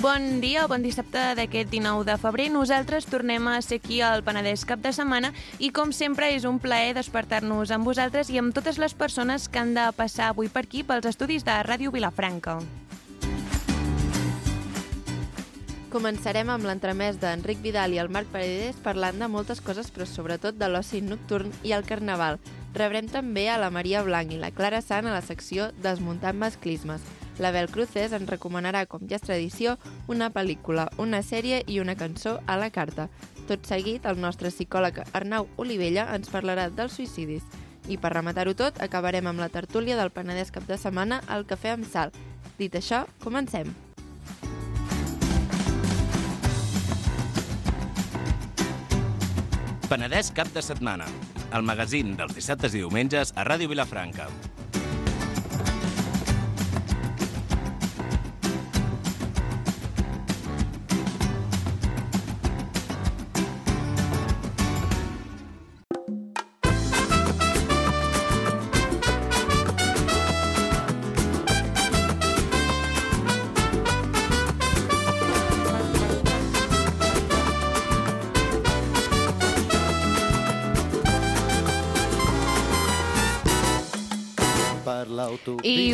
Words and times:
Bon 0.00 0.40
dia 0.40 0.62
bon 0.64 0.80
dissabte 0.80 1.20
d'aquest 1.36 1.68
19 1.68 2.06
de 2.08 2.14
febrer. 2.16 2.46
Nosaltres 2.48 3.04
tornem 3.04 3.44
a 3.52 3.58
ser 3.60 3.82
aquí 3.82 3.98
al 4.00 4.22
Penedès 4.24 4.62
cap 4.64 4.80
de 4.80 4.94
setmana 4.96 5.28
i, 5.58 5.68
com 5.76 5.92
sempre, 5.92 6.30
és 6.32 6.46
un 6.48 6.56
plaer 6.56 6.94
despertar-nos 6.96 7.68
amb 7.76 7.84
vosaltres 7.84 8.30
i 8.32 8.40
amb 8.40 8.56
totes 8.56 8.80
les 8.80 8.96
persones 8.96 9.50
que 9.52 9.60
han 9.60 9.74
de 9.76 9.84
passar 9.98 10.30
avui 10.30 10.48
per 10.48 10.64
aquí 10.64 10.86
pels 10.88 11.04
estudis 11.12 11.44
de 11.44 11.58
Ràdio 11.68 11.92
Vilafranca. 11.92 12.56
Començarem 15.92 16.48
amb 16.48 16.64
l'entremès 16.64 17.20
d'Enric 17.20 17.60
Vidal 17.60 17.92
i 17.92 18.00
el 18.00 18.08
Marc 18.08 18.32
Paredes 18.32 18.80
parlant 18.80 19.20
de 19.20 19.28
moltes 19.28 19.60
coses, 19.60 19.92
però 19.92 20.08
sobretot 20.08 20.56
de 20.56 20.72
l'oci 20.72 21.04
nocturn 21.04 21.52
i 21.60 21.76
el 21.76 21.84
carnaval. 21.84 22.40
Rebrem 22.72 23.12
també 23.12 23.50
a 23.52 23.60
la 23.60 23.68
Maria 23.68 24.00
Blanc 24.00 24.32
i 24.32 24.40
la 24.40 24.54
Clara 24.54 24.80
Sant 24.80 25.04
a 25.04 25.18
la 25.18 25.20
secció 25.20 25.74
Desmuntant 25.84 26.40
masclismes. 26.40 27.04
L'Abel 27.40 27.70
Cruces 27.72 28.12
ens 28.12 28.28
recomanarà, 28.28 28.84
com 28.84 29.06
ja 29.08 29.16
és 29.16 29.24
tradició, 29.24 29.78
una 30.12 30.28
pel·lícula, 30.34 30.90
una 31.00 31.22
sèrie 31.24 31.62
i 31.66 31.80
una 31.80 31.96
cançó 31.96 32.36
a 32.46 32.58
la 32.60 32.68
carta. 32.70 33.08
Tot 33.48 33.64
seguit, 33.66 34.04
el 34.04 34.20
nostre 34.20 34.52
psicòleg 34.52 35.00
Arnau 35.16 35.48
Olivella 35.56 36.04
ens 36.14 36.28
parlarà 36.28 36.68
dels 36.68 37.00
suïcidis. 37.00 37.46
I 37.88 37.96
per 37.96 38.12
rematar-ho 38.12 38.52
tot, 38.54 38.76
acabarem 38.84 39.26
amb 39.26 39.40
la 39.40 39.48
tertúlia 39.48 39.96
del 39.96 40.12
Penedès 40.12 40.52
cap 40.52 40.68
de 40.68 40.76
setmana 40.76 41.22
al 41.26 41.48
Cafè 41.48 41.72
amb 41.78 41.88
Sal. 41.88 42.12
Dit 42.60 42.76
això, 42.76 43.06
comencem. 43.24 43.72
Penedès 49.90 50.28
cap 50.30 50.52
de 50.54 50.62
setmana, 50.62 51.08
el 51.56 51.64
magazín 51.66 52.14
dels 52.20 52.36
dissabtes 52.36 52.76
i 52.76 52.84
diumenges 52.84 53.32
a 53.34 53.48
Ràdio 53.48 53.72
Vilafranca. 53.72 54.28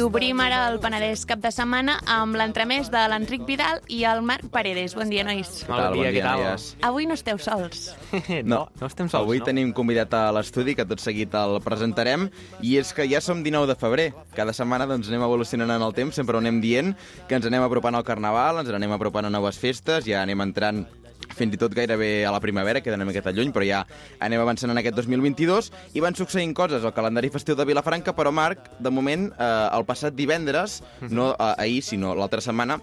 Obrim 0.06 0.38
ara 0.38 0.68
el 0.70 0.76
Penedès 0.78 1.24
cap 1.26 1.40
de 1.42 1.50
setmana 1.50 1.96
amb 2.10 2.36
l'entremès 2.38 2.92
de 2.94 3.00
l'Enric 3.10 3.42
Vidal 3.48 3.80
i 3.90 4.04
el 4.06 4.20
Marc 4.22 4.46
Paredes. 4.54 4.94
Bon 4.94 5.08
dia, 5.10 5.24
nois. 5.26 5.48
Bon 5.66 5.96
dia, 5.96 6.12
què 6.14 6.22
tal? 6.22 6.44
Avui 6.86 7.08
no 7.10 7.16
esteu 7.18 7.40
sols. 7.42 7.88
no, 8.52 8.60
no 8.78 8.86
estem 8.86 9.10
sols, 9.10 9.24
Avui 9.24 9.42
no? 9.42 9.48
tenim 9.48 9.72
convidat 9.74 10.14
a 10.14 10.28
l'estudi, 10.36 10.76
que 10.78 10.86
tot 10.86 11.02
seguit 11.02 11.34
el 11.34 11.58
presentarem, 11.64 12.28
i 12.62 12.76
és 12.78 12.92
que 12.94 13.08
ja 13.10 13.18
som 13.24 13.42
19 13.42 13.66
de 13.72 13.78
febrer. 13.80 14.06
Cada 14.36 14.54
setmana 14.54 14.86
doncs, 14.86 15.10
anem 15.10 15.26
evolucionant 15.26 15.74
en 15.74 15.86
el 15.88 15.96
temps, 15.96 16.14
sempre 16.14 16.38
ho 16.38 16.44
anem 16.44 16.62
dient, 16.62 16.94
que 17.26 17.40
ens 17.40 17.50
anem 17.50 17.66
apropant 17.66 17.98
al 17.98 18.06
Carnaval, 18.06 18.62
ens 18.62 18.70
anem 18.70 18.94
apropant 18.94 19.26
a 19.26 19.32
noves 19.34 19.58
festes, 19.58 20.06
ja 20.06 20.22
anem 20.22 20.46
entrant 20.46 20.84
fins 21.36 21.54
i 21.54 21.60
tot 21.60 21.74
gairebé 21.76 22.10
a 22.26 22.32
la 22.34 22.40
primavera, 22.42 22.82
queda 22.84 22.98
una 22.98 23.06
miqueta 23.08 23.32
lluny, 23.34 23.52
però 23.54 23.66
ja 23.68 23.84
anem 24.24 24.42
avançant 24.42 24.72
en 24.72 24.80
aquest 24.82 24.96
2022, 24.98 25.70
i 25.94 26.04
van 26.04 26.16
succeint 26.18 26.54
coses 26.56 26.84
al 26.84 26.94
calendari 26.96 27.30
festiu 27.32 27.58
de 27.58 27.68
Vilafranca, 27.68 28.16
però 28.16 28.32
Marc, 28.34 28.70
de 28.80 28.92
moment, 28.92 29.30
eh, 29.36 29.50
el 29.76 29.86
passat 29.88 30.16
divendres, 30.16 30.80
no 31.10 31.32
eh, 31.34 31.52
ahir, 31.56 31.82
sinó 31.84 32.14
l'altra 32.16 32.42
setmana, 32.44 32.80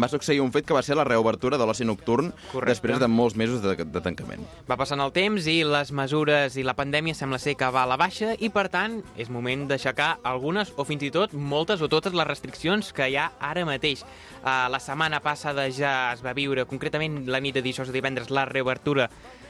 va 0.00 0.08
succeir 0.08 0.40
un 0.42 0.52
fet 0.52 0.66
que 0.66 0.74
va 0.74 0.82
ser 0.82 0.96
la 0.98 1.04
reobertura 1.06 1.58
de 1.58 1.66
l'oci 1.66 1.86
nocturn 1.86 2.32
Correcte. 2.50 2.70
després 2.70 3.00
de 3.00 3.08
molts 3.08 3.36
mesos 3.36 3.62
de, 3.62 3.76
de 3.76 4.02
tancament. 4.02 4.42
Va 4.68 4.78
passant 4.80 5.00
el 5.00 5.12
temps 5.14 5.46
i 5.50 5.60
les 5.66 5.92
mesures 5.94 6.56
i 6.56 6.64
la 6.66 6.76
pandèmia 6.78 7.14
sembla 7.14 7.38
ser 7.42 7.56
que 7.58 7.70
va 7.74 7.84
a 7.84 7.90
la 7.90 7.98
baixa 8.00 8.34
i, 8.38 8.50
per 8.50 8.68
tant, 8.72 9.00
és 9.16 9.30
moment 9.30 9.66
d'aixecar 9.70 10.18
algunes 10.22 10.74
o 10.76 10.86
fins 10.88 11.04
i 11.06 11.12
tot 11.14 11.34
moltes 11.34 11.82
o 11.82 11.90
totes 11.92 12.16
les 12.16 12.28
restriccions 12.28 12.92
que 12.94 13.08
hi 13.10 13.18
ha 13.20 13.30
ara 13.40 13.64
mateix. 13.68 14.04
Uh, 14.42 14.66
la 14.72 14.80
setmana 14.82 15.20
passada 15.24 15.68
ja 15.70 16.12
es 16.12 16.24
va 16.24 16.34
viure, 16.36 16.66
concretament 16.68 17.24
la 17.30 17.40
nit 17.40 17.54
de 17.54 17.62
dijous 17.64 17.88
a 17.88 17.94
divendres, 17.94 18.30
la 18.30 18.44
reobertura 18.50 19.08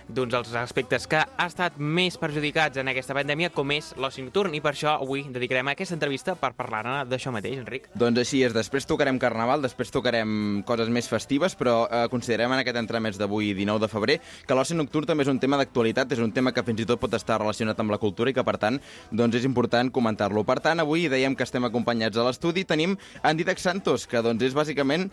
d'uns 0.08 0.32
dels 0.32 0.52
aspectes 0.58 1.06
que 1.08 1.20
ha 1.24 1.46
estat 1.46 1.78
més 1.78 2.16
perjudicats 2.20 2.78
en 2.80 2.90
aquesta 2.90 3.16
pandèmia, 3.16 3.50
com 3.54 3.70
és 3.74 3.92
l'oci 4.00 4.24
nocturn, 4.24 4.54
i 4.54 4.60
per 4.64 4.74
això 4.74 4.96
avui 4.98 5.24
dedicarem 5.32 5.70
aquesta 5.72 5.96
entrevista 5.96 6.34
per 6.38 6.52
parlar 6.58 7.04
d'això 7.08 7.32
mateix, 7.34 7.58
Enric. 7.62 7.88
Doncs 7.98 8.20
així 8.20 8.42
és, 8.44 8.54
després 8.56 8.86
tocarem 8.88 9.18
Carnaval, 9.22 9.64
després 9.64 9.92
tocarem 9.94 10.62
coses 10.68 10.90
més 10.92 11.08
festives, 11.10 11.56
però 11.58 11.84
eh, 11.88 12.04
considerem 12.12 12.52
en 12.52 12.62
aquest 12.62 12.80
entremig 12.80 13.18
d'avui, 13.20 13.52
19 13.56 13.84
de 13.84 13.90
febrer, 13.90 14.18
que 14.46 14.58
l'oci 14.58 14.76
nocturn 14.76 15.08
també 15.08 15.24
és 15.26 15.32
un 15.32 15.40
tema 15.40 15.58
d'actualitat, 15.60 16.12
és 16.12 16.22
un 16.24 16.32
tema 16.34 16.52
que 16.52 16.64
fins 16.66 16.84
i 16.84 16.88
tot 16.88 17.00
pot 17.00 17.14
estar 17.16 17.40
relacionat 17.40 17.80
amb 17.80 17.94
la 17.94 18.00
cultura 18.02 18.30
i 18.32 18.36
que, 18.36 18.44
per 18.44 18.58
tant, 18.60 18.80
doncs 19.10 19.40
és 19.40 19.48
important 19.48 19.92
comentar-lo. 19.94 20.44
Per 20.44 20.60
tant, 20.64 20.82
avui 20.82 21.08
dèiem 21.12 21.36
que 21.36 21.46
estem 21.46 21.64
acompanyats 21.64 22.18
a 22.18 22.26
l'estudi, 22.28 22.66
tenim 22.68 22.98
en 23.22 23.38
Didac 23.38 23.62
Santos, 23.62 24.08
que 24.10 24.22
doncs 24.24 24.50
és 24.50 24.56
bàsicament 24.56 25.08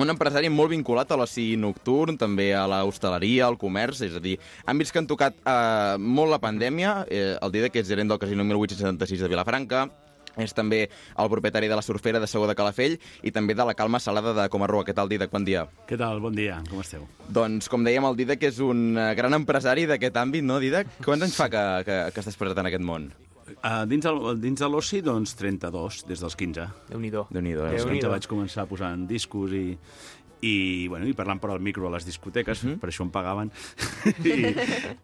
un 0.00 0.10
empresari 0.10 0.50
molt 0.50 0.72
vinculat 0.74 1.10
a 1.12 1.18
l'oci 1.18 1.54
nocturn, 1.60 2.18
també 2.18 2.50
a 2.56 2.64
l'hostaleria, 2.70 3.46
al 3.46 3.58
comerç, 3.60 4.02
és 4.08 4.16
a 4.18 4.22
dir, 4.22 4.36
àmbits 4.66 4.90
que 4.90 5.02
han 5.02 5.10
tocat 5.10 5.36
eh, 5.38 5.96
molt 5.98 6.32
la 6.34 6.40
pandèmia, 6.42 7.04
eh, 7.08 7.34
el 7.38 7.54
dia 7.54 7.70
que 7.70 7.82
és 7.82 7.90
gerent 7.90 8.10
del 8.10 8.18
Casino 8.22 8.46
1876 8.46 9.22
de 9.22 9.30
Vilafranca, 9.30 9.86
és 10.34 10.50
també 10.50 10.88
el 10.90 11.28
propietari 11.30 11.68
de 11.70 11.76
la 11.78 11.82
surfera 11.86 12.18
de 12.18 12.26
Segó 12.26 12.48
de 12.50 12.56
Calafell 12.58 12.96
i 13.22 13.30
també 13.30 13.54
de 13.54 13.62
la 13.68 13.76
Calma 13.78 14.00
Salada 14.02 14.32
de 14.34 14.48
Comarrua. 14.50 14.82
Què 14.82 14.90
tal, 14.90 15.06
Didac? 15.06 15.30
Bon 15.30 15.46
dia. 15.46 15.68
Què 15.86 15.94
tal? 16.00 16.18
Bon 16.24 16.34
dia, 16.34 16.58
com 16.66 16.82
esteu? 16.82 17.06
Doncs, 17.30 17.70
com 17.70 17.86
dèiem, 17.86 18.02
el 18.08 18.18
Didac 18.18 18.42
és 18.50 18.58
un 18.58 18.98
gran 19.14 19.38
empresari 19.38 19.86
d'aquest 19.86 20.18
àmbit, 20.18 20.42
no, 20.42 20.58
Didac? 20.58 20.90
Quants 21.06 21.28
anys 21.28 21.38
fa 21.38 21.46
que, 21.52 21.62
que, 21.86 22.00
que 22.10 22.24
estàs 22.24 22.40
posat 22.40 22.58
en 22.64 22.72
aquest 22.72 22.82
món? 22.82 23.12
Uh, 23.44 23.84
dins, 23.88 24.04
el, 24.08 24.20
dins 24.40 24.60
de 24.60 24.68
l'oci, 24.70 25.02
doncs 25.04 25.34
32, 25.36 26.04
des 26.08 26.20
dels 26.24 26.36
15. 26.40 26.66
Déu-n'hi-do. 26.90 27.26
Déu-n'hi-do, 27.30 27.66
eh? 27.66 27.74
Als 27.74 27.84
Déu-n'hi-do. 27.84 28.08
15 28.08 28.12
vaig 28.14 28.28
començar 28.30 28.64
posant 28.70 29.04
discos 29.10 29.52
i, 29.52 29.66
i, 30.44 30.54
bueno, 30.88 31.08
i 31.08 31.14
parlant 31.16 31.40
per 31.42 31.50
al 31.52 31.62
micro 31.64 31.88
a 31.88 31.92
les 31.94 32.06
discoteques, 32.08 32.64
per 32.80 32.90
això 32.90 33.04
em 33.04 33.12
pagaven. 33.12 33.52
I, 34.32 34.34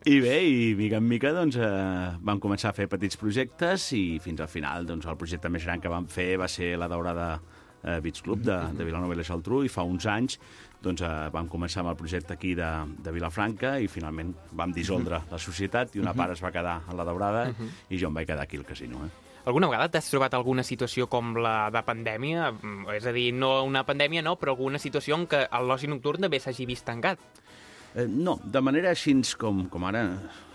I 0.08 0.18
bé, 0.24 0.36
i 0.44 0.74
mica 0.78 1.00
en 1.00 1.08
mica 1.08 1.32
doncs, 1.36 1.60
eh, 1.60 2.10
vam 2.20 2.40
començar 2.42 2.72
a 2.72 2.76
fer 2.76 2.88
petits 2.92 3.20
projectes 3.20 3.90
i 3.96 4.04
fins 4.24 4.40
al 4.40 4.50
final 4.52 4.88
doncs, 4.88 5.08
el 5.08 5.20
projecte 5.20 5.52
més 5.52 5.64
gran 5.68 5.80
que 5.80 5.92
vam 5.92 6.08
fer 6.10 6.34
va 6.40 6.48
ser 6.48 6.74
la 6.80 6.88
Daurada 6.90 7.34
eh, 7.82 8.00
Beach 8.00 8.22
Club 8.24 8.44
de, 8.44 8.58
de 8.76 8.88
Vilanova 8.88 9.16
i 9.16 9.20
la 9.20 9.26
Geltrú 9.26 9.62
i 9.64 9.72
fa 9.72 9.86
uns 9.86 10.08
anys 10.10 10.40
doncs, 10.82 11.02
eh, 11.04 11.30
vam 11.32 11.48
començar 11.48 11.82
amb 11.84 11.92
el 11.92 11.98
projecte 12.00 12.34
aquí 12.34 12.54
de, 12.58 12.68
de 13.04 13.12
Vilafranca 13.12 13.76
i 13.80 13.88
finalment 13.88 14.32
vam 14.56 14.72
dissoldre 14.72 15.22
la 15.30 15.38
societat 15.38 15.96
i 15.96 16.02
una 16.04 16.14
part 16.16 16.32
es 16.34 16.42
va 16.44 16.52
quedar 16.54 16.80
a 16.88 16.96
la 16.96 17.04
Daurada 17.04 17.48
i 17.88 17.98
jo 18.00 18.08
em 18.08 18.16
vaig 18.16 18.30
quedar 18.30 18.46
aquí 18.46 18.60
al 18.60 18.64
casino. 18.68 19.04
Eh? 19.04 19.28
Alguna 19.44 19.70
vegada 19.70 19.88
t'has 19.88 20.10
trobat 20.12 20.34
alguna 20.36 20.64
situació 20.66 21.06
com 21.08 21.32
la 21.40 21.70
de 21.72 21.80
pandèmia? 21.84 22.50
Mm, 22.52 22.90
És 22.96 23.06
a 23.06 23.12
dir, 23.12 23.30
no 23.32 23.62
una 23.64 23.84
pandèmia, 23.88 24.22
no, 24.22 24.36
però 24.36 24.52
alguna 24.52 24.78
situació 24.78 25.16
en 25.16 25.26
què 25.26 25.46
l'oci 25.64 25.88
nocturn 25.88 26.26
també 26.26 26.40
s'hagi 26.40 26.66
vist 26.68 26.84
tancat? 26.84 27.18
Eh, 27.94 28.06
no, 28.06 28.38
de 28.44 28.60
manera 28.60 28.90
així 28.90 29.16
com, 29.38 29.66
com 29.72 29.84
ara, 29.88 30.04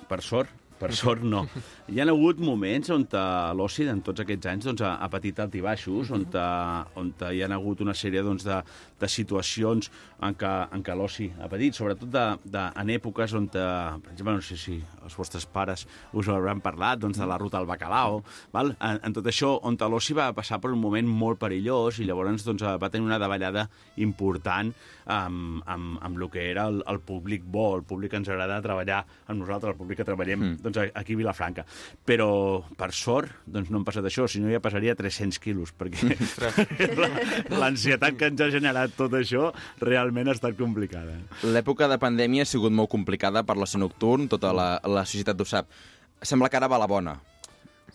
per 0.08 0.22
sort, 0.22 0.54
per 0.80 0.92
sort 0.94 1.24
no. 1.24 1.46
Hi 1.92 2.02
ha 2.02 2.06
hagut 2.12 2.40
moments 2.44 2.92
on 2.94 3.08
eh, 3.08 3.54
l'oci 3.58 3.88
en 3.90 4.02
tots 4.06 4.22
aquests 4.24 4.52
anys 4.52 4.70
doncs, 4.70 4.84
ha, 4.86 4.96
ha 5.02 5.10
patit 5.10 5.40
altibaixos, 5.40 6.12
on, 6.12 6.26
eh, 6.28 7.00
on 7.00 7.12
hi 7.32 7.42
ha 7.42 7.50
hagut 7.56 7.82
una 7.86 7.96
sèrie 7.98 8.24
doncs, 8.26 8.46
de, 8.46 8.62
de 9.00 9.10
situacions 9.12 9.90
en 10.24 10.36
què, 10.40 10.52
en 10.76 10.84
què 10.86 10.96
l'oci 10.96 11.28
ha 11.42 11.50
patit, 11.52 11.76
sobretot 11.76 12.10
de, 12.12 12.26
de, 12.48 12.64
en 12.82 12.92
èpoques 12.96 13.36
on, 13.38 13.50
eh, 13.52 13.66
per 14.04 14.14
exemple, 14.14 14.38
no 14.38 14.46
sé 14.46 14.58
si 14.60 14.78
els 15.04 15.18
vostres 15.20 15.46
pares 15.46 15.86
us 16.16 16.30
ho 16.30 16.36
hauran 16.36 16.64
parlat, 16.64 17.02
doncs, 17.04 17.20
de 17.20 17.28
la 17.28 17.38
ruta 17.42 17.60
al 17.60 17.68
bacalao, 17.70 18.22
val? 18.54 18.74
En, 18.80 19.02
en 19.04 19.16
tot 19.16 19.28
això, 19.32 19.56
on 19.68 19.78
l'oci 19.92 20.16
va 20.18 20.32
passar 20.34 20.62
per 20.64 20.72
un 20.74 20.82
moment 20.82 21.08
molt 21.08 21.40
perillós 21.42 22.00
i 22.00 22.08
llavors 22.08 22.46
doncs, 22.46 22.64
eh, 22.64 22.78
va 22.82 22.90
tenir 22.90 23.06
una 23.06 23.20
davallada 23.22 23.68
important 24.02 24.72
amb, 25.06 25.62
amb, 25.70 26.00
amb 26.02 26.18
el 26.18 26.30
que 26.34 26.48
era 26.50 26.66
el, 26.72 26.82
el 26.90 27.00
públic 27.06 27.44
bo, 27.46 27.76
el 27.78 27.84
públic 27.86 28.14
que 28.14 28.22
ens 28.22 28.30
agrada 28.32 28.62
treballar 28.64 29.04
amb 29.28 29.42
nosaltres, 29.42 29.74
el 29.76 29.80
públic 29.80 30.00
que 30.02 30.08
treballem 30.08 30.42
mm. 30.42 30.56
doncs, 30.66 30.82
aquí 30.94 31.14
a 31.14 31.20
Vilafranca. 31.22 31.66
Però, 32.06 32.30
per 32.78 32.92
sort, 32.96 33.44
doncs 33.46 33.70
no 33.74 33.82
em 33.82 33.88
passat 33.88 34.08
això, 34.08 34.28
si 34.30 34.42
no 34.42 34.52
ja 34.52 34.62
passaria 34.64 34.96
300 34.98 35.40
quilos, 35.44 35.74
perquè 35.78 36.16
la- 37.02 37.12
l'ansietat 37.66 38.18
que 38.18 38.32
ens 38.32 38.42
ha 38.42 38.50
generat 38.54 38.85
tot 38.94 39.14
això 39.18 39.52
realment 39.82 40.30
ha 40.30 40.36
estat 40.38 40.58
complicada. 40.60 41.18
L'època 41.44 41.90
de 41.92 42.00
pandèmia 42.02 42.46
ha 42.46 42.50
sigut 42.50 42.74
molt 42.76 42.92
complicada 42.92 43.44
per 43.44 43.58
l'oci 43.58 43.82
nocturn, 43.82 44.30
tota 44.32 44.54
la, 44.56 44.68
la 44.86 45.06
societat 45.06 45.42
ho 45.42 45.48
sap. 45.50 45.72
Sembla 46.22 46.50
que 46.50 46.58
ara 46.60 46.70
va 46.72 46.82
la 46.82 46.90
bona. 46.90 47.18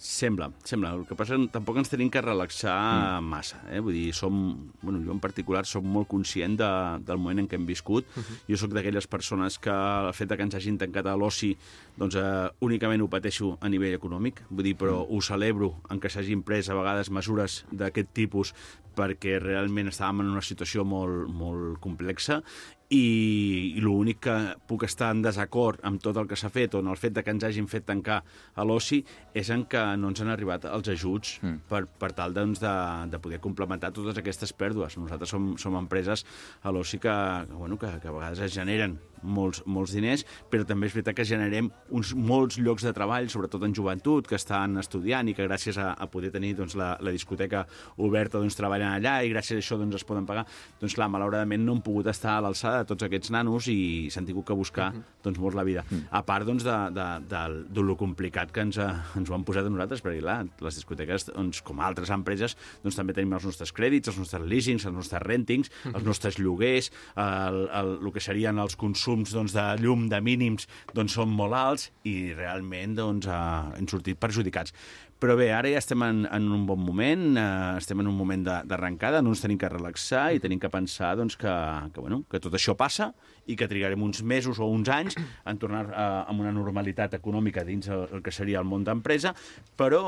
Sembla, 0.00 0.46
sembla. 0.64 0.94
El 0.96 1.02
que 1.04 1.12
passa 1.12 1.36
és 1.36 1.42
que 1.42 1.52
tampoc 1.52 1.76
ens 1.76 1.90
tenim 1.92 2.08
que 2.08 2.22
relaxar 2.24 2.72
mm. 3.20 3.26
massa. 3.28 3.58
Eh? 3.68 3.82
Vull 3.84 3.92
dir, 3.98 4.14
som, 4.16 4.32
bueno, 4.80 5.02
jo 5.04 5.12
en 5.12 5.20
particular 5.20 5.66
soc 5.68 5.84
molt 5.84 6.08
conscient 6.08 6.56
de, 6.56 6.70
del 7.04 7.20
moment 7.20 7.42
en 7.42 7.48
què 7.50 7.58
hem 7.58 7.66
viscut. 7.68 8.08
Uh 8.16 8.22
-huh. 8.22 8.38
Jo 8.48 8.56
sóc 8.56 8.72
d'aquelles 8.72 9.06
persones 9.06 9.58
que 9.58 9.68
el 9.70 10.14
fet 10.16 10.32
que 10.32 10.42
ens 10.42 10.54
hagin 10.54 10.78
tancat 10.78 11.04
a 11.04 11.16
l'oci 11.16 11.54
doncs, 11.98 12.14
eh, 12.16 12.48
únicament 12.60 13.02
ho 13.02 13.08
pateixo 13.08 13.58
a 13.60 13.68
nivell 13.68 13.94
econòmic, 13.94 14.40
vull 14.48 14.64
dir, 14.64 14.76
però 14.76 15.04
mm. 15.04 15.12
ho 15.12 15.20
celebro 15.20 15.74
en 15.90 16.00
que 16.00 16.08
s'hagin 16.08 16.42
pres 16.42 16.70
a 16.70 16.74
vegades 16.74 17.10
mesures 17.10 17.66
d'aquest 17.70 18.08
tipus 18.14 18.54
perquè 18.96 19.38
realment 19.38 19.88
estàvem 19.88 20.20
en 20.20 20.30
una 20.30 20.42
situació 20.42 20.84
molt, 20.84 21.28
molt 21.28 21.78
complexa 21.78 22.42
i, 22.90 23.74
i 23.76 23.82
l'únic 23.82 24.18
que 24.26 24.36
puc 24.66 24.84
estar 24.88 25.12
en 25.14 25.22
desacord 25.22 25.82
amb 25.86 26.02
tot 26.02 26.18
el 26.18 26.26
que 26.30 26.38
s'ha 26.38 26.50
fet 26.50 26.74
o 26.74 26.80
en 26.82 26.90
el 26.90 26.98
fet 26.98 27.14
de 27.14 27.22
que 27.22 27.30
ens 27.30 27.46
hagin 27.46 27.68
fet 27.70 27.86
tancar 27.86 28.18
a 28.54 28.66
l'oci 28.66 28.98
és 29.34 29.50
en 29.54 29.64
que 29.70 29.82
no 30.00 30.10
ens 30.10 30.22
han 30.24 30.32
arribat 30.32 30.66
els 30.70 30.90
ajuts 30.90 31.36
mm. 31.42 31.62
per, 31.70 31.84
per 32.00 32.10
tal 32.18 32.34
doncs, 32.34 32.62
de, 32.62 32.74
de 33.12 33.22
poder 33.22 33.38
complementar 33.42 33.92
totes 33.94 34.18
aquestes 34.18 34.52
pèrdues. 34.52 34.98
Nosaltres 34.98 35.30
som, 35.30 35.52
som 35.58 35.78
empreses 35.78 36.26
a 36.62 36.74
l'oci 36.74 36.98
que, 36.98 37.14
que, 37.46 37.54
bueno, 37.54 37.78
que, 37.78 37.94
que 38.02 38.10
a 38.10 38.16
vegades 38.16 38.42
es 38.48 38.58
generen 38.58 38.98
molts, 39.22 39.62
molts 39.66 39.94
diners, 39.96 40.24
però 40.50 40.64
també 40.66 40.88
és 40.88 40.94
veritat 40.94 41.16
que 41.16 41.26
generem 41.28 41.70
uns 41.90 42.12
molts 42.14 42.58
llocs 42.58 42.84
de 42.86 42.92
treball, 42.96 43.28
sobretot 43.32 43.64
en 43.66 43.74
joventut, 43.76 44.28
que 44.28 44.38
estan 44.38 44.78
estudiant 44.80 45.28
i 45.28 45.34
que 45.36 45.46
gràcies 45.46 45.78
a, 45.80 45.92
a 45.94 46.08
poder 46.10 46.32
tenir 46.34 46.54
doncs, 46.58 46.76
la, 46.78 46.92
la 47.00 47.14
discoteca 47.14 47.64
oberta 47.98 48.38
doncs, 48.38 48.56
treballen 48.58 48.94
allà 48.94 49.20
i 49.24 49.32
gràcies 49.32 49.58
a 49.58 49.64
això 49.64 49.78
doncs, 49.80 49.98
es 50.00 50.06
poden 50.06 50.26
pagar. 50.28 50.46
Doncs 50.80 50.96
clar, 50.96 51.10
malauradament 51.12 51.64
no 51.64 51.76
han 51.76 51.84
pogut 51.84 52.10
estar 52.12 52.38
a 52.38 52.44
l'alçada 52.44 52.82
de 52.82 52.90
tots 52.92 53.06
aquests 53.06 53.32
nanos 53.34 53.68
i 53.70 54.08
s'han 54.12 54.28
tingut 54.28 54.46
que 54.46 54.56
buscar 54.56 54.92
-huh. 54.92 55.02
doncs, 55.22 55.38
molt 55.38 55.56
la 55.56 55.64
vida. 55.64 55.84
-huh. 55.84 56.02
A 56.10 56.22
part 56.24 56.46
doncs, 56.46 56.64
de, 56.64 56.78
de, 56.94 57.08
de, 57.28 57.64
de, 57.68 57.80
lo 57.82 57.96
complicat 57.96 58.52
que 58.52 58.60
ens, 58.60 58.78
ens 58.78 59.30
ho 59.30 59.34
han 59.34 59.44
posat 59.44 59.66
a 59.66 59.70
nosaltres, 59.70 60.02
perquè 60.02 60.20
clar, 60.20 60.46
les 60.60 60.74
discoteques, 60.74 61.26
doncs, 61.26 61.62
com 61.62 61.80
altres 61.80 62.10
empreses, 62.10 62.56
doncs, 62.82 62.96
també 62.96 63.12
tenim 63.12 63.32
els 63.32 63.44
nostres 63.44 63.72
crèdits, 63.72 64.08
els 64.08 64.18
nostres 64.18 64.42
leasings, 64.42 64.84
els 64.86 64.94
nostres 64.94 65.22
rentings, 65.22 65.70
els 65.94 66.04
nostres 66.04 66.38
lloguers, 66.38 66.92
el, 67.16 67.68
el, 67.72 67.98
el 68.04 68.12
que 68.12 68.20
serien 68.20 68.58
els 68.58 68.76
consums 68.76 69.09
consums 69.10 69.34
doncs, 69.34 69.54
de 69.56 69.66
llum 69.82 70.08
de 70.10 70.20
mínims 70.24 70.68
doncs, 70.94 71.18
són 71.18 71.32
molt 71.34 71.56
alts 71.56 71.90
i 72.08 72.32
realment 72.32 72.96
doncs, 72.98 73.28
eh, 73.28 73.78
hem 73.78 73.88
sortit 73.90 74.20
perjudicats. 74.20 74.74
Però 75.20 75.34
bé, 75.36 75.50
ara 75.52 75.68
ja 75.68 75.80
estem 75.82 76.00
en, 76.00 76.22
en 76.32 76.46
un 76.48 76.62
bon 76.64 76.80
moment, 76.80 77.26
eh, 77.36 77.76
estem 77.76 78.00
en 78.00 78.08
un 78.08 78.16
moment 78.16 78.46
d'arrencada, 78.46 79.20
no 79.20 79.34
ens 79.34 79.42
tenim 79.44 79.58
que 79.60 79.68
relaxar 79.68 80.30
i 80.32 80.40
tenim 80.40 80.62
que 80.62 80.70
pensar 80.72 81.12
doncs, 81.20 81.36
que, 81.36 81.52
que, 81.92 82.00
bueno, 82.00 82.22
que 82.30 82.40
tot 82.40 82.56
això 82.56 82.72
passa 82.78 83.10
i 83.44 83.58
que 83.58 83.68
trigarem 83.68 84.00
uns 84.00 84.22
mesos 84.24 84.62
o 84.62 84.70
uns 84.72 84.88
anys 84.88 85.18
en 85.20 85.60
tornar 85.60 85.84
eh, 85.90 86.10
amb 86.24 86.40
una 86.40 86.54
normalitat 86.56 87.18
econòmica 87.20 87.66
dins 87.68 87.92
el, 87.92 88.06
el 88.16 88.24
que 88.24 88.32
seria 88.32 88.64
el 88.64 88.68
món 88.70 88.86
d'empresa, 88.86 89.34
però, 89.76 90.00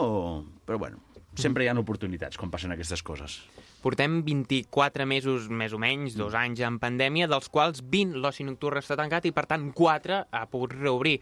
però 0.64 0.80
bueno, 0.80 1.11
sempre 1.38 1.64
hi 1.64 1.70
ha 1.70 1.76
oportunitats 1.80 2.38
quan 2.40 2.50
passen 2.52 2.74
aquestes 2.74 3.02
coses. 3.02 3.38
Portem 3.82 4.20
24 4.26 5.06
mesos, 5.10 5.48
més 5.50 5.72
o 5.74 5.80
menys, 5.82 6.14
dos 6.18 6.36
anys 6.38 6.60
en 6.62 6.78
pandèmia, 6.82 7.26
dels 7.30 7.48
quals 7.50 7.82
20 7.82 8.20
l'oci 8.22 8.46
nocturn 8.46 8.78
està 8.78 8.98
tancat 8.98 9.26
i, 9.26 9.32
per 9.34 9.48
tant, 9.50 9.64
4 9.74 10.20
ha 10.30 10.44
pogut 10.52 10.76
reobrir. 10.76 11.18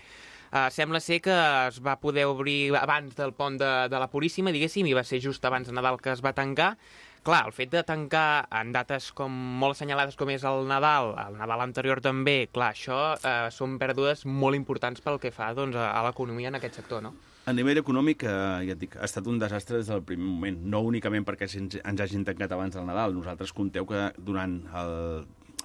Uh, 0.50 0.66
sembla 0.74 0.98
ser 0.98 1.20
que 1.22 1.34
es 1.68 1.78
va 1.78 1.94
poder 2.02 2.24
obrir 2.26 2.74
abans 2.74 3.14
del 3.14 3.30
pont 3.38 3.54
de, 3.60 3.70
de 3.88 4.00
la 4.02 4.10
Puríssima, 4.10 4.50
diguéssim, 4.50 4.88
i 4.90 4.96
va 4.98 5.06
ser 5.06 5.22
just 5.22 5.44
abans 5.46 5.70
de 5.70 5.76
Nadal 5.76 6.00
que 6.02 6.10
es 6.10 6.24
va 6.26 6.34
tancar. 6.34 6.74
Clar, 7.22 7.44
el 7.46 7.54
fet 7.54 7.70
de 7.70 7.84
tancar 7.86 8.48
en 8.58 8.72
dates 8.74 9.10
com 9.14 9.30
molt 9.62 9.76
assenyalades 9.76 10.16
com 10.18 10.32
és 10.34 10.42
el 10.48 10.66
Nadal, 10.66 11.14
el 11.22 11.38
Nadal 11.38 11.62
anterior 11.62 12.00
també, 12.02 12.48
clar, 12.50 12.72
això 12.74 13.00
uh, 13.14 13.46
són 13.54 13.78
pèrdues 13.78 14.26
molt 14.26 14.58
importants 14.58 15.04
pel 15.04 15.20
que 15.22 15.30
fa 15.30 15.52
doncs, 15.54 15.78
a, 15.78 15.92
a 15.94 16.02
l'economia 16.08 16.50
en 16.50 16.58
aquest 16.58 16.82
sector, 16.82 17.04
no? 17.04 17.14
A 17.50 17.52
nivell 17.52 17.80
econòmic, 17.80 18.22
eh, 18.22 18.32
ja 18.68 18.74
et 18.76 18.78
dic, 18.78 18.92
ha 18.94 19.06
estat 19.08 19.26
un 19.26 19.38
desastre 19.40 19.80
des 19.80 19.88
del 19.90 20.04
primer 20.06 20.28
moment. 20.28 20.58
No 20.70 20.84
únicament 20.86 21.24
perquè 21.26 21.48
ens, 21.58 21.80
ens 21.80 22.02
hagin 22.04 22.22
tancat 22.28 22.52
abans 22.54 22.76
del 22.76 22.84
Nadal. 22.86 23.16
Nosaltres 23.16 23.50
conteu 23.56 23.88
que 23.90 24.04
durant 24.18 24.60
el 24.78 24.92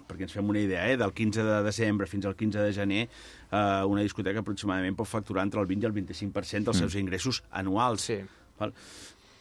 perquè 0.08 0.26
ens 0.26 0.34
fem 0.34 0.50
una 0.50 0.64
idea, 0.64 0.88
eh, 0.90 0.98
del 0.98 1.14
15 1.14 1.46
de 1.46 1.60
desembre 1.66 2.08
fins 2.10 2.26
al 2.26 2.36
15 2.36 2.66
de 2.66 2.74
gener, 2.74 3.04
eh, 3.52 3.84
una 3.86 4.02
discoteca 4.02 4.42
aproximadament 4.42 4.98
pot 4.98 5.10
facturar 5.10 5.46
entre 5.46 5.62
el 5.62 5.70
20 5.70 5.86
i 5.86 5.90
el 5.92 5.94
25% 5.94 6.72
dels 6.72 6.78
mm. 6.78 6.82
seus 6.82 6.96
ingressos 6.96 7.44
anuals. 7.52 8.10
Sí. 8.10 8.18
Val? 8.58 8.74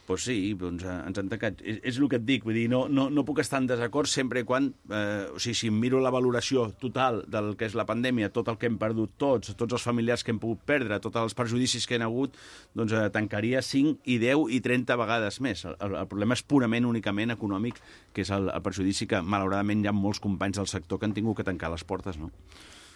Pues 0.07 0.25
sí, 0.25 0.55
doncs 0.59 0.85
eh, 0.85 0.95
ens 1.09 1.19
han 1.19 1.31
tancat. 1.33 1.63
És, 1.65 1.79
és 1.87 1.99
el 1.99 2.09
que 2.13 2.19
et 2.21 2.27
dic, 2.27 2.45
vull 2.47 2.57
dir, 2.57 2.67
no, 2.71 2.85
no, 2.93 3.07
no 3.13 3.25
puc 3.27 3.41
estar 3.43 3.61
en 3.63 3.69
desacord 3.71 4.11
sempre 4.11 4.45
quan, 4.49 4.71
eh, 4.91 5.31
o 5.33 5.41
sigui, 5.41 5.57
si 5.59 5.71
miro 5.73 6.01
la 6.05 6.13
valoració 6.15 6.67
total 6.81 7.23
del 7.31 7.55
que 7.61 7.69
és 7.69 7.77
la 7.79 7.87
pandèmia, 7.89 8.31
tot 8.35 8.51
el 8.53 8.59
que 8.61 8.69
hem 8.71 8.79
perdut 8.81 9.17
tots, 9.21 9.55
tots 9.59 9.79
els 9.79 9.87
familiars 9.87 10.25
que 10.25 10.35
hem 10.35 10.41
pogut 10.43 10.63
perdre, 10.69 11.01
tots 11.05 11.21
els 11.23 11.37
perjudicis 11.39 11.89
que 11.89 11.99
han 11.99 12.07
hagut, 12.07 12.37
doncs 12.77 12.95
eh, 12.95 13.07
tancaria 13.15 13.65
5 13.65 14.05
i 14.05 14.19
10 14.23 14.53
i 14.59 14.61
30 14.65 15.01
vegades 15.01 15.41
més. 15.45 15.65
El, 15.73 15.99
el 16.05 16.11
problema 16.11 16.37
és 16.39 16.45
purament, 16.45 16.89
únicament 16.89 17.35
econòmic, 17.35 17.81
que 18.13 18.27
és 18.27 18.33
el, 18.35 18.51
el 18.53 18.65
perjudici 18.65 19.09
que, 19.11 19.23
malauradament, 19.23 19.85
hi 19.85 19.91
ha 19.91 19.97
molts 19.97 20.23
companys 20.23 20.61
del 20.61 20.71
sector 20.71 21.01
que 21.01 21.09
han 21.09 21.17
tingut 21.17 21.41
que 21.41 21.49
tancar 21.49 21.73
les 21.73 21.85
portes, 21.85 22.21
no? 22.21 22.33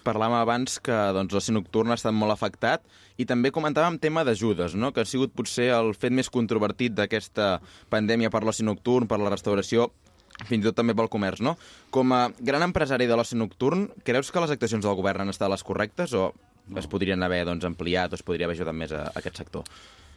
Parlàvem 0.07 0.39
abans 0.39 0.79
que 0.85 0.97
doncs, 1.17 1.35
l'oci 1.35 1.55
nocturn 1.55 1.93
ha 1.93 1.99
estat 1.99 2.15
molt 2.17 2.35
afectat 2.35 2.85
i 3.19 3.27
també 3.29 3.53
comentàvem 3.55 3.99
tema 4.03 4.25
d'ajudes, 4.25 4.77
no? 4.79 4.93
que 4.93 5.03
ha 5.03 5.09
sigut 5.09 5.35
potser 5.37 5.71
el 5.77 5.95
fet 5.99 6.15
més 6.15 6.31
controvertit 6.33 6.95
d'aquesta 6.97 7.59
pandèmia 7.91 8.31
per 8.31 8.45
l'oci 8.47 8.67
nocturn, 8.67 9.09
per 9.11 9.21
la 9.23 9.33
restauració, 9.35 9.91
fins 10.47 10.63
i 10.63 10.67
tot 10.69 10.77
també 10.79 10.95
pel 10.95 11.11
comerç, 11.11 11.43
no? 11.43 11.57
Com 11.95 12.13
a 12.15 12.29
gran 12.39 12.63
empresari 12.63 13.09
de 13.11 13.17
l'oci 13.19 13.39
nocturn, 13.39 13.89
creus 14.07 14.31
que 14.31 14.43
les 14.45 14.55
actuacions 14.55 14.87
del 14.87 14.99
govern 14.99 15.25
han 15.25 15.35
estat 15.35 15.51
les 15.51 15.65
correctes 15.67 16.15
o 16.15 16.31
no. 16.69 16.79
es 16.79 16.87
podrien 16.87 17.23
haver 17.23 17.45
doncs, 17.49 17.67
ampliat 17.67 18.13
o 18.13 18.19
es 18.19 18.23
podria 18.23 18.47
haver 18.47 18.59
ajudat 18.59 18.77
més 18.77 18.93
a, 18.93 19.09
a 19.09 19.19
aquest 19.19 19.43
sector? 19.43 19.67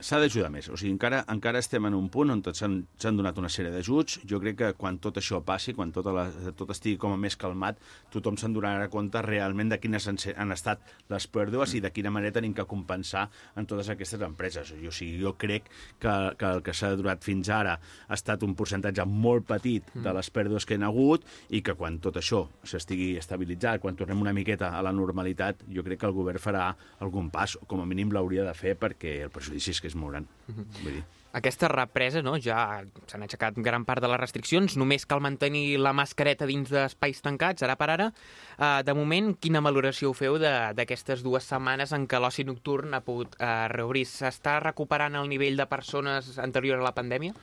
S'ha 0.01 0.17
d'ajudar 0.17 0.49
més. 0.49 0.65
O 0.73 0.77
sigui, 0.79 0.95
encara, 0.95 1.19
encara 1.29 1.59
estem 1.61 1.85
en 1.85 1.93
un 1.93 2.07
punt 2.09 2.33
on 2.33 2.41
s'han 2.57 3.17
donat 3.17 3.37
una 3.37 3.49
sèrie 3.53 3.69
d'ajuts. 3.69 4.21
Jo 4.27 4.39
crec 4.41 4.57
que 4.57 4.69
quan 4.79 4.97
tot 5.03 5.19
això 5.21 5.43
passi, 5.45 5.75
quan 5.77 5.91
tot, 5.93 6.07
la, 6.09 6.25
tot 6.57 6.73
estigui 6.73 6.97
com 7.01 7.13
a 7.13 7.19
més 7.21 7.37
calmat, 7.37 7.77
tothom 8.13 8.39
se'n 8.41 8.55
donarà 8.55 8.87
compte 8.89 9.21
realment 9.21 9.69
de 9.69 9.77
quines 9.81 10.07
han, 10.09 10.17
han 10.41 10.53
estat 10.55 10.81
les 11.11 11.27
pèrdues 11.29 11.75
i 11.77 11.83
de 11.85 11.91
quina 11.93 12.09
manera 12.13 12.33
tenim 12.39 12.55
que 12.57 12.65
compensar 12.65 13.27
en 13.55 13.69
totes 13.69 13.91
aquestes 13.93 14.23
empreses. 14.25 14.73
O 14.73 14.93
sigui, 14.95 15.19
jo 15.21 15.35
crec 15.37 15.69
que, 16.01 16.15
que 16.39 16.49
el 16.49 16.65
que 16.65 16.73
s'ha 16.73 16.95
donat 16.97 17.21
fins 17.21 17.51
ara 17.53 17.77
ha 17.77 18.17
estat 18.17 18.41
un 18.47 18.57
percentatge 18.57 19.05
molt 19.05 19.45
petit 19.51 19.85
de 19.93 20.01
mm. 20.01 20.15
les 20.17 20.33
pèrdues 20.33 20.65
que 20.65 20.79
hi 20.79 20.81
ha 20.81 20.89
hagut 20.89 21.29
i 21.53 21.61
que 21.61 21.77
quan 21.77 22.01
tot 22.01 22.17
això 22.17 22.47
s'estigui 22.65 23.13
estabilitzat, 23.21 23.83
quan 23.85 23.99
tornem 23.99 24.25
una 24.25 24.33
miqueta 24.33 24.73
a 24.73 24.81
la 24.81 24.95
normalitat, 24.95 25.61
jo 25.69 25.85
crec 25.85 26.01
que 26.01 26.09
el 26.09 26.17
govern 26.17 26.41
farà 26.41 26.71
algun 27.05 27.29
pas, 27.29 27.53
o 27.61 27.69
com 27.69 27.85
a 27.85 27.87
mínim 27.87 28.09
l'hauria 28.09 28.47
de 28.47 28.57
fer 28.57 28.73
perquè 28.81 29.19
el 29.27 29.33
perjudici 29.33 29.75
és 29.75 29.81
que 29.81 29.90
gran. 29.95 30.27
Uh 30.47 30.55
-huh. 30.55 30.65
Vull 30.83 30.93
dir... 30.93 31.03
Aquesta 31.33 31.69
represa, 31.71 32.21
no? 32.21 32.33
ja 32.43 32.83
s'han 33.07 33.21
aixecat 33.23 33.55
gran 33.55 33.85
part 33.85 34.01
de 34.01 34.07
les 34.11 34.19
restriccions, 34.19 34.75
només 34.75 35.05
cal 35.05 35.21
mantenir 35.21 35.77
la 35.79 35.93
mascareta 35.93 36.45
dins 36.45 36.69
d'espais 36.69 37.21
tancats, 37.21 37.63
ara 37.63 37.77
per 37.77 37.89
ara. 37.89 38.11
Uh, 38.57 38.83
de 38.83 38.93
moment, 38.93 39.37
quina 39.39 39.61
valoració 39.61 40.09
ho 40.09 40.13
feu 40.13 40.37
d'aquestes 40.37 41.23
dues 41.23 41.47
setmanes 41.47 41.93
en 41.93 42.05
què 42.05 42.19
l'oci 42.19 42.43
nocturn 42.43 42.93
ha 42.93 42.99
pogut 42.99 43.37
uh, 43.39 43.67
reobrir? 43.71 44.05
S'està 44.05 44.59
recuperant 44.59 45.15
el 45.15 45.29
nivell 45.29 45.55
de 45.55 45.65
persones 45.71 46.37
anterior 46.37 46.79
a 46.79 46.83
la 46.83 46.91
pandèmia? 46.91 47.33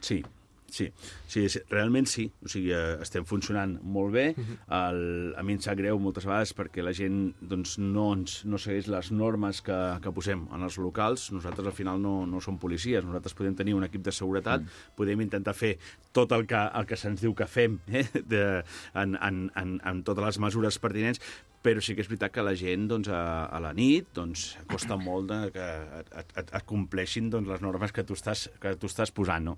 Sí, 0.00 0.24
Sí, 0.68 0.90
sí, 1.26 1.46
realment 1.70 2.06
sí. 2.08 2.26
O 2.44 2.48
sigui, 2.48 2.72
eh, 2.76 2.98
estem 3.02 3.24
funcionant 3.24 3.78
molt 3.82 4.12
bé. 4.12 4.34
-huh. 4.36 4.56
El, 4.78 5.34
a 5.36 5.42
mi 5.42 5.54
em 5.54 5.60
sap 5.60 5.78
greu 5.78 5.98
moltes 5.98 6.24
vegades 6.24 6.54
perquè 6.54 6.82
la 6.82 6.92
gent 6.92 7.34
doncs, 7.40 7.78
no, 7.78 8.12
ens, 8.12 8.44
no 8.44 8.58
segueix 8.58 8.86
les 8.86 9.10
normes 9.10 9.62
que, 9.62 9.98
que 10.02 10.12
posem 10.12 10.46
en 10.52 10.62
els 10.62 10.78
locals. 10.78 11.32
Nosaltres 11.32 11.66
al 11.66 11.72
final 11.72 12.00
no, 12.00 12.26
no 12.26 12.40
som 12.40 12.58
policies. 12.58 13.04
Nosaltres 13.04 13.34
podem 13.34 13.54
tenir 13.54 13.74
un 13.74 13.84
equip 13.84 14.02
de 14.02 14.12
seguretat, 14.12 14.60
mm. 14.60 14.94
podem 14.96 15.20
intentar 15.20 15.54
fer 15.54 15.78
tot 16.12 16.32
el 16.32 16.46
que, 16.46 16.70
el 16.74 16.86
que 16.86 16.96
se'ns 16.96 17.20
diu 17.20 17.34
que 17.34 17.46
fem 17.46 17.78
eh, 17.88 18.06
de, 18.26 18.62
en, 18.94 19.16
en, 19.16 19.50
en, 19.56 19.80
en 19.84 20.02
totes 20.02 20.24
les 20.24 20.38
mesures 20.38 20.78
pertinents, 20.78 21.20
però 21.62 21.80
sí 21.82 21.94
que 21.94 22.04
és 22.04 22.08
veritat 22.08 22.32
que 22.32 22.44
la 22.44 22.54
gent 22.54 22.86
doncs, 22.88 23.08
a, 23.08 23.46
a 23.46 23.58
la 23.60 23.72
nit 23.72 24.06
doncs, 24.14 24.58
costa 24.70 24.96
molt 24.96 25.28
de, 25.32 25.50
que 25.50 25.66
et, 26.00 26.14
et, 26.36 26.54
et 26.54 26.64
compleixin 26.64 27.30
doncs, 27.30 27.48
les 27.48 27.60
normes 27.60 27.92
que 27.92 28.04
tu 28.04 28.14
estàs, 28.14 28.48
que 28.60 28.76
tu 28.76 28.86
estàs 28.86 29.10
posant. 29.10 29.44
No? 29.50 29.56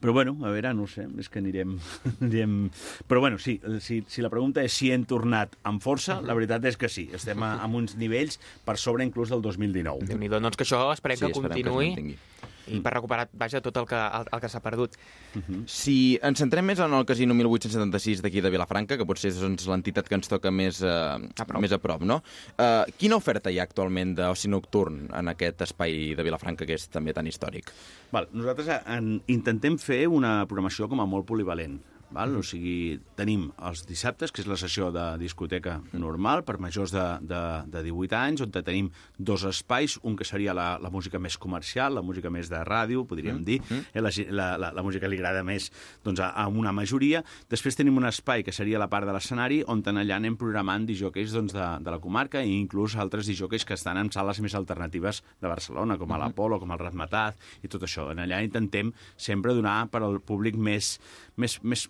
Però 0.00 0.14
bueno, 0.16 0.36
a 0.44 0.52
veure, 0.54 0.74
no 0.76 0.88
sé, 0.90 1.06
és 1.20 1.30
que 1.30 1.42
anirem... 1.42 1.76
anirem... 2.20 2.58
Però 3.10 3.22
bueno, 3.24 3.38
sí, 3.42 3.58
si, 3.84 4.02
si 4.08 4.24
la 4.24 4.32
pregunta 4.32 4.64
és 4.64 4.74
si 4.74 4.90
hem 4.94 5.06
tornat 5.08 5.56
amb 5.66 5.82
força, 5.84 6.20
la 6.24 6.36
veritat 6.36 6.64
és 6.70 6.78
que 6.80 6.90
sí. 6.92 7.08
Estem 7.14 7.42
a, 7.44 7.54
a 7.62 7.70
uns 7.70 7.98
nivells 8.00 8.40
per 8.64 8.78
sobre 8.80 9.06
inclús 9.06 9.32
del 9.32 9.42
2019. 9.44 10.10
déu 10.10 10.20
nhi 10.20 10.30
doncs 10.32 10.58
que 10.58 10.66
això 10.66 10.86
esperem 10.94 11.20
sí, 11.20 11.26
que 11.26 11.40
continuï. 11.40 11.94
Que 11.96 12.52
i 12.68 12.80
per 12.84 12.94
recuperar, 12.96 13.28
vaja, 13.38 13.60
tot 13.64 13.76
el 13.80 13.86
que, 13.88 13.98
el, 13.98 14.28
el 14.32 14.42
que 14.42 14.50
s'ha 14.50 14.60
perdut. 14.64 14.96
Uh 15.34 15.42
-huh. 15.42 15.62
Si 15.66 16.18
ens 16.22 16.38
centrem 16.38 16.64
més 16.64 16.78
en 16.78 16.92
el 16.92 17.04
Casino 17.04 17.34
1876 17.34 18.22
d'aquí 18.22 18.40
de 18.40 18.50
Vilafranca, 18.50 18.96
que 18.96 19.04
potser 19.04 19.30
és 19.30 19.40
doncs, 19.40 19.66
l'entitat 19.66 20.08
que 20.08 20.14
ens 20.14 20.28
toca 20.28 20.50
més, 20.50 20.82
eh, 20.82 20.88
a, 20.88 21.44
prop. 21.44 21.60
més 21.60 21.72
a 21.72 21.78
prop, 21.78 22.02
no? 22.02 22.22
Uh, 22.58 22.84
quina 22.96 23.16
oferta 23.16 23.50
hi 23.50 23.58
ha 23.58 23.62
actualment 23.62 24.14
d'oci 24.14 24.48
nocturn 24.48 25.08
en 25.12 25.28
aquest 25.28 25.62
espai 25.62 26.14
de 26.14 26.22
Vilafranca, 26.22 26.66
que 26.66 26.74
és 26.74 26.88
també 26.88 27.12
tan 27.12 27.26
històric? 27.26 27.70
Val, 28.12 28.28
nosaltres 28.32 28.82
en, 28.86 29.22
intentem 29.26 29.78
fer 29.78 30.06
una 30.06 30.46
programació 30.46 30.88
com 30.88 31.00
a 31.00 31.06
molt 31.06 31.26
polivalent 31.26 31.80
Val? 32.14 32.36
O 32.38 32.42
sigui, 32.46 33.00
tenim 33.18 33.48
els 33.66 33.84
dissabtes, 33.88 34.32
que 34.32 34.42
és 34.44 34.48
la 34.48 34.58
sessió 34.60 34.90
de 34.94 35.04
discoteca 35.20 35.80
normal 35.92 36.44
per 36.46 36.56
majors 36.62 36.94
de, 36.94 37.04
de, 37.26 37.40
de 37.70 37.82
18 37.88 38.18
anys, 38.20 38.44
on 38.44 38.54
tenim 38.54 38.90
dos 39.18 39.44
espais, 39.48 39.98
un 40.06 40.16
que 40.16 40.26
seria 40.28 40.54
la, 40.56 40.68
la 40.82 40.92
música 40.94 41.18
més 41.18 41.36
comercial, 41.40 41.96
la 41.98 42.04
música 42.06 42.30
més 42.30 42.50
de 42.52 42.60
ràdio, 42.66 43.04
podríem 43.10 43.42
dir, 43.46 43.60
eh, 43.70 44.00
la, 44.00 44.12
la, 44.30 44.48
la, 44.60 44.70
la 44.76 44.84
música 44.86 45.10
li 45.10 45.18
agrada 45.18 45.42
més 45.46 45.70
doncs, 46.06 46.22
a, 46.22 46.30
a 46.30 46.46
una 46.48 46.72
majoria. 46.76 47.24
Després 47.50 47.78
tenim 47.78 47.98
un 47.98 48.06
espai 48.08 48.46
que 48.46 48.54
seria 48.54 48.80
la 48.80 48.88
part 48.92 49.08
de 49.08 49.16
l'escenari, 49.16 49.62
on 49.66 49.82
allà 49.84 50.16
anem 50.16 50.38
programant 50.38 50.86
disjòqueis 50.86 51.34
doncs, 51.34 51.54
de, 51.56 51.66
de 51.84 51.94
la 51.94 52.00
comarca 52.02 52.42
i 52.42 52.54
inclús 52.56 52.96
altres 53.00 53.28
disjòqueis 53.30 53.66
que 53.66 53.76
estan 53.76 53.98
en 54.00 54.10
sales 54.14 54.40
més 54.44 54.54
alternatives 54.54 55.22
de 55.42 55.50
Barcelona, 55.50 55.98
com 55.98 56.14
a 56.14 56.20
l'Apolo, 56.20 56.60
com 56.62 56.72
el 56.74 56.80
Razmataz 56.80 57.58
i 57.62 57.70
tot 57.70 57.84
això. 57.86 58.08
En 58.14 58.22
allà 58.22 58.40
intentem 58.44 58.94
sempre 59.16 59.54
donar 59.54 59.84
per 59.90 60.02
al 60.04 60.20
públic 60.22 60.56
més, 60.56 60.96
més, 61.40 61.58
més 61.62 61.88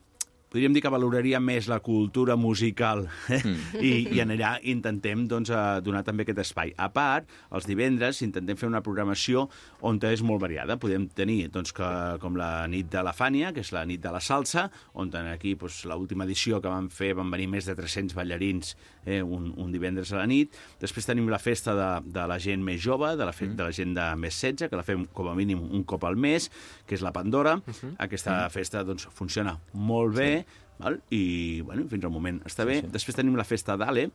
podríem 0.54 0.70
dir 0.70 0.84
que 0.84 0.90
valoraria 0.92 1.40
més 1.42 1.66
la 1.66 1.80
cultura 1.82 2.36
musical 2.38 3.08
eh? 3.26 3.40
mm. 3.40 3.80
I, 3.82 3.90
i 4.14 4.20
en 4.22 4.30
allà 4.36 4.52
intentem 4.70 5.24
doncs, 5.26 5.50
donar 5.82 6.04
també 6.06 6.22
aquest 6.22 6.44
espai. 6.44 6.70
A 6.78 6.86
part, 6.94 7.26
els 7.50 7.66
divendres 7.66 8.20
intentem 8.22 8.54
fer 8.60 8.68
una 8.70 8.82
programació 8.84 9.48
on 9.82 9.98
és 10.06 10.22
molt 10.22 10.38
variada. 10.44 10.76
Podem 10.78 11.08
tenir 11.10 11.48
doncs, 11.50 11.72
que, 11.74 11.88
com 12.22 12.38
la 12.38 12.68
nit 12.70 12.86
de 12.92 13.02
la 13.02 13.14
Fània, 13.16 13.50
que 13.56 13.64
és 13.64 13.72
la 13.74 13.82
nit 13.88 14.02
de 14.04 14.12
la 14.14 14.20
salsa, 14.22 14.68
on 14.94 15.10
aquí 15.24 15.56
doncs, 15.58 15.82
l'última 15.90 16.22
edició 16.28 16.60
que 16.62 16.70
vam 16.70 16.86
fer 16.86 17.14
van 17.18 17.34
venir 17.34 17.48
més 17.50 17.66
de 17.66 17.74
300 17.74 18.14
ballarins 18.14 18.76
eh, 19.06 19.22
un, 19.22 19.50
un 19.58 19.72
divendres 19.74 20.12
a 20.12 20.20
la 20.20 20.28
nit. 20.30 20.54
Després 20.80 21.10
tenim 21.10 21.26
la 21.32 21.42
festa 21.42 21.74
de, 21.74 21.90
de 22.14 22.28
la 22.30 22.38
gent 22.38 22.62
més 22.62 22.78
jove, 22.84 23.14
de 23.18 23.26
la, 23.26 23.34
fe, 23.34 23.48
mm. 23.48 23.58
de 23.58 23.66
la 23.66 23.74
gent 23.74 23.94
de 23.98 24.06
més 24.22 24.38
16, 24.38 24.70
que 24.70 24.78
la 24.78 24.86
fem 24.86 25.06
com 25.14 25.32
a 25.32 25.34
mínim 25.34 25.62
un 25.64 25.82
cop 25.82 26.06
al 26.06 26.14
mes, 26.14 26.50
que 26.86 26.94
és 26.94 27.02
la 27.02 27.12
Pandora. 27.14 27.56
-huh. 27.58 27.94
Aquesta 27.98 28.48
festa 28.50 28.84
doncs, 28.84 29.08
funciona 29.12 29.58
molt 29.72 30.14
bé, 30.16 30.32
sí. 30.38 30.43
Val? 30.80 31.00
i 31.14 31.60
bueno, 31.62 31.86
fins 31.90 32.04
al 32.04 32.14
moment 32.14 32.40
està 32.48 32.66
bé. 32.68 32.80
Sí, 32.80 32.88
sí. 32.88 32.94
Després 32.96 33.20
tenim 33.20 33.36
la 33.38 33.46
festa 33.48 33.78
d'Ale, 33.80 34.08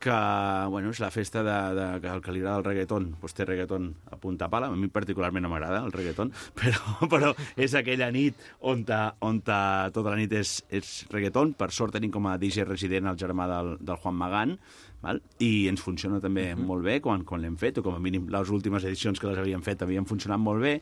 que 0.00 0.16
bueno, 0.72 0.90
és 0.90 0.98
la 0.98 1.10
festa 1.12 1.42
de, 1.44 1.56
de, 1.76 1.86
que 2.00 2.08
el 2.08 2.22
que 2.24 2.32
li 2.32 2.40
agrada 2.40 2.62
el 2.62 2.64
reggaeton, 2.64 3.10
doncs 3.20 3.36
té 3.36 3.44
reggaeton 3.44 3.90
a 4.08 4.16
punta 4.16 4.48
pala. 4.48 4.70
A 4.72 4.76
mi 4.76 4.88
particularment 4.88 5.44
no 5.44 5.50
m'agrada 5.52 5.82
el 5.84 5.92
reggaeton, 5.92 6.32
però, 6.58 7.08
però 7.12 7.34
és 7.60 7.76
aquella 7.76 8.08
nit 8.14 8.40
on, 8.64 8.86
ta, 8.88 9.02
on 9.20 9.42
ta, 9.44 9.60
tota 9.92 10.14
la 10.14 10.20
nit 10.22 10.32
és, 10.40 10.56
és 10.72 10.94
reggaeton. 11.12 11.52
Per 11.60 11.68
sort 11.76 11.92
tenim 11.98 12.14
com 12.14 12.30
a 12.30 12.38
DJ 12.40 12.64
resident 12.64 13.12
el 13.12 13.20
germà 13.20 13.46
del, 13.52 13.74
del 13.84 14.00
Juan 14.00 14.16
Magán, 14.16 14.56
val? 15.02 15.22
i 15.38 15.68
ens 15.70 15.80
funciona 15.80 16.20
també 16.20 16.52
uh 16.52 16.58
-huh. 16.58 16.66
molt 16.66 16.84
bé 16.84 17.00
quan, 17.00 17.24
quan 17.24 17.40
l'hem 17.40 17.56
fet, 17.56 17.78
o 17.78 17.82
com 17.82 17.94
a 17.94 17.98
mínim 17.98 18.28
les 18.28 18.50
últimes 18.50 18.84
edicions 18.84 19.18
que 19.18 19.26
les 19.26 19.38
havíem 19.38 19.62
fet 19.62 19.82
havien 19.82 20.06
funcionat 20.06 20.38
molt 20.38 20.60
bé, 20.62 20.80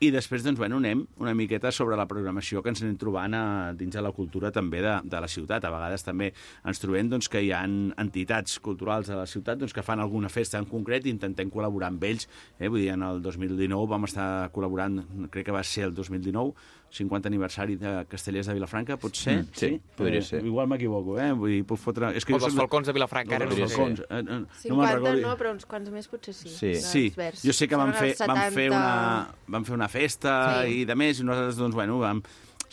i 0.00 0.10
després 0.10 0.42
doncs, 0.42 0.58
bueno, 0.58 0.76
anem 0.76 1.04
una 1.22 1.34
miqueta 1.34 1.70
sobre 1.72 1.96
la 1.96 2.06
programació 2.06 2.62
que 2.62 2.68
ens 2.72 2.82
anem 2.82 2.96
trobant 3.00 3.34
a, 3.34 3.72
dins 3.72 3.94
de 3.94 4.02
la 4.02 4.10
cultura 4.12 4.50
també 4.50 4.82
de, 4.82 4.94
de 5.04 5.20
la 5.20 5.28
ciutat. 5.30 5.64
A 5.64 5.70
vegades 5.70 6.04
també 6.04 6.32
ens 6.66 6.80
trobem 6.82 7.08
doncs, 7.08 7.28
que 7.28 7.40
hi 7.40 7.52
ha 7.54 7.62
entitats 7.64 8.58
culturals 8.64 9.08
de 9.08 9.16
la 9.16 9.26
ciutat 9.30 9.58
doncs, 9.58 9.72
que 9.72 9.82
fan 9.86 10.02
alguna 10.02 10.28
festa 10.28 10.58
en 10.58 10.66
concret 10.66 11.06
i 11.06 11.14
intentem 11.14 11.50
col·laborar 11.50 11.92
amb 11.92 12.04
ells. 12.04 12.28
Eh? 12.58 12.68
Vull 12.68 12.82
dir, 12.82 12.90
en 12.96 13.06
el 13.06 13.22
2019 13.22 13.88
vam 13.94 14.08
estar 14.10 14.50
col·laborant, 14.52 15.00
crec 15.30 15.48
que 15.48 15.56
va 15.56 15.62
ser 15.64 15.88
el 15.88 15.94
2019, 15.94 16.52
50 16.94 17.26
aniversari 17.28 17.74
de 17.80 17.92
Castellers 18.06 18.46
de 18.46 18.54
Vilafranca, 18.54 18.96
pot 19.02 19.16
ser? 19.18 19.40
Mm, 19.40 19.48
sí, 19.58 19.70
podria 19.98 20.22
ser. 20.22 20.44
Igual 20.46 20.68
m'equivoco, 20.70 21.16
eh? 21.18 21.32
Vull 21.34 21.50
dir, 21.56 21.64
puc 21.66 21.80
fotre... 21.82 22.12
És 22.14 22.22
O 22.28 22.30
jo 22.30 22.38
dels 22.44 22.54
Falcons 22.54 22.86
de 22.86 22.94
Vilafranca, 22.94 23.34
ara 23.40 23.48
Els 23.50 23.58
no 23.58 23.66
sé. 23.66 23.74
Falcons, 23.74 24.04
eh, 24.06 24.20
eh, 24.20 24.22
no 24.22 24.46
50 24.62 24.70
me'n 24.70 24.78
no, 24.78 24.86
recordo. 24.94 25.34
però 25.42 25.52
uns 25.56 25.66
quants 25.66 25.90
més 25.90 26.06
potser 26.12 26.34
sí. 26.38 26.52
Sí. 26.54 26.72
Sí, 26.78 27.04
jo 27.42 27.52
sé 27.56 27.66
que 27.68 27.76
van 27.80 27.92
fer, 27.98 28.14
van, 28.22 28.44
fer 28.54 28.68
70. 28.70 28.78
una, 28.78 29.28
van 29.58 29.66
fer 29.66 29.74
una 29.74 29.88
festa 29.90 30.34
Sí. 30.64 30.80
i 30.80 30.84
de 30.88 30.94
més, 30.94 31.18
i 31.20 31.26
nosaltres, 31.26 31.58
doncs, 31.58 31.74
bueno, 31.74 31.98
vam, 31.98 32.22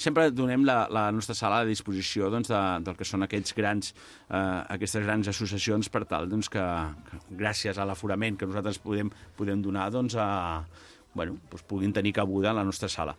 sempre 0.01 0.30
donem 0.34 0.63
la, 0.66 0.84
la 0.90 1.08
nostra 1.13 1.34
sala 1.38 1.60
a 1.62 1.66
disposició 1.68 2.30
doncs, 2.34 2.50
de, 2.50 2.62
del 2.86 2.96
que 2.98 3.06
són 3.06 3.25
aquests 3.25 3.54
grans, 3.58 3.92
eh, 4.30 4.62
aquestes 4.78 5.04
grans 5.06 5.28
associacions 5.34 5.90
per 5.94 6.06
tal 6.10 6.30
doncs, 6.30 6.50
que, 6.50 6.62
que 7.10 7.20
gràcies 7.42 7.78
a 7.82 7.86
l'aforament 7.90 8.38
que 8.38 8.46
nosaltres 8.50 8.78
podem, 8.82 9.10
podem 9.38 9.62
donar 9.62 9.90
doncs, 9.94 10.16
a, 10.18 10.62
bueno, 11.13 11.38
doncs, 11.51 11.66
puguin 11.70 11.94
tenir 11.94 12.13
cabuda 12.18 12.50
a 12.54 12.58
la 12.62 12.63
nostra 12.63 12.90
sala. 12.90 13.18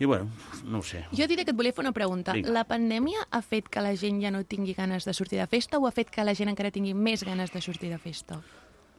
I, 0.00 0.06
bueno, 0.06 0.30
no 0.64 0.78
ho 0.78 0.82
sé. 0.82 1.04
Jo 1.12 1.26
diré 1.28 1.44
que 1.44 1.52
et 1.52 1.56
volia 1.56 1.74
fer 1.76 1.84
una 1.84 1.92
pregunta. 1.92 2.32
Vinga. 2.32 2.54
La 2.56 2.64
pandèmia 2.64 3.26
ha 3.30 3.42
fet 3.44 3.68
que 3.68 3.82
la 3.84 3.92
gent 4.00 4.22
ja 4.24 4.32
no 4.32 4.40
tingui 4.48 4.72
ganes 4.74 5.04
de 5.04 5.12
sortir 5.12 5.38
de 5.38 5.46
festa 5.46 5.78
o 5.78 5.84
ha 5.86 5.92
fet 5.92 6.08
que 6.08 6.24
la 6.24 6.32
gent 6.34 6.48
encara 6.48 6.72
tingui 6.72 6.96
més 6.96 7.20
ganes 7.28 7.52
de 7.52 7.60
sortir 7.60 7.92
de 7.92 8.00
festa? 8.00 8.40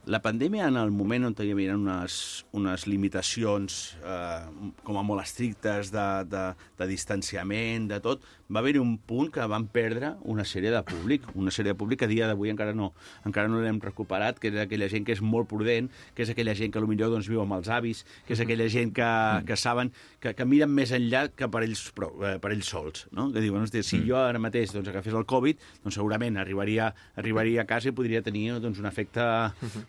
La 0.06 0.18
pandèmia, 0.22 0.66
en 0.66 0.78
el 0.78 0.90
moment 0.90 1.28
on 1.28 1.34
hi 1.38 1.52
havia 1.54 1.74
unes, 1.78 2.14
unes 2.58 2.86
limitacions 2.90 3.96
eh, 4.02 4.72
com 4.82 4.98
a 4.98 5.02
molt 5.06 5.22
estrictes 5.22 5.92
de, 5.94 6.06
de, 6.26 6.42
de 6.78 6.88
distanciament, 6.90 7.86
de 7.90 8.00
tot, 8.02 8.22
va 8.52 8.60
haver-hi 8.60 8.80
un 8.82 8.96
punt 8.98 9.30
que 9.32 9.44
van 9.48 9.66
perdre 9.72 10.14
una 10.28 10.44
sèrie 10.44 10.70
de 10.72 10.82
públic, 10.86 11.24
una 11.34 11.50
sèrie 11.54 11.72
de 11.72 11.78
públic 11.78 12.02
que 12.02 12.08
a 12.08 12.10
dia 12.10 12.28
d'avui 12.28 12.52
encara 12.52 12.74
no 12.76 12.92
encara 13.26 13.48
no 13.48 13.62
l'hem 13.62 13.80
recuperat, 13.80 14.38
que 14.38 14.50
és 14.52 14.58
aquella 14.60 14.88
gent 14.92 15.06
que 15.06 15.16
és 15.16 15.22
molt 15.24 15.48
prudent, 15.50 15.88
que 16.14 16.26
és 16.26 16.32
aquella 16.32 16.54
gent 16.58 16.72
que 16.72 16.82
potser 16.82 17.08
doncs, 17.12 17.30
viu 17.30 17.42
amb 17.42 17.56
els 17.56 17.70
avis, 17.72 18.04
que 18.26 18.36
és 18.36 18.42
aquella 18.44 18.68
gent 18.72 18.92
que, 18.94 19.08
que 19.48 19.56
saben, 19.56 19.92
que, 20.20 20.34
que 20.36 20.46
miren 20.48 20.72
més 20.74 20.92
enllà 20.92 21.26
que 21.34 21.48
per 21.48 21.64
ells, 21.66 21.86
eh, 21.96 22.36
per 22.42 22.52
ells 22.52 22.70
sols, 22.74 23.06
no? 23.16 23.30
que 23.32 23.42
diuen, 23.44 23.64
hòstia, 23.64 23.86
si 23.86 24.02
jo 24.06 24.18
ara 24.20 24.40
mateix 24.42 24.74
doncs, 24.74 24.90
agafés 24.92 25.16
el 25.16 25.26
Covid, 25.28 25.62
doncs 25.82 25.98
segurament 25.98 26.38
arribaria, 26.42 26.92
arribaria 27.16 27.64
a 27.64 27.68
casa 27.68 27.90
i 27.90 27.96
podria 27.96 28.22
tenir 28.22 28.58
doncs, 28.60 28.80
un 28.82 28.88
efecte... 28.90 29.26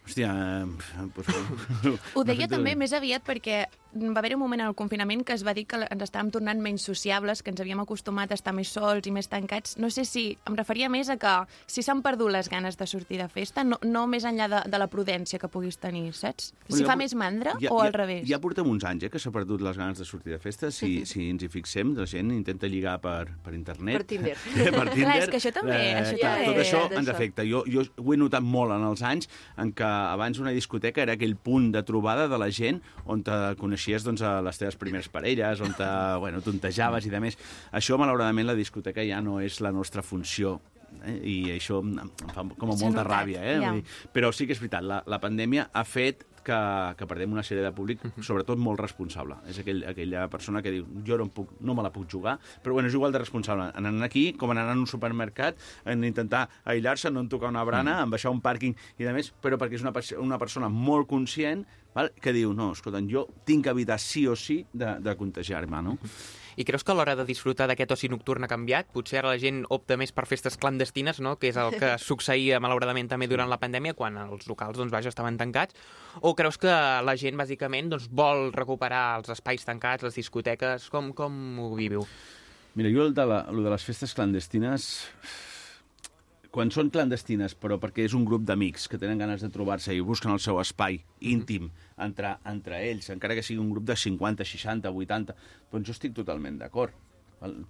Hòstia... 0.07 0.33
Doncs, 0.63 1.31
Ho 2.17 2.23
deia 2.27 2.47
també 2.49 2.75
més 2.79 2.93
aviat 2.95 3.25
perquè 3.25 3.63
va 3.93 4.19
haver 4.19 4.33
un 4.35 4.41
moment 4.41 4.61
en 4.61 4.71
el 4.71 4.75
confinament 4.75 5.23
que 5.25 5.35
es 5.37 5.43
va 5.45 5.53
dir 5.53 5.65
que 5.69 5.77
ens 5.83 6.05
estàvem 6.05 6.31
tornant 6.33 6.61
menys 6.61 6.85
sociables, 6.87 7.43
que 7.43 7.53
ens 7.53 7.61
havíem 7.61 7.81
acostumat 7.83 8.31
a 8.31 8.37
estar 8.39 8.52
més 8.55 8.69
sols 8.73 9.07
i 9.09 9.11
més 9.15 9.27
tancats. 9.31 9.77
No 9.81 9.89
sé 9.93 10.05
si 10.05 10.37
em 10.47 10.55
referia 10.57 10.89
més 10.89 11.09
a 11.09 11.17
que 11.21 11.33
si 11.67 11.83
s'han 11.85 12.01
perdut 12.05 12.31
les 12.33 12.49
ganes 12.51 12.77
de 12.79 12.87
sortir 12.87 13.19
de 13.21 13.27
festa, 13.31 13.63
no, 13.67 13.79
no 13.83 14.05
més 14.07 14.23
enllà 14.29 14.47
de, 14.51 14.61
de 14.69 14.79
la 14.81 14.87
prudència 14.91 15.39
que 15.41 15.49
puguis 15.51 15.77
tenir, 15.81 16.11
saps? 16.13 16.51
Si 16.53 16.77
Bueno, 16.77 16.87
fa 16.87 16.93
ja- 16.93 16.99
més 17.03 17.15
mandra 17.15 17.55
ja, 17.61 17.71
o 17.73 17.81
al 17.81 17.91
ja, 17.91 17.97
revés? 17.97 18.23
Ja 18.29 18.39
portem 18.43 18.69
uns 18.69 18.85
anys 18.87 19.07
eh, 19.07 19.11
que 19.13 19.19
s'ha 19.21 19.31
perdut 19.35 19.61
les 19.65 19.77
ganes 19.77 19.97
de 19.99 20.05
sortir 20.05 20.33
de 20.33 20.39
festa. 20.39 20.71
Si, 20.71 21.05
si 21.09 21.27
ens 21.29 21.43
hi 21.43 21.49
fixem, 21.51 21.95
la 21.97 22.05
gent 22.09 22.31
intenta 22.31 22.67
lligar 22.71 22.99
per, 23.03 23.27
per 23.43 23.53
internet. 23.57 23.97
Per 24.01 24.07
Tinder. 24.13 24.37
Eh, 24.37 24.71
per 24.77 24.87
Tinder. 24.93 25.09
Clar, 25.09 25.17
és 25.23 25.29
que 25.33 25.39
això 25.41 25.53
també, 25.55 25.79
això 25.99 26.15
tot, 26.15 26.23
també. 26.23 26.45
Tot 26.51 26.61
això 26.63 26.83
ens 27.01 27.11
afecta. 27.13 27.45
Jo, 27.47 27.63
jo 27.69 27.83
ho 27.97 28.13
he 28.13 28.17
notat 28.19 28.43
molt 28.45 28.73
en 28.75 28.85
els 28.87 29.01
anys 29.05 29.29
en 29.57 29.73
què 29.75 29.87
abans 30.13 30.39
una 30.41 30.53
discoteca 30.55 31.01
era 31.03 31.15
aquell 31.17 31.35
punt 31.35 31.71
de 31.73 31.81
trobada 31.87 32.27
de 32.31 32.37
la 32.39 32.49
gent 32.53 32.81
on 33.09 33.23
te 33.25 33.33
coneixies 33.59 34.03
doncs, 34.05 34.21
a 34.23 34.37
les 34.45 34.57
teves 34.59 34.77
primeres 34.79 35.09
parelles, 35.11 35.59
on 35.63 35.73
te, 35.77 35.87
bueno, 36.21 36.41
tontejaves 36.43 37.05
i 37.07 37.11
de 37.11 37.19
més. 37.23 37.37
Això, 37.75 37.97
malauradament, 37.99 38.42
la 38.45 38.57
discoteca 38.57 39.05
ja 39.07 39.21
no 39.23 39.39
és 39.43 39.59
la 39.63 39.71
nostra 39.75 40.03
funció 40.05 40.59
eh? 41.01 41.17
i 41.23 41.37
això 41.55 41.81
em 41.83 42.11
fa 42.33 42.45
com 42.57 42.73
a 42.73 42.77
molta 42.77 43.05
ràbia. 43.07 43.41
Eh? 43.41 43.57
ja. 43.57 43.71
Vull 43.71 43.81
dir, 43.81 43.97
però 44.13 44.31
sí 44.35 44.47
que 44.47 44.55
és 44.55 44.61
veritat, 44.61 44.85
la, 44.87 45.01
la 45.09 45.19
pandèmia 45.23 45.69
ha 45.73 45.83
fet 45.87 46.27
que, 46.43 46.57
que 46.99 47.07
perdem 47.07 47.33
una 47.33 47.43
sèrie 47.45 47.63
de 47.63 47.71
públic, 47.75 48.03
sobretot 48.21 48.59
molt 48.59 48.81
responsable. 48.83 49.37
És 49.49 49.59
aquell, 49.61 49.81
aquella 49.89 50.25
persona 50.31 50.61
que 50.63 50.73
diu, 50.75 50.87
jo 51.07 51.17
no, 51.19 51.29
puc, 51.33 51.55
no 51.63 51.75
me 51.77 51.85
la 51.85 51.93
puc 51.95 52.09
jugar, 52.11 52.35
però 52.63 52.75
bueno, 52.75 52.91
és 52.91 52.97
igual 52.97 53.15
de 53.15 53.21
responsable. 53.23 53.69
Anant 53.79 54.03
aquí, 54.05 54.25
com 54.39 54.51
anant 54.53 54.73
a 54.73 54.77
un 54.77 54.89
supermercat, 54.89 55.59
en 55.89 56.03
intentar 56.07 56.45
aïllar-se, 56.69 57.11
no 57.13 57.23
en 57.23 57.31
tocar 57.31 57.53
una 57.53 57.63
brana, 57.67 58.01
en 58.03 58.13
baixar 58.13 58.33
un 58.35 58.43
pàrquing 58.43 58.75
i 58.99 59.07
de 59.07 59.15
més, 59.15 59.31
però 59.41 59.59
perquè 59.61 59.79
és 59.79 59.87
una, 59.87 59.95
una 60.21 60.41
persona 60.41 60.69
molt 60.69 61.09
conscient 61.09 61.63
val? 61.95 62.11
que 62.21 62.35
diu, 62.35 62.53
no, 62.57 62.73
escolta, 62.75 63.01
jo 63.09 63.27
tinc 63.47 63.65
que 63.65 63.73
evitar 63.73 63.99
sí 64.01 64.27
o 64.27 64.35
sí 64.35 64.63
de, 64.73 64.97
de 65.03 65.15
contagiar-me, 65.19 65.83
no? 65.85 65.97
I 66.55 66.65
creus 66.67 66.83
que 66.85 66.93
a 66.93 66.95
l'hora 66.97 67.15
de 67.17 67.25
disfrutar 67.27 67.67
d'aquest 67.69 67.95
oci 67.95 68.09
nocturn 68.11 68.45
ha 68.45 68.51
canviat? 68.51 68.91
Potser 68.93 69.21
ara 69.21 69.33
la 69.33 69.39
gent 69.41 69.63
opta 69.73 69.97
més 69.99 70.13
per 70.15 70.27
festes 70.29 70.57
clandestines, 70.59 71.21
no? 71.23 71.35
que 71.41 71.49
és 71.53 71.59
el 71.59 71.73
que 71.79 71.95
succeïa 72.09 72.61
malauradament 72.63 73.09
també 73.11 73.29
durant 73.31 73.49
la 73.49 73.59
pandèmia, 73.61 73.95
quan 73.97 74.19
els 74.25 74.47
locals 74.49 74.77
doncs, 74.77 74.93
vaja, 74.93 75.13
estaven 75.13 75.39
tancats. 75.39 75.77
O 76.21 76.35
creus 76.37 76.59
que 76.61 76.73
la 76.73 77.17
gent 77.19 77.39
bàsicament 77.39 77.89
doncs, 77.93 78.09
vol 78.11 78.51
recuperar 78.53 79.19
els 79.19 79.33
espais 79.33 79.65
tancats, 79.65 80.05
les 80.05 80.21
discoteques? 80.21 80.89
Com, 80.93 81.11
com 81.17 81.41
ho 81.63 81.73
viviu? 81.79 82.05
Mira, 82.73 82.89
jo 82.89 83.03
el 83.05 83.13
de, 83.13 83.25
la, 83.29 83.43
el 83.51 83.61
de 83.65 83.73
les 83.73 83.83
festes 83.85 84.15
clandestines 84.17 84.87
quan 86.53 86.69
són 86.69 86.91
clandestines, 86.93 87.55
però 87.57 87.79
perquè 87.81 88.03
és 88.05 88.13
un 88.13 88.27
grup 88.29 88.43
d'amics 88.45 88.85
que 88.89 88.99
tenen 89.01 89.17
ganes 89.17 89.41
de 89.41 89.49
trobar-se 89.49 89.95
i 89.95 90.03
busquen 90.05 90.35
el 90.35 90.41
seu 90.43 90.59
espai 90.61 90.99
íntim 91.31 91.71
entre, 92.05 92.35
entre 92.49 92.77
ells, 92.91 93.09
encara 93.09 93.33
que 93.33 93.45
sigui 93.45 93.63
un 93.63 93.71
grup 93.73 93.87
de 93.89 93.95
50, 93.97 94.45
60, 94.45 94.91
80, 94.93 95.33
doncs 95.71 95.89
jo 95.89 95.97
estic 95.97 96.13
totalment 96.19 96.61
d'acord. 96.61 96.93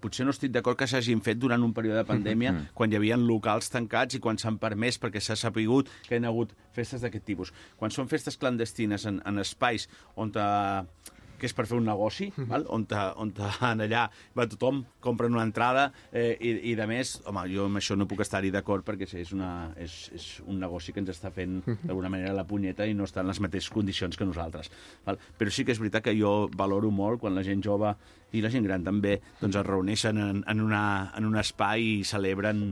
Potser 0.03 0.27
no 0.27 0.35
estic 0.35 0.51
d'acord 0.53 0.77
que 0.77 0.85
s'hagin 0.85 1.23
fet 1.25 1.39
durant 1.39 1.63
un 1.63 1.71
període 1.73 2.03
de 2.03 2.05
pandèmia 2.05 2.51
quan 2.77 2.91
hi 2.91 2.99
havia 2.99 3.15
locals 3.17 3.71
tancats 3.73 4.19
i 4.19 4.21
quan 4.21 4.37
s'han 4.37 4.59
permès 4.61 4.99
perquè 5.01 5.23
s'ha 5.23 5.39
sapigut 5.39 5.89
que 6.05 6.19
hi 6.19 6.21
ha 6.21 6.29
hagut 6.29 6.51
festes 6.75 7.01
d'aquest 7.01 7.25
tipus. 7.25 7.55
Quan 7.79 7.89
són 7.89 8.11
festes 8.11 8.37
clandestines 8.37 9.07
en, 9.07 9.23
en 9.25 9.41
espais 9.47 9.87
on... 10.19 10.35
Eh, 10.35 11.21
que 11.43 11.49
és 11.51 11.55
per 11.55 11.65
fer 11.67 11.75
un 11.75 11.87
negoci, 11.89 12.29
val? 12.47 12.63
on, 12.71 12.85
te, 12.87 12.99
on 13.19 13.33
te, 13.35 13.49
en 13.67 13.83
allà 13.83 14.05
va 14.37 14.47
tothom, 14.47 14.83
compren 15.03 15.35
una 15.35 15.43
entrada 15.43 15.89
eh, 16.11 16.37
i, 16.39 16.53
i 16.71 16.75
de 16.79 16.87
més, 16.87 17.17
home, 17.27 17.43
jo 17.51 17.67
amb 17.67 17.81
això 17.81 17.97
no 17.99 18.07
puc 18.07 18.23
estar-hi 18.23 18.53
d'acord 18.53 18.85
perquè 18.87 19.09
és, 19.19 19.33
una, 19.35 19.51
és, 19.83 19.97
és 20.15 20.29
un 20.47 20.61
negoci 20.63 20.95
que 20.95 21.03
ens 21.03 21.11
està 21.11 21.33
fent 21.35 21.59
d'alguna 21.83 22.11
manera 22.13 22.35
la 22.37 22.47
punyeta 22.47 22.87
i 22.87 22.95
no 22.95 23.07
està 23.09 23.21
en 23.23 23.31
les 23.31 23.41
mateixes 23.43 23.71
condicions 23.73 24.15
que 24.15 24.27
nosaltres. 24.27 24.71
Val? 25.03 25.19
Però 25.37 25.51
sí 25.51 25.67
que 25.67 25.75
és 25.75 25.83
veritat 25.83 26.07
que 26.07 26.15
jo 26.15 26.47
valoro 26.55 26.91
molt 26.93 27.19
quan 27.23 27.35
la 27.35 27.43
gent 27.43 27.63
jove 27.65 27.91
i 28.33 28.41
la 28.41 28.51
gent 28.53 28.65
gran 28.65 28.85
també 28.85 29.19
doncs 29.41 29.59
es 29.59 29.67
reuneixen 29.67 30.17
en, 30.17 30.41
en, 30.47 30.63
una, 30.63 30.83
en 31.17 31.27
un 31.27 31.37
espai 31.41 31.83
i 31.99 32.07
celebren 32.07 32.63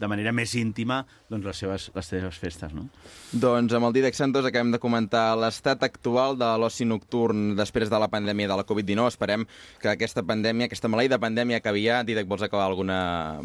de 0.00 0.08
manera 0.08 0.32
més 0.32 0.54
íntima 0.56 1.02
doncs, 1.30 1.44
les, 1.44 1.60
seves, 1.62 1.88
les 1.94 2.10
seves 2.12 2.38
festes. 2.40 2.72
No? 2.74 2.86
Doncs 3.32 3.74
amb 3.76 3.90
el 3.90 3.94
Didac 3.98 4.16
Santos 4.16 4.46
acabem 4.48 4.72
de 4.74 4.80
comentar 4.82 5.28
l'estat 5.38 5.84
actual 5.86 6.38
de 6.40 6.48
l'oci 6.60 6.86
nocturn 6.88 7.54
després 7.58 7.92
de 7.92 8.00
la 8.00 8.08
pandèmia 8.12 8.48
de 8.50 8.58
la 8.58 8.66
Covid-19. 8.66 9.12
Esperem 9.12 9.46
que 9.82 9.92
aquesta 9.92 10.24
pandèmia, 10.26 10.70
aquesta 10.70 10.90
maleïda 10.90 11.20
pandèmia 11.22 11.60
acabi 11.60 11.84
ja. 11.86 12.00
Didac, 12.06 12.28
vols 12.30 12.46
acabar 12.46 12.66
alguna... 12.70 13.00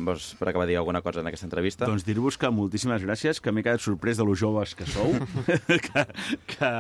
Vols 0.08 0.32
per 0.40 0.50
acabar 0.50 0.68
dir 0.70 0.80
alguna 0.80 1.04
cosa 1.06 1.22
en 1.22 1.30
aquesta 1.30 1.50
entrevista? 1.50 1.90
Doncs 1.90 2.08
dir-vos 2.08 2.40
que 2.40 2.52
moltíssimes 2.54 3.04
gràcies, 3.06 3.42
que 3.44 3.52
m'he 3.52 3.66
quedat 3.66 3.84
sorprès 3.84 4.22
de 4.22 4.28
lo 4.28 4.36
joves 4.40 4.76
que 4.80 4.88
sou, 4.90 5.14
que, 5.88 6.06
que, 6.56 6.72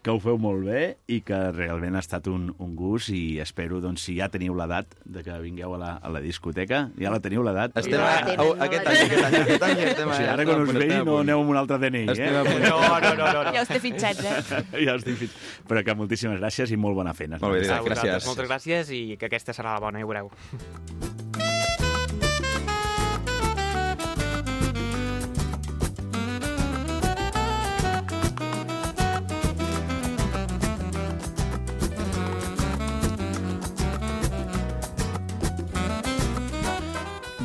que 0.00 0.12
ho 0.14 0.20
feu 0.22 0.38
molt 0.40 0.64
bé 0.64 0.82
i 1.12 1.20
que 1.26 1.38
realment 1.52 1.98
ha 1.98 2.00
estat 2.00 2.28
un, 2.32 2.48
un 2.62 2.72
gust 2.76 3.10
i 3.12 3.38
espero, 3.42 3.82
doncs, 3.84 4.06
si 4.08 4.16
ja 4.16 4.30
teniu 4.32 4.54
l'edat 4.56 4.94
de 5.04 5.22
que 5.26 5.36
vingueu 5.42 5.74
a 5.76 5.80
la, 5.80 5.90
a 6.00 6.12
la 6.12 6.22
discoteca, 6.24 6.86
ja 6.96 7.12
la 7.12 7.20
teniu 7.20 7.44
l'edat. 7.44 7.76
Estem 7.76 8.00
No 8.00 8.06
a, 8.06 8.16
a, 8.16 8.36
no 8.38 8.48
aquest, 8.64 8.86
la 8.86 8.94
any, 8.94 9.02
aquest 9.04 9.26
any, 9.28 9.38
aquest 9.42 9.66
any, 9.68 9.84
estem 9.90 10.08
O 10.08 10.14
a... 10.14 10.16
sigui, 10.16 10.30
ara 10.32 10.48
quan 10.48 10.64
us 10.64 10.74
vegi 10.78 11.00
no 11.04 11.20
aneu 11.20 11.44
amb 11.44 11.52
un 11.52 11.60
altre 11.60 11.80
DNI, 11.84 12.04
Estem 12.16 12.40
a 12.40 12.44
eh? 12.48 12.58
No, 12.64 12.80
no, 12.80 13.14
no, 13.20 13.30
no. 13.36 13.46
Ja 13.52 13.64
us 13.66 13.72
té 13.74 13.80
fitxats, 13.84 14.24
eh? 14.24 14.64
ja 14.86 14.96
us 14.96 15.04
dic, 15.04 15.26
però 15.68 15.84
que 15.84 15.98
moltíssimes 16.00 16.40
gràcies 16.40 16.72
i 16.72 16.80
molt 16.80 16.96
bona 17.02 17.16
feina. 17.16 17.40
Molt 17.42 17.60
bé, 17.60 17.66
A 17.68 17.82
gràcies. 17.84 18.28
Moltes 18.30 18.48
gràcies 18.48 18.94
i 18.96 19.02
que 19.20 19.28
aquesta 19.28 19.56
serà 19.56 19.76
la 19.76 19.84
bona, 19.84 20.00
ja 20.00 20.08
ho 20.08 20.14
veureu. 20.14 21.19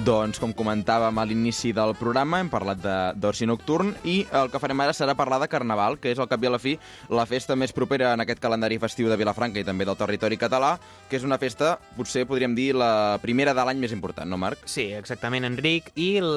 Doncs, 0.05 0.37
com 0.37 0.51
comentàvem 0.53 1.17
a 1.17 1.23
l'inici 1.25 1.71
del 1.73 1.95
programa, 1.97 2.37
hem 2.37 2.49
parlat 2.51 2.83
d'oci 3.17 3.47
nocturn 3.49 3.87
i 4.05 4.19
el 4.37 4.51
que 4.53 4.59
farem 4.61 4.83
ara 4.83 4.93
serà 4.93 5.15
parlar 5.17 5.39
de 5.41 5.47
Carnaval, 5.49 5.95
que 5.97 6.11
és 6.13 6.19
al 6.21 6.27
cap 6.29 6.43
i 6.43 6.45
a 6.45 6.51
la 6.53 6.59
fi 6.61 6.75
la 7.09 7.23
festa 7.25 7.55
més 7.57 7.71
propera 7.73 8.11
en 8.13 8.21
aquest 8.21 8.37
calendari 8.43 8.77
festiu 8.77 9.09
de 9.09 9.17
Vilafranca 9.17 9.57
i 9.57 9.65
també 9.65 9.87
del 9.89 9.97
territori 9.97 10.37
català, 10.37 10.75
que 11.09 11.17
és 11.17 11.25
una 11.25 11.39
festa, 11.41 11.71
potser 11.97 12.27
podríem 12.29 12.53
dir, 12.53 12.67
la 12.77 13.17
primera 13.23 13.55
de 13.57 13.65
l'any 13.65 13.81
més 13.81 13.95
important, 13.97 14.29
no, 14.29 14.37
Marc? 14.37 14.61
Sí, 14.69 14.91
exactament, 14.93 15.47
Enric. 15.49 15.89
I 15.97 16.19
el 16.21 16.29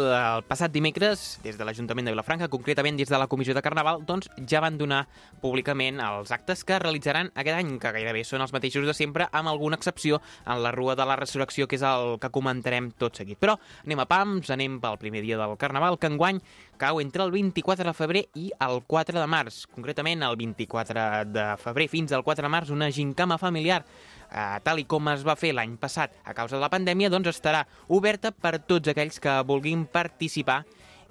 passat 0.49 0.73
dimecres, 0.73 1.27
des 1.45 1.61
de 1.61 1.69
l'Ajuntament 1.69 2.09
de 2.09 2.17
Vilafranca, 2.17 2.49
concretament 2.49 2.97
des 2.97 3.13
de 3.13 3.21
la 3.21 3.29
Comissió 3.29 3.53
de 3.53 3.65
Carnaval, 3.67 4.01
doncs 4.09 4.33
ja 4.49 4.65
van 4.65 4.81
donar 4.81 5.03
públicament 5.45 6.01
els 6.07 6.33
actes 6.33 6.65
que 6.65 6.81
realitzaran 6.81 7.35
aquest 7.35 7.61
any, 7.61 7.77
que 7.77 7.93
gairebé 7.99 8.25
són 8.25 8.47
els 8.47 8.57
mateixos 8.57 8.89
de 8.89 8.97
sempre, 8.97 9.29
amb 9.29 9.53
alguna 9.53 9.77
excepció 9.77 10.23
en 10.47 10.65
la 10.65 10.73
Rua 10.73 10.97
de 10.97 11.05
la 11.05 11.21
Resurrecció, 11.21 11.69
que 11.69 11.77
és 11.77 11.85
el 11.85 12.17
que 12.17 12.33
comentarem 12.33 12.95
tot 12.97 13.21
seguit. 13.21 13.37
Però 13.37 13.58
anem 13.85 14.03
a 14.03 14.09
pams, 14.11 14.51
anem 14.55 14.79
pel 14.83 14.99
primer 15.01 15.23
dia 15.27 15.39
del 15.41 15.57
Carnaval, 15.61 15.99
que 15.99 16.11
enguany 16.11 16.41
cau 16.79 17.01
entre 17.03 17.25
el 17.25 17.33
24 17.35 17.89
de 17.89 17.97
febrer 17.97 18.25
i 18.39 18.49
el 18.65 18.83
4 18.87 19.19
de 19.19 19.27
març. 19.27 19.65
Concretament, 19.75 20.23
el 20.23 20.39
24 20.39 21.09
de 21.33 21.47
febrer 21.63 21.89
fins 21.91 22.15
al 22.15 22.25
4 22.27 22.47
de 22.47 22.53
març, 22.53 22.73
una 22.75 22.91
gincama 22.95 23.39
familiar 23.39 23.83
eh, 24.31 24.59
tal 24.65 24.83
i 24.83 24.87
com 24.89 25.09
es 25.13 25.25
va 25.27 25.37
fer 25.39 25.55
l'any 25.57 25.77
passat 25.81 26.15
a 26.25 26.35
causa 26.37 26.57
de 26.57 26.63
la 26.63 26.73
pandèmia, 26.73 27.11
doncs 27.13 27.33
estarà 27.33 27.65
oberta 27.89 28.33
per 28.33 28.59
tots 28.61 28.93
aquells 28.93 29.21
que 29.23 29.41
vulguin 29.49 29.87
participar 29.91 30.63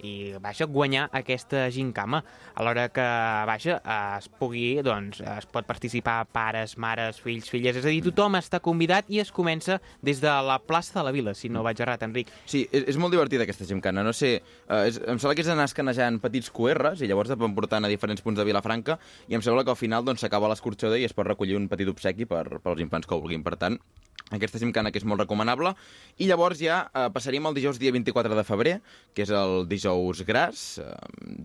i 0.03 0.33
vaja, 0.41 0.65
guanyar 0.65 1.07
aquesta 1.15 1.67
gincama. 1.73 2.23
Alhora 2.55 2.87
que, 2.93 3.05
vaja, 3.49 3.79
es 4.17 4.29
pugui, 4.39 4.79
doncs, 4.85 5.21
es 5.21 5.47
pot 5.49 5.67
participar 5.67 6.19
pares, 6.33 6.77
mares, 6.77 7.21
fills, 7.23 7.49
filles, 7.49 7.79
és 7.79 7.85
a 7.85 7.93
dir, 7.93 8.03
tothom 8.05 8.37
està 8.39 8.61
convidat 8.63 9.09
i 9.09 9.21
es 9.23 9.31
comença 9.33 9.79
des 10.05 10.21
de 10.23 10.33
la 10.47 10.59
plaça 10.59 10.99
de 10.99 11.05
la 11.07 11.13
Vila, 11.15 11.33
si 11.37 11.49
no 11.49 11.65
vaig 11.65 11.81
errat, 11.81 12.05
Enric. 12.05 12.31
Sí, 12.45 12.65
és, 12.71 12.87
és 12.93 13.01
molt 13.01 13.15
divertida 13.15 13.47
aquesta 13.47 13.67
gimcana, 13.69 14.05
no 14.05 14.13
sé, 14.15 14.37
eh, 14.41 14.81
és, 14.89 15.01
em 15.05 15.17
sembla 15.17 15.35
que 15.37 15.45
és 15.45 15.51
anar 15.53 15.67
escanejant 15.69 16.21
petits 16.23 16.51
QRs 16.53 17.01
i 17.01 17.09
llavors 17.09 17.33
van 17.37 17.55
portant 17.57 17.85
a 17.85 17.91
diferents 17.91 18.23
punts 18.25 18.39
de 18.39 18.45
Vilafranca 18.47 18.97
i 19.27 19.37
em 19.37 19.45
sembla 19.45 19.65
que 19.65 19.73
al 19.73 19.79
final 19.79 20.05
doncs, 20.05 20.23
s'acaba 20.25 20.49
l'escorxador 20.51 20.99
i 21.01 21.07
es 21.07 21.15
pot 21.17 21.27
recollir 21.27 21.57
un 21.57 21.69
petit 21.71 21.89
obsequi 21.89 22.25
per, 22.29 22.61
per 22.63 22.77
infants 22.81 23.07
que 23.07 23.15
ho 23.15 23.21
vulguin. 23.21 23.43
Per 23.45 23.55
tant, 23.59 23.77
aquesta 24.31 24.59
gimcana 24.59 24.91
que 24.91 24.99
és 24.99 25.07
molt 25.07 25.21
recomanable. 25.23 25.73
I 26.19 26.27
llavors 26.27 26.59
ja 26.59 26.81
eh, 26.91 27.07
passaríem 27.13 27.47
al 27.47 27.55
dijous 27.55 27.79
dia 27.79 27.93
24 27.95 28.35
de 28.35 28.47
febrer, 28.47 28.75
que 29.15 29.23
és 29.23 29.31
el 29.31 29.67
dijous 29.69 30.25
gras, 30.27 30.65
eh, 30.83 30.91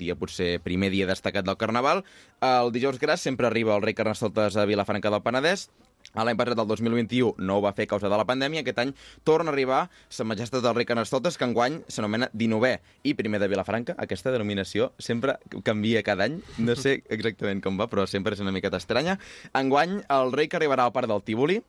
dia 0.03 0.19
potser 0.19 0.57
primer 0.65 0.91
dia 0.91 1.07
destacat 1.07 1.47
del 1.47 1.61
Carnaval. 1.61 2.03
El 2.43 2.75
dijous 2.75 2.99
gras 2.99 3.23
sempre 3.23 3.47
arriba 3.47 3.77
el 3.77 3.87
rei 3.87 3.95
Carnestoltes 3.95 4.57
a 4.57 4.67
Vilafranca 4.67 5.13
del 5.13 5.23
Penedès, 5.23 5.69
L'any 6.13 6.37
passat, 6.37 6.59
el 6.61 6.69
2021, 6.69 7.41
no 7.41 7.57
ho 7.57 7.63
va 7.65 7.73
fer 7.77 7.87
a 7.87 7.91
causa 7.95 8.11
de 8.13 8.17
la 8.21 8.27
pandèmia. 8.29 8.61
Aquest 8.61 8.81
any 8.83 8.93
torna 9.25 9.49
a 9.49 9.55
arribar 9.55 9.81
Sa 10.13 10.27
Majestat 10.29 10.61
del 10.65 10.75
Rei 10.77 10.87
Carnestoltes, 10.89 11.39
que 11.41 11.49
enguany 11.49 11.79
s'anomena 11.89 12.29
19è 12.37 12.75
i 13.09 13.15
primer 13.17 13.41
de 13.41 13.49
Vilafranca. 13.49 13.97
Aquesta 13.97 14.35
denominació 14.35 14.91
sempre 14.99 15.39
canvia 15.65 16.05
cada 16.05 16.29
any. 16.29 16.41
No 16.59 16.77
sé 16.77 16.99
exactament 17.09 17.63
com 17.65 17.81
va, 17.81 17.89
però 17.89 18.05
sempre 18.11 18.37
és 18.37 18.45
una 18.45 18.53
miqueta 18.53 18.81
estranya. 18.83 19.17
Enguany, 19.57 20.03
el 20.13 20.37
rei 20.37 20.53
que 20.53 20.61
arribarà 20.61 20.85
al 20.85 20.93
Parc 20.93 21.09
del 21.09 21.25
Tívoli, 21.25 21.63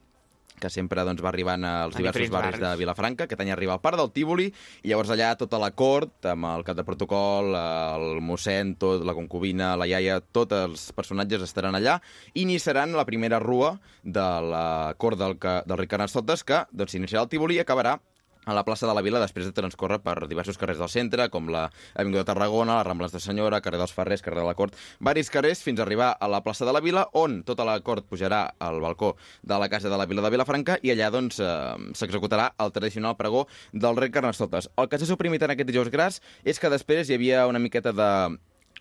que 0.59 0.69
sempre 0.73 1.03
doncs, 1.05 1.21
va 1.23 1.31
arribant 1.31 1.65
als 1.67 1.95
A 1.95 2.01
diversos 2.01 2.21
diferents 2.21 2.33
barris 2.33 2.59
de 2.59 2.65
barris. 2.65 2.81
Vilafranca. 2.83 3.27
Aquest 3.27 3.43
any 3.43 3.51
arriba 3.53 3.75
al 3.75 3.81
Parc 3.83 3.99
del 3.99 4.11
Tívoli 4.15 4.47
i 4.49 4.91
llavors 4.91 5.11
allà 5.13 5.33
tota 5.39 5.59
la 5.61 5.71
cort, 5.71 6.15
amb 6.29 6.49
el 6.53 6.65
cap 6.67 6.77
de 6.77 6.85
protocol, 6.87 7.53
el 7.57 8.21
mossèn, 8.23 8.75
tot, 8.79 9.03
la 9.05 9.17
concubina, 9.17 9.73
la 9.79 9.89
iaia, 9.89 10.19
tots 10.21 10.55
els 10.57 10.87
personatges 10.95 11.43
estaran 11.45 11.75
allà 11.79 11.99
i 12.33 12.43
iniciaran 12.43 12.95
la 12.97 13.05
primera 13.09 13.39
rua 13.43 13.75
de 14.03 14.29
la 14.53 14.93
cort 14.97 15.19
del, 15.19 15.37
del 15.39 15.77
rei 15.79 15.89
Carnestoltes 15.91 16.43
que 16.47 16.65
doncs, 16.71 16.95
s'iniciarà 16.95 17.25
al 17.25 17.31
Tívoli 17.31 17.59
i 17.59 17.63
acabarà 17.63 17.97
a 18.45 18.53
la 18.53 18.63
plaça 18.65 18.87
de 18.87 18.93
la 18.95 19.01
Vila 19.05 19.21
després 19.21 19.47
de 19.47 19.55
transcórrer 19.55 19.99
per 20.03 20.27
diversos 20.27 20.57
carrers 20.59 20.81
del 20.81 20.91
centre, 20.91 21.29
com 21.33 21.49
la 21.53 21.67
Avinguda 21.95 22.23
de 22.23 22.29
Tarragona, 22.31 22.77
les 22.79 22.87
Rambles 22.87 23.15
de 23.15 23.21
Senyora, 23.23 23.61
carrer 23.63 23.79
dels 23.81 23.93
Ferrers, 23.95 24.23
carrer 24.25 24.41
de 24.41 24.47
la 24.47 24.55
Cort, 24.57 24.77
varis 24.99 25.31
carrers 25.33 25.63
fins 25.63 25.79
a 25.79 25.85
arribar 25.87 26.13
a 26.19 26.29
la 26.31 26.43
plaça 26.45 26.65
de 26.65 26.73
la 26.75 26.83
Vila, 26.83 27.07
on 27.13 27.41
tota 27.47 27.65
la 27.67 27.79
cort 27.83 28.07
pujarà 28.09 28.43
al 28.59 28.79
balcó 28.83 29.15
de 29.41 29.59
la 29.59 29.69
casa 29.69 29.89
de 29.89 29.97
la 29.97 30.07
Vila 30.09 30.23
de 30.25 30.33
Vilafranca 30.33 30.79
i 30.83 30.93
allà 30.93 31.09
doncs 31.13 31.39
eh, 31.43 31.49
s'executarà 31.97 32.51
el 32.63 32.73
tradicional 32.75 33.17
pregó 33.19 33.47
del 33.71 33.99
rei 33.99 34.11
Carnestoltes. 34.13 34.69
El 34.77 34.89
que 34.89 34.99
s'ha 34.99 35.09
suprimit 35.09 35.43
en 35.43 35.53
aquest 35.55 35.69
dijous 35.69 35.91
gras 35.93 36.21
és 36.43 36.59
que 36.59 36.71
després 36.73 37.09
hi 37.09 37.17
havia 37.17 37.47
una 37.47 37.61
miqueta 37.63 37.93
de 37.95 38.09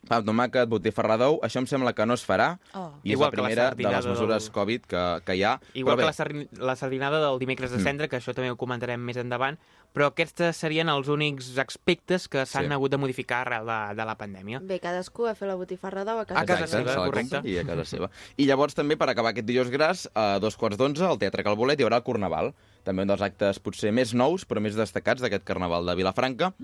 pa 0.08 0.16
amb 0.18 0.26
tomàquet, 0.26 0.68
botifarra 0.68 1.16
d'ou, 1.16 1.38
això 1.46 1.60
em 1.62 1.66
sembla 1.70 1.92
que 1.94 2.04
no 2.06 2.14
es 2.14 2.24
farà, 2.26 2.58
Oh. 2.74 2.90
i 3.04 3.12
és 3.12 3.14
Igual 3.14 3.30
la 3.30 3.30
que 3.30 3.36
la 3.36 3.42
primera 3.42 3.70
de 3.70 3.96
les 3.96 4.06
mesures 4.06 4.42
del- 4.44 4.52
Covid 4.52 4.82
que, 4.86 5.20
que 5.24 5.36
hi 5.36 5.42
ha. 5.44 5.60
Igual 5.74 5.94
Però 5.94 5.96
que 5.96 6.02
bé, 6.02 6.06
la, 6.06 6.12
sardin 6.12 6.48
la 6.58 6.76
sardinada 6.76 7.20
del 7.20 7.38
dimecres 7.38 7.70
de 7.70 7.78
Mm. 7.78 7.82
cendre, 7.82 8.08
que 8.08 8.16
això 8.18 8.34
també 8.34 8.50
ho 8.50 8.56
comentarem 8.56 9.00
més 9.00 9.16
endavant, 9.16 9.58
però 9.94 10.06
aquests 10.08 10.56
serien 10.56 10.88
els 10.88 11.06
únics 11.08 11.56
aspectes 11.58 12.26
que 12.28 12.44
s'han 12.46 12.66
Sí. 12.66 12.72
hagut 12.72 12.90
de 12.90 12.96
modificar 12.98 13.42
arrel 13.46 13.66
de, 13.66 13.94
de 13.94 14.04
la 14.04 14.16
pandèmia. 14.16 14.60
Bé, 14.60 14.80
cadascú 14.80 15.26
a 15.26 15.34
fer 15.34 15.46
la 15.48 15.54
botifarra 15.54 16.04
d'ou 16.04 16.18
a 16.18 16.24
casa, 16.26 16.40
A 16.40 16.46
casa 16.46 16.64
Exacte, 16.64 16.82
seva, 16.88 16.92
se 16.92 16.98
la 16.98 17.06
correcte. 17.06 17.48
I 17.48 17.58
a 17.58 17.64
casa 17.64 17.84
seva. 17.84 18.10
I 18.36 18.46
llavors 18.46 18.74
també, 18.74 18.96
per 18.96 19.08
acabar 19.08 19.30
aquest 19.30 19.46
dijous 19.46 19.70
gras, 19.70 20.10
a 20.14 20.38
dos 20.40 20.56
quarts 20.56 20.76
d'onze, 20.78 21.04
al 21.04 21.18
Teatre 21.18 21.44
Calbolet, 21.44 21.78
hi 21.78 21.84
haurà 21.84 21.96
el 21.96 22.02
Carnaval. 22.04 22.54
També 22.82 23.02
un 23.02 23.08
dels 23.08 23.22
actes 23.22 23.60
potser 23.60 23.92
més 23.92 24.12
nous, 24.14 24.46
però 24.48 24.60
més 24.60 24.74
destacats 24.74 25.20
d'aquest 25.22 25.44
Carnaval 25.44 25.86
de 25.86 25.94
Vilafranca 25.94 26.54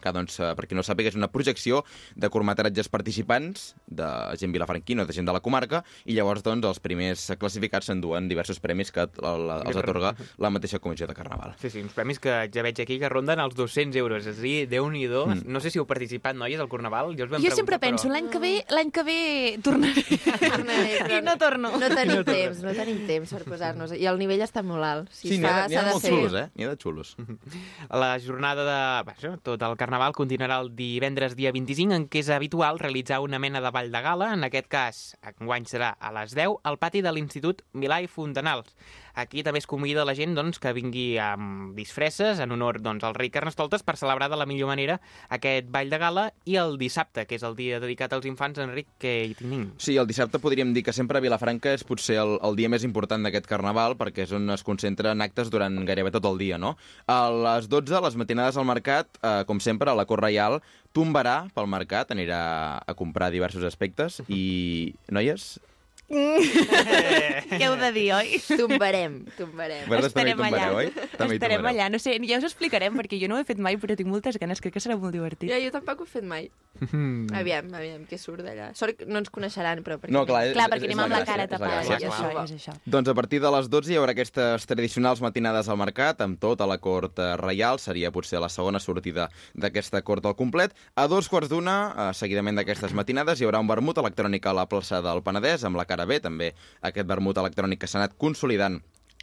que, 0.00 0.12
doncs, 0.12 0.38
eh, 0.40 0.54
per 0.56 0.66
qui 0.66 0.74
no 0.74 0.82
sàpiga, 0.82 1.08
és 1.12 1.16
una 1.18 1.28
projecció 1.28 1.84
de 2.16 2.28
curtmetratges 2.28 2.88
participants, 2.88 3.74
de 3.86 4.08
gent 4.40 4.52
vilafranquina, 4.52 5.04
de 5.04 5.12
gent 5.12 5.26
de 5.28 5.32
la 5.32 5.40
comarca, 5.40 5.84
i 6.04 6.14
llavors, 6.16 6.42
doncs, 6.42 6.66
els 6.66 6.80
primers 6.80 7.26
classificats 7.38 7.86
s'enduen 7.90 8.28
diversos 8.28 8.60
premis 8.60 8.90
que 8.92 9.08
la- 9.22 9.36
la- 9.38 9.62
els 9.66 9.76
atorga 9.76 10.14
la 10.38 10.50
mateixa 10.50 10.78
comissió 10.78 11.06
de 11.06 11.14
Carnaval. 11.14 11.54
Sí, 11.60 11.70
sí, 11.70 11.80
uns 11.82 11.92
premis 11.92 12.18
que 12.18 12.48
ja 12.52 12.62
veig 12.62 12.80
aquí 12.80 12.98
que 12.98 13.08
ronden 13.08 13.40
els 13.40 13.54
200 13.54 13.96
euros. 13.96 14.26
És 14.26 14.38
a 14.38 14.42
dir, 14.42 14.68
Déu-n'hi-do. 14.68 15.26
Mm. 15.26 15.42
No 15.46 15.60
sé 15.60 15.70
si 15.70 15.78
heu 15.78 15.86
participat, 15.86 16.34
noies, 16.36 16.60
al 16.60 16.68
Carnaval. 16.68 17.14
Jo, 17.16 17.24
us 17.24 17.30
vam 17.30 17.42
Jo 17.42 17.50
sempre 17.54 17.78
penso, 17.78 18.08
però... 18.08 18.12
l'any 18.14 18.28
que 18.30 18.38
ve, 18.38 18.64
l'any 18.70 18.90
que 18.90 19.02
ve 19.02 19.58
tornaré. 19.62 20.04
Tornaré, 20.50 21.18
I 21.18 21.22
no 21.22 21.36
torno. 21.38 21.70
No 21.78 21.88
tenim 21.90 22.24
temps, 22.28 22.62
no 22.62 22.72
tenim 22.72 23.06
temps 23.06 23.32
per 23.34 23.42
posar-nos. 23.44 23.92
I 23.92 24.06
el 24.06 24.18
nivell 24.18 24.40
està 24.40 24.62
molt 24.62 24.84
alt. 24.84 25.10
Si 25.12 25.28
Sí, 25.28 25.38
n'hi 25.38 25.44
ha, 25.46 25.66
n'hi 25.68 25.76
ha 25.76 25.80
s'ha 25.82 25.86
de 25.88 25.92
molt 25.92 26.02
ser... 26.04 26.12
xulos, 26.14 26.34
eh? 26.34 26.46
N'hi 26.54 26.64
ha 26.64 26.70
de 26.70 26.76
xulos. 26.80 27.16
La 27.90 28.18
jornada 28.20 28.64
de... 28.64 29.04
Vaja, 29.10 29.36
tot 29.42 29.60
el 29.62 29.76
Carnaval 29.76 29.89
continuarà 30.14 30.60
el 30.60 30.68
divendres 30.76 31.34
dia 31.34 31.50
25, 31.52 31.94
en 31.94 32.04
què 32.08 32.20
és 32.22 32.28
habitual 32.30 32.78
realitzar 32.78 33.20
una 33.20 33.38
mena 33.38 33.60
de 33.60 33.70
ball 33.70 33.90
de 33.90 34.00
gala. 34.00 34.32
En 34.34 34.44
aquest 34.44 34.68
cas, 34.68 35.00
enguany 35.22 35.66
serà 35.66 35.96
a 35.98 36.12
les 36.12 36.34
10, 36.34 36.60
al 36.62 36.78
pati 36.78 37.02
de 37.02 37.12
l'Institut 37.12 37.62
Milà 37.72 38.00
i 38.02 38.06
Fontanals. 38.06 38.74
Aquí 39.14 39.42
també 39.46 39.60
es 39.62 39.68
convida 39.70 40.04
la 40.04 40.14
gent 40.14 40.34
doncs, 40.36 40.60
que 40.62 40.72
vingui 40.76 41.18
amb 41.22 41.74
disfresses 41.78 42.40
en 42.40 42.52
honor 42.54 42.80
doncs, 42.82 43.04
al 43.04 43.16
rei 43.16 43.30
Carnestoltes 43.30 43.84
per 43.86 43.96
celebrar 44.00 44.30
de 44.30 44.38
la 44.38 44.46
millor 44.46 44.70
manera 44.70 45.00
aquest 45.28 45.70
ball 45.72 45.90
de 45.90 45.98
gala 46.00 46.26
i 46.44 46.56
el 46.60 46.76
dissabte, 46.80 47.26
que 47.26 47.38
és 47.38 47.44
el 47.46 47.56
dia 47.58 47.80
dedicat 47.82 48.12
als 48.14 48.28
infants, 48.28 48.60
Enric, 48.62 48.88
què 49.02 49.14
hi 49.28 49.36
tenim? 49.38 49.68
Sí, 49.78 49.96
el 50.00 50.08
dissabte 50.10 50.40
podríem 50.42 50.74
dir 50.76 50.84
que 50.86 50.94
sempre 50.96 51.18
a 51.18 51.24
Vilafranca 51.24 51.74
és 51.76 51.84
potser 51.86 52.20
el, 52.22 52.36
el 52.46 52.58
dia 52.58 52.70
més 52.72 52.84
important 52.86 53.22
d'aquest 53.26 53.48
carnaval 53.50 53.96
perquè 54.00 54.26
és 54.26 54.34
on 54.36 54.50
es 54.54 54.64
concentren 54.66 55.24
actes 55.24 55.50
durant 55.52 55.80
gairebé 55.86 56.12
tot 56.14 56.28
el 56.30 56.38
dia, 56.40 56.58
no? 56.58 56.76
A 57.10 57.22
les 57.30 57.70
12, 57.70 58.00
les 58.04 58.18
matinades 58.20 58.58
al 58.60 58.68
mercat, 58.68 59.10
eh, 59.22 59.40
com 59.48 59.60
sempre, 59.62 59.90
a 59.90 59.98
la 59.98 60.06
Cor 60.08 60.22
Reial, 60.22 60.60
tombarà 60.96 61.44
pel 61.54 61.68
mercat, 61.70 62.10
anirà 62.14 62.42
a 62.82 62.94
comprar 62.98 63.30
diversos 63.30 63.64
aspectes 63.66 64.20
i, 64.28 64.94
noies, 65.14 65.58
Què 67.50 67.60
heu 67.66 67.76
de 67.78 67.90
dir, 67.94 68.06
oi? 68.16 68.40
Tombarem, 68.58 69.20
tombarem. 69.38 69.84
Vosaltres 69.86 70.14
també 70.14 70.32
Estarem 70.32 70.42
allà. 70.42 70.64
tombareu, 70.64 70.78
oi? 70.80 71.10
També 71.16 71.36
Estarem 71.36 71.68
allà. 71.70 71.86
No 71.92 72.00
sé, 72.02 72.16
ja 72.26 72.40
us 72.40 72.46
ho 72.46 72.50
explicarem, 72.50 72.96
perquè 72.98 73.20
jo 73.20 73.28
no 73.30 73.38
ho 73.38 73.42
he 73.42 73.46
fet 73.46 73.60
mai, 73.62 73.78
però 73.80 73.94
tinc 73.98 74.10
moltes 74.10 74.38
ganes. 74.42 74.62
Crec 74.62 74.74
que 74.74 74.82
serà 74.82 74.96
molt 74.98 75.14
divertit. 75.14 75.50
Ja, 75.52 75.60
jo 75.62 75.70
tampoc 75.74 76.02
ho 76.02 76.08
he 76.08 76.10
fet 76.10 76.26
mai. 76.26 76.48
Aviam, 76.80 77.68
aviam, 77.76 78.02
què 78.10 78.18
surt 78.18 78.42
d'allà. 78.46 78.70
Sort 78.78 78.98
que 78.98 79.06
no 79.06 79.20
ens 79.20 79.30
coneixeran, 79.32 79.84
però... 79.86 79.98
perquè 80.00 80.14
No, 80.14 80.24
clar, 80.26 80.44
és, 80.48 80.54
Clar, 80.56 80.66
és, 80.66 80.74
perquè 80.74 80.88
és 80.88 80.94
anem 80.94 81.04
amb 81.04 81.14
la 81.14 81.22
cara 81.28 81.46
tapada. 81.50 81.80
És 81.82 81.90
clar. 81.90 81.98
això, 82.00 82.44
és 82.44 82.54
això. 82.58 82.74
Doncs 82.90 83.12
a 83.12 83.16
partir 83.18 83.40
de 83.44 83.50
les 83.54 83.70
12 83.70 83.92
hi 83.94 83.98
haurà 84.00 84.14
aquestes 84.16 84.66
tradicionals 84.70 85.22
matinades 85.22 85.68
al 85.70 85.78
mercat, 85.80 86.22
amb 86.26 86.40
tota 86.42 86.66
la 86.70 86.78
cort 86.82 87.18
eh, 87.22 87.30
reial, 87.40 87.78
seria 87.82 88.10
potser 88.14 88.40
la 88.42 88.48
segona 88.50 88.80
sortida 88.82 89.28
d'aquesta 89.54 90.02
cort 90.06 90.26
al 90.30 90.36
complet. 90.38 90.74
A 90.98 91.06
dos 91.10 91.28
quarts 91.30 91.50
d'una, 91.52 91.76
eh, 91.90 92.10
seguidament 92.18 92.58
d'aquestes 92.58 92.94
matinades, 92.96 93.40
hi 93.40 93.48
haurà 93.48 93.60
un 93.62 93.70
vermut 93.70 94.00
electrònic 94.02 94.46
a 94.50 94.56
la 94.62 94.66
plaça 94.70 95.02
del 95.04 95.22
Penedès, 95.26 95.66
amb 95.68 95.78
la 95.78 95.86
cara 95.86 95.99
B, 96.06 96.20
també 96.20 96.54
aquest 96.80 97.08
vermut 97.08 97.38
electrònic 97.38 97.80
que 97.82 97.90
s'ha 97.90 98.00
anat 98.02 98.16
consolidant 98.18 98.80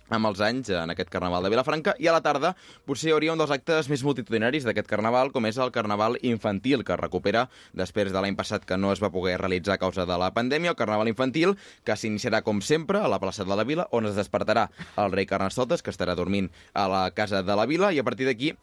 amb 0.09 0.29
els 0.29 0.41
anys 0.43 0.69
en 0.71 0.91
aquest 0.93 1.09
carnaval 1.11 1.43
de 1.43 1.51
Vilafranca. 1.51 1.95
I 1.99 2.07
a 2.07 2.15
la 2.15 2.21
tarda 2.23 2.53
potser 2.87 3.09
hi 3.09 3.15
hauria 3.15 3.33
un 3.33 3.41
dels 3.41 3.51
actes 3.53 3.89
més 3.91 4.03
multitudinaris 4.07 4.67
d'aquest 4.67 4.87
carnaval 4.89 5.31
com 5.35 5.45
és 5.49 5.59
el 5.59 5.73
carnaval 5.75 6.17
infantil 6.21 6.85
que 6.87 6.99
recupera 6.99 7.47
després 7.73 8.13
de 8.13 8.21
l'any 8.23 8.37
passat 8.39 8.65
que 8.65 8.77
no 8.79 8.93
es 8.93 9.03
va 9.03 9.11
poder 9.11 9.37
realitzar 9.41 9.75
a 9.75 9.81
causa 9.81 10.07
de 10.07 10.19
la 10.19 10.31
pandèmia, 10.35 10.71
el 10.71 10.79
carnaval 10.79 11.11
infantil 11.11 11.57
que 11.83 11.97
s'iniciarà 11.97 12.41
com 12.43 12.61
sempre 12.61 13.01
a 13.01 13.11
la 13.11 13.19
plaça 13.19 13.45
de 13.45 13.55
la 13.55 13.67
Vila 13.67 13.87
on 13.91 14.07
es 14.07 14.15
despertarà 14.15 14.69
el 14.97 15.11
rei 15.11 15.27
Carnestoltes 15.27 15.83
que 15.83 15.91
estarà 15.91 16.15
dormint 16.15 16.49
a 16.73 16.87
la 16.87 17.03
casa 17.11 17.43
de 17.43 17.55
la 17.55 17.67
Vila. 17.67 17.91
I 17.91 17.99
a 17.99 18.07
partir 18.07 18.27
d'aquí 18.27 18.53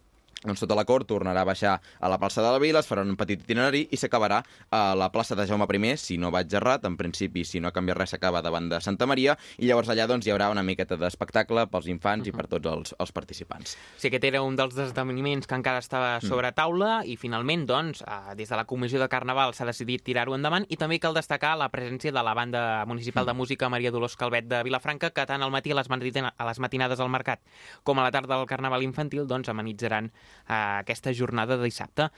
doncs 0.45 0.61
tota 0.61 0.77
la 0.77 0.85
cort 0.85 1.09
tornarà 1.09 1.43
a 1.43 1.49
baixar 1.49 1.75
a 1.81 2.09
la 2.13 2.19
plaça 2.21 2.43
de 2.45 2.51
la 2.53 2.61
Vila, 2.63 2.81
es 2.81 2.89
farà 2.89 3.05
un 3.05 3.17
petit 3.17 3.43
itinerari 3.43 3.87
i 3.91 3.99
s'acabarà 4.01 4.43
a 4.71 4.83
la 4.99 5.11
plaça 5.13 5.35
de 5.35 5.47
Jaume 5.49 5.67
I, 5.75 5.97
si 5.97 6.19
no 6.19 6.31
vaig 6.31 6.53
errat, 6.55 6.85
en 6.85 6.97
principi, 6.97 7.45
si 7.45 7.61
no 7.61 7.69
ha 7.69 7.73
canviat 7.73 7.99
res, 7.99 8.11
s'acaba 8.15 8.43
davant 8.43 8.69
de 8.69 8.81
Santa 8.81 9.07
Maria, 9.07 9.37
i 9.59 9.67
llavors 9.67 9.89
allà 9.89 10.07
doncs, 10.07 10.27
hi 10.27 10.33
haurà 10.33 10.51
una 10.51 10.63
miqueta 10.63 10.97
d'espectacle 10.97 11.67
pels 11.73 11.89
infants 11.89 12.29
i 12.29 12.33
per 12.33 12.47
tots 12.47 12.71
els, 12.71 12.95
els 12.99 13.13
participants. 13.13 13.77
Sí, 13.97 14.09
aquest 14.09 14.25
era 14.25 14.43
un 14.43 14.57
dels 14.57 14.77
esdeveniments 14.77 15.49
que 15.49 15.57
encara 15.57 15.83
estava 15.83 16.21
sobre 16.21 16.53
taula 16.53 17.03
i 17.09 17.17
finalment, 17.17 17.67
doncs, 17.67 18.05
eh, 18.05 18.35
des 18.39 18.51
de 18.51 18.57
la 18.57 18.67
Comissió 18.69 19.01
de 19.01 19.09
Carnaval 19.09 19.55
s'ha 19.55 19.67
decidit 19.69 20.05
tirar-ho 20.05 20.37
endavant 20.37 20.67
i 20.69 20.79
també 20.81 21.01
cal 21.01 21.17
destacar 21.17 21.55
la 21.59 21.71
presència 21.73 22.13
de 22.13 22.23
la 22.23 22.35
banda 22.35 22.85
municipal 22.87 23.27
de 23.27 23.35
música 23.35 23.69
Maria 23.73 23.93
Dolors 23.95 24.17
Calvet 24.21 24.49
de 24.51 24.63
Vilafranca 24.67 25.11
que 25.11 25.27
tant 25.27 25.43
al 25.43 25.53
matí 25.55 25.73
a 25.73 25.79
les 25.79 26.61
matinades 26.61 27.01
al 27.01 27.11
mercat 27.11 27.41
com 27.83 27.99
a 27.99 28.07
la 28.07 28.13
tarda 28.15 28.37
del 28.37 28.49
Carnaval 28.51 28.85
infantil 28.85 29.27
doncs 29.31 29.49
amenitzaran 29.49 30.11
eh, 30.49 30.81
aquesta 30.85 31.13
jornada 31.15 31.57
de 31.57 31.65
dissabte. 31.65 32.11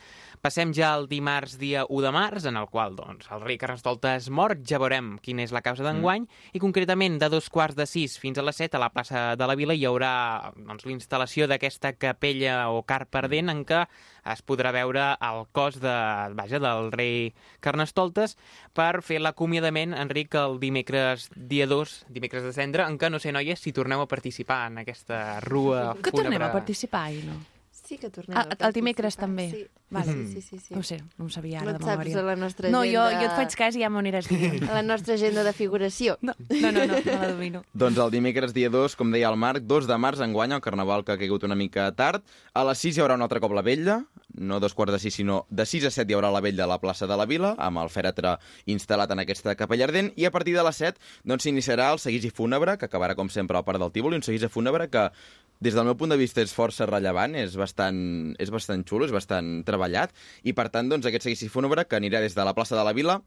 Passem 0.42 0.72
ja 0.76 0.92
al 0.94 1.08
dimarts 1.10 1.56
dia 1.58 1.84
1 1.88 2.02
de 2.04 2.12
març, 2.14 2.46
en 2.46 2.58
el 2.60 2.68
qual 2.70 2.96
doncs, 2.98 3.28
el 3.32 3.42
rei 3.42 3.58
Carnestoltes 3.58 4.28
mor, 4.30 4.56
ja 4.66 4.80
veurem 4.82 5.16
quina 5.22 5.44
és 5.46 5.54
la 5.54 5.62
causa 5.64 5.86
d'enguany, 5.86 6.26
i 6.52 6.62
concretament 6.62 7.18
de 7.18 7.30
dos 7.32 7.48
quarts 7.50 7.78
de 7.78 7.86
sis 7.88 8.18
fins 8.20 8.38
a 8.38 8.44
les 8.46 8.56
set 8.56 8.74
a 8.74 8.82
la 8.82 8.90
plaça 8.94 9.34
de 9.38 9.48
la 9.48 9.56
Vila 9.58 9.74
hi 9.74 9.86
haurà 9.88 10.52
doncs, 10.56 10.86
l'instal·lació 10.86 11.48
d'aquesta 11.50 11.94
capella 11.96 12.66
o 12.70 12.84
carp 12.86 13.16
ardent 13.22 13.50
en 13.52 13.64
què 13.66 13.84
es 14.26 14.42
podrà 14.42 14.72
veure 14.74 15.08
el 15.22 15.44
cos 15.54 15.80
de, 15.80 15.96
vaja, 16.38 16.60
del 16.62 16.90
rei 16.94 17.32
Carnestoltes 17.64 18.36
per 18.76 19.02
fer 19.06 19.20
l'acomiadament, 19.22 19.94
Enric, 19.96 20.34
el 20.38 20.58
dimecres 20.62 21.28
dia 21.36 21.68
2, 21.70 21.98
dimecres 22.12 22.46
de 22.46 22.54
cendre, 22.56 22.86
en 22.86 22.98
què 22.98 23.10
no 23.10 23.22
sé, 23.22 23.32
noies, 23.34 23.62
si 23.62 23.74
torneu 23.76 24.02
a 24.02 24.10
participar 24.10 24.66
en 24.70 24.82
aquesta 24.82 25.40
rua 25.46 25.92
Que 26.02 26.14
tornem 26.14 26.42
a 26.42 26.52
participar, 26.54 27.08
i 27.14 27.22
no? 27.26 27.38
Sí 27.86 27.98
que 27.98 28.10
tornem 28.10 28.36
Ah, 28.36 28.46
el 28.66 28.72
dimecres 28.74 29.14
també? 29.16 29.44
Sí, 29.50 29.66
Vale. 29.90 30.12
sí, 30.12 30.26
sí, 30.32 30.40
sí, 30.42 30.58
sí. 30.58 30.74
No 30.74 30.80
ho 30.80 30.82
sé, 30.82 30.96
no 31.18 31.26
ho 31.26 31.28
sabia 31.30 31.60
No 31.62 31.68
ara 31.70 31.76
et 31.76 31.84
de 31.84 31.86
memòria. 31.86 32.18
a 32.18 32.22
la 32.26 32.34
nostra 32.36 32.68
No, 32.70 32.80
jo, 32.82 33.00
agenda... 33.00 33.20
jo 33.20 33.26
et 33.30 33.36
faig 33.38 33.54
cas 33.56 33.76
i 33.76 33.82
ja 33.84 33.88
m'ho 33.90 34.00
aniràs 34.02 34.26
dient. 34.28 34.64
A 34.68 34.74
la 34.80 34.82
nostra 34.82 35.14
agenda 35.14 35.44
de 35.46 35.52
figuració. 35.52 36.16
No, 36.20 36.34
no, 36.50 36.72
no, 36.72 36.84
no, 36.86 36.98
no 36.98 37.12
la 37.20 37.28
domino. 37.30 37.62
Doncs 37.72 37.98
el 38.02 38.10
dimecres 38.10 38.52
dia 38.52 38.68
2, 38.70 38.96
com 38.98 39.12
deia 39.14 39.30
el 39.30 39.36
Marc, 39.38 39.62
2 39.62 39.86
de 39.86 39.98
març 40.02 40.20
enguany, 40.26 40.52
el 40.58 40.60
carnaval 40.60 41.04
que 41.04 41.12
ha 41.14 41.18
caigut 41.18 41.44
una 41.46 41.54
mica 41.54 41.86
tard. 41.94 42.24
A 42.54 42.64
les 42.66 42.78
6 42.82 42.96
hi 42.98 43.00
haurà 43.04 43.14
un 43.14 43.22
altre 43.22 43.38
cop 43.40 43.54
la 43.54 43.62
vetlla, 43.62 44.00
no 44.36 44.58
dos 44.60 44.74
quarts 44.74 44.92
de 44.92 44.98
6, 44.98 45.14
sinó 45.22 45.46
de 45.48 45.64
6 45.64 45.86
a 45.86 45.90
7 45.94 46.10
hi 46.10 46.16
haurà 46.18 46.32
la 46.34 46.42
vetlla 46.44 46.64
a 46.66 46.72
la 46.74 46.80
plaça 46.82 47.06
de 47.06 47.16
la 47.16 47.24
Vila, 47.24 47.54
amb 47.56 47.78
el 47.78 47.88
fèretre 47.88 48.34
instal·lat 48.66 49.14
en 49.14 49.22
aquesta 49.22 49.54
capella 49.54 49.86
ardent, 49.86 50.10
i 50.16 50.26
a 50.26 50.30
partir 50.34 50.56
de 50.58 50.64
les 50.66 50.76
7 50.76 50.98
doncs, 51.24 51.46
s'iniciarà 51.46 51.92
el 51.94 52.02
seguici 52.02 52.28
fúnebre, 52.34 52.76
que 52.76 52.84
acabarà 52.90 53.14
com 53.14 53.30
sempre 53.30 53.56
al 53.56 53.64
Parc 53.64 53.78
del 53.80 53.92
Tívoli, 53.94 54.16
un 54.18 54.26
seguici 54.26 54.48
fúnebre 54.52 54.90
que 54.90 55.06
des 55.60 55.74
del 55.74 55.86
meu 55.88 55.96
punt 55.96 56.12
de 56.12 56.18
vista 56.20 56.42
és 56.44 56.52
força 56.54 56.88
rellevant, 56.88 57.36
és 57.38 57.56
bastant, 57.56 58.34
és 58.42 58.52
bastant 58.52 58.84
xulo, 58.88 59.06
és 59.08 59.14
bastant 59.14 59.62
treballat, 59.66 60.12
i 60.44 60.52
per 60.56 60.68
tant 60.74 60.90
doncs, 60.90 61.08
aquest 61.08 61.28
seguici 61.28 61.48
fúnebre 61.52 61.86
que 61.86 61.98
anirà 61.98 62.20
des 62.20 62.36
de 62.36 62.44
la 62.44 62.54
plaça 62.54 62.76
de 62.76 62.84
la 62.84 62.94
Vila 62.96 63.20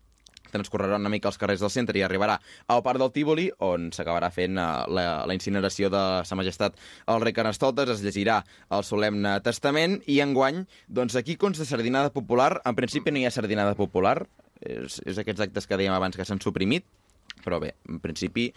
transcorrerà 0.50 0.98
una 0.98 1.12
mica 1.14 1.30
els 1.30 1.38
carrers 1.38 1.62
del 1.62 1.72
centre 1.74 1.98
i 2.00 2.04
arribarà 2.06 2.40
al 2.74 2.82
Parc 2.86 3.02
del 3.02 3.12
Tívoli, 3.14 3.50
on 3.66 3.90
s'acabarà 3.96 4.32
fent 4.34 4.58
eh, 4.58 4.68
la, 4.90 5.06
la 5.30 5.36
incineració 5.38 5.92
de 5.94 6.04
Sa 6.26 6.38
Majestat 6.40 6.80
el 7.10 7.22
rei 7.24 7.36
Carnestoltes, 7.38 7.92
es 7.94 8.04
llegirà 8.06 8.42
el 8.76 8.86
solemne 8.88 9.36
testament, 9.46 10.00
i 10.10 10.20
enguany, 10.26 10.64
doncs 10.88 11.18
aquí 11.20 11.38
consta 11.38 11.68
sardinada 11.70 12.14
popular, 12.16 12.56
en 12.66 12.78
principi 12.78 13.14
no 13.14 13.22
hi 13.22 13.28
ha 13.30 13.36
sardinada 13.36 13.78
popular, 13.78 14.18
és, 14.60 15.00
és 15.06 15.22
aquests 15.22 15.46
actes 15.48 15.70
que 15.70 15.80
dèiem 15.80 15.96
abans 15.96 16.18
que 16.18 16.26
s'han 16.28 16.42
suprimit, 16.44 16.88
però 17.46 17.62
bé, 17.62 17.76
en 17.88 18.02
principi 18.04 18.50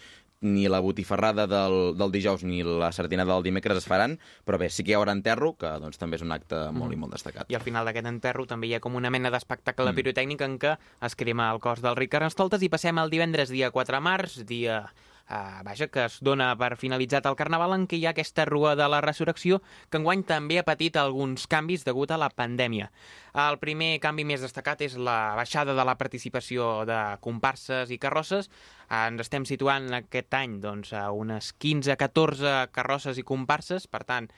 ni 0.43 0.67
la 0.69 0.81
botifarrada 0.83 1.47
del, 1.47 1.95
del 1.99 2.13
dijous 2.15 2.45
ni 2.45 2.63
la 2.67 2.91
sardinada 2.93 3.35
del 3.35 3.47
dimecres 3.47 3.83
es 3.83 3.89
faran, 3.89 4.19
però 4.47 4.59
bé, 4.61 4.69
sí 4.71 4.85
que 4.85 4.93
hi 4.93 4.99
haurà 4.99 5.15
enterro, 5.17 5.55
que 5.59 5.71
doncs, 5.83 6.01
també 6.01 6.19
és 6.19 6.27
un 6.27 6.35
acte 6.35 6.59
molt 6.77 6.95
i 6.95 6.99
molt 6.99 7.15
destacat. 7.17 7.49
I 7.51 7.59
al 7.59 7.65
final 7.65 7.89
d'aquest 7.89 8.11
enterro 8.11 8.47
també 8.51 8.69
hi 8.69 8.77
ha 8.77 8.83
com 8.83 8.99
una 8.99 9.11
mena 9.15 9.33
d'espectacle 9.33 9.89
mm. 9.91 10.01
pirotècnic 10.01 10.45
en 10.47 10.59
què 10.63 10.77
es 11.09 11.17
crema 11.19 11.51
el 11.55 11.63
cos 11.63 11.83
del 11.85 11.97
rei 11.99 12.11
Carnestoltes 12.13 12.63
i 12.63 12.71
passem 12.73 12.99
al 12.99 13.13
divendres 13.13 13.55
dia 13.55 13.71
4 13.71 13.97
de 13.97 14.03
març, 14.03 14.39
dia 14.49 14.83
Uh, 15.31 15.63
vaja, 15.65 15.87
que 15.89 16.05
es 16.05 16.19
dona 16.21 16.51
per 16.61 16.75
finalitzat 16.77 17.27
el 17.31 17.37
Carnaval 17.39 17.73
en 17.77 17.87
què 17.89 17.97
hi 17.97 18.07
ha 18.07 18.13
aquesta 18.13 18.45
rua 18.49 18.75
de 18.77 18.89
la 18.91 19.01
resurrecció 19.05 19.61
que 19.89 20.01
enguany 20.01 20.25
també 20.29 20.59
ha 20.61 20.67
patit 20.67 20.99
alguns 21.01 21.47
canvis 21.49 21.87
degut 21.87 22.11
a 22.11 22.19
la 22.21 22.29
pandèmia. 22.29 22.91
El 23.39 23.59
primer 23.63 23.95
canvi 24.03 24.27
més 24.29 24.45
destacat 24.45 24.83
és 24.85 24.99
la 24.99 25.35
baixada 25.39 25.77
de 25.79 25.87
la 25.89 25.97
participació 25.97 26.83
de 26.89 27.01
comparses 27.25 27.91
i 27.91 28.01
carrosses. 28.03 28.51
Uh, 28.91 29.07
ens 29.07 29.25
estem 29.25 29.47
situant 29.49 29.89
aquest 30.03 30.35
any 30.37 30.59
doncs, 30.61 30.93
a 30.93 31.09
unes 31.17 31.55
15-14 31.63 32.73
carrosses 32.75 33.19
i 33.19 33.27
comparses, 33.27 33.87
per 33.87 34.05
tant, 34.09 34.29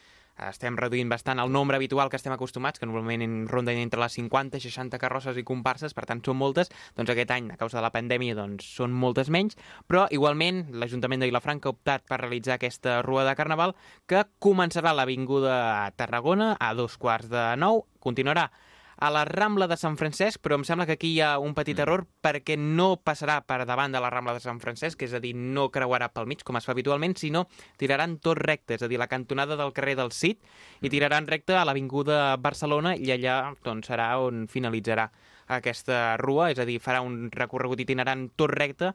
estem 0.49 0.77
reduint 0.77 1.09
bastant 1.09 1.39
el 1.39 1.53
nombre 1.53 1.77
habitual 1.77 2.11
que 2.11 2.19
estem 2.19 2.35
acostumats, 2.35 2.81
que 2.81 2.87
normalment 2.87 3.23
en 3.23 3.37
ronden 3.49 3.79
entre 3.79 4.01
les 4.03 4.17
50 4.19 4.59
i 4.59 4.65
60 4.65 4.99
carrosses 4.99 5.39
i 5.39 5.47
comparses, 5.47 5.95
per 5.95 6.07
tant 6.11 6.23
són 6.25 6.39
moltes, 6.41 6.73
doncs 6.99 7.15
aquest 7.15 7.31
any, 7.35 7.51
a 7.53 7.59
causa 7.61 7.79
de 7.79 7.85
la 7.87 7.93
pandèmia, 7.95 8.37
doncs 8.39 8.67
són 8.81 8.93
moltes 8.93 9.31
menys, 9.31 9.59
però 9.87 10.07
igualment 10.11 10.65
l'Ajuntament 10.75 11.23
de 11.23 11.31
Vilafranca 11.31 11.71
ha 11.71 11.77
optat 11.77 12.07
per 12.09 12.21
realitzar 12.23 12.59
aquesta 12.59 13.01
rua 13.07 13.25
de 13.29 13.37
Carnaval 13.39 13.75
que 14.11 14.27
començarà 14.43 14.93
a 14.93 14.99
l'Avinguda 14.99 15.57
Tarragona 15.97 16.55
a 16.59 16.75
dos 16.75 16.99
quarts 16.99 17.31
de 17.33 17.51
nou, 17.61 17.85
continuarà 18.03 18.51
a 18.97 19.11
la 19.11 19.25
Rambla 19.25 19.69
de 19.71 19.77
Sant 19.81 19.97
Francesc, 20.01 20.41
però 20.43 20.59
em 20.59 20.65
sembla 20.67 20.87
que 20.87 20.97
aquí 20.99 21.15
hi 21.15 21.21
ha 21.25 21.35
un 21.43 21.55
petit 21.57 21.79
error 21.83 22.05
perquè 22.25 22.57
no 22.61 22.95
passarà 23.03 23.41
per 23.47 23.63
davant 23.67 23.95
de 23.95 24.03
la 24.03 24.11
Rambla 24.13 24.37
de 24.37 24.45
Sant 24.45 24.61
Francesc, 24.63 25.03
és 25.07 25.15
a 25.15 25.21
dir, 25.23 25.35
no 25.35 25.69
creuarà 25.75 26.11
pel 26.13 26.29
mig, 26.31 26.45
com 26.47 26.59
es 26.61 26.69
fa 26.69 26.75
habitualment, 26.77 27.17
sinó 27.19 27.47
tiraran 27.81 28.19
tot 28.23 28.39
recte, 28.41 28.79
és 28.79 28.85
a 28.85 28.91
dir, 28.91 29.01
la 29.01 29.11
cantonada 29.11 29.59
del 29.61 29.75
carrer 29.77 29.97
del 30.01 30.13
Cid, 30.13 30.41
i 30.83 30.93
tiraran 30.93 31.29
recte 31.31 31.57
a 31.57 31.65
l'Avinguda 31.67 32.37
Barcelona, 32.37 32.95
i 32.97 33.13
allà 33.15 33.41
doncs, 33.65 33.91
serà 33.91 34.15
on 34.23 34.47
finalitzarà 34.51 35.11
aquesta 35.55 36.17
rua, 36.21 36.51
és 36.53 36.61
a 36.61 36.65
dir, 36.69 36.81
farà 36.81 37.03
un 37.05 37.29
recorregut 37.33 37.83
itinerant 37.85 38.31
tot 38.37 38.53
recte, 38.55 38.95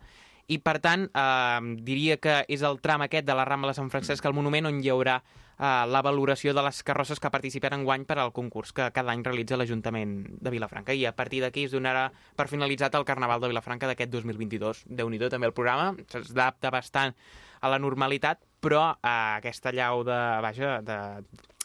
i 0.49 0.57
per 0.65 0.79
tant 0.81 1.05
eh, 1.09 1.75
diria 1.85 2.17
que 2.21 2.41
és 2.49 2.63
el 2.65 2.79
tram 2.81 3.05
aquest 3.05 3.27
de 3.27 3.35
la 3.37 3.45
Rambla 3.45 3.73
de 3.73 3.77
Sant 3.77 3.91
Francesc 3.93 4.25
al 4.25 4.35
Monument 4.37 4.69
on 4.69 4.79
hi 4.81 4.89
haurà 4.89 5.19
eh, 5.21 5.85
la 5.93 6.01
valoració 6.05 6.55
de 6.57 6.63
les 6.65 6.81
carrosses 6.83 7.21
que 7.21 7.31
participaran 7.33 7.83
enguany 7.83 8.07
per 8.09 8.17
al 8.19 8.33
concurs 8.33 8.73
que 8.73 8.89
cada 8.95 9.13
any 9.13 9.21
realitza 9.25 9.59
l'Ajuntament 9.59 10.15
de 10.41 10.53
Vilafranca 10.53 10.95
i 10.97 11.05
a 11.05 11.13
partir 11.15 11.43
d'aquí 11.43 11.67
es 11.67 11.75
donarà 11.75 12.07
per 12.35 12.47
finalitzat 12.49 12.97
el 12.97 13.05
Carnaval 13.05 13.43
de 13.43 13.51
Vilafranca 13.53 13.91
d'aquest 13.91 14.11
2022. 14.15 14.85
déu 14.87 15.09
nhi 15.09 15.21
també 15.29 15.47
el 15.47 15.53
programa, 15.53 15.93
s'adapta 16.09 16.71
bastant 16.73 17.13
a 17.61 17.69
la 17.69 17.77
normalitat, 17.77 18.41
però 18.59 18.95
eh, 18.95 19.37
aquesta 19.37 19.71
llau 19.75 20.03
de, 20.07 20.19
vaja, 20.41 20.79
de, 20.81 20.99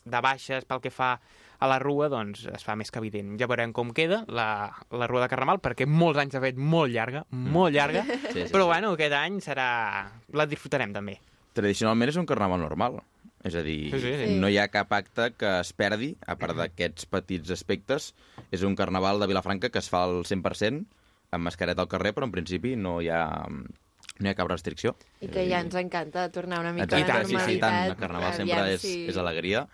de 0.05 0.21
baixes 0.21 0.69
pel 0.69 0.83
que 0.85 0.93
fa 0.93 1.17
la 1.71 1.79
rua 1.83 2.09
doncs 2.13 2.45
es 2.53 2.65
fa 2.65 2.75
més 2.77 2.91
que 2.91 2.99
evident. 3.01 3.35
Ja 3.41 3.47
veurem 3.51 3.73
com 3.73 3.93
queda 3.97 4.25
la, 4.29 4.71
la 4.91 5.07
rua 5.11 5.23
de 5.25 5.29
Carnaval, 5.33 5.61
perquè 5.65 5.87
molts 5.87 6.19
anys 6.21 6.35
ha 6.37 6.43
fet 6.45 6.57
molt 6.59 6.93
llarga, 6.93 7.25
molt 7.31 7.75
llarga, 7.75 8.05
Sí, 8.05 8.19
sí, 8.33 8.47
però 8.53 8.65
sí. 8.67 8.71
bueno, 8.73 8.93
aquest 8.97 9.13
any 9.19 9.41
serà... 9.45 9.69
la 10.33 10.47
disfrutarem 10.47 10.93
també. 10.93 11.19
tradicionalment 11.55 12.11
és 12.11 12.17
un 12.19 12.27
carnaval 12.27 12.61
normal. 12.61 13.01
És 13.45 13.55
a 13.55 13.61
dir, 13.63 13.91
Sí, 13.93 13.99
sí, 14.01 14.13
sí. 14.25 14.35
no 14.41 14.49
hi 14.49 14.57
ha 14.59 14.69
cap 14.73 14.91
acte 14.97 15.35
que 15.37 15.51
es 15.61 15.73
perdi, 15.77 16.15
a 16.27 16.35
part 16.41 16.57
d'aquests 16.57 17.05
petits 17.13 17.51
aspectes. 17.53 18.15
És 18.51 18.63
un 18.65 18.75
carnaval 18.75 19.21
de 19.21 19.27
Vilafranca 19.29 19.69
que 19.69 19.79
es 19.79 19.91
fa 19.93 20.01
al 20.09 20.25
100%, 20.25 20.87
amb 21.31 21.45
mascareta 21.45 21.83
al 21.85 21.89
carrer, 21.93 22.15
però 22.17 22.25
en 22.25 22.33
principi 22.33 22.73
no 22.75 23.01
hi 23.05 23.11
ha, 23.13 23.27
no 23.45 24.25
hi 24.25 24.31
ha 24.31 24.35
cap 24.39 24.49
restricció. 24.49 24.95
I 25.21 25.29
que 25.29 25.45
ja 25.51 25.61
ens 25.61 25.75
encanta 25.77 26.25
tornar 26.33 26.61
una 26.65 26.73
mica 26.73 26.85
Exacte, 26.89 27.13
a 27.13 27.19
la 27.19 27.25
sí, 27.25 27.29
sí, 27.29 27.35
normalitat. 27.37 27.69
tant. 27.71 27.91
El 27.93 27.97
carnaval 28.01 28.33
sempre 28.35 28.55
Aviam 28.57 28.75
és, 28.75 28.81
si- 28.81 29.07
és 29.13 29.17
alegria. 29.21 29.67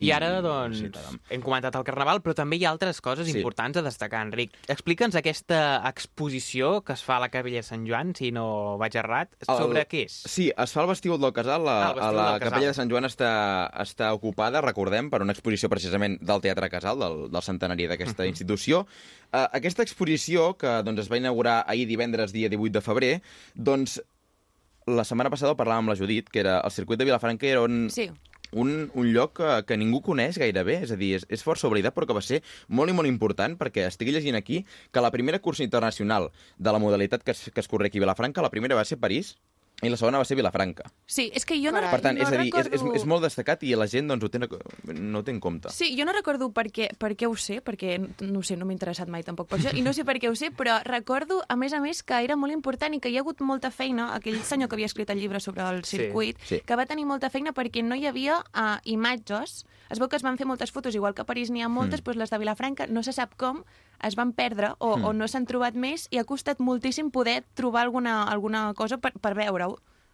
I 0.00 0.10
ara, 0.14 0.40
doncs, 0.44 0.78
sí, 0.78 0.88
hem 1.34 1.42
comentat 1.42 1.74
el 1.74 1.82
Carnaval, 1.82 2.20
però 2.22 2.34
també 2.38 2.56
hi 2.56 2.64
ha 2.64 2.70
altres 2.70 3.00
coses 3.02 3.26
Sí. 3.26 3.36
importants 3.38 3.76
a 3.78 3.82
destacar, 3.82 4.20
Enric. 4.26 4.52
Explica'ns 4.68 5.16
aquesta 5.18 5.82
exposició 5.88 6.82
que 6.84 6.92
es 6.94 7.02
fa 7.02 7.16
a 7.16 7.20
la 7.20 7.28
Capella 7.28 7.56
de 7.58 7.62
Sant 7.66 7.86
Joan, 7.88 8.14
si 8.14 8.30
no 8.30 8.76
vaig 8.78 8.94
errat. 8.96 9.30
Sobre 9.46 9.86
què 9.88 10.04
és? 10.06 10.22
Sí, 10.30 10.52
es 10.56 10.72
fa 10.72 10.82
al 10.82 10.88
vestíbul 10.88 11.20
del 11.20 11.32
Casal. 11.32 11.64
La, 11.64 11.76
Ah, 11.88 11.88
a 11.88 12.10
el 12.10 12.16
la 12.16 12.30
del 12.32 12.38
Casal. 12.40 12.40
Capella 12.48 12.66
de 12.68 12.74
Sant 12.74 12.90
Joan 12.90 13.04
està, 13.04 13.32
està 13.82 14.12
ocupada, 14.14 14.60
recordem, 14.60 15.10
per 15.10 15.22
una 15.22 15.32
exposició 15.32 15.68
precisament 15.68 16.18
del 16.20 16.40
Teatre 16.40 16.70
Casal, 16.70 16.98
del, 16.98 17.30
del 17.30 17.42
centenari 17.42 17.86
d'aquesta 17.88 18.26
institució. 18.26 18.86
Uh, 19.32 19.48
aquesta 19.52 19.82
exposició, 19.82 20.56
que 20.56 20.82
doncs, 20.84 21.00
es 21.00 21.10
va 21.10 21.18
inaugurar 21.18 21.64
ahir 21.66 21.86
divendres, 21.86 22.32
dia 22.32 22.48
18 22.48 22.72
de 22.72 22.80
febrer, 22.80 23.12
doncs 23.54 24.00
la 24.88 25.04
setmana 25.04 25.28
passada 25.28 25.52
parlàvem 25.54 25.84
amb 25.84 25.90
la 25.92 25.96
Judit, 25.96 26.30
que 26.32 26.40
era 26.40 26.60
el 26.64 26.70
circuit 26.72 26.98
de 26.98 27.04
Vilafranca 27.04 27.44
era 27.46 27.60
un, 27.60 27.90
Sí. 27.92 28.10
Un, 28.52 28.90
un 28.94 29.12
lloc 29.12 29.36
que, 29.38 29.50
que 29.68 29.78
ningú 29.80 30.00
coneix 30.04 30.38
gairebé, 30.40 30.80
és 30.86 30.92
a 30.94 30.98
dir, 31.00 31.14
és, 31.18 31.26
és 31.32 31.44
força 31.44 31.68
oblidat, 31.68 31.94
però 31.96 32.08
que 32.08 32.16
va 32.16 32.24
ser 32.24 32.42
molt 32.68 32.92
i 32.92 32.96
molt 32.96 33.10
important, 33.10 33.58
perquè 33.60 33.86
estic 33.88 34.12
llegint 34.12 34.38
aquí 34.38 34.64
que 34.92 35.04
la 35.04 35.12
primera 35.14 35.40
cursa 35.44 35.64
internacional 35.66 36.30
de 36.56 36.74
la 36.74 36.82
modalitat 36.82 37.24
que 37.24 37.36
es, 37.36 37.48
que 37.52 37.60
es 37.60 37.68
corre 37.68 37.88
aquí 37.88 37.98
a 38.00 38.06
Vilafranca, 38.06 38.44
la 38.44 38.52
primera 38.54 38.78
va 38.78 38.86
ser 38.88 39.00
París, 39.00 39.36
i 39.82 39.88
la 39.92 39.96
segona 39.96 40.18
va 40.18 40.24
ser 40.26 40.34
Vilafranca. 40.34 40.88
Sí, 41.06 41.28
és 41.34 41.44
que 41.46 41.54
jo 41.62 41.70
no, 41.70 41.78
Carai. 41.78 41.90
Per 41.92 42.00
tant, 42.02 42.16
no 42.18 42.24
és 42.24 42.32
a 42.32 42.38
dir, 42.42 42.48
és, 42.50 42.66
és, 42.66 42.72
recordo... 42.80 42.94
és 42.98 43.04
molt 43.06 43.22
destacat 43.22 43.62
i 43.62 43.74
la 43.78 43.86
gent 43.86 44.08
doncs, 44.10 44.24
ho 44.24 44.28
té, 44.28 44.40
no 44.98 45.18
ho 45.20 45.22
té 45.22 45.30
en 45.30 45.38
compte. 45.40 45.70
Sí, 45.70 45.92
jo 45.98 46.04
no 46.04 46.12
recordo 46.16 46.50
per 46.52 46.66
què, 46.74 46.88
per 46.98 47.12
què 47.14 47.28
ho 47.30 47.36
sé, 47.38 47.60
perquè 47.62 47.96
no 48.26 48.40
ho 48.40 48.42
sé, 48.42 48.56
no 48.58 48.66
m'ha 48.66 48.74
interessat 48.74 49.08
mai 49.08 49.22
tampoc 49.22 49.46
per 49.48 49.60
això, 49.60 49.74
i 49.78 49.82
no 49.86 49.92
sé 49.94 50.04
per 50.08 50.18
què 50.18 50.28
ho 50.30 50.34
sé, 50.34 50.50
però 50.50 50.80
recordo, 50.84 51.40
a 51.48 51.56
més 51.56 51.72
a 51.72 51.80
més, 51.84 52.02
que 52.02 52.18
era 52.24 52.34
molt 52.36 52.52
important 52.52 52.94
i 52.94 53.00
que 53.00 53.12
hi 53.12 53.16
ha 53.18 53.22
hagut 53.22 53.40
molta 53.40 53.70
feina, 53.70 54.10
aquell 54.16 54.40
senyor 54.42 54.68
que 54.68 54.74
havia 54.80 54.90
escrit 54.90 55.10
el 55.14 55.20
llibre 55.22 55.38
sobre 55.40 55.62
el 55.68 55.84
Sí, 55.84 55.96
circuit, 55.96 56.38
sí. 56.44 56.60
que 56.66 56.76
va 56.76 56.86
tenir 56.86 57.06
molta 57.06 57.30
feina 57.30 57.54
perquè 57.54 57.84
no 57.86 57.94
hi 57.94 58.06
havia 58.10 58.40
uh, 58.40 58.78
imatges. 58.84 59.64
Es 59.90 59.98
veu 60.02 60.08
que 60.08 60.16
es 60.18 60.22
van 60.26 60.36
fer 60.36 60.44
moltes 60.46 60.72
fotos, 60.74 60.94
igual 60.98 61.14
que 61.14 61.22
a 61.22 61.28
París 61.28 61.50
n'hi 61.50 61.62
ha 61.62 61.68
moltes, 61.68 62.00
Mm. 62.00 62.04
doncs 62.04 62.16
les 62.18 62.30
de 62.30 62.38
Vilafranca 62.38 62.86
no 62.88 63.02
se 63.02 63.12
sap 63.12 63.36
com, 63.36 63.62
es 64.04 64.14
van 64.14 64.30
perdre 64.32 64.74
o, 64.78 64.92
o 65.08 65.12
no 65.12 65.26
s'han 65.26 65.46
trobat 65.46 65.74
més 65.74 66.06
i 66.14 66.18
ha 66.20 66.24
costat 66.24 66.60
moltíssim 66.62 67.10
poder 67.10 67.42
trobar 67.58 67.82
alguna, 67.82 68.22
alguna 68.30 68.72
cosa 68.78 68.98
per, 69.02 69.10
per 69.18 69.34
veure-ho. 69.34 69.67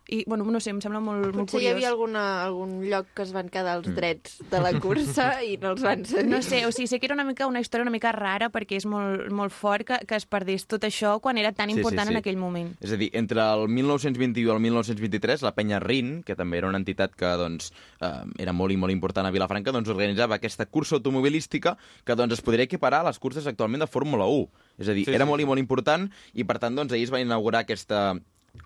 I, 0.08 0.24
bueno, 0.28 0.44
no 0.44 0.60
sé, 0.60 0.68
em 0.70 0.80
sembla 0.84 1.00
molt, 1.00 1.22
molt 1.32 1.36
Potser 1.46 1.60
hi 1.60 1.64
curiós. 1.64 1.76
havia 1.78 1.88
alguna, 1.88 2.22
algun 2.44 2.82
lloc 2.84 3.06
que 3.16 3.22
es 3.24 3.32
van 3.32 3.48
quedar 3.48 3.78
els 3.78 3.86
drets 3.96 4.38
de 4.50 4.60
la 4.60 4.72
cursa 4.80 5.42
i 5.42 5.56
no 5.62 5.70
els 5.72 5.80
van 5.82 6.04
cedir. 6.04 6.28
No 6.28 6.42
sé, 6.44 6.66
o 6.66 6.72
sigui, 6.72 6.86
sé 6.90 6.98
que 7.00 7.06
era 7.08 7.14
una 7.16 7.24
mica 7.24 7.46
una 7.48 7.60
història 7.60 7.82
una 7.86 7.90
mica 7.94 8.12
rara 8.12 8.50
perquè 8.52 8.76
és 8.76 8.84
molt, 8.84 9.30
molt 9.32 9.52
fort 9.52 9.86
que, 9.88 9.98
que 10.06 10.18
es 10.20 10.26
perdés 10.26 10.66
tot 10.68 10.84
això 10.84 11.14
quan 11.24 11.38
era 11.40 11.52
tan 11.52 11.70
Sí, 11.70 11.74
sí, 11.76 11.80
important 11.80 12.08
sí. 12.08 12.12
en 12.12 12.18
aquell 12.20 12.36
moment. 12.36 12.74
És 12.84 12.92
a 12.92 12.98
dir, 13.00 13.08
entre 13.16 13.40
el 13.40 13.66
1921 13.68 14.44
i 14.44 14.52
el 14.52 14.60
1923, 14.60 15.40
la 15.42 15.54
penya 15.56 15.80
RIN, 15.80 16.22
que 16.22 16.36
també 16.36 16.58
era 16.60 16.68
una 16.68 16.78
entitat 16.78 17.14
que 17.16 17.32
doncs, 17.40 17.72
eh, 18.00 18.12
era 18.44 18.52
molt 18.52 18.72
i 18.72 18.76
molt 18.76 18.92
important 18.92 19.26
a 19.26 19.32
Vilafranca, 19.32 19.72
doncs 19.72 19.88
organitzava 19.88 20.36
aquesta 20.36 20.66
cursa 20.66 20.96
automobilística 21.00 21.78
que 22.04 22.14
doncs, 22.14 22.34
es 22.34 22.42
podria 22.44 22.64
equiparar 22.68 23.00
a 23.00 23.08
les 23.08 23.18
curses 23.18 23.46
actualment 23.46 23.80
de 23.80 23.88
Fórmula 23.88 24.26
1. 24.28 24.48
És 24.78 24.88
a 24.88 24.92
dir, 24.92 25.06
Sí, 25.06 25.14
era 25.14 25.24
sí. 25.24 25.30
molt 25.30 25.40
i 25.40 25.46
molt 25.48 25.58
important 25.62 26.10
i, 26.34 26.44
per 26.44 26.58
tant, 26.58 26.74
doncs, 26.76 26.92
ahir 26.92 27.04
es 27.08 27.12
va 27.14 27.20
inaugurar 27.24 27.64
aquesta 27.64 28.14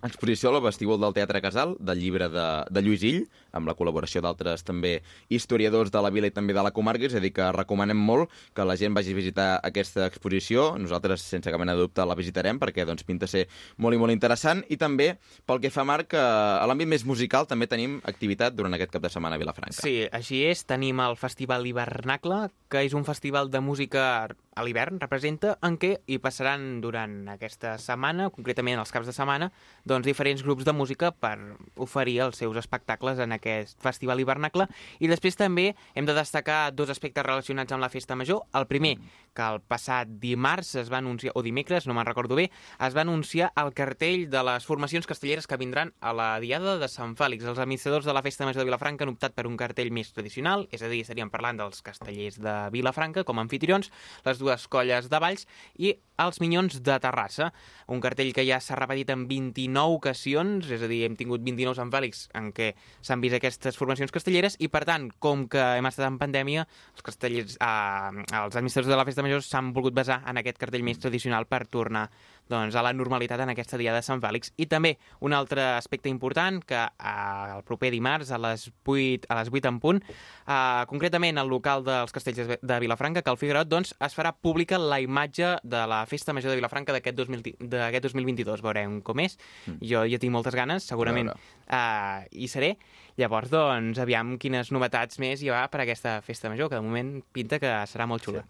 exposició 0.03 0.53
al 0.53 0.63
vestíbul 0.63 1.01
del 1.01 1.15
Teatre 1.17 1.43
Casal, 1.45 1.77
del 1.81 2.01
llibre 2.03 2.29
de, 2.33 2.47
de 2.71 2.83
Lluís 2.83 3.05
Ill, 3.09 3.23
amb 3.53 3.69
la 3.69 3.75
col·laboració 3.79 4.23
d'altres 4.25 4.65
també 4.67 4.99
historiadors 5.33 5.93
de 5.95 6.03
la 6.03 6.11
vila 6.15 6.29
i 6.29 6.35
també 6.35 6.57
de 6.57 6.65
la 6.65 6.73
comarca, 6.75 7.07
és 7.09 7.17
a 7.17 7.23
dir, 7.23 7.33
que 7.37 7.51
recomanem 7.55 7.99
molt 7.99 8.33
que 8.55 8.67
la 8.67 8.77
gent 8.77 8.97
vagi 8.97 9.15
a 9.15 9.19
visitar 9.19 9.49
aquesta 9.65 10.07
exposició. 10.07 10.71
Nosaltres, 10.81 11.25
sense 11.25 11.51
cap 11.51 11.61
mena 11.61 11.77
de 11.77 11.87
dubte, 11.87 12.05
la 12.05 12.17
visitarem 12.19 12.61
perquè 12.61 12.87
doncs, 12.89 13.07
pinta 13.09 13.29
ser 13.31 13.47
molt 13.79 13.97
i 13.97 14.01
molt 14.01 14.15
interessant. 14.15 14.65
I 14.69 14.79
també, 14.81 15.15
pel 15.49 15.63
que 15.63 15.73
fa 15.75 15.87
Marc, 15.89 16.15
eh, 16.15 16.21
a 16.21 16.67
l'àmbit 16.69 16.91
més 16.91 17.07
musical 17.09 17.49
també 17.49 17.69
tenim 17.71 17.99
activitat 18.05 18.57
durant 18.57 18.75
aquest 18.75 18.95
cap 18.95 19.05
de 19.05 19.13
setmana 19.13 19.39
a 19.39 19.43
Vilafranca. 19.43 19.81
Sí, 19.81 20.01
així 20.13 20.45
és. 20.49 20.65
Tenim 20.69 21.01
el 21.01 21.17
Festival 21.17 21.67
Hivernacle, 21.67 22.49
que 22.69 22.85
és 22.85 22.95
un 22.95 23.07
festival 23.09 23.51
de 23.51 23.63
música 23.65 24.29
a 24.59 24.65
l'hivern, 24.67 24.99
representa, 25.01 25.55
en 25.63 25.77
què 25.79 25.93
hi 26.11 26.19
passaran 26.23 26.81
durant 26.83 27.15
aquesta 27.31 27.77
setmana, 27.79 28.29
concretament 28.35 28.81
els 28.83 28.91
caps 28.93 29.07
de 29.07 29.15
setmana, 29.15 29.51
doncs 29.87 30.09
diferents 30.09 30.43
grups 30.43 30.67
de 30.67 30.75
música 30.75 31.13
per 31.15 31.37
oferir 31.79 32.19
els 32.27 32.41
seus 32.43 32.59
espectacles 32.59 33.23
en 33.23 33.37
aquest 33.39 33.79
Festival 33.83 34.21
Hivernacle. 34.21 34.69
I 35.01 35.11
després 35.11 35.39
també 35.39 35.73
hem 35.95 36.07
de 36.09 36.17
destacar 36.17 36.75
dos 36.75 36.91
aspectes 36.93 37.27
relacionats 37.27 37.73
amb 37.73 37.85
la 37.85 37.93
Festa 37.93 38.17
Major. 38.19 38.45
El 38.59 38.69
primer, 38.71 38.97
que 39.39 39.47
el 39.47 39.61
passat 39.63 40.11
dimarts 40.21 40.75
es 40.81 40.91
va 40.91 40.99
anunciar, 40.99 41.33
o 41.39 41.45
dimecres, 41.47 41.87
no 41.87 41.95
me'n 41.95 42.07
recordo 42.09 42.35
bé, 42.39 42.49
es 42.83 42.97
va 42.97 43.05
anunciar 43.05 43.53
el 43.61 43.71
cartell 43.77 44.27
de 44.31 44.43
les 44.51 44.67
formacions 44.67 45.07
castelleres 45.07 45.47
que 45.47 45.59
vindran 45.61 45.93
a 46.01 46.13
la 46.13 46.29
Diada 46.43 46.77
de 46.81 46.89
Sant 46.91 47.15
Fèlix. 47.19 47.47
Els 47.47 47.61
administradors 47.63 48.09
de 48.09 48.17
la 48.17 48.25
Festa 48.27 48.49
Major 48.49 48.65
de 48.65 48.69
Vilafranca 48.69 49.07
han 49.07 49.15
optat 49.15 49.37
per 49.37 49.47
un 49.47 49.57
cartell 49.61 49.93
més 49.95 50.11
tradicional, 50.13 50.67
és 50.75 50.83
a 50.83 50.91
dir, 50.91 51.05
estaríem 51.05 51.31
parlant 51.31 51.61
dels 51.63 51.85
castellers 51.87 52.41
de 52.43 52.57
Vilafranca 52.75 53.25
com 53.29 53.39
a 53.39 53.47
anfitrions, 53.47 53.93
les 54.27 54.43
dues 54.43 54.67
colles 54.69 55.09
de 55.09 55.23
Valls 55.23 55.47
i 55.79 55.95
els 56.19 56.41
Minyons 56.43 56.81
de 56.83 56.99
Terrassa. 56.99 57.53
Un 57.95 58.03
cartell 58.03 58.33
que 58.35 58.45
ja 58.47 58.59
s'ha 58.63 58.77
repetit 58.79 59.13
en 59.15 59.27
29 59.31 60.01
ocasions, 60.01 60.67
és 60.75 60.83
a 60.83 60.91
dir, 60.91 61.05
hem 61.07 61.15
tingut 61.19 61.45
29 61.47 61.79
Sant 61.79 61.93
Fèlix 61.95 62.27
en 62.39 62.51
què 62.57 62.73
s'han 63.01 63.23
vist 63.29 63.39
aquestes 63.39 63.79
formacions 63.79 64.13
castelleres 64.15 64.57
i, 64.59 64.71
per 64.73 64.85
tant, 64.89 65.09
com 65.23 65.47
que 65.53 65.63
hem 65.79 65.89
estat 65.89 66.09
en 66.09 66.19
pandèmia, 66.21 66.65
els 66.97 67.07
castellers, 67.07 67.59
eh, 67.61 68.25
els 68.41 68.57
administradors 68.57 68.91
de 68.91 68.99
la 68.99 69.07
Festa 69.09 69.25
Major 69.27 69.45
s'han 69.45 69.73
volgut 69.77 69.97
basar 69.97 70.23
en 70.27 70.41
aquest 70.41 70.59
cartell 70.61 70.87
més 70.87 71.01
tradicional 71.03 71.49
per 71.51 71.67
tornar 71.69 72.09
doncs, 72.49 72.75
a 72.77 72.83
la 72.83 72.93
normalitat 72.93 73.41
en 73.45 73.53
aquesta 73.53 73.79
dia 73.81 73.93
de 73.95 74.03
Sant 74.03 74.21
Fèlix. 74.23 74.53
I 74.57 74.67
també 74.67 74.97
un 75.21 75.33
altre 75.37 75.63
aspecte 75.77 76.09
important, 76.09 76.63
que 76.65 76.79
eh, 76.79 77.57
el 77.57 77.63
proper 77.69 77.91
dimarts 77.95 78.31
a 78.33 78.39
les 78.39 78.69
8, 78.85 79.27
a 79.29 79.39
les 79.41 79.51
8 79.53 79.69
en 79.69 79.81
punt, 79.81 80.03
eh, 80.03 80.85
concretament 80.91 81.39
al 81.39 81.49
local 81.49 81.85
dels 81.85 82.13
castells 82.13 82.59
de- 82.61 82.79
Vilafranca, 82.81 83.23
que 83.23 83.31
al 83.31 83.39
Figuerot, 83.39 83.69
doncs, 83.69 83.95
es 84.01 84.15
farà 84.17 84.33
pública 84.33 84.79
la 84.79 85.01
imatge 85.01 85.57
de 85.63 85.87
la 85.87 86.05
Festa 86.07 86.33
Major 86.33 86.51
de 86.51 86.57
Vilafranca 86.57 86.93
d'aquest 86.93 87.17
2000 87.19 87.57
d'aquest 87.59 88.05
2022. 88.05 88.63
Veurem 88.63 89.01
com 89.03 89.19
és. 89.21 89.37
Jo 89.81 90.05
ja 90.09 90.19
tinc 90.19 90.33
moltes 90.33 90.55
ganes, 90.55 90.85
segurament 90.87 91.29
uh, 91.71 92.25
hi 92.31 92.49
seré. 92.49 92.77
Llavors, 93.19 93.51
doncs, 93.51 93.99
aviam 93.99 94.37
quines 94.39 94.71
novetats 94.71 95.19
més 95.19 95.43
hi 95.43 95.51
ha 95.51 95.65
per 95.73 95.81
aquesta 95.83 96.21
Festa 96.23 96.49
Major, 96.49 96.69
que 96.71 96.77
de 96.79 96.83
moment 96.87 97.17
pinta 97.35 97.59
que 97.59 97.73
serà 97.91 98.07
molt 98.07 98.23
xula. 98.25 98.45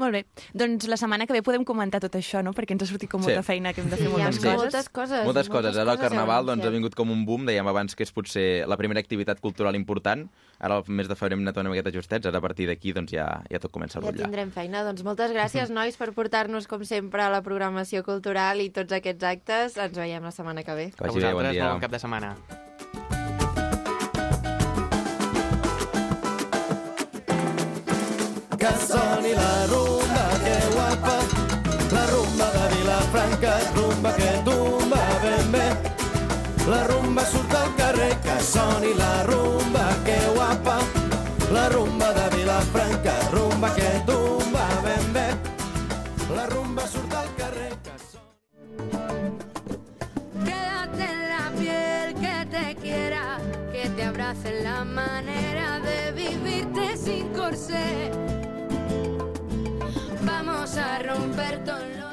Molt 0.00 0.14
bé, 0.16 0.22
doncs 0.56 0.86
la 0.88 0.96
setmana 0.96 1.26
que 1.28 1.34
ve 1.36 1.42
podem 1.44 1.62
comentar 1.68 2.00
tot 2.00 2.14
això, 2.16 2.40
no? 2.42 2.54
Perquè 2.56 2.72
ens 2.72 2.82
ha 2.86 2.88
sortit 2.88 3.10
com 3.12 3.20
Sí. 3.20 3.28
molta 3.28 3.42
feina, 3.44 3.74
que 3.74 3.82
hem 3.82 3.90
de 3.90 3.96
Sí, 3.98 4.02
fer 4.04 4.08
ha 4.08 4.16
moltes 4.16 4.36
Sí. 4.36 4.40
coses. 4.46 4.56
moltes 4.62 4.88
coses. 4.88 5.24
Moltes 5.26 5.48
coses. 5.50 5.76
Ara 5.76 5.92
el 5.92 5.98
Carnaval 5.98 6.46
doncs, 6.46 6.64
ha 6.64 6.70
vingut 6.70 6.94
com 6.94 7.10
un 7.10 7.26
boom, 7.26 7.44
dèiem 7.46 7.68
abans 7.68 7.94
que 7.94 8.02
és 8.02 8.12
potser 8.12 8.66
la 8.66 8.78
primera 8.78 8.98
activitat 8.98 9.40
cultural 9.40 9.76
important. 9.76 10.30
Ara 10.58 10.76
al 10.76 10.84
mes 10.88 11.06
de 11.08 11.14
febrer 11.14 11.34
hem 11.36 11.40
anat 11.44 11.56
una 11.58 11.68
miqueta 11.70 11.92
justets, 11.92 12.24
ara 12.26 12.38
a 12.38 12.40
partir 12.40 12.66
d'aquí 12.66 12.92
doncs, 12.94 13.12
ja, 13.12 13.42
ja 13.50 13.58
tot 13.58 13.70
comença 13.70 13.98
a 13.98 14.02
Ja 14.02 14.08
rotllar. 14.08 14.24
tindrem 14.26 14.50
feina. 14.50 14.82
Doncs 14.84 15.02
moltes 15.04 15.30
gràcies, 15.32 15.68
nois, 15.78 15.96
per 15.98 16.12
portar-nos, 16.12 16.66
com 16.66 16.82
sempre, 16.84 17.20
a 17.22 17.28
la 17.28 17.42
programació 17.42 18.02
cultural 18.02 18.60
i 18.62 18.70
tots 18.70 18.92
aquests 18.92 19.22
actes. 19.22 19.76
Ens 19.76 19.96
veiem 19.96 20.22
la 20.22 20.30
setmana 20.32 20.62
que 20.64 20.74
ve. 20.74 20.90
Que 20.96 21.04
a 21.04 21.08
vagi 21.08 21.18
bé, 21.20 21.26
bon 21.26 21.44
vosaltres, 21.44 21.52
dia. 21.52 21.70
bon 21.72 21.80
cap 21.80 21.90
de 21.90 21.98
setmana. 21.98 22.36
que 28.58 28.66
soni 28.86 29.32
la 29.34 29.66
rumba, 29.68 29.79
rumba 34.00 34.16
que 34.16 34.42
tumba 34.44 34.96
ben. 35.22 35.78
La 36.70 36.86
rumba 36.86 37.24
surt 37.24 37.54
al 37.54 37.74
carrer, 37.76 38.16
que 38.20 38.40
soni 38.40 38.94
la 38.94 39.24
rumba, 39.24 39.88
que 40.04 40.16
guapa, 40.34 40.78
la 41.52 41.68
rumba 41.68 42.12
de 42.12 42.36
Vilafranca, 42.36 43.14
rumba 43.30 43.74
que 43.74 43.90
tumba 44.06 44.66
ben. 44.84 45.38
La 46.34 46.46
rumba 46.46 46.86
surt 46.86 47.12
al 47.12 47.28
que 47.36 47.92
soni... 48.10 49.34
Quédate 50.44 51.04
en 51.04 51.28
la 51.28 51.50
piel 51.58 52.14
que 52.14 52.46
te 52.46 52.76
quiera, 52.76 53.38
que 53.72 53.88
te 53.90 54.04
abrace 54.04 54.62
la 54.62 54.84
manera 54.84 55.80
de 55.80 56.12
vivirte 56.12 56.96
sin 56.96 57.28
corsé. 57.34 58.29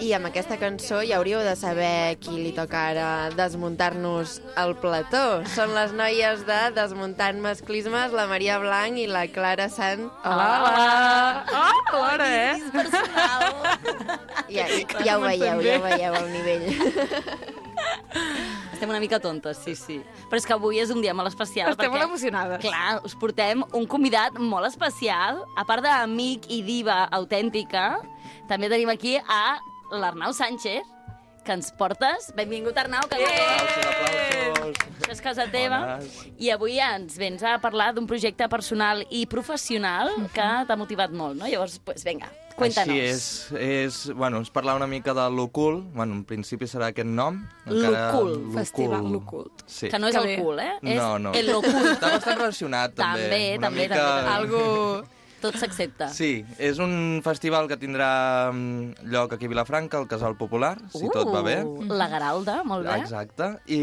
I 0.07 0.13
amb 0.15 0.29
aquesta 0.29 0.55
cançó 0.55 1.01
ja 1.03 1.17
hauríeu 1.17 1.41
de 1.43 1.51
saber 1.59 2.15
qui 2.23 2.37
li 2.39 2.53
toca 2.55 2.79
ara 2.93 3.07
desmuntar-nos 3.35 4.37
el 4.61 4.71
plató. 4.79 5.41
Són 5.51 5.73
les 5.75 5.91
noies 5.91 6.45
de 6.47 6.59
Desmuntant 6.77 7.41
Masclismes, 7.43 8.15
la 8.15 8.23
Maria 8.31 8.55
Blanc 8.63 8.95
i 9.01 9.03
la 9.11 9.25
Clara 9.27 9.67
Sant. 9.67 10.05
Hola, 10.23 10.47
hola! 10.63 11.43
Oh, 11.51 11.83
alhora, 11.91 12.29
eh? 12.31 12.55
Ja, 14.47 14.69
ja 15.03 15.17
ho 15.17 15.27
veieu, 15.27 15.59
ja 15.67 15.75
ho 15.75 15.83
veieu, 15.89 16.15
el 16.21 16.31
nivell. 16.31 16.65
Estem 18.71 18.87
una 18.87 19.03
mica 19.03 19.19
tontes, 19.19 19.59
sí, 19.59 19.75
sí. 19.75 19.99
Però 20.31 20.39
és 20.39 20.47
que 20.47 20.55
avui 20.55 20.79
és 20.79 20.93
un 20.95 21.03
dia 21.03 21.11
molt 21.17 21.35
especial. 21.35 21.75
Estem 21.75 21.89
perquè, 21.89 21.97
molt 21.97 22.07
emocionades. 22.07 22.63
Clar, 22.63 23.01
us 23.03 23.19
portem 23.19 23.67
un 23.75 23.91
convidat 23.91 24.39
molt 24.39 24.71
especial. 24.71 25.43
A 25.59 25.67
part 25.67 25.83
d'amic 25.83 26.47
i 26.47 26.63
diva 26.63 27.09
autèntica, 27.11 27.97
també 28.47 28.71
tenim 28.71 28.95
aquí 28.95 29.19
a 29.19 29.57
l'Arnau 29.91 30.33
Sánchez, 30.33 30.83
que 31.47 31.53
ens 31.55 31.71
portes. 31.71 32.33
Benvingut, 32.35 32.75
Arnau, 32.77 33.07
que 33.07 33.15
Aplausos, 33.23 34.81
això 34.97 35.11
és 35.13 35.21
casa 35.23 35.45
teva. 35.51 35.99
I 36.37 36.51
avui 36.51 36.79
ens 36.83 37.15
vens 37.19 37.43
a 37.43 37.55
parlar 37.63 37.93
d'un 37.95 38.07
projecte 38.09 38.49
personal 38.51 39.05
i 39.09 39.25
professional 39.31 40.11
que 40.35 40.49
t'ha 40.67 40.75
motivat 40.79 41.15
molt, 41.15 41.39
no? 41.39 41.47
Llavors, 41.47 41.79
pues, 41.87 42.03
vinga, 42.03 42.27
cuéntanos. 42.57 42.91
Així 42.91 42.99
és, 42.99 43.23
és, 43.55 44.01
bueno, 44.17 44.41
és 44.43 44.51
parlar 44.51 44.75
una 44.75 44.87
mica 44.91 45.13
de 45.15 45.29
l'ocult, 45.31 45.85
bueno, 45.95 46.19
en 46.19 46.25
principi 46.27 46.67
serà 46.67 46.91
aquest 46.91 47.07
nom. 47.07 47.39
L'ocult, 47.71 48.51
Festival 48.57 49.07
l'ocult. 49.13 49.63
Sí. 49.67 49.87
Que 49.87 49.99
no 50.03 50.11
és 50.11 50.17
Que 50.17 50.35
el 50.35 50.43
cul, 50.43 50.59
eh? 50.59 50.73
És 50.83 50.99
No, 50.99 51.13
no. 51.17 51.31
el 51.33 51.53
ocult. 51.55 51.93
Està 51.95 52.11
bastant 52.17 52.41
relacionat, 52.43 52.97
també. 52.97 53.29
També, 53.29 53.43
una 53.57 53.69
també, 53.69 53.87
mica... 53.87 54.01
també. 54.03 54.33
Algo... 54.35 54.63
Tot 55.41 55.53
s'accepta. 55.59 56.07
Sí, 56.09 56.41
és 56.57 56.79
un 56.81 57.21
festival 57.25 57.67
que 57.69 57.77
tindrà 57.77 58.49
mm, 58.51 59.05
lloc 59.13 59.35
aquí 59.35 59.45
a 59.45 59.51
Vilafranca, 59.51 59.99
al 60.01 60.07
Casal 60.09 60.33
Popular, 60.39 60.75
si 60.89 61.05
tot 61.13 61.29
va 61.29 61.43
bé. 61.45 61.59
Uh, 61.63 61.85
La 61.93 62.07
Garalda, 62.09 62.63
molt 62.65 62.87
bé. 62.87 62.95
Exacte. 63.03 63.51
I 63.69 63.81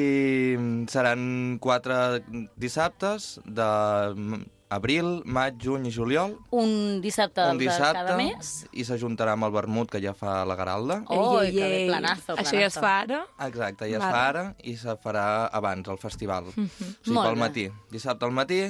mm, 0.59 0.89
seran 0.91 1.59
quatre 1.63 2.25
dissabtes 2.59 3.37
de 3.47 3.69
mm, 4.17 4.41
abril, 4.75 5.21
maig, 5.31 5.55
juny 5.63 5.87
i 5.87 5.93
juliol. 5.95 6.35
Un 6.51 6.99
dissabte, 7.05 7.45
un 7.53 7.61
dissabte 7.61 8.01
de 8.01 8.07
cada 8.09 8.17
mes. 8.19 8.55
i 8.75 8.83
s'ajuntarà 8.89 9.37
amb 9.39 9.47
el 9.47 9.53
vermut 9.55 9.93
que 9.93 10.01
ja 10.03 10.11
fa 10.19 10.41
la 10.49 10.57
Garalda. 10.59 11.03
Oh, 11.07 11.39
Ei, 11.41 11.53
ei, 11.53 11.55
que 11.55 11.69
ei. 11.85 11.87
planazo, 11.93 12.35
Això 12.35 12.59
ja 12.59 12.67
es 12.67 12.75
planazo. 12.75 12.83
fa 12.83 12.97
ara? 13.05 13.21
Exacte, 13.47 13.87
ja 13.93 14.01
es 14.01 14.03
Vale. 14.03 14.11
fa 14.17 14.25
ara 14.33 14.45
i 14.65 14.75
se 14.81 14.97
farà 15.05 15.29
abans, 15.53 15.87
al 15.89 16.03
festival. 16.03 16.51
O 16.57 16.67
sigui, 17.05 17.15
Molt 17.15 17.29
pel 17.31 17.39
bé. 17.39 17.41
matí. 17.47 17.69
Dissabte 17.95 18.27
al 18.27 18.33
matí 18.35 18.65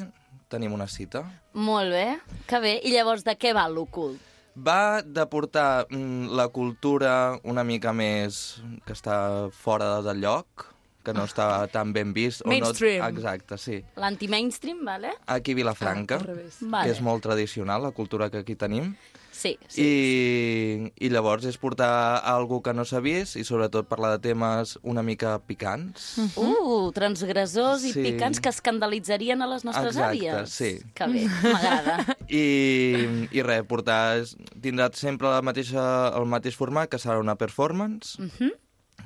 tenim 0.55 0.73
una 0.77 0.87
cita. 0.89 1.25
Molt 1.59 1.91
bé, 1.93 2.07
que 2.51 2.61
bé. 2.63 2.77
I 2.87 2.95
llavors, 2.95 3.27
de 3.27 3.35
què 3.39 3.53
va 3.57 3.67
l'ocult? 3.69 4.23
Va 4.55 5.03
de 5.03 5.25
portar 5.27 5.87
mm, 5.91 6.29
la 6.39 6.47
cultura 6.55 7.15
una 7.43 7.65
mica 7.67 7.91
més 7.93 8.61
que 8.87 8.95
està 8.95 9.51
fora 9.51 9.97
del 10.07 10.23
lloc, 10.23 10.69
que 11.05 11.13
no 11.13 11.27
està 11.29 11.67
tan 11.69 11.91
ben 11.93 12.15
vist. 12.17 12.45
o 12.47 12.49
Mainstream. 12.49 13.03
No... 13.03 13.09
Exacte, 13.13 13.59
sí. 13.61 13.81
L'anti-mainstream, 14.01 14.79
vale? 14.87 15.11
Aquí 15.27 15.53
a 15.53 15.59
Vilafranca, 15.59 16.17
Ah. 16.23 16.39
Vale. 16.61 16.85
que 16.87 16.95
és 16.95 17.03
molt 17.05 17.21
tradicional, 17.27 17.83
la 17.83 17.91
cultura 17.93 18.31
que 18.31 18.39
aquí 18.45 18.55
tenim. 18.57 18.95
Sí, 19.35 19.57
sí. 19.67 19.83
I, 19.83 20.93
I 21.03 21.09
llavors 21.11 21.45
és 21.51 21.57
portar 21.59 21.91
algo 22.31 22.61
que 22.63 22.71
no 22.77 22.85
s'ha 22.87 23.01
vist 23.03 23.35
i 23.37 23.43
sobretot 23.45 23.89
parlar 23.91 24.13
de 24.15 24.21
temes 24.29 24.77
una 24.87 25.03
mica 25.03 25.33
picants. 25.43 26.05
Uh, 26.39 26.93
transgressors 26.95 27.83
i 27.85 27.91
Sí. 27.93 28.05
picants 28.07 28.39
que 28.41 28.49
escandalitzarien 28.55 29.43
a 29.43 29.49
les 29.51 29.65
nostres 29.67 29.97
Exacte, 29.97 30.31
àvies. 30.31 30.55
sí. 30.55 30.71
Que 30.95 31.09
bé, 31.11 31.25
m'agrada. 31.43 32.17
I, 32.31 33.27
i 33.35 33.43
res, 33.43 33.67
portar... 33.69 34.23
Tindrà 34.65 34.87
sempre 34.97 35.29
la 35.29 35.43
mateixa, 35.45 35.83
el 36.17 36.25
mateix 36.31 36.55
format, 36.57 36.89
que 36.89 36.97
serà 37.03 37.19
una 37.21 37.35
performance. 37.37 38.15
Mhm. 38.23 38.53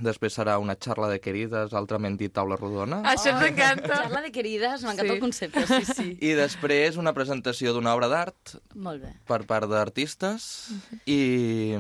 Després 0.01 0.37
serà 0.39 0.59
una 0.63 0.77
xarra 0.79 1.09
de 1.11 1.17
querides, 1.19 1.73
altrament 1.75 2.15
dit 2.21 2.31
taula 2.33 2.55
rodona. 2.57 3.01
Això 3.11 3.33
ens 3.33 3.47
encanta. 3.49 3.97
Xarla 4.05 4.21
de 4.23 4.31
querides, 4.31 4.85
m'encanta 4.87 5.09
Sí. 5.09 5.15
el 5.17 5.21
concepte, 5.21 5.67
sí, 5.67 5.85
sí. 5.93 6.09
I 6.31 6.35
després 6.39 6.97
una 7.01 7.13
presentació 7.17 7.73
d'una 7.75 7.95
obra 7.99 8.07
d'art 8.13 8.55
Molt 8.75 9.03
bé. 9.03 9.15
per 9.27 9.41
part 9.51 9.67
d'artistes 9.71 10.71
i, 11.05 11.75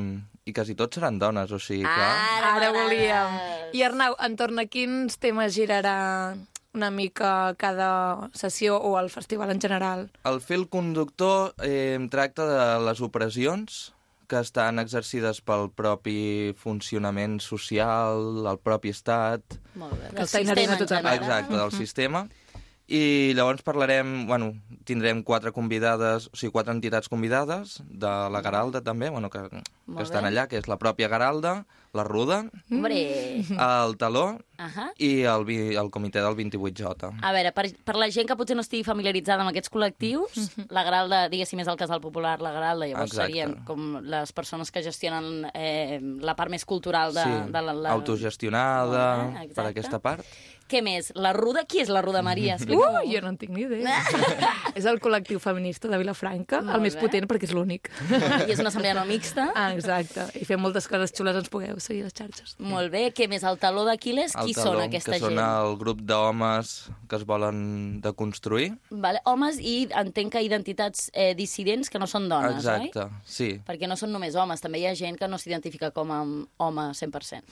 i 0.44 0.52
quasi 0.56 0.74
tots 0.74 0.98
seran 0.98 1.18
dones, 1.22 1.52
o 1.52 1.60
sigui 1.62 1.84
que... 1.86 2.08
Ara, 2.10 2.54
Ara 2.56 2.72
volíem. 2.74 3.38
I 3.76 3.82
Arnau, 3.86 4.16
entorn 4.26 4.58
a 4.58 4.66
quins 4.66 5.18
temes 5.22 5.54
girarà 5.54 6.34
una 6.74 6.90
mica 6.90 7.54
cada 7.58 8.28
sessió 8.34 8.76
o 8.82 8.98
el 8.98 9.08
festival 9.10 9.50
en 9.54 9.60
general? 9.60 10.08
El 10.28 10.40
fil 10.40 10.66
conductor 10.68 11.54
eh, 11.62 11.98
tracta 12.10 12.44
de 12.50 12.84
les 12.86 13.00
opressions 13.00 13.92
que 14.28 14.38
estan 14.44 14.78
exercides 14.78 15.40
pel 15.40 15.70
propi 15.74 16.52
funcionament 16.60 17.38
social, 17.40 18.44
el 18.46 18.60
propi 18.60 18.92
estat, 18.92 19.56
Molt 19.80 19.96
bé. 19.96 20.12
Que 20.14 20.26
està 20.26 20.42
inherent 20.44 20.74
a 20.74 20.76
sistema 20.76 20.76
en 20.76 20.84
tothom. 20.84 21.00
general. 21.08 21.24
exacte, 21.24 21.56
del 21.56 21.72
sistema. 21.72 22.28
I 22.88 23.34
llavors 23.36 23.60
parlarem, 23.60 24.26
bueno, 24.26 24.54
tindrem 24.88 25.20
quatre 25.22 25.52
convidades, 25.52 26.30
o 26.32 26.36
sigui, 26.40 26.52
quatre 26.54 26.72
entitats 26.72 27.10
convidades, 27.12 27.82
de 27.84 28.08
la 28.32 28.40
Garalda 28.40 28.80
també, 28.80 29.10
bueno, 29.10 29.28
que, 29.28 29.42
que 29.50 30.02
estan 30.02 30.24
bé. 30.24 30.30
allà, 30.30 30.46
que 30.48 30.56
és 30.56 30.68
la 30.68 30.78
pròpia 30.80 31.08
Garalda, 31.12 31.66
la 31.96 32.04
Ruda, 32.04 32.44
Hombre. 32.70 33.40
el 33.40 33.96
Taló 33.96 34.38
Ahà. 34.58 34.88
i 34.98 35.22
el, 35.22 35.44
vi- 35.48 35.74
el 35.78 35.88
comitè 35.90 36.20
del 36.20 36.36
28J. 36.36 37.12
A 37.22 37.32
veure, 37.32 37.52
per, 37.56 37.64
per 37.84 37.96
la 37.96 38.10
gent 38.10 38.28
que 38.28 38.36
potser 38.36 38.56
no 38.58 38.62
estigui 38.64 38.84
familiaritzada 38.84 39.40
amb 39.44 39.52
aquests 39.52 39.70
col·lectius, 39.72 40.50
la 40.74 40.82
Garalda, 40.84 41.22
diguéssim, 41.32 41.60
és 41.64 41.70
el 41.70 41.78
casal 41.80 42.00
popular, 42.04 42.36
la 42.44 42.52
Garalda, 42.52 42.86
llavors 42.90 43.12
Exacte. 43.12 43.30
serien 43.32 43.56
com 43.64 43.98
les 44.04 44.32
persones 44.36 44.70
que 44.70 44.82
gestionen 44.84 45.48
eh, 45.54 45.98
la 46.20 46.36
part 46.36 46.50
més 46.52 46.64
cultural 46.68 47.14
de, 47.16 47.24
sí, 47.24 47.40
de 47.52 47.62
la, 47.70 47.72
la... 47.74 47.96
autogestionada, 47.96 49.08
Molt 49.24 49.48
bé, 49.48 49.54
per 49.56 49.66
aquesta 49.72 49.98
part. 50.02 50.24
Què 50.68 50.82
més? 50.84 51.06
La 51.16 51.30
Ruda? 51.32 51.62
Qui 51.64 51.78
és 51.80 51.88
la 51.88 52.02
Ruda 52.04 52.20
Maria? 52.20 52.58
Uh, 52.58 52.60
Explica-m'ho. 52.60 53.04
jo 53.14 53.20
no 53.24 53.30
en 53.32 53.38
tinc 53.40 53.54
ni 53.56 53.62
idea. 53.64 54.02
és 54.76 54.84
el 54.84 54.98
col·lectiu 55.00 55.40
feminista 55.40 55.88
de 55.88 55.96
Vilafranca, 55.96 56.60
Molt 56.60 56.76
el 56.76 56.82
més 56.84 56.98
bé. 56.98 57.06
potent 57.06 57.24
perquè 57.30 57.48
és 57.48 57.54
l'únic. 57.56 57.88
I 58.10 58.52
és 58.52 58.60
una 58.60 58.68
assemblea 58.68 58.92
no 58.98 59.06
mixta. 59.08 59.46
Ah, 59.56 59.70
exacte. 59.72 60.26
I 60.36 60.44
fem 60.44 60.60
moltes 60.60 60.84
coses 60.92 61.14
xules, 61.16 61.38
ens 61.40 61.48
pugueu 61.48 61.77
seguir 61.80 62.02
a 62.02 62.08
les 62.08 62.14
xarxes. 62.14 62.56
Molt 62.58 62.90
bé. 62.92 63.12
Què 63.14 63.28
més? 63.28 63.42
El 63.48 63.58
taló 63.58 63.84
d'Aquiles? 63.86 64.32
Qui 64.36 64.52
El 64.52 64.54
són 64.54 64.64
Taló, 64.74 64.84
aquesta 64.86 65.12
que 65.12 65.18
gent? 65.22 65.36
són 65.36 65.38
el 65.44 65.76
grup 65.80 66.00
d'homes 66.02 66.90
que 67.08 67.16
es 67.16 67.24
volen 67.28 68.00
deconstruir. 68.04 68.72
Vale. 68.90 69.20
Homes 69.24 69.58
i 69.60 69.88
entenc 69.96 70.32
que 70.32 70.42
identitats 70.42 71.10
eh, 71.12 71.34
dissidents 71.38 71.90
que 71.90 71.98
no 71.98 72.06
són 72.10 72.28
dones, 72.28 72.58
Exacte, 72.60 73.06
oi? 73.08 73.22
sí. 73.24 73.50
Perquè 73.66 73.88
no 73.88 73.96
són 73.96 74.12
només 74.12 74.34
homes, 74.36 74.60
també 74.60 74.80
hi 74.82 74.86
ha 74.90 74.94
gent 74.98 75.16
que 75.18 75.28
no 75.28 75.38
s'identifica 75.38 75.90
com 75.90 76.10
a 76.12 76.20
home 76.22 76.88
100%. 76.92 77.42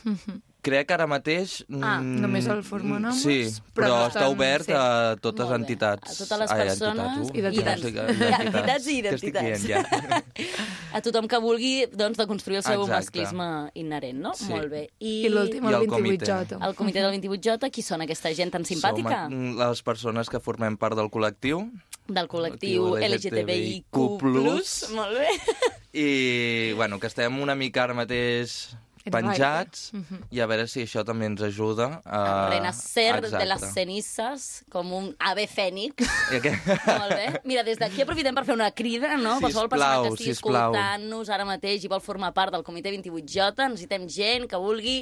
Crec 0.66 0.88
que 0.88 0.94
ara 0.96 1.06
mateix... 1.06 1.60
Ah, 1.78 2.00
mm, 2.00 2.16
només 2.24 2.46
el 2.50 2.64
formen 2.66 3.04
homes, 3.06 3.20
Sí, 3.22 3.38
però 3.70 3.86
però, 3.86 3.98
no 4.00 4.06
està 4.10 4.24
obert 4.32 4.66
sí. 4.66 4.74
a 4.74 5.14
totes 5.22 5.52
entitats. 5.54 6.10
A 6.10 6.16
totes 6.24 6.40
les 6.42 6.54
Ai, 6.56 6.62
persones 6.64 7.28
entitats, 7.28 7.30
i 7.30 7.30
uh, 7.30 7.40
identitats. 7.42 7.84
ja 7.86 8.06
no 8.06 8.16
sé 8.16 8.26
què- 8.26 8.40
Entitats 8.46 8.88
i 8.90 8.96
Què 9.06 9.12
estic 9.14 9.36
identitats. 9.36 9.62
dient, 9.62 10.06
ja. 10.10 10.22
A 10.96 11.02
tothom 11.04 11.26
que 11.28 11.38
vulgui 11.44 11.72
doncs, 11.92 12.16
deconstruir 12.18 12.58
el 12.62 12.64
seu 12.64 12.80
Exacte. 12.82 12.96
masclisme 12.96 13.46
inherent, 13.76 14.18
no? 14.24 14.32
Sí. 14.38 14.46
Molt 14.48 14.70
bé. 14.72 14.86
I, 14.98 15.26
I 15.26 15.30
l'últim, 15.30 15.66
I 15.66 15.74
el 15.74 15.82
el 15.84 15.90
comitè. 15.92 16.24
28J. 16.32 16.60
el 16.66 16.74
comitè 16.78 17.02
del 17.04 17.12
28J, 17.20 17.70
qui 17.70 17.82
són 17.84 18.02
aquesta 18.06 18.32
gent 18.34 18.50
tan 18.54 18.64
simpàtica? 18.64 19.26
Som 19.26 19.34
mm, 19.36 19.58
les 19.60 19.82
persones 19.86 20.30
que 20.32 20.40
formem 20.40 20.78
part 20.80 20.96
del 20.98 21.10
col·lectiu 21.12 21.66
Del 22.08 22.28
col·lectiu 22.30 22.94
LGTBIQ+. 23.02 23.92
Molt 24.94 25.18
bé. 25.18 25.28
i, 25.92 26.72
bueno, 26.78 26.98
que 27.00 27.08
estem 27.10 27.38
una 27.42 27.54
mica 27.58 27.82
ara 27.84 27.94
mateix 27.98 28.76
En 29.06 29.14
penjats 29.14 29.92
i 30.34 30.40
a 30.42 30.46
veure 30.50 30.66
si 30.66 30.82
això 30.82 31.04
també 31.06 31.28
ens 31.30 31.42
ajuda 31.46 32.00
a... 32.02 32.20
A 32.20 32.48
renacer 32.50 33.20
de 33.22 33.30
les 33.30 33.44
Exacte. 33.44 33.72
cenizas 33.76 34.46
com 34.72 34.90
un 34.98 35.08
ave 35.22 35.46
fènix. 35.46 36.02
I 36.34 36.40
que... 36.42 36.52
Molt 36.90 37.14
bé. 37.14 37.28
Mira, 37.46 37.62
des 37.66 37.78
d'aquí 37.78 38.02
aprofitem 38.02 38.34
per 38.34 38.44
fer 38.48 38.56
una 38.58 38.72
crida, 38.74 39.14
no? 39.16 39.38
Qualsevol 39.40 39.70
persona 39.70 39.94
Sisplau, 39.94 40.04
que 40.08 40.14
estigui 40.16 40.34
sisplau. 40.34 40.74
escoltant-nos 40.74 41.30
ara 41.30 41.46
mateix 41.48 41.86
i 41.86 41.92
vol 41.92 42.02
formar 42.02 42.32
part 42.36 42.52
del 42.56 42.66
comitè 42.66 42.90
28J, 42.98 43.70
necessitem 43.70 44.08
gent 44.10 44.50
que 44.50 44.58
vulgui 44.60 45.00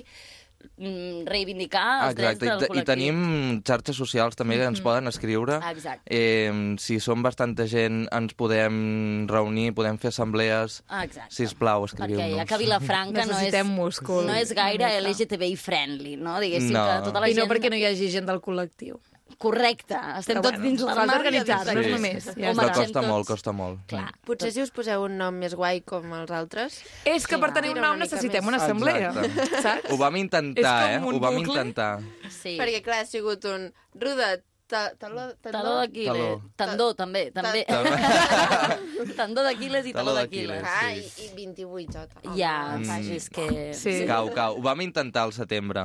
reivindicar 0.79 2.09
els 2.09 2.17
drets 2.19 2.39
Exacte, 2.41 2.45
i, 2.45 2.49
del 2.49 2.59
te- 2.59 2.67
i 2.67 2.69
col·lectiu. 2.69 2.85
tenim 2.89 3.63
xarxes 3.67 3.97
socials 3.97 4.37
també 4.37 4.57
que 4.61 4.67
ens 4.69 4.81
poden 4.85 5.09
escriure. 5.11 5.61
Exacte. 5.71 6.05
Eh, 6.11 6.75
si 6.79 6.99
som 7.01 7.23
bastanta 7.23 7.67
gent, 7.71 8.05
ens 8.13 8.35
podem 8.35 9.27
reunir, 9.31 9.73
podem 9.75 9.99
fer 9.99 10.09
assemblees. 10.13 10.83
Exacte. 11.03 11.35
Sisplau, 11.35 11.85
Perquè 11.85 11.95
escriviu-nos. 11.95 12.37
ja 12.39 12.45
que 12.47 12.59
Vilafranca 12.59 13.27
no 13.27 13.39
és, 13.41 13.65
múscul. 13.65 14.27
no 14.27 14.35
és 14.35 14.53
gaire 14.55 14.85
una 14.85 15.01
mica. 15.01 15.09
LGTBI 15.11 15.57
friendly, 15.57 16.17
no? 16.17 16.39
Diguéssim 16.41 16.73
No. 16.75 16.85
que 16.87 17.05
tota 17.11 17.21
la 17.21 17.29
I 17.31 17.35
no 17.35 17.43
gent... 17.45 17.53
perquè 17.53 17.71
no 17.71 17.77
hi 17.77 17.85
hagi 17.87 18.11
gent 18.11 18.27
del 18.27 18.41
col·lectiu. 18.41 18.99
Correcte, 19.39 19.95
estem 20.19 20.37
Però 20.39 20.43
tots 20.43 20.59
bueno, 20.59 20.65
dins 20.65 20.81
l'armari. 20.83 21.19
organitzar-nos 21.19 21.75
dins- 21.85 21.91
només, 21.95 22.25
ja 22.25 22.31
Ho 22.31 22.35
Però 22.35 22.51
està. 22.51 22.55
marxem 22.63 22.85
costa 22.85 23.01
tots. 23.01 23.09
molt, 23.11 23.27
costa 23.27 23.53
molt. 23.53 23.79
Clar. 23.87 24.13
Potser 24.25 24.53
si 24.53 24.63
us 24.63 24.71
poseu 24.71 25.03
un 25.05 25.17
nom 25.19 25.35
més 25.35 25.55
guai 25.55 25.81
com 25.83 26.13
els 26.15 26.31
altres... 26.31 26.81
És 27.05 27.27
que 27.27 27.35
Sí, 27.37 27.41
per 27.41 27.53
tenir 27.53 27.71
un 27.73 27.79
una 27.79 27.89
nom 27.89 27.99
mica 27.99 28.05
necessitem 28.07 28.45
més. 28.45 28.49
una 28.49 28.57
assemblea, 28.63 29.11
Exacte. 29.11 29.63
saps? 29.63 29.91
Ho 29.91 29.97
vam 29.99 30.17
intentar, 30.17 30.91
És 30.91 30.97
eh? 30.97 31.05
Ho 31.05 31.19
vam 31.21 31.35
bucle. 31.35 31.49
intentar. 31.51 32.01
Sí. 32.31 32.57
Perquè, 32.59 32.83
clar, 32.83 33.03
ha 33.03 33.07
sigut 33.07 33.45
un... 33.45 33.73
Ruda, 33.95 34.37
ta, 34.39 34.43
taló, 34.67 35.77
d'Aquiles. 35.77 36.41
Tendó, 36.57 36.95
també. 36.95 37.31
també. 37.35 37.65
Tendó 39.17 39.43
d'Aquiles 39.47 39.87
i 39.87 39.93
taló 39.93 40.15
d'Aquiles. 40.17 40.63
Ah, 40.65 40.93
i, 40.97 41.05
i 41.05 41.29
28J. 41.37 42.35
Ja, 42.37 42.55
Mm. 42.75 43.11
és 43.15 43.29
que... 43.31 43.73
Sí. 43.77 44.05
Cau, 44.09 44.31
cau. 44.35 44.57
Ho 44.59 44.63
vam 44.65 44.81
intentar 44.81 45.23
al 45.29 45.33
setembre. 45.37 45.85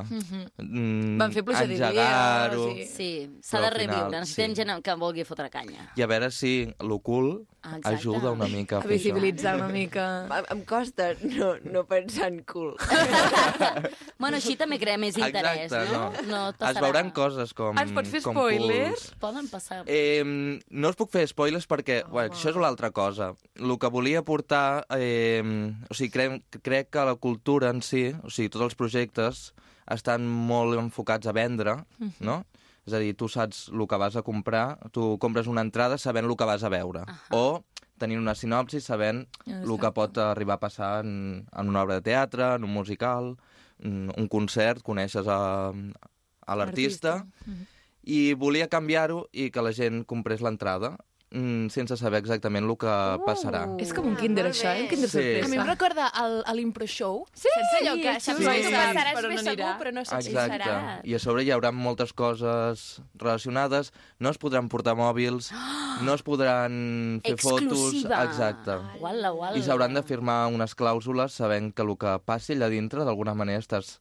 Mm, 0.58 1.18
Van 1.20 1.32
fer 1.32 1.44
pluja 1.44 1.64
engegar-ho. 1.64 2.70
i- 2.74 2.86
Sí, 2.90 3.10
s'ha 3.42 3.60
de 3.60 3.70
reviure. 3.70 4.10
Necessitem 4.18 4.54
sí. 4.54 4.62
gent 4.64 4.82
que 4.82 4.94
vulgui 4.98 5.24
fotre 5.28 5.50
canya. 5.50 5.90
I 5.96 6.02
a 6.02 6.08
veure 6.10 6.30
si 6.34 6.72
l'ocult 6.80 7.46
Exacte. 7.62 7.88
ajuda 7.94 8.30
una 8.32 8.46
mica 8.48 8.76
a 8.76 8.78
A 8.80 8.82
fer 8.82 8.90
això. 8.90 8.96
visibilitzar 8.98 9.56
una 9.56 9.68
mica... 9.68 10.04
Em, 10.50 10.62
costa 10.64 11.10
no, 11.22 11.54
no 11.64 11.84
pensar 11.86 12.30
en 12.32 12.42
cul. 12.44 12.74
Bueno, 14.20 14.36
així 14.36 14.54
també 14.60 14.76
crea 14.80 14.98
més 15.00 15.16
interès, 15.16 15.62
Exacte, 15.70 15.92
no? 15.94 16.10
no. 16.28 16.40
no 16.60 16.68
Es 16.70 16.80
veuran 16.80 17.10
coses 17.16 17.54
com... 17.56 17.78
Ens 17.80 17.92
pots 17.96 18.10
fer 18.12 18.20
com 18.24 18.36
spoilers? 18.36 19.06
culs. 19.08 19.14
Poden 19.22 19.48
passar... 19.48 19.78
Eh, 19.88 20.22
no 20.24 20.90
us 20.92 20.98
puc 20.98 21.10
fer 21.14 21.24
spoilers 21.30 21.66
perquè 21.70 22.02
oh, 22.04 22.10
bueno, 22.18 22.34
això 22.36 22.52
és 22.52 22.58
l'altra 22.60 22.90
cosa. 22.96 23.30
El 23.56 23.76
que 23.80 23.88
volia 23.92 24.22
portar... 24.26 24.84
Eh, 24.96 25.40
o 25.88 25.96
sigui, 25.96 26.10
crec, 26.12 26.60
crec 26.60 26.90
que 26.92 27.06
la 27.08 27.16
cultura 27.16 27.70
en 27.72 27.80
si, 27.86 28.10
o 28.24 28.28
sigui, 28.32 28.50
tots 28.52 28.68
els 28.68 28.76
projectes 28.78 29.50
estan 29.90 30.28
molt 30.28 30.76
enfocats 30.78 31.26
a 31.26 31.32
vendre, 31.36 31.78
Mhm. 31.98 32.12
no? 32.20 32.42
És 32.90 32.96
a 32.96 32.98
dir, 32.98 33.14
tu 33.14 33.28
saps 33.30 33.68
el 33.70 33.86
que 33.86 33.98
vas 34.02 34.16
a 34.18 34.22
comprar, 34.26 34.78
tu 34.90 35.14
compres 35.22 35.46
una 35.46 35.62
entrada 35.62 35.98
sabent 35.98 36.26
el 36.26 36.34
que 36.36 36.46
vas 36.48 36.64
a 36.66 36.70
veure. 36.72 37.04
O 37.30 37.62
tenint 38.02 38.18
una 38.18 38.34
sinopsi 38.34 38.80
sabent 38.82 39.20
el 39.46 39.52
que 39.54 39.62
Exacte. 39.62 39.92
pot 39.94 40.18
arribar 40.24 40.56
a 40.58 40.62
passar 40.64 41.04
en, 41.04 41.44
en 41.46 41.68
una 41.70 41.84
obra 41.84 42.00
de 42.00 42.02
teatre, 42.08 42.56
en 42.56 42.64
un 42.66 42.72
musical, 42.74 43.36
en 43.78 44.10
un 44.16 44.26
concert, 44.28 44.82
coneixes 44.82 45.28
a, 45.30 45.70
a 45.70 46.56
l'artista, 46.56 47.20
Mhm. 47.46 47.66
i 48.02 48.32
volia 48.34 48.66
canviar-ho 48.72 49.26
i 49.32 49.50
que 49.52 49.62
la 49.62 49.70
gent 49.76 50.02
comprés 50.08 50.40
l'entrada 50.40 50.96
mm, 51.30 51.68
sense 51.70 51.96
saber 51.96 52.18
exactament 52.20 52.66
el 52.66 52.76
que 52.80 52.92
passarà. 53.26 53.62
És 53.82 53.92
com 53.94 54.06
un 54.10 54.16
kinder, 54.18 54.46
això, 54.50 54.70
eh? 54.74 54.82
Un 54.84 54.88
kinder 54.90 55.08
Sí. 55.08 55.18
sorpresa. 55.18 55.46
A 55.46 55.48
mi 55.48 55.56
em 55.56 55.66
recorda 55.68 56.08
el, 56.22 56.42
a 56.46 56.54
l'impro 56.54 56.86
show. 56.86 57.24
Sí, 57.34 57.48
Saps 57.54 57.76
allò 57.80 57.94
que 58.00 58.14
sí, 58.20 58.26
saps 58.26 58.38
sí. 58.38 58.44
que 58.44 58.72
passaràs 58.74 59.14
Però 59.20 59.30
no 59.30 59.42
segur, 59.46 59.70
però 59.78 59.92
no 59.92 60.04
saps 60.04 60.26
Exacte. 60.26 60.58
serà. 60.58 61.00
I 61.04 61.14
a 61.14 61.18
sobre 61.18 61.44
hi 61.44 61.50
haurà 61.50 61.72
moltes 61.72 62.12
coses 62.12 63.00
relacionades. 63.14 63.92
No 64.18 64.30
es 64.30 64.38
podran 64.38 64.68
portar 64.68 64.96
mòbils, 64.98 65.50
no 66.04 66.14
es 66.14 66.22
podran 66.22 67.20
fer 67.24 67.36
fotos... 67.38 67.62
Exclusiva. 67.70 68.24
Exacte. 68.24 68.78
Uala, 69.00 69.32
uala. 69.32 69.56
I 69.56 69.62
s'hauran 69.62 69.94
de 69.94 70.02
firmar 70.02 70.46
unes 70.52 70.74
clàusules 70.74 71.32
sabent 71.32 71.72
que 71.74 71.82
el 71.82 71.96
que 71.96 72.18
passi 72.24 72.54
allà 72.54 72.68
dintre 72.68 73.04
d'alguna 73.04 73.34
manera 73.34 73.60
estàs 73.62 73.98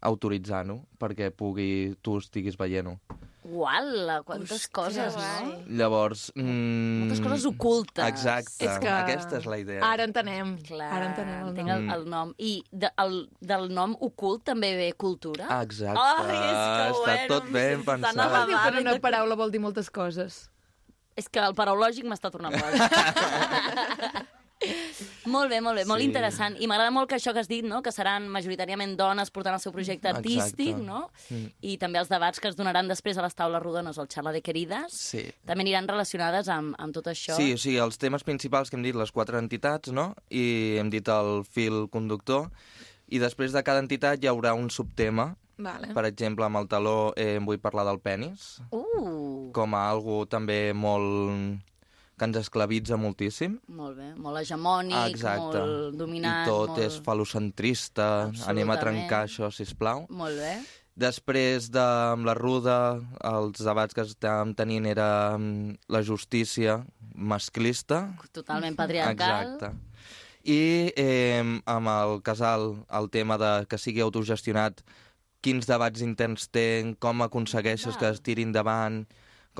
autoritzant-ho 0.00 0.78
perquè 1.00 1.30
pugui, 1.30 1.94
tu 2.02 2.16
estiguis 2.18 2.56
veient-ho. 2.56 2.94
Uala, 3.42 4.18
quantes 4.22 4.66
coses, 4.68 5.14
no? 5.16 5.54
Llavors... 5.78 6.26
Mm, 6.36 6.98
Moltes 7.06 7.20
coses 7.24 7.46
ocultes. 7.48 8.04
Exacte, 8.04 8.66
És 8.68 8.78
que- 8.82 8.90
aquesta 8.92 9.38
és 9.40 9.46
la 9.48 9.56
idea. 9.62 9.80
Ara 9.86 10.04
entenem. 10.04 10.58
Clar, 10.68 10.90
Ara 10.92 11.06
entenem 11.08 11.40
el 11.46 11.48
entenc 11.54 11.68
nom. 11.70 11.78
el, 11.88 11.94
el 11.94 12.04
nom. 12.12 12.34
I 12.36 12.52
de, 12.70 12.90
el, 13.00 13.16
del 13.40 13.68
nom 13.72 13.96
ocult 14.00 14.44
també 14.44 14.74
ve 14.76 14.90
cultura? 14.92 15.48
Exacte, 15.62 16.04
Ai, 16.04 16.36
és 16.36 16.52
que 16.52 16.90
està 16.92 16.98
bueno, 17.00 17.28
tot 17.34 17.50
ben 17.56 17.84
pensat. 17.88 18.14
Diu 18.50 18.58
que 18.60 18.84
una 18.84 18.98
paraula 19.08 19.34
vol 19.40 19.50
dir 19.50 19.60
moltes 19.64 19.88
coses. 19.90 20.50
És 21.16 21.28
que 21.28 21.40
el 21.40 21.56
paraulògic 21.56 22.04
m'està 22.08 22.30
tornant 22.30 22.54
boig. 22.60 22.76
molt 25.26 25.50
bé, 25.50 25.60
molt 25.60 25.78
bé, 25.78 25.84
molt 25.88 26.00
Sí. 26.00 26.06
interessant. 26.06 26.56
I 26.60 26.66
m'agrada 26.66 26.90
molt 26.90 27.08
que 27.08 27.16
això 27.16 27.32
que 27.32 27.40
has 27.40 27.48
dit, 27.48 27.64
no? 27.64 27.82
que 27.82 27.92
seran 27.92 28.28
majoritàriament 28.28 28.96
dones 28.96 29.30
portant 29.30 29.54
el 29.54 29.60
seu 29.60 29.72
projecte 29.72 30.08
artístic, 30.08 30.74
Exacte. 30.74 30.84
no? 30.86 31.10
Mm. 31.30 31.46
I 31.62 31.76
també 31.78 31.98
els 31.98 32.08
debats 32.08 32.40
que 32.40 32.48
es 32.48 32.56
donaran 32.56 32.88
després 32.88 33.16
a 33.18 33.22
les 33.22 33.34
taules 33.34 33.62
rodones 33.62 33.96
o 33.98 34.02
al 34.02 34.08
xarla 34.08 34.32
de 34.32 34.42
querides, 34.42 34.92
Sí. 34.92 35.30
també 35.46 35.62
aniran 35.62 35.88
relacionades 35.88 36.48
amb, 36.48 36.74
amb 36.78 36.92
tot 36.94 37.06
això. 37.06 37.36
Sí, 37.36 37.52
o 37.54 37.58
sigui, 37.58 37.78
els 37.78 37.98
temes 37.98 38.22
principals 38.24 38.70
que 38.70 38.76
hem 38.76 38.82
dit, 38.82 38.94
les 38.94 39.12
quatre 39.12 39.38
entitats, 39.38 39.92
no? 39.92 40.14
I 40.30 40.76
hem 40.78 40.90
dit 40.90 41.06
el 41.08 41.44
fil 41.44 41.88
conductor, 41.90 42.50
i 43.08 43.18
després 43.18 43.52
de 43.52 43.62
cada 43.62 43.80
entitat 43.80 44.22
hi 44.22 44.28
haurà 44.28 44.54
un 44.54 44.68
subtema. 44.70 45.36
Vale. 45.60 45.92
Per 45.92 46.04
exemple, 46.06 46.44
amb 46.46 46.56
el 46.56 46.68
taló 46.68 47.12
eh, 47.16 47.34
em 47.36 47.44
vull 47.44 47.58
parlar 47.58 47.84
del 47.84 47.98
penis, 48.00 48.60
Uh, 48.72 49.50
com 49.52 49.74
a 49.74 49.90
algo 49.90 50.24
també 50.26 50.72
molt... 50.72 51.60
que 52.20 52.28
ens 52.28 52.36
esclavitza 52.36 52.98
moltíssim. 53.00 53.56
molt 53.72 53.96
bé, 53.96 54.10
molt 54.20 54.42
hegemònic, 54.42 55.14
Exacte. 55.14 55.62
molt 55.64 55.96
dominant. 55.96 56.44
I 56.44 56.50
tot 56.50 56.74
molt... 56.74 56.82
és 56.84 56.98
falocentrista. 57.06 58.10
Anem 58.50 58.68
a 58.68 58.76
trencar 58.76 59.24
això, 59.24 59.48
si 59.48 59.64
plau. 59.80 60.04
Molt 60.12 60.36
bé. 60.36 60.52
Després 61.00 61.70
de 61.72 61.80
amb 61.80 62.28
la 62.28 62.34
Ruda, 62.36 62.76
els 63.24 63.62
debats 63.64 63.96
que 63.96 64.04
estàvem 64.04 64.52
tenint 64.58 64.84
era 64.90 65.38
mm, 65.38 65.86
la 65.88 66.02
justícia 66.04 66.82
masclista. 67.14 68.02
Totalment 68.36 68.76
patriarcal. 68.76 69.54
Exacte. 69.54 69.72
I 70.44 70.92
eh, 71.00 71.40
amb 71.40 71.92
el 71.94 72.20
casal, 72.26 72.74
el 73.00 73.08
tema 73.08 73.38
de 73.40 73.52
que 73.70 73.80
sigui 73.80 74.04
autogestionat, 74.04 74.84
quins 75.40 75.68
debats 75.68 76.04
interns 76.04 76.50
té, 76.52 76.84
com 77.00 77.24
aconsegueixes 77.24 77.96
que 77.96 78.12
es 78.12 78.20
tiri 78.20 78.44
endavant, 78.44 79.06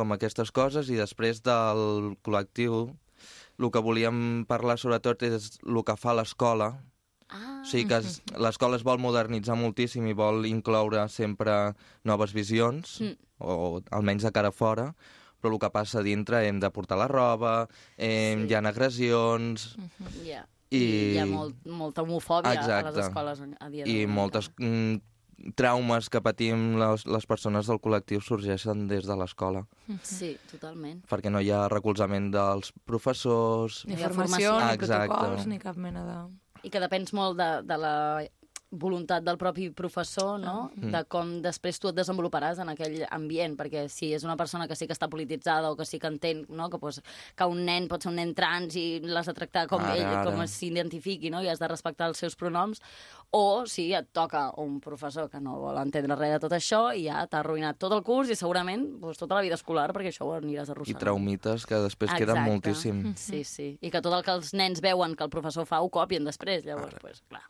com 0.01 0.15
aquestes 0.17 0.49
coses, 0.57 0.89
i 0.89 0.97
després 0.97 1.43
del 1.45 2.15
col·lectiu, 2.25 2.87
el 3.61 3.69
que 3.71 3.83
volíem 3.85 4.47
parlar 4.49 4.79
sobretot 4.81 5.21
és 5.29 5.59
el 5.67 5.83
que 5.85 5.97
fa 6.01 6.15
l'escola, 6.17 6.73
Ah. 7.31 7.61
o 7.63 7.67
sigui 7.69 7.87
que 7.87 7.99
es- 8.01 8.23
l'escola 8.41 8.75
es 8.77 8.83
vol 8.83 8.99
modernitzar 8.99 9.55
moltíssim 9.61 10.07
i 10.09 10.15
vol 10.17 10.47
incloure 10.49 11.05
sempre 11.09 11.75
noves 12.03 12.33
visions, 12.33 13.01
Mm. 13.01 13.17
o 13.39 13.83
almenys 13.93 14.25
de 14.25 14.33
cara 14.33 14.49
a 14.49 14.53
fora, 14.57 14.95
però 15.41 15.53
el 15.53 15.59
que 15.61 15.71
passa 15.71 16.01
a 16.01 16.03
dintre 16.03 16.47
hem 16.49 16.59
de 16.61 16.71
portar 16.71 16.99
la 16.99 17.07
roba, 17.09 17.69
eh, 17.97 18.35
Sí. 18.41 18.49
hi 18.49 18.55
ha 18.55 18.59
agressions... 18.67 19.77
Ja. 20.27 20.47
I- 20.73 20.77
I 20.77 21.13
hi 21.15 21.19
ha 21.19 21.27
molt, 21.27 21.57
molta 21.67 22.03
homofòbia 22.03 22.51
a 22.51 22.55
les 22.55 22.65
Exacte. 22.65 23.01
escoles 23.01 23.41
a 23.61 23.69
dia 23.71 23.85
I 23.87 24.05
d'avui. 24.05 24.07
moltes 24.07 24.51
mm, 24.57 25.01
traumes 25.57 26.09
que 26.13 26.21
patim 26.25 26.77
les, 26.81 27.07
les 27.07 27.27
persones 27.27 27.69
del 27.71 27.81
col·lectiu 27.83 28.21
sorgeixen 28.25 28.87
des 28.91 29.07
de 29.09 29.17
l'escola, 29.17 29.65
Sí, 30.03 30.35
totalment. 30.51 31.01
perquè 31.11 31.33
no 31.33 31.41
hi 31.41 31.51
ha 31.51 31.67
recolzament 31.73 32.31
dels 32.35 32.73
professors... 32.85 33.85
Ni 33.89 33.97
formació, 34.01 34.59
ni 34.61 34.77
protocols, 34.81 35.47
ni 35.51 35.59
cap 35.63 35.77
mena 35.81 36.05
de... 36.07 36.19
I 36.63 36.69
que 36.69 36.81
depens 36.83 37.15
molt 37.17 37.39
de, 37.41 37.51
de 37.65 37.77
la 37.81 37.95
voluntat 38.71 39.25
del 39.27 39.37
propi 39.39 39.69
professor, 39.75 40.39
no? 40.39 40.71
Mm. 40.77 40.91
De 40.95 41.03
com 41.11 41.31
després 41.43 41.81
tu 41.83 41.91
et 41.91 41.97
desenvoluparàs 41.97 42.61
en 42.63 42.71
aquell 42.71 43.01
ambient, 43.11 43.57
perquè 43.59 43.89
si 43.91 44.13
és 44.15 44.25
una 44.25 44.37
persona 44.39 44.69
que 44.71 44.77
sí 44.79 44.87
que 44.87 44.95
està 44.95 45.09
polititzada 45.11 45.73
o 45.73 45.77
que 45.77 45.85
sí 45.85 45.99
que 45.99 46.07
entén 46.07 46.45
no? 46.49 46.69
que, 46.71 46.79
pues, 46.79 47.01
que 47.37 47.45
un 47.51 47.65
nen 47.67 47.89
pot 47.91 48.03
ser 48.03 48.13
un 48.13 48.21
nen 48.21 48.35
trans 48.35 48.77
i 48.79 49.01
l'has 49.03 49.27
de 49.27 49.35
tractar 49.35 49.67
com 49.67 49.83
Ara, 49.83 49.97
ell, 49.97 50.07
ara. 50.07 50.25
com 50.31 50.47
s'identifiqui, 50.47 51.31
no? 51.31 51.43
i 51.43 51.51
has 51.51 51.59
de 51.59 51.69
respectar 51.69 52.07
els 52.07 52.19
seus 52.23 52.37
pronoms, 52.39 52.81
o 53.31 53.67
si 53.67 53.93
et 53.95 54.09
toca 54.13 54.49
un 54.63 54.79
professor 54.81 55.29
que 55.31 55.41
no 55.43 55.59
vol 55.61 55.79
entendre 55.83 56.17
res 56.19 56.37
de 56.37 56.41
tot 56.47 56.55
això 56.55 56.95
i 56.95 57.09
ja 57.09 57.27
t'ha 57.27 57.43
arruïnat 57.43 57.79
tot 57.79 57.93
el 57.95 58.03
curs 58.07 58.31
i 58.31 58.39
segurament 58.39 58.87
pues, 59.01 59.19
tota 59.19 59.35
la 59.35 59.43
vida 59.47 59.59
escolar, 59.59 59.91
perquè 59.93 60.15
això 60.15 60.27
ho 60.27 60.35
aniràs 60.39 60.71
I 60.71 60.75
arrossegant. 60.77 61.03
traumites 61.03 61.67
que 61.67 61.83
després 61.87 62.11
queden 62.15 62.37
Exacte. 62.37 62.51
moltíssim. 62.51 63.03
Sí, 63.17 63.43
sí. 63.45 63.79
I 63.81 63.91
que 63.91 64.03
tot 64.03 64.15
el 64.15 64.23
que 64.23 64.35
els 64.35 64.55
nens 64.55 64.81
veuen 64.81 65.17
que 65.17 65.27
el 65.27 65.31
professor 65.31 65.67
fa 65.67 65.83
ho 65.83 65.91
copien 65.91 66.25
després, 66.25 66.65
llavors, 66.65 66.95
pues, 67.01 67.23
clar. 67.29 67.43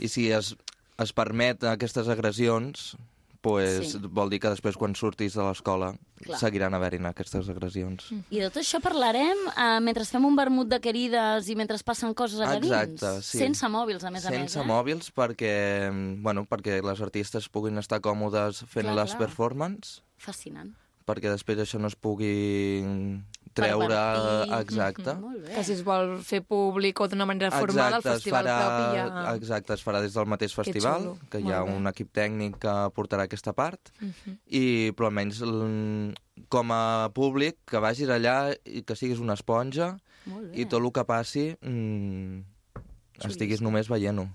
I 0.00 0.08
si 0.08 0.30
es, 0.32 0.54
es 0.98 1.12
permet 1.12 1.62
aquestes 1.64 2.08
agressions, 2.08 2.96
pues, 3.40 3.92
Sí. 3.92 3.98
vol 4.02 4.28
dir 4.30 4.40
que 4.42 4.50
després 4.50 4.76
quan 4.76 4.96
surtis 4.98 5.34
de 5.38 5.42
l'escola 5.46 5.92
seguiran 6.40 6.74
havent-hi 6.74 6.98
aquestes 7.06 7.48
agressions. 7.48 8.08
I 8.34 8.40
de 8.42 8.48
tot 8.50 8.58
això 8.64 8.80
parlarem 8.82 9.38
eh, 9.56 9.78
mentre 9.80 10.04
fem 10.04 10.24
un 10.26 10.34
vermut 10.36 10.66
de 10.68 10.80
querides 10.82 11.46
i 11.48 11.54
mentre 11.54 11.78
passen 11.86 12.12
coses 12.18 12.40
allà 12.40 12.58
Exacte, 12.58 13.06
dins. 13.14 13.24
sí. 13.24 13.38
Sense 13.38 13.68
mòbils, 13.70 14.02
a 14.04 14.10
més 14.10 14.26
a 14.26 14.30
més. 14.34 14.40
Sense 14.50 14.58
eh? 14.60 14.66
mòbils 14.66 15.12
perquè, 15.14 15.54
bueno, 16.20 16.44
perquè 16.50 16.82
les 16.82 17.00
artistes 17.00 17.48
puguin 17.48 17.78
estar 17.78 18.00
còmodes 18.02 18.64
fent 18.66 18.90
Clar, 18.90 18.96
les 18.96 19.14
clar. 19.14 19.22
performances, 19.28 20.02
Fascinant. 20.18 20.74
perquè 21.06 21.30
després 21.30 21.58
això 21.62 21.78
no 21.80 21.86
es 21.86 21.94
pugui 21.96 22.82
treure... 23.58 23.98
Exacte. 24.60 25.14
Molt 25.20 25.42
bé. 25.44 25.52
Que 25.54 25.64
si 25.66 25.72
es 25.76 25.82
vol 25.86 26.14
fer 26.26 26.40
públic 26.46 27.00
o 27.00 27.08
d'una 27.10 27.26
manera 27.28 27.50
formal, 27.54 27.98
el 27.98 27.98
Exacte, 27.98 28.08
es 28.16 28.22
festival 28.22 28.46
farà, 28.48 28.56
propi 28.64 28.98
ja... 28.98 29.34
exacte, 29.36 29.76
es 29.78 29.84
farà 29.86 30.00
des 30.04 30.14
del 30.16 30.26
mateix 30.30 30.54
festival, 30.56 31.02
xulo. 31.10 31.18
que 31.30 31.40
hi 31.44 31.52
ha 31.52 31.62
un 31.66 31.86
equip 31.90 32.12
tècnic 32.16 32.58
que 32.64 32.76
portarà 32.96 33.26
aquesta 33.28 33.52
part, 33.52 33.92
Mhm. 34.00 34.36
i 34.46 34.64
però 34.96 35.10
almenys 35.12 35.42
com 36.48 36.70
a 36.72 37.10
públic 37.14 37.56
que 37.66 37.80
vagis 37.82 38.08
allà 38.08 38.54
i 38.64 38.82
que 38.86 38.94
siguis 38.96 39.18
una 39.18 39.34
esponja 39.34 39.96
i 40.54 40.64
tot 40.66 40.82
el 40.82 40.90
que 40.92 41.04
passi 41.08 41.46
mm, 41.60 42.42
estiguis 43.26 43.60
només 43.64 43.88
veient-ho. 43.90 44.28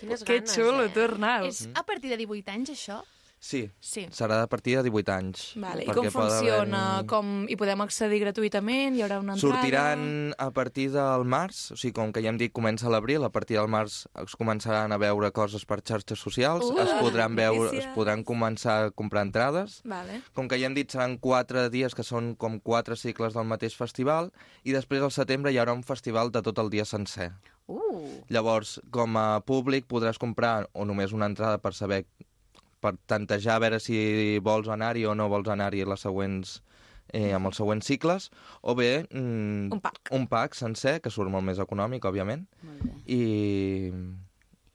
Quines 0.00 0.22
Que 0.24 0.38
ganes, 0.40 0.54
xulo, 0.54 0.84
eh? 0.86 0.92
tu, 0.94 1.02
Arnau. 1.04 1.44
És 1.44 1.66
a 1.76 1.82
partir 1.84 2.08
de 2.08 2.16
18 2.16 2.48
anys, 2.54 2.70
això? 2.72 3.02
Sí, 3.42 3.70
Sí. 3.80 4.02
serà 4.12 4.42
a 4.42 4.46
partir 4.46 4.76
de 4.76 4.82
18 4.82 5.08
anys. 5.14 5.54
Vale. 5.56 5.84
I 5.84 5.86
com 5.86 6.04
funciona? 6.10 6.98
haver-hi- 6.98 7.06
Com 7.08 7.46
hi 7.48 7.56
podem 7.56 7.80
accedir 7.80 8.18
gratuïtament? 8.20 8.94
Hi 8.94 9.00
haurà 9.00 9.18
una 9.18 9.32
entrada? 9.32 9.54
Sortiran 9.56 10.34
a 10.36 10.50
partir 10.50 10.90
del 10.92 11.24
març, 11.24 11.70
o 11.72 11.76
sigui, 11.76 11.94
com 11.94 12.12
que 12.12 12.20
ja 12.20 12.28
hem 12.28 12.36
dit 12.36 12.52
comença 12.52 12.90
l'abril, 12.90 13.24
a 13.24 13.30
partir 13.30 13.56
del 13.56 13.66
març 13.66 14.04
es 14.22 14.36
començaran 14.36 14.92
a 14.92 14.98
veure 14.98 15.32
coses 15.32 15.64
per 15.64 15.80
xarxes 15.82 16.18
socials, 16.20 16.66
Uh, 16.66 16.80
es 16.82 16.90
podran 17.00 17.34
veure, 17.34 17.58
notícies. 17.72 17.86
es 17.86 17.94
podran 17.94 18.22
començar 18.24 18.84
a 18.84 18.90
comprar 18.90 19.22
entrades. 19.22 19.80
Vale. 19.84 20.20
Com 20.34 20.46
que 20.46 20.58
ja 20.60 20.66
hem 20.66 20.74
dit, 20.74 20.90
seran 20.90 21.16
quatre 21.16 21.70
dies 21.70 21.94
que 21.94 22.02
són 22.04 22.36
com 22.36 22.60
quatre 22.60 22.94
cicles 22.94 23.32
del 23.32 23.44
mateix 23.44 23.74
festival, 23.74 24.32
i 24.64 24.72
després 24.72 25.00
al 25.00 25.10
setembre 25.12 25.50
hi 25.50 25.56
haurà 25.56 25.72
un 25.72 25.82
festival 25.82 26.30
de 26.30 26.42
tot 26.42 26.58
el 26.58 26.68
dia 26.68 26.84
sencer. 26.84 27.32
Uh, 27.66 28.20
Llavors, 28.28 28.80
com 28.90 29.16
a 29.16 29.40
públic 29.40 29.86
podràs 29.88 30.18
comprar 30.18 30.68
o 30.74 30.84
només 30.84 31.12
una 31.12 31.24
entrada 31.26 31.56
per 31.58 31.72
saber, 31.72 32.04
per 32.80 32.94
tantejar 33.10 33.58
a 33.58 33.62
veure 33.62 33.80
si 33.82 34.38
vols 34.44 34.68
anar-hi 34.72 35.04
o 35.06 35.14
no 35.14 35.28
vols 35.32 35.48
anar-hi 35.52 35.84
les 35.88 36.04
següents 36.06 36.58
eh, 37.12 37.32
amb 37.34 37.50
els 37.50 37.58
següents 37.60 37.86
cicles, 37.86 38.30
o 38.62 38.74
bé 38.78 39.06
mm, 39.10 39.70
Un 39.74 39.80
pack. 39.82 40.10
un 40.16 40.26
pack 40.30 40.56
sencer, 40.58 41.00
que 41.02 41.10
surt 41.10 41.30
molt 41.32 41.46
més 41.46 41.60
econòmic, 41.62 42.04
òbviament, 42.06 42.46
i, 43.06 43.90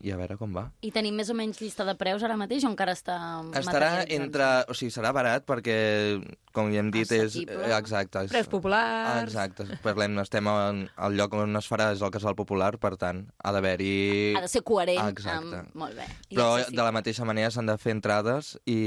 i 0.03 0.11
a 0.11 0.17
veure 0.19 0.37
com 0.37 0.53
va. 0.55 0.67
I 0.85 0.91
tenim 0.95 1.15
més 1.17 1.31
o 1.31 1.37
menys 1.37 1.61
llista 1.63 1.85
de 1.87 1.95
preus 1.99 2.23
ara 2.23 2.37
mateix 2.39 2.65
o 2.65 2.71
encara 2.73 2.95
està 2.95 3.19
Estarà 3.61 3.93
entre... 4.09 4.49
O 4.69 4.75
sigui, 4.77 4.93
serà 4.93 5.13
barat 5.15 5.47
perquè, 5.47 5.77
com 6.55 6.71
ja 6.73 6.79
hem 6.81 6.89
dit, 6.95 7.11
és... 7.11 7.35
Eh, 7.43 7.71
Exacte. 7.75 8.23
És, 8.25 8.31
Preus 8.31 8.47
populars. 8.51 9.27
Exacte. 9.27 9.65
Parlem, 9.83 10.15
estem 10.23 10.47
en, 10.51 10.85
al 10.95 11.17
lloc 11.19 11.35
on 11.37 11.59
es 11.59 11.67
farà 11.69 11.89
és 11.93 12.01
el 12.05 12.13
Casal 12.15 12.35
Popular, 12.39 12.71
per 12.81 12.93
tant, 13.01 13.25
ha 13.43 13.51
d'haver-hi... 13.55 13.91
Ha 14.39 14.43
de 14.45 14.51
ser 14.51 14.63
coherent 14.67 15.03
Exacte. 15.11 15.59
amb... 15.65 15.75
Molt 15.75 15.97
bé. 15.99 16.07
I 16.31 16.37
Però 16.39 16.47
accessible. 16.55 16.77
de 16.79 16.87
la 16.87 16.93
mateixa 16.95 17.27
manera 17.27 17.51
s'han 17.53 17.67
de 17.69 17.75
fer 17.81 17.93
entrades 17.97 18.53
i 18.71 18.79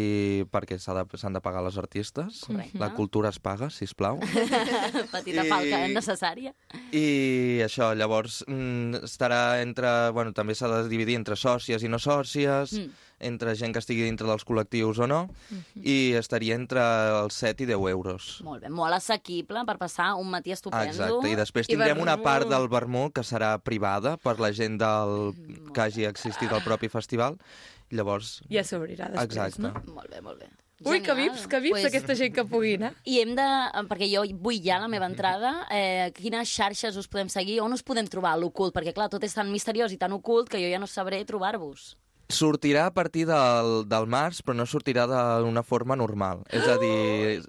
perquè 0.53 0.81
s'ha 0.81 0.97
de, 0.99 1.05
s'han 1.21 1.37
de 1.37 1.43
pagar 1.45 1.63
les 1.69 1.77
artistes. 1.81 2.43
Correcte. 2.49 2.81
La 2.81 2.91
cultura 2.97 3.29
es 3.35 3.39
paga, 3.39 3.69
si 3.71 3.87
plau. 3.99 4.19
Petita 5.13 5.45
I- 5.45 5.49
falca 5.51 5.81
necessària. 5.93 6.53
I 6.95 7.61
això, 7.67 7.93
llavors, 7.99 8.41
mm, 8.49 9.05
estarà 9.09 9.61
entre... 9.63 9.91
Bueno, 10.17 10.33
també 10.37 10.55
s'ha 10.57 10.69
de 10.73 10.83
dividir 10.91 11.17
entre 11.19 11.37
sòcies 11.37 11.85
i 11.85 11.89
no 11.93 12.01
sòcies, 12.03 12.77
Mm. 12.79 12.91
Entre 13.21 13.55
gent 13.59 13.73
que 13.75 13.81
estigui 13.83 14.05
dintre 14.07 14.27
dels 14.29 14.45
col·lectius 14.47 14.99
o 15.03 15.07
no, 15.11 15.29
i 15.83 16.13
estaria 16.19 16.55
entre 16.55 16.81
els 17.25 17.35
7 17.35 17.65
i 17.65 17.67
10 17.67 17.89
euros. 17.91 18.29
Molt 18.47 18.63
bé, 18.63 18.71
molt 18.71 18.95
assequible 18.95 19.65
per 19.67 19.79
passar 19.79 20.15
un 20.15 20.31
matí 20.31 20.53
estupendo. 20.53 20.93
Exacte, 20.93 21.33
i 21.33 21.35
després 21.39 21.67
I 21.69 21.75
tindrem 21.75 21.99
una 22.01 22.17
vermut. 22.17 22.25
part 22.25 22.49
del 22.49 22.69
vermut 22.69 23.13
que 23.15 23.23
serà 23.27 23.57
privada 23.59 24.17
per 24.17 24.39
la 24.41 24.53
gent 24.53 24.79
del... 24.79 25.35
Mm, 25.35 25.73
que 25.75 25.81
hagi 25.81 26.05
existit 26.07 26.53
al 26.53 26.63
propi 26.63 26.89
festival. 26.89 27.37
Llavors, 27.91 28.43
Ja 28.53 28.63
s'obrirà 28.65 29.09
després, 29.09 29.55
Exacte. 29.57 29.63
no? 29.63 29.95
Molt 29.95 30.11
bé, 30.13 30.21
molt 30.21 30.39
bé. 30.43 30.49
Ui, 30.85 31.01
que 31.01 31.11
Genial. 31.11 31.33
vips, 31.35 31.47
que 31.51 31.59
vips, 31.59 31.73
Pues- 31.81 31.87
aquesta 31.89 32.15
gent 32.15 32.35
que 32.37 32.45
pugui 32.45 32.75
anar. 32.77 32.93
I 33.05 33.17
hem 33.23 33.33
de, 33.35 33.47
perquè 33.89 34.07
jo 34.13 34.23
vull 34.39 34.61
ja 34.63 34.77
la 34.79 34.87
meva 34.87 35.07
entrada, 35.11 35.67
eh, 35.75 36.13
quines 36.15 36.47
xarxes 36.49 36.95
us 36.97 37.09
podem 37.09 37.29
seguir, 37.29 37.61
on 37.65 37.73
us 37.73 37.83
podem 37.83 38.07
trobar 38.07 38.37
l'ocult? 38.39 38.73
Perquè, 38.77 38.93
clar, 38.95 39.09
tot 39.11 39.25
és 39.25 39.35
tan 39.35 39.51
misteriós 39.51 39.91
i 39.91 39.97
tan 39.99 40.13
ocult 40.13 40.49
que 40.49 40.61
jo 40.63 40.69
ja 40.71 40.79
no 40.79 40.87
sabré 40.87 41.25
trobar-vos. 41.25 41.97
Sortirà 42.29 42.87
a 42.87 42.93
partir 42.93 43.25
del, 43.29 43.85
del 43.89 44.07
març, 44.11 44.43
però 44.45 44.57
no 44.57 44.67
sortirà 44.69 45.07
d'una 45.09 45.65
forma 45.65 45.97
normal. 45.97 46.45
És 46.53 46.69
a 46.69 46.77
dir, 46.81 47.41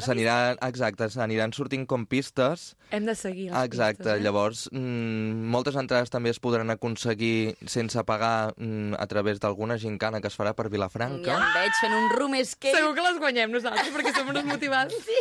s'aniran, 0.00 0.56
exacte, 0.62 1.08
s'aniran 1.10 1.52
sortint 1.52 1.86
com 1.86 2.04
pistes. 2.06 2.76
Hem 2.92 3.06
de 3.08 3.14
seguir 3.16 3.50
les 3.50 3.64
Exacte, 3.64 4.02
pistes, 4.04 4.18
eh? 4.18 4.22
llavors 4.22 4.68
mm, 4.70 5.46
moltes 5.48 5.76
entrades 5.80 6.10
també 6.12 6.28
es 6.30 6.38
podran 6.38 6.68
aconseguir 6.70 7.54
sense 7.66 8.02
pagar 8.04 8.52
mm, 8.56 8.94
a 9.00 9.06
través 9.08 9.40
d'alguna 9.40 9.78
gincana 9.80 10.20
que 10.20 10.28
es 10.28 10.36
farà 10.36 10.52
per 10.54 10.66
Ja 10.66 10.72
Vilafranca. 10.76 11.36
em 11.38 11.54
veig 11.56 11.72
fent 11.80 11.94
un 11.96 12.10
room 12.18 12.34
escape. 12.34 12.76
Segur 12.76 12.94
que 12.94 13.02
les 13.06 13.18
guanyem 13.18 13.50
nosaltres, 13.50 13.88
perquè 13.94 14.12
som 14.14 14.28
uns 14.28 14.44
motivats. 14.44 14.94
Sí. 15.02 15.18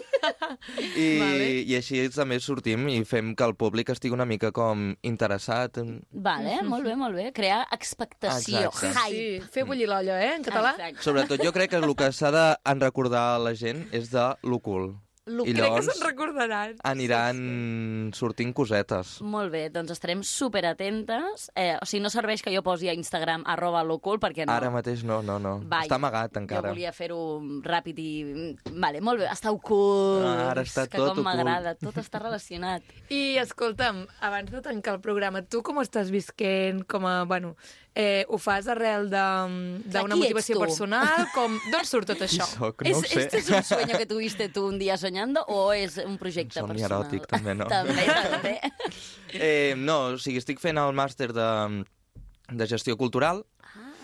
I, 1.00 1.08
Vale. 1.20 1.48
I 1.72 1.76
així 1.80 2.02
també 2.14 2.40
sortim 2.44 2.88
i 2.92 3.00
fem 3.08 3.34
que 3.36 3.44
el 3.48 3.56
públic 3.56 3.90
estigui 3.90 4.14
una 4.14 4.26
mica 4.26 4.52
com 4.52 4.92
interessat. 5.02 5.78
en- 5.78 6.02
Vale, 6.12 6.62
molt 6.64 6.84
bé, 6.86 6.96
molt 6.96 7.16
bé. 7.16 7.32
Crear 7.34 7.66
expectació, 7.72 8.68
Exacte. 8.68 8.92
hype. 9.00 9.42
Sí, 9.42 9.50
fer 9.52 9.64
bullir 9.66 9.88
l'olla, 9.88 10.20
eh, 10.26 10.36
en 10.36 10.44
català. 10.44 10.76
Exacte. 10.76 11.04
Sobretot 11.04 11.42
jo 11.44 11.52
crec 11.54 11.70
que 11.72 11.78
el 11.78 11.96
que 11.96 12.12
s'ha 12.12 12.32
de 12.32 12.46
recordar 12.82 13.36
a 13.36 13.40
la 13.40 13.54
gent 13.56 13.88
és 13.94 14.12
de 14.12 14.36
l'ocult. 14.44 14.98
Lo 15.30 15.44
I 15.46 15.52
crec 15.54 15.62
que 15.62 15.68
llavors 15.68 15.86
se'n 15.86 16.02
recordaran. 16.02 16.72
aniran 16.84 18.10
sortint 18.18 18.56
cosetes. 18.58 19.20
Molt 19.22 19.52
bé, 19.54 19.68
doncs 19.70 19.92
estarem 19.94 20.24
superatentes. 20.26 21.52
Eh, 21.56 21.76
o 21.78 21.86
sigui, 21.86 22.02
no 22.02 22.10
serveix 22.10 22.42
que 22.42 22.52
jo 22.54 22.64
posi 22.66 22.90
a 22.90 22.96
Instagram 22.98 23.44
arroba 23.46 23.84
l'ocult, 23.86 24.20
perquè 24.24 24.48
no. 24.48 24.54
Ara 24.56 24.72
mateix 24.74 25.04
no, 25.06 25.22
no, 25.22 25.38
no. 25.40 25.60
Vai. 25.70 25.86
Està 25.86 26.00
amagat 26.02 26.34
Jo 26.34 26.42
encara. 26.42 26.72
volia 26.74 26.92
fer-ho 26.92 27.20
ràpid 27.64 28.02
i... 28.02 28.10
Vale, 28.74 29.00
molt 29.06 29.22
bé, 29.22 29.30
està 29.32 29.54
ocult. 29.54 30.26
Ah, 30.26 30.50
ara 30.56 30.66
està 30.66 30.88
que 30.90 30.98
tot 30.98 31.12
com 31.14 31.22
ocult. 31.22 31.28
m'agrada, 31.30 31.76
tot 31.78 32.02
està 32.02 32.18
relacionat. 32.22 32.82
I 33.14 33.38
escolta'm, 33.44 34.08
abans 34.26 34.50
de 34.52 34.62
tancar 34.66 34.96
el 34.98 35.02
programa, 35.06 35.44
tu 35.46 35.62
com 35.62 35.78
estàs 35.86 36.10
visquent? 36.10 36.82
Com 36.90 37.06
a, 37.06 37.24
bueno, 37.30 37.54
eh, 37.96 38.26
ho 38.30 38.38
fas 38.38 38.68
arrel 38.68 39.10
de- 39.10 39.18
Clar, 39.92 40.04
d'una 40.04 40.16
motivació 40.16 40.56
tu? 40.56 40.62
personal? 40.62 41.28
Com, 41.36 41.58
D'on 41.72 41.86
surt 41.86 42.08
tot 42.14 42.22
això? 42.24 42.46
Soc, 42.48 42.82
no 42.84 42.90
¿Es, 42.90 42.98
ho 42.98 43.02
sé. 43.02 43.22
¿Este 43.24 43.38
es 43.40 43.50
un 43.50 43.64
sueño 43.64 43.98
que 43.98 44.06
tuviste 44.14 44.50
tú 44.50 44.68
un 44.68 44.80
día 44.80 44.98
soñando 44.98 45.44
o 45.48 45.74
es 45.74 45.98
un 45.98 46.18
projecte 46.18 46.62
Un 46.62 46.68
somni 46.70 46.82
personal? 46.82 47.04
eròtic, 47.06 47.28
també, 47.28 47.56
no? 47.56 47.66
També, 47.76 48.06
també. 48.08 48.60
Eh, 49.34 49.76
no, 49.78 50.00
o 50.16 50.18
sigui, 50.20 50.40
estic 50.40 50.60
fent 50.64 50.78
el 50.80 50.94
màster 50.94 51.32
de, 51.36 51.50
de 52.52 52.68
gestió 52.68 52.98
cultural 52.98 53.46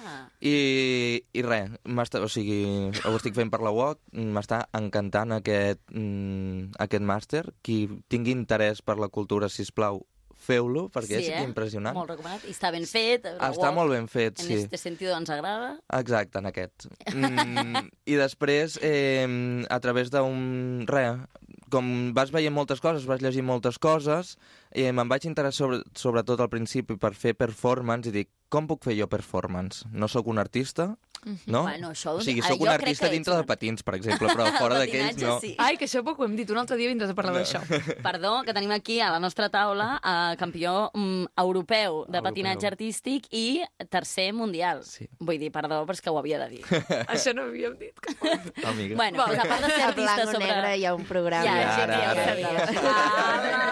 Ah, 0.07 0.29
i, 0.39 1.19
i 1.35 1.41
res, 1.43 1.71
o 1.83 2.27
sigui, 2.31 2.61
ho 3.03 3.15
estic 3.17 3.35
fent 3.35 3.49
per 3.51 3.59
la 3.65 3.73
UOC, 3.75 3.99
m'està 4.15 4.61
encantant 4.77 5.33
aquest, 5.35 5.81
mm, 5.91 6.77
aquest 6.79 7.03
màster. 7.03 7.41
Qui 7.61 7.89
tingui 8.07 8.31
interès 8.31 8.79
per 8.81 8.95
la 9.01 9.09
cultura, 9.09 9.49
si 9.51 9.65
plau, 9.75 10.05
feu-lo, 10.47 10.87
perquè 10.93 11.19
sí, 11.19 11.27
és 11.27 11.35
eh? 11.35 11.43
impressionant. 11.45 11.95
Molt 11.97 12.13
recomanat. 12.15 12.45
I 12.47 12.55
està 12.55 12.71
ben 12.73 12.87
fet. 12.87 13.27
Està 13.35 13.71
molt 13.75 13.93
ben 13.93 14.07
fet, 14.11 14.39
en 14.39 14.47
sí. 14.47 14.55
En 14.55 14.65
este 14.65 14.79
sentido 14.81 15.15
ens 15.17 15.31
agrada. 15.33 15.73
Exacte, 15.99 16.39
en 16.39 16.49
aquest. 16.51 16.87
Mm, 17.13 17.83
I 18.13 18.19
després, 18.19 18.79
eh, 18.81 19.27
a 19.69 19.79
través 19.83 20.13
d'un... 20.13 20.85
Res, 20.87 21.25
com 21.72 22.13
vas 22.18 22.32
veient 22.34 22.53
moltes 22.53 22.82
coses, 22.84 23.07
vas 23.09 23.22
llegir 23.24 23.43
moltes 23.43 23.80
coses, 23.82 24.36
eh, 24.72 24.91
me'n 24.91 25.09
vaig 25.09 25.28
interessar 25.30 25.65
sobre, 25.65 25.82
sobretot 25.97 26.41
al 26.43 26.51
principi 26.51 26.97
per 26.99 27.13
fer 27.15 27.34
performance 27.38 28.09
i 28.09 28.15
dic, 28.15 28.32
com 28.49 28.68
puc 28.68 28.86
fer 28.88 28.95
jo 28.95 29.07
performance? 29.11 29.84
No 29.91 30.07
sóc 30.07 30.28
un 30.32 30.39
artista, 30.39 30.93
no? 31.45 31.63
Bueno, 31.65 31.89
això 31.91 32.13
o 32.15 32.22
sigui, 32.24 32.41
ara 32.43 32.53
sóc 32.53 32.61
un 32.63 32.70
artista 32.72 33.07
ets 33.07 33.15
dintre 33.15 33.34
un 33.36 33.41
de 33.41 33.47
patins, 33.49 33.84
per 33.84 33.95
exemple, 33.97 34.30
però 34.32 34.45
fora 34.55 34.78
d'aquells 34.82 35.18
no. 35.20 35.38
sí. 35.43 35.53
Ai, 35.59 35.76
que 35.80 35.88
això 35.88 36.03
poc 36.05 36.22
ho 36.22 36.28
hem 36.28 36.38
dit. 36.39 36.49
Un 36.53 36.61
altre 36.61 36.78
dia 36.80 36.91
vindràs 36.91 37.11
a 37.11 37.18
parlar 37.18 37.34
d'això. 37.36 37.61
Perdó, 38.07 38.38
que 38.47 38.55
tenim 38.55 38.72
aquí 38.76 38.99
a 39.03 39.09
la 39.15 39.20
nostra 39.24 39.49
taula 39.53 39.97
a 39.99 40.36
campió 40.39 40.91
mm, 40.93 41.34
europeu 41.43 42.03
de 42.05 42.20
Europeu. 42.20 42.24
patinatge 42.30 42.70
artístic 42.70 43.28
i 43.36 43.63
tercer 43.91 44.30
mundial. 44.38 44.84
Sí. 44.88 45.09
Vull 45.20 45.41
dir, 45.41 45.51
perdó, 45.51 45.82
però 45.84 45.97
és 45.97 46.03
que 46.03 46.13
ho 46.13 46.20
havia 46.22 46.39
de 46.45 46.49
dir. 46.55 46.63
això 47.13 47.36
no 47.36 47.47
havíem 47.49 47.76
dit. 47.82 47.99
Amiga. 48.63 48.95
Bueno, 48.95 49.26
pues, 49.26 49.43
a 49.43 49.49
part 49.49 49.65
de 49.65 49.74
ser 49.74 49.84
A 49.84 49.91
artista 49.91 50.30
sobre... 50.32 50.45
Negre 50.47 50.76
hi 50.78 50.86
ha 50.88 50.95
un 50.95 51.03
programa. 51.09 51.43
Ja, 51.43 51.57
Ja, 51.62 51.74
ara, 51.84 51.97
ja 51.97 52.08
ho 52.08 52.12
ara. 52.12 52.68
sabia. 52.72 53.68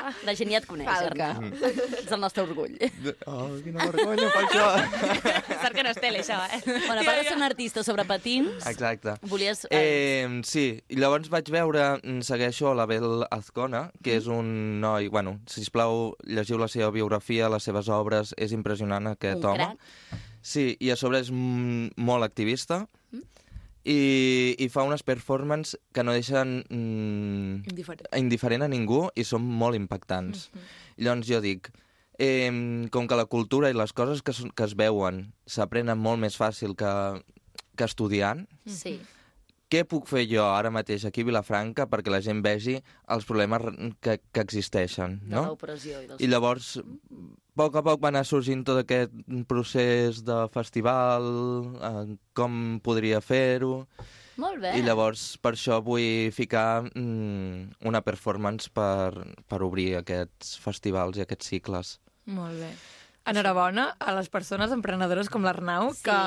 Ah, 0.00 0.12
la 0.26 0.34
gent 0.36 0.50
ja 0.52 0.58
et 0.60 0.66
coneix, 0.68 0.88
Falca. 0.88 1.28
Arnau. 1.36 1.70
Ets 2.00 2.12
el 2.12 2.20
nostre 2.22 2.44
orgull. 2.44 2.76
Oh, 3.30 3.48
quina 3.64 3.86
vergonya 3.90 4.28
per 4.34 4.42
això. 4.46 4.66
Sort 5.62 5.76
que 5.76 5.84
no 5.86 5.92
és 5.92 6.00
tele, 6.00 6.22
això, 6.24 6.38
eh? 6.50 6.60
Bueno, 6.66 7.00
a 7.00 7.06
part 7.06 7.20
de 7.20 7.26
ser 7.28 7.36
un 7.36 7.46
artista 7.46 7.84
sobre 7.86 8.04
patins, 8.08 8.66
Exacte. 8.70 9.16
volies... 9.30 9.66
Eh... 9.70 9.80
Eh, 9.80 10.40
sí, 10.48 10.66
i 10.88 10.98
llavors 11.00 11.30
vaig 11.32 11.50
veure, 11.52 11.86
mm, 12.02 12.24
segueixo 12.26 12.70
a 12.70 12.74
l'Abel 12.78 13.24
Azcona, 13.30 13.86
que 14.04 14.16
és 14.20 14.28
un 14.30 14.80
noi, 14.82 15.08
bueno, 15.12 15.38
sisplau, 15.50 16.14
llegiu 16.26 16.58
la 16.60 16.68
seva 16.72 16.90
biografia, 16.94 17.50
les 17.52 17.66
seves 17.66 17.90
obres, 17.92 18.34
és 18.38 18.54
impressionant 18.56 19.12
aquest 19.14 19.44
Un 19.44 19.52
home. 19.54 19.74
Sí, 20.42 20.70
i 20.80 20.88
a 20.90 20.96
sobre 20.96 21.20
és 21.20 21.28
molt 21.32 22.24
activista 22.24 22.86
i, 23.84 24.56
i 24.58 24.68
fa 24.68 24.82
unes 24.84 25.02
performances 25.06 25.78
que 25.94 26.02
no 26.04 26.12
deixen 26.12 26.64
mm, 26.68 27.68
Indiferent. 27.70 28.08
indiferent 28.18 28.62
a 28.66 28.68
ningú 28.68 29.06
i 29.16 29.24
són 29.24 29.42
molt 29.44 29.76
impactants. 29.78 30.50
Llavors 31.00 31.26
jo 31.30 31.40
dic, 31.40 31.70
eh, 32.20 32.50
com 32.92 33.08
que 33.08 33.16
la 33.16 33.24
cultura 33.24 33.70
i 33.70 33.76
les 33.76 33.92
coses 33.96 34.20
que, 34.22 34.32
que 34.54 34.64
es 34.68 34.74
veuen 34.76 35.30
s'aprenen 35.46 35.96
molt 35.98 36.20
més 36.20 36.36
fàcil 36.36 36.76
que, 36.76 36.92
que 37.76 37.84
estudiant, 37.88 38.44
Sí. 38.68 38.98
què 39.70 39.84
puc 39.86 40.08
fer 40.10 40.26
jo 40.28 40.42
ara 40.44 40.68
mateix 40.74 41.04
aquí 41.06 41.22
a 41.22 41.28
Vilafranca 41.28 41.86
perquè 41.86 42.10
la 42.10 42.20
gent 42.20 42.40
vegi 42.42 42.80
els 43.08 43.24
problemes 43.24 43.62
que, 44.02 44.18
que 44.32 44.40
existeixen, 44.42 45.20
De 45.24 45.36
no? 45.36 45.44
l'opressió 45.52 46.02
i 46.02 46.08
dels... 46.10 46.20
I 46.20 46.26
llavors, 46.26 46.72
a 46.76 46.82
poc 47.60 47.76
a 47.76 47.82
poc 47.84 48.00
va 48.02 48.08
anar 48.12 48.24
sorgint 48.28 48.64
tot 48.66 48.80
aquest 48.80 49.12
procés 49.50 50.22
de 50.24 50.38
festival, 50.54 51.26
eh, 51.90 52.16
com 52.36 52.78
podria 52.84 53.20
fer-ho, 53.20 53.84
Molt 54.40 54.62
bé. 54.64 54.72
i 54.78 54.84
llavors 54.86 55.36
per 55.44 55.52
això 55.56 55.80
vull 55.84 56.30
ficar 56.32 56.86
mm, 56.88 57.84
una 57.90 58.00
performance 58.06 58.70
per, 58.72 59.12
per 59.46 59.60
obrir 59.66 59.90
aquests 60.00 60.56
festivals 60.64 61.20
i 61.20 61.26
aquests 61.26 61.52
cicles. 61.52 61.98
Molt 62.30 62.56
bé. 62.62 62.72
Enhorabona 63.30 63.90
a 64.00 64.14
les 64.16 64.30
persones 64.32 64.72
emprenedores 64.72 65.28
com 65.28 65.44
l'Arnau 65.44 65.90
Sí. 65.92 66.06
que 66.08 66.20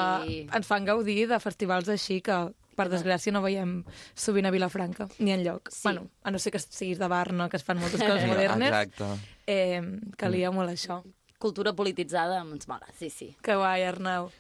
ens 0.53 0.67
fan 0.69 0.85
gaudir 0.85 1.23
de 1.31 1.39
festivals 1.41 1.89
així 1.89 2.19
que, 2.21 2.35
per 2.77 2.85
desgràcia, 2.89 3.33
no 3.33 3.41
veiem 3.41 3.79
sovint 4.13 4.45
a 4.45 4.51
Vilafranca, 4.53 5.07
ni 5.19 5.33
enlloc. 5.33 5.71
Sí. 5.73 5.81
Bueno, 5.87 6.07
a 6.23 6.31
no 6.31 6.39
ser 6.39 6.53
que 6.53 6.61
siguis 6.61 6.99
de 7.01 7.09
Barna, 7.09 7.49
que 7.49 7.57
es 7.57 7.65
fan 7.65 7.81
moltes 7.81 8.01
coses 8.01 8.27
modernes, 8.29 8.69
Exacte. 8.69 9.09
eh, 9.47 9.81
calia 10.17 10.51
molt 10.53 10.69
això. 10.69 11.01
Cultura 11.43 11.73
polititzada 11.75 12.39
ens 12.39 12.69
mola, 12.71 12.87
sí, 12.95 13.09
sí. 13.11 13.33
Que 13.43 13.57
guai, 13.59 13.83
Arnau. 13.83 14.31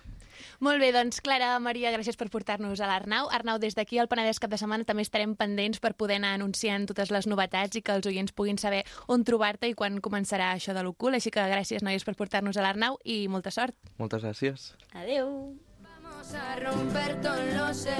Molt 0.63 0.79
bé, 0.79 0.91
doncs 0.95 1.19
Clara, 1.23 1.57
Maria, 1.59 1.91
gràcies 1.91 2.15
per 2.19 2.29
portar-nos 2.31 2.79
a 2.79 2.87
l'Arnau. 2.87 3.27
Arnau, 3.35 3.59
des 3.59 3.75
d'aquí 3.75 3.99
al 3.99 4.07
Penedès 4.11 4.39
cap 4.39 4.51
de 4.53 4.59
setmana 4.59 4.87
també 4.87 5.03
estarem 5.03 5.35
pendents 5.39 5.81
per 5.83 5.93
poder 5.99 6.17
anar 6.21 6.33
anunciant 6.37 6.87
totes 6.89 7.11
les 7.11 7.27
novetats 7.27 7.75
i 7.75 7.83
que 7.83 7.95
els 7.97 8.07
oients 8.09 8.31
puguin 8.31 8.59
saber 8.61 8.83
on 9.11 9.25
trobar-te 9.27 9.67
i 9.69 9.75
quan 9.75 9.99
començarà 10.03 10.53
això 10.53 10.75
de 10.75 10.85
l'ocult. 10.85 11.19
Així 11.19 11.33
que 11.33 11.43
gràcies, 11.51 11.83
noies, 11.83 12.07
per 12.07 12.15
portar-nos 12.19 12.57
a 12.57 12.63
l'Arnau 12.65 12.97
i 13.03 13.27
molta 13.27 13.51
sort. 13.51 13.75
Moltes 13.99 14.23
gràcies. 14.23 14.71
Adeu. 14.93 15.57
Vamos 15.83 16.33
a 16.39 16.55
romper 16.61 17.21
todo 17.21 17.43
lo 17.57 17.73
sé 17.73 17.97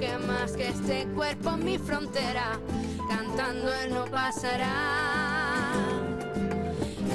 que 0.00 0.12
más 0.26 0.52
que 0.52 0.68
este 0.68 1.06
cuerpo 1.14 1.56
mi 1.56 1.78
frontera 1.78 2.60
contando, 3.08 3.72
él 3.72 3.94
no 3.94 4.04
pasará. 4.06 6.01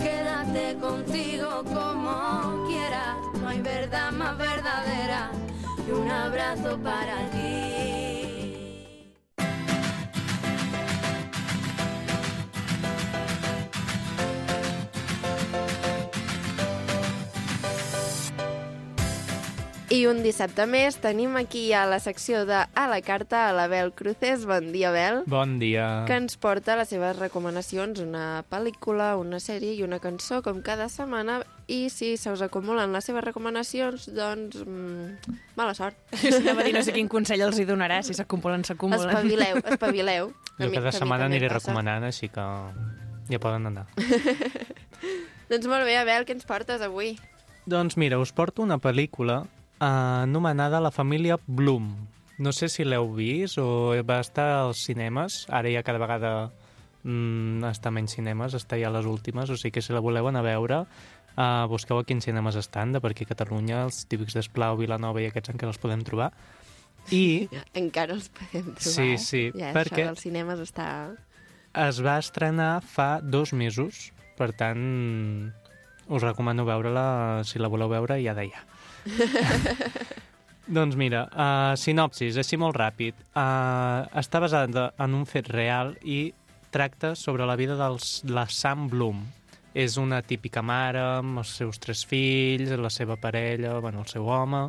Quédate 0.03 0.77
contigo 0.79 1.63
como 1.63 2.65
quieras, 2.67 3.17
no 3.39 3.47
hay 3.49 3.61
verdad 3.61 4.11
más 4.11 4.37
verdadera 4.37 5.31
que 5.85 5.93
un 5.93 6.09
abrazo 6.09 6.77
para 6.83 7.29
ti. 7.31 7.66
I 19.88 20.01
un 20.03 20.17
dissabte 20.19 20.65
més 20.67 20.97
tenim 20.99 21.38
aquí 21.39 21.69
a 21.71 21.85
la 21.88 22.01
secció 22.03 22.41
de 22.43 22.57
A 22.75 22.88
la 22.91 22.97
carta 22.99 23.45
a 23.47 23.53
la 23.55 23.69
Bel 23.71 23.93
Cruces. 23.95 24.43
Bon 24.45 24.65
dia, 24.73 24.89
Bel. 24.91 25.21
Bon 25.31 25.53
dia. 25.61 26.03
Que 26.09 26.17
ens 26.19 26.35
porta 26.35 26.75
les 26.75 26.91
seves 26.91 27.15
recomanacions, 27.15 28.01
una 28.03 28.43
pel·lícula, 28.51 29.13
una 29.15 29.39
sèrie 29.39 29.77
i 29.77 29.85
una 29.88 30.01
cançó, 30.03 30.41
com 30.43 30.59
cada 30.59 30.89
setmana. 30.91 31.39
I 31.71 31.88
si 31.88 32.17
se 32.19 32.35
us 32.35 32.43
acumulen 32.43 32.91
les 32.91 33.07
seves 33.07 33.23
recomanacions, 33.23 34.09
doncs... 34.11 34.59
Mmm, 34.59 35.39
mala 35.55 35.71
sort. 35.77 35.95
A 36.11 36.59
dir, 36.67 36.75
no 36.75 36.83
sé 36.83 36.91
quin 36.91 37.07
consell 37.07 37.47
els 37.47 37.55
hi 37.55 37.63
donarà, 37.71 38.03
si 38.03 38.11
s'acumulen, 38.17 38.67
s'acumulen. 38.67 39.07
Espavileu, 39.07 39.63
espavileu. 39.71 40.31
Jo 40.59 40.71
cada 40.75 40.91
setmana 40.91 41.31
aniré 41.31 41.47
passa. 41.47 41.63
recomanant, 41.63 42.11
així 42.11 42.27
que 42.27 42.43
ja 43.31 43.39
poden 43.39 43.71
anar. 43.71 43.88
Doncs 45.51 45.71
molt 45.71 45.88
bé, 45.88 45.95
Abel, 45.95 46.27
què 46.27 46.35
ens 46.35 46.43
portes 46.43 46.83
avui? 46.83 47.15
Doncs 47.67 47.95
mira, 47.95 48.19
us 48.19 48.35
porto 48.35 48.67
una 48.67 48.83
pel·lícula 48.83 49.45
anomenada 49.80 50.80
La 50.82 50.91
família 50.91 51.38
Bloom. 51.45 52.07
No 52.38 52.51
sé 52.53 52.69
si 52.69 52.86
l'heu 52.86 53.09
vist 53.17 53.57
o 53.57 53.93
va 54.05 54.19
estar 54.21 54.47
als 54.67 54.84
cinemes. 54.86 55.45
Ara 55.49 55.71
ja 55.73 55.82
cada 55.86 55.97
vegada 56.01 56.32
mm, 57.03 57.63
està 57.71 57.89
menys 57.93 58.13
cinemes, 58.17 58.53
està 58.57 58.78
ja 58.78 58.91
a 58.91 58.93
les 58.93 59.07
últimes, 59.09 59.49
o 59.49 59.57
sigui 59.57 59.73
que 59.78 59.82
si 59.86 59.93
la 59.95 60.03
voleu 60.05 60.28
anar 60.30 60.43
a 60.45 60.47
veure, 60.49 60.80
uh, 61.38 61.65
busqueu 61.71 61.97
a 61.97 62.05
quins 62.05 62.25
cinemes 62.30 62.57
estan, 62.61 62.93
de 62.93 63.01
per 63.01 63.11
aquí 63.15 63.25
a 63.25 63.32
Catalunya, 63.34 63.84
els 63.88 64.03
típics 64.09 64.38
d'Esplau, 64.38 64.78
Vilanova 64.78 65.21
i 65.23 65.30
aquests 65.32 65.53
encara 65.55 65.73
els 65.73 65.82
podem 65.82 66.05
trobar. 66.05 66.32
I 67.09 67.47
Encara 67.73 68.13
els 68.17 68.28
podem 68.30 68.73
trobar. 68.75 68.91
Sí, 68.93 69.13
eh? 69.13 69.17
sí, 69.17 69.43
ja, 69.55 69.71
perquè- 69.73 70.03
Això 70.03 70.11
dels 70.13 70.25
cinemes 70.28 70.59
està... 70.61 70.88
es 71.73 72.01
va 72.03 72.17
estrenar 72.19 72.82
fa 72.84 73.19
dos 73.21 73.53
mesos, 73.53 74.11
per 74.38 74.51
tant, 74.53 75.53
us 76.09 76.21
recomano 76.23 76.65
veure-la, 76.65 77.43
si 77.45 77.57
la 77.59 77.69
voleu 77.71 77.89
veure, 77.89 78.19
ja 78.21 78.34
de 78.38 78.49
ja. 78.51 78.61
Doncs 80.67 80.97
mira, 80.99 81.23
uh, 81.31 81.77
sinopsis, 81.79 82.35
així 82.41 82.57
molt 82.59 82.75
ràpid. 82.75 83.15
Uh, 83.31 84.03
està 84.19 84.41
basada 84.43 84.89
en 84.99 85.15
un 85.15 85.23
fet 85.29 85.47
real 85.53 85.93
i 86.03 86.33
tracta 86.75 87.13
sobre 87.15 87.47
la 87.47 87.55
vida 87.55 87.77
de 87.79 87.87
la 88.33 88.43
Sam 88.51 88.89
Bloom. 88.91 89.23
És 89.77 89.95
una 90.01 90.19
típica 90.25 90.63
mare 90.65 90.99
amb 91.21 91.39
els 91.39 91.53
seus 91.59 91.79
tres 91.79 92.03
fills, 92.09 92.73
la 92.75 92.91
seva 92.91 93.15
parella, 93.15 93.77
bueno, 93.79 94.01
el 94.03 94.11
seu 94.11 94.27
home, 94.27 94.65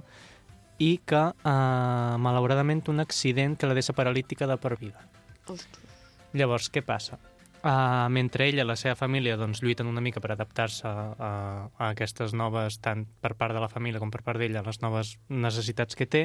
i 0.78 1.00
que, 1.02 1.24
uh, 1.34 2.14
malauradament, 2.22 2.84
un 2.92 3.02
accident 3.02 3.56
que 3.58 3.66
la 3.66 3.74
deixa 3.74 3.96
paralítica 3.96 4.46
de 4.46 4.58
per 4.60 4.76
vida. 4.78 5.02
Ostres. 5.48 5.98
Llavors, 6.36 6.70
què 6.70 6.84
passa? 6.84 7.18
Uh, 7.58 8.06
mentre 8.14 8.46
ella 8.46 8.62
i 8.62 8.66
la 8.66 8.76
seva 8.78 8.94
família 8.94 9.34
doncs, 9.36 9.64
lluiten 9.64 9.88
una 9.90 10.02
mica 10.04 10.20
per 10.22 10.30
adaptar-se 10.30 10.86
a, 10.86 11.30
a 11.66 11.88
aquestes 11.88 12.30
noves, 12.30 12.76
tant 12.78 13.02
per 13.18 13.32
part 13.34 13.56
de 13.56 13.58
la 13.58 13.70
família 13.72 13.98
com 13.98 14.12
per 14.14 14.22
part 14.22 14.38
d'ella, 14.38 14.62
les 14.62 14.78
noves 14.78 15.16
necessitats 15.26 15.98
que 15.98 16.06
té, 16.06 16.22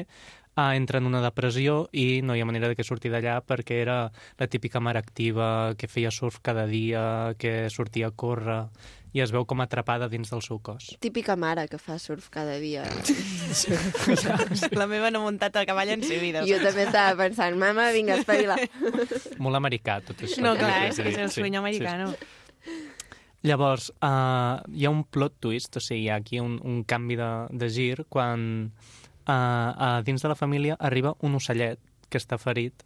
uh, 0.54 0.70
entra 0.76 1.02
en 1.02 1.10
una 1.10 1.22
depressió 1.24 1.88
i 1.90 2.22
no 2.22 2.36
hi 2.36 2.44
ha 2.44 2.46
manera 2.46 2.70
de 2.70 2.78
que 2.78 2.86
surti 2.86 3.10
d'allà 3.10 3.40
perquè 3.42 3.80
era 3.82 3.98
la 4.38 4.46
típica 4.46 4.78
mare 4.78 5.02
activa, 5.02 5.48
que 5.74 5.90
feia 5.90 6.14
surf 6.14 6.38
cada 6.38 6.68
dia, 6.70 7.34
que 7.38 7.66
sortia 7.66 8.12
a 8.12 8.14
córrer, 8.14 8.60
i 9.14 9.22
es 9.22 9.30
veu 9.30 9.44
com 9.46 9.62
atrapada 9.62 10.08
dins 10.10 10.32
del 10.32 10.42
seu 10.42 10.58
cos. 10.58 10.88
Típica 11.02 11.36
mare 11.38 11.68
que 11.70 11.78
fa 11.78 12.00
surf 12.02 12.26
cada 12.34 12.56
dia. 12.58 12.82
La 14.74 14.88
meva 14.90 15.12
no 15.14 15.22
ha 15.22 15.28
muntat 15.28 15.54
a 15.60 15.62
cavall 15.68 15.92
en 15.94 16.02
sa 16.02 16.18
vida. 16.18 16.42
Jo 16.48 16.58
també 16.58 16.88
estava 16.88 17.14
pensant, 17.22 17.54
mama, 17.60 17.86
vinga, 17.94 18.16
espavila. 18.18 18.56
Molt 19.44 19.60
americà, 19.60 20.00
tot 20.02 20.24
això. 20.26 20.42
No, 20.42 20.56
clar, 20.58 20.80
que 20.82 20.88
és 20.90 20.98
que 20.98 21.12
és 21.12 21.20
el 21.22 21.30
sí, 21.30 21.44
sueño 21.44 21.60
sí, 21.60 21.62
americano. 21.62 22.08
Llavors, 23.46 23.92
uh, 24.02 24.64
hi 24.74 24.88
ha 24.88 24.90
un 24.90 25.04
plot 25.06 25.38
twist, 25.46 25.78
o 25.78 25.84
sigui, 25.84 26.08
hi 26.08 26.10
ha 26.10 26.18
aquí 26.18 26.42
un, 26.42 26.58
un 26.66 26.82
canvi 26.82 27.20
de, 27.20 27.30
de 27.54 27.70
gir 27.70 28.08
quan 28.10 28.48
uh, 28.66 29.30
uh, 29.30 30.02
dins 30.02 30.26
de 30.26 30.32
la 30.32 30.34
família 30.34 30.74
arriba 30.80 31.14
un 31.22 31.38
ocellet 31.38 31.78
que 32.10 32.18
està 32.18 32.40
ferit 32.40 32.82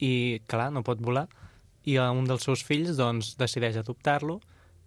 i, 0.00 0.40
clar, 0.48 0.70
no 0.72 0.86
pot 0.86 1.04
volar, 1.04 1.26
i 1.84 1.98
un 2.00 2.24
dels 2.24 2.48
seus 2.48 2.64
fills 2.64 2.96
doncs, 2.96 3.34
decideix 3.36 3.76
adoptar-lo 3.76 4.40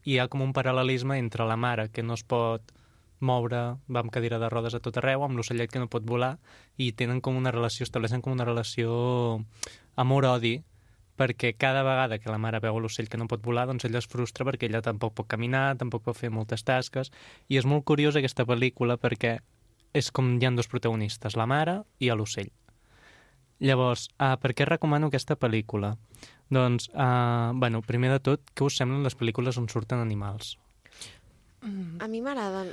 i 0.07 0.15
hi 0.15 0.19
ha 0.23 0.29
com 0.31 0.39
un 0.45 0.53
paral·lelisme 0.55 1.17
entre 1.19 1.43
la 1.43 1.57
mare 1.59 1.89
que 1.91 2.03
no 2.03 2.15
es 2.15 2.23
pot 2.23 2.71
moure, 3.19 3.59
va 3.91 4.03
amb 4.03 4.13
cadira 4.13 4.39
de 4.39 4.47
rodes 4.47 4.77
a 4.77 4.79
tot 4.79 4.99
arreu, 5.01 5.25
amb 5.25 5.35
l'ocellet 5.35 5.71
que 5.73 5.81
no 5.81 5.89
pot 5.91 6.05
volar, 6.07 6.37
i 6.77 6.93
tenen 6.95 7.19
com 7.19 7.35
una 7.35 7.51
relació, 7.51 7.83
estableixen 7.83 8.23
com 8.23 8.31
una 8.31 8.45
relació 8.47 8.93
amor-odi, 9.99 10.61
perquè 11.17 11.55
cada 11.57 11.81
vegada 11.83 12.19
que 12.21 12.31
la 12.31 12.37
mare 12.37 12.61
veu 12.63 12.77
l'ocell 12.79 13.09
que 13.09 13.19
no 13.19 13.27
pot 13.27 13.43
volar, 13.43 13.65
doncs 13.67 13.89
ella 13.89 13.99
es 13.99 14.07
frustra 14.07 14.45
perquè 14.47 14.69
ella 14.69 14.83
tampoc 14.85 15.15
pot 15.17 15.27
caminar, 15.27 15.75
tampoc 15.81 16.05
pot 16.05 16.15
fer 16.15 16.29
moltes 16.31 16.63
tasques, 16.63 17.11
i 17.49 17.57
és 17.57 17.65
molt 17.65 17.83
curiosa 17.89 18.21
aquesta 18.21 18.45
pel·lícula 18.45 18.99
perquè 19.01 19.39
és 19.97 20.11
com 20.13 20.37
hi 20.37 20.45
ha 20.45 20.53
dos 20.53 20.69
protagonistes, 20.69 21.35
la 21.35 21.49
mare 21.49 21.81
i 21.99 22.13
l'ocell. 22.13 22.53
Llavors, 23.59 24.07
uh, 24.21 24.35
per 24.37 24.53
què 24.53 24.67
recomano 24.69 25.09
aquesta 25.09 25.35
pel·lícula? 25.35 25.95
Doncs, 26.49 26.89
uh, 26.95 27.51
bueno, 27.59 27.81
primer 27.83 28.11
de 28.13 28.19
tot, 28.23 28.41
què 28.55 28.63
us 28.65 28.77
semblen 28.79 29.03
les 29.03 29.17
pel·lícules 29.19 29.57
on 29.59 29.67
surten 29.69 29.99
animals? 29.99 30.55
A 31.99 32.07
mi 32.07 32.21
m'agraden. 32.23 32.69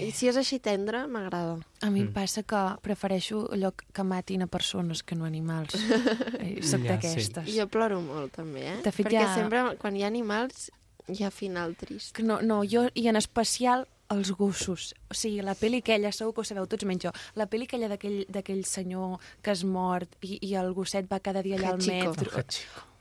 I 0.00 0.08
si 0.14 0.28
és 0.30 0.36
així 0.40 0.56
tendre, 0.62 1.02
m'agrada. 1.10 1.58
A 1.84 1.90
mi 1.92 2.00
em 2.06 2.12
passa 2.14 2.44
que 2.48 2.60
prefereixo 2.80 3.42
allò 3.52 3.72
que 3.76 4.04
matin 4.06 4.46
a 4.46 4.48
persones 4.48 5.02
que 5.02 5.18
no 5.18 5.26
animals. 5.26 5.74
Eh, 6.38 6.62
Soc 6.62 6.86
Ja, 6.86 6.94
d'aquestes. 6.94 7.50
Jo 7.52 7.66
ploro 7.68 7.98
molt, 8.00 8.32
també, 8.38 8.62
eh? 8.70 8.76
De 8.84 8.92
fet, 8.94 9.08
Perquè 9.10 9.20
ja- 9.20 9.34
sempre, 9.34 9.64
quan 9.82 9.96
hi 9.98 10.04
ha 10.06 10.08
animals, 10.08 10.70
hi 11.12 11.24
ha 11.26 11.30
final 11.34 11.74
trist. 11.76 12.14
Que 12.16 12.22
No, 12.22 12.38
no, 12.40 12.62
jo, 12.64 12.86
i 12.94 13.08
en 13.10 13.16
especial 13.20 13.84
els 14.08 14.30
gossos. 14.32 14.94
O 15.10 15.14
sigui, 15.18 15.42
la 15.44 15.52
pel·li 15.58 15.82
aquella, 15.82 16.12
segur 16.16 16.32
que 16.32 16.40
ho 16.40 16.48
sabeu 16.48 16.64
tots 16.70 16.86
menys 16.88 17.04
jo, 17.04 17.12
la 17.36 17.44
pel·li 17.50 17.66
aquella 17.68 17.90
d'aquell 17.92 18.22
d'aquell 18.32 18.64
senyor 18.64 19.18
que 19.42 19.52
es 19.52 19.64
mort 19.68 20.14
i, 20.22 20.38
i 20.40 20.54
el 20.56 20.72
gosset 20.78 21.10
va 21.10 21.20
cada 21.20 21.42
dia 21.44 21.58
allà 21.58 21.74
al 21.74 21.82
metro. 21.84 22.14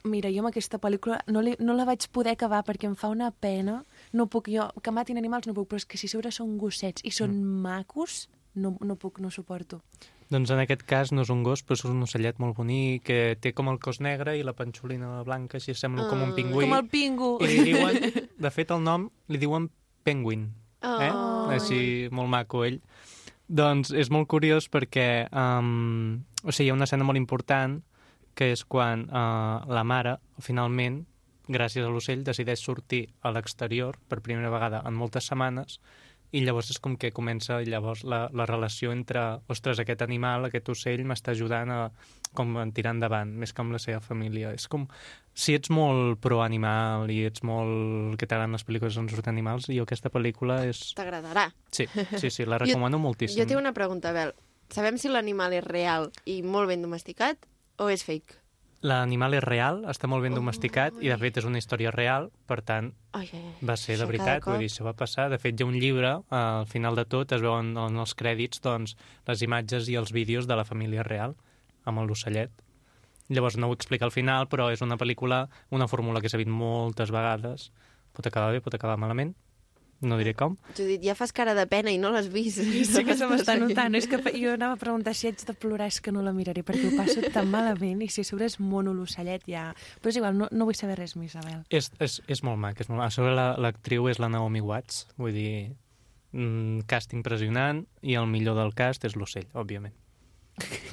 Mira, 0.08 0.30
jo 0.32 0.40
amb 0.44 0.50
aquesta 0.50 0.80
pel·lícula 0.80 1.20
no, 1.28 1.42
li, 1.44 1.56
no 1.60 1.74
la 1.78 1.86
vaig 1.86 2.08
poder 2.12 2.34
acabar 2.38 2.64
perquè 2.68 2.88
em 2.90 2.96
fa 2.96 3.10
una 3.12 3.32
pena. 3.32 3.84
No 4.14 4.28
puc, 4.28 4.48
jo, 4.50 4.70
que 4.82 4.92
matin 4.92 5.18
animals 5.20 5.48
no 5.48 5.54
puc, 5.54 5.68
però 5.70 5.78
és 5.82 5.86
que 5.86 5.98
si 6.00 6.08
sobre 6.08 6.32
són 6.32 6.58
gossets 6.58 7.04
i 7.04 7.12
són 7.12 7.32
Mm. 7.38 7.62
macos, 7.62 8.30
no, 8.56 8.78
no 8.82 8.96
puc, 8.96 9.20
no 9.20 9.30
suporto. 9.32 9.82
Doncs 10.30 10.50
en 10.52 10.60
aquest 10.60 10.82
cas 10.84 11.12
no 11.16 11.22
és 11.24 11.30
un 11.32 11.42
gos, 11.44 11.62
però 11.64 11.78
és 11.78 11.86
un 11.88 12.02
ocellet 12.04 12.40
molt 12.40 12.58
bonic, 12.58 13.04
que 13.04 13.38
té 13.40 13.54
com 13.54 13.70
el 13.70 13.78
cos 13.80 14.02
negre 14.02 14.34
i 14.38 14.44
la 14.44 14.52
panxolina 14.54 15.22
blanca, 15.24 15.56
així 15.58 15.74
sembla 15.74 16.10
com 16.10 16.22
un 16.22 16.32
Ah, 16.32 16.36
pingüí. 16.36 16.66
com 16.66 16.74
el 16.76 16.88
pingu. 16.90 17.38
I 17.42 17.48
li 17.48 17.64
diuen, 17.74 18.00
de 18.38 18.52
fet, 18.52 18.72
el 18.72 18.84
nom 18.84 19.10
li 19.30 19.38
diuen 19.38 19.70
penguin. 20.04 20.50
Eh? 20.84 21.10
Ai. 21.12 21.56
Així, 21.56 22.10
molt 22.12 22.28
maco 22.30 22.66
ell. 22.66 22.82
Doncs 23.48 23.92
és 23.96 24.10
molt 24.12 24.28
curiós 24.28 24.68
perquè 24.70 25.30
um, 25.32 26.20
o 26.44 26.52
sigui, 26.52 26.68
hi 26.68 26.70
ha 26.72 26.76
una 26.76 26.84
escena 26.84 27.06
molt 27.08 27.16
important 27.18 27.80
que 28.38 28.52
és 28.54 28.64
quan 28.70 29.08
uh, 29.10 29.66
la 29.66 29.84
mare, 29.88 30.18
finalment, 30.44 31.02
gràcies 31.48 31.86
a 31.86 31.90
l'ocell, 31.90 32.26
decideix 32.28 32.62
sortir 32.62 33.08
a 33.26 33.32
l'exterior 33.34 33.98
per 34.10 34.22
primera 34.22 34.52
vegada 34.54 34.84
en 34.86 34.94
moltes 35.00 35.32
setmanes 35.32 35.80
i 36.36 36.42
llavors 36.44 36.74
és 36.74 36.80
com 36.84 36.98
que 37.00 37.14
comença 37.16 37.62
llavors 37.64 38.02
la, 38.04 38.26
la 38.36 38.46
relació 38.50 38.92
entre, 38.92 39.22
ostres, 39.48 39.80
aquest 39.80 40.02
animal, 40.04 40.48
aquest 40.48 40.68
ocell 40.74 41.06
m'està 41.08 41.32
ajudant 41.32 41.72
a, 41.72 41.78
com 42.36 42.58
a 42.60 42.66
tirar 42.76 42.92
endavant, 42.98 43.32
més 43.32 43.56
que 43.56 43.64
amb 43.64 43.72
la 43.78 43.80
seva 43.80 44.02
família. 44.04 44.52
És 44.58 44.68
com, 44.68 44.84
si 45.32 45.56
ets 45.56 45.72
molt 45.72 46.20
pro-animal 46.24 47.08
i 47.14 47.22
ets 47.30 47.46
molt... 47.48 48.18
que 48.20 48.28
t'agraden 48.28 48.58
les 48.58 48.68
pel·lícules 48.68 49.00
on 49.00 49.08
surten 49.08 49.32
animals, 49.38 49.70
jo 49.72 49.88
aquesta 49.88 50.12
pel·lícula 50.12 50.66
és... 50.68 50.90
T'agradarà. 51.00 51.48
Sí, 51.72 51.88
sí, 51.94 52.28
sí, 52.28 52.44
la 52.44 52.60
recomano 52.64 53.00
jo, 53.00 53.06
moltíssim. 53.08 53.40
Jo 53.40 53.48
tinc 53.48 53.64
una 53.64 53.76
pregunta, 53.78 54.12
Bel. 54.12 54.36
Sabem 54.76 55.00
si 55.00 55.08
l'animal 55.08 55.56
és 55.56 55.64
real 55.64 56.12
i 56.28 56.42
molt 56.44 56.68
ben 56.68 56.84
domesticat 56.84 57.40
o 57.80 57.90
és 57.90 58.04
fake? 58.04 58.36
L'animal 58.86 59.34
és 59.34 59.42
real, 59.44 59.80
està 59.90 60.06
molt 60.08 60.22
ben 60.22 60.36
domesticat 60.38 61.00
i 61.02 61.10
de 61.10 61.16
fet 61.18 61.40
és 61.42 61.46
una 61.50 61.58
història 61.58 61.90
real, 61.92 62.28
per 62.46 62.60
tant 62.62 62.92
Ai, 63.18 63.26
ai, 63.34 63.40
ai. 63.40 63.54
va 63.66 63.76
ser 63.76 63.96
de 63.98 64.04
Això 64.04 64.08
veritat, 64.12 64.44
cop- 64.44 64.54
vull 64.54 64.62
dir, 64.62 64.70
això 64.70 64.86
va 64.86 64.94
passar. 64.94 65.30
De 65.34 65.40
fet 65.42 65.58
hi 65.60 65.64
ha 65.64 65.66
un 65.66 65.74
llibre, 65.82 66.12
al 66.30 66.68
final 66.70 66.96
de 66.96 67.06
tot 67.10 67.32
es 67.34 67.42
veuen 67.42 67.74
en 67.78 67.98
els 67.98 68.14
crèdits 68.16 68.62
doncs, 68.62 68.94
les 69.28 69.42
imatges 69.42 69.90
i 69.90 69.96
els 69.98 70.14
vídeos 70.14 70.46
de 70.48 70.56
la 70.56 70.64
família 70.66 71.02
real 71.04 71.36
amb 71.86 72.06
l'ocellet. 72.06 72.52
Llavors 73.30 73.58
no 73.58 73.68
ho 73.68 73.74
explica 73.74 74.06
al 74.06 74.12
final, 74.14 74.46
però 74.48 74.70
és 74.72 74.82
una 74.86 74.96
pel·lícula, 74.98 75.48
una 75.72 75.88
fórmula 75.88 76.22
que 76.22 76.30
s'ha 76.30 76.38
vist 76.38 76.48
moltes 76.54 77.10
vegades. 77.12 77.72
Pot 78.14 78.28
acabar 78.30 78.54
bé, 78.54 78.62
pot 78.62 78.74
acabar 78.78 78.96
malament, 78.98 79.34
no 80.02 80.18
diré 80.20 80.34
com. 80.38 80.56
Judit, 80.78 81.02
ja 81.02 81.16
fas 81.18 81.32
cara 81.34 81.56
de 81.58 81.66
pena 81.68 81.90
i 81.90 81.98
no 81.98 82.12
l'has 82.14 82.28
vist. 82.30 82.60
Sí 82.62 83.04
que 83.06 83.16
se 83.18 83.26
m'està 83.30 83.56
notant. 83.58 83.96
És 83.98 84.06
que 84.08 84.20
jo 84.38 84.52
anava 84.54 84.76
a 84.76 84.82
preguntar 84.82 85.16
si 85.18 85.28
haig 85.28 85.42
de 85.48 85.54
plorar, 85.58 85.88
és 85.90 86.00
que 86.02 86.12
no 86.14 86.22
la 86.22 86.34
miraré, 86.38 86.64
perquè 86.64 86.92
ho 86.92 86.96
passo 86.98 87.22
tan 87.34 87.50
malament, 87.50 88.02
i 88.06 88.10
si 88.14 88.22
a 88.22 88.28
sobre 88.28 88.46
és 88.46 88.60
mono 88.60 88.94
l'ocellet, 88.94 89.44
ja... 89.50 89.72
Però 90.02 90.10
és 90.14 90.20
igual, 90.22 90.38
no, 90.38 90.48
no 90.52 90.66
vull 90.70 90.78
saber 90.78 91.00
res 91.00 91.16
més, 91.18 91.34
Isabel. 91.34 91.64
És, 91.70 91.92
és, 92.00 92.20
és 92.28 92.44
molt 92.46 92.60
mac, 92.62 92.80
és 92.80 92.90
molt 92.90 93.02
mac. 93.02 93.08
A 93.10 93.16
sobre 93.18 93.34
la- 93.36 93.56
l'actriu 93.58 94.08
és 94.12 94.20
la 94.22 94.30
Naomi 94.30 94.62
Watts, 94.62 95.08
vull 95.18 95.34
dir, 95.34 95.74
mm, 96.34 96.86
càsting 96.90 97.22
impressionant, 97.24 97.86
i 98.02 98.14
el 98.20 98.28
millor 98.30 98.56
del 98.60 98.74
cast 98.78 99.06
és 99.10 99.16
l'ocell, 99.18 99.48
òbviament. 99.54 99.96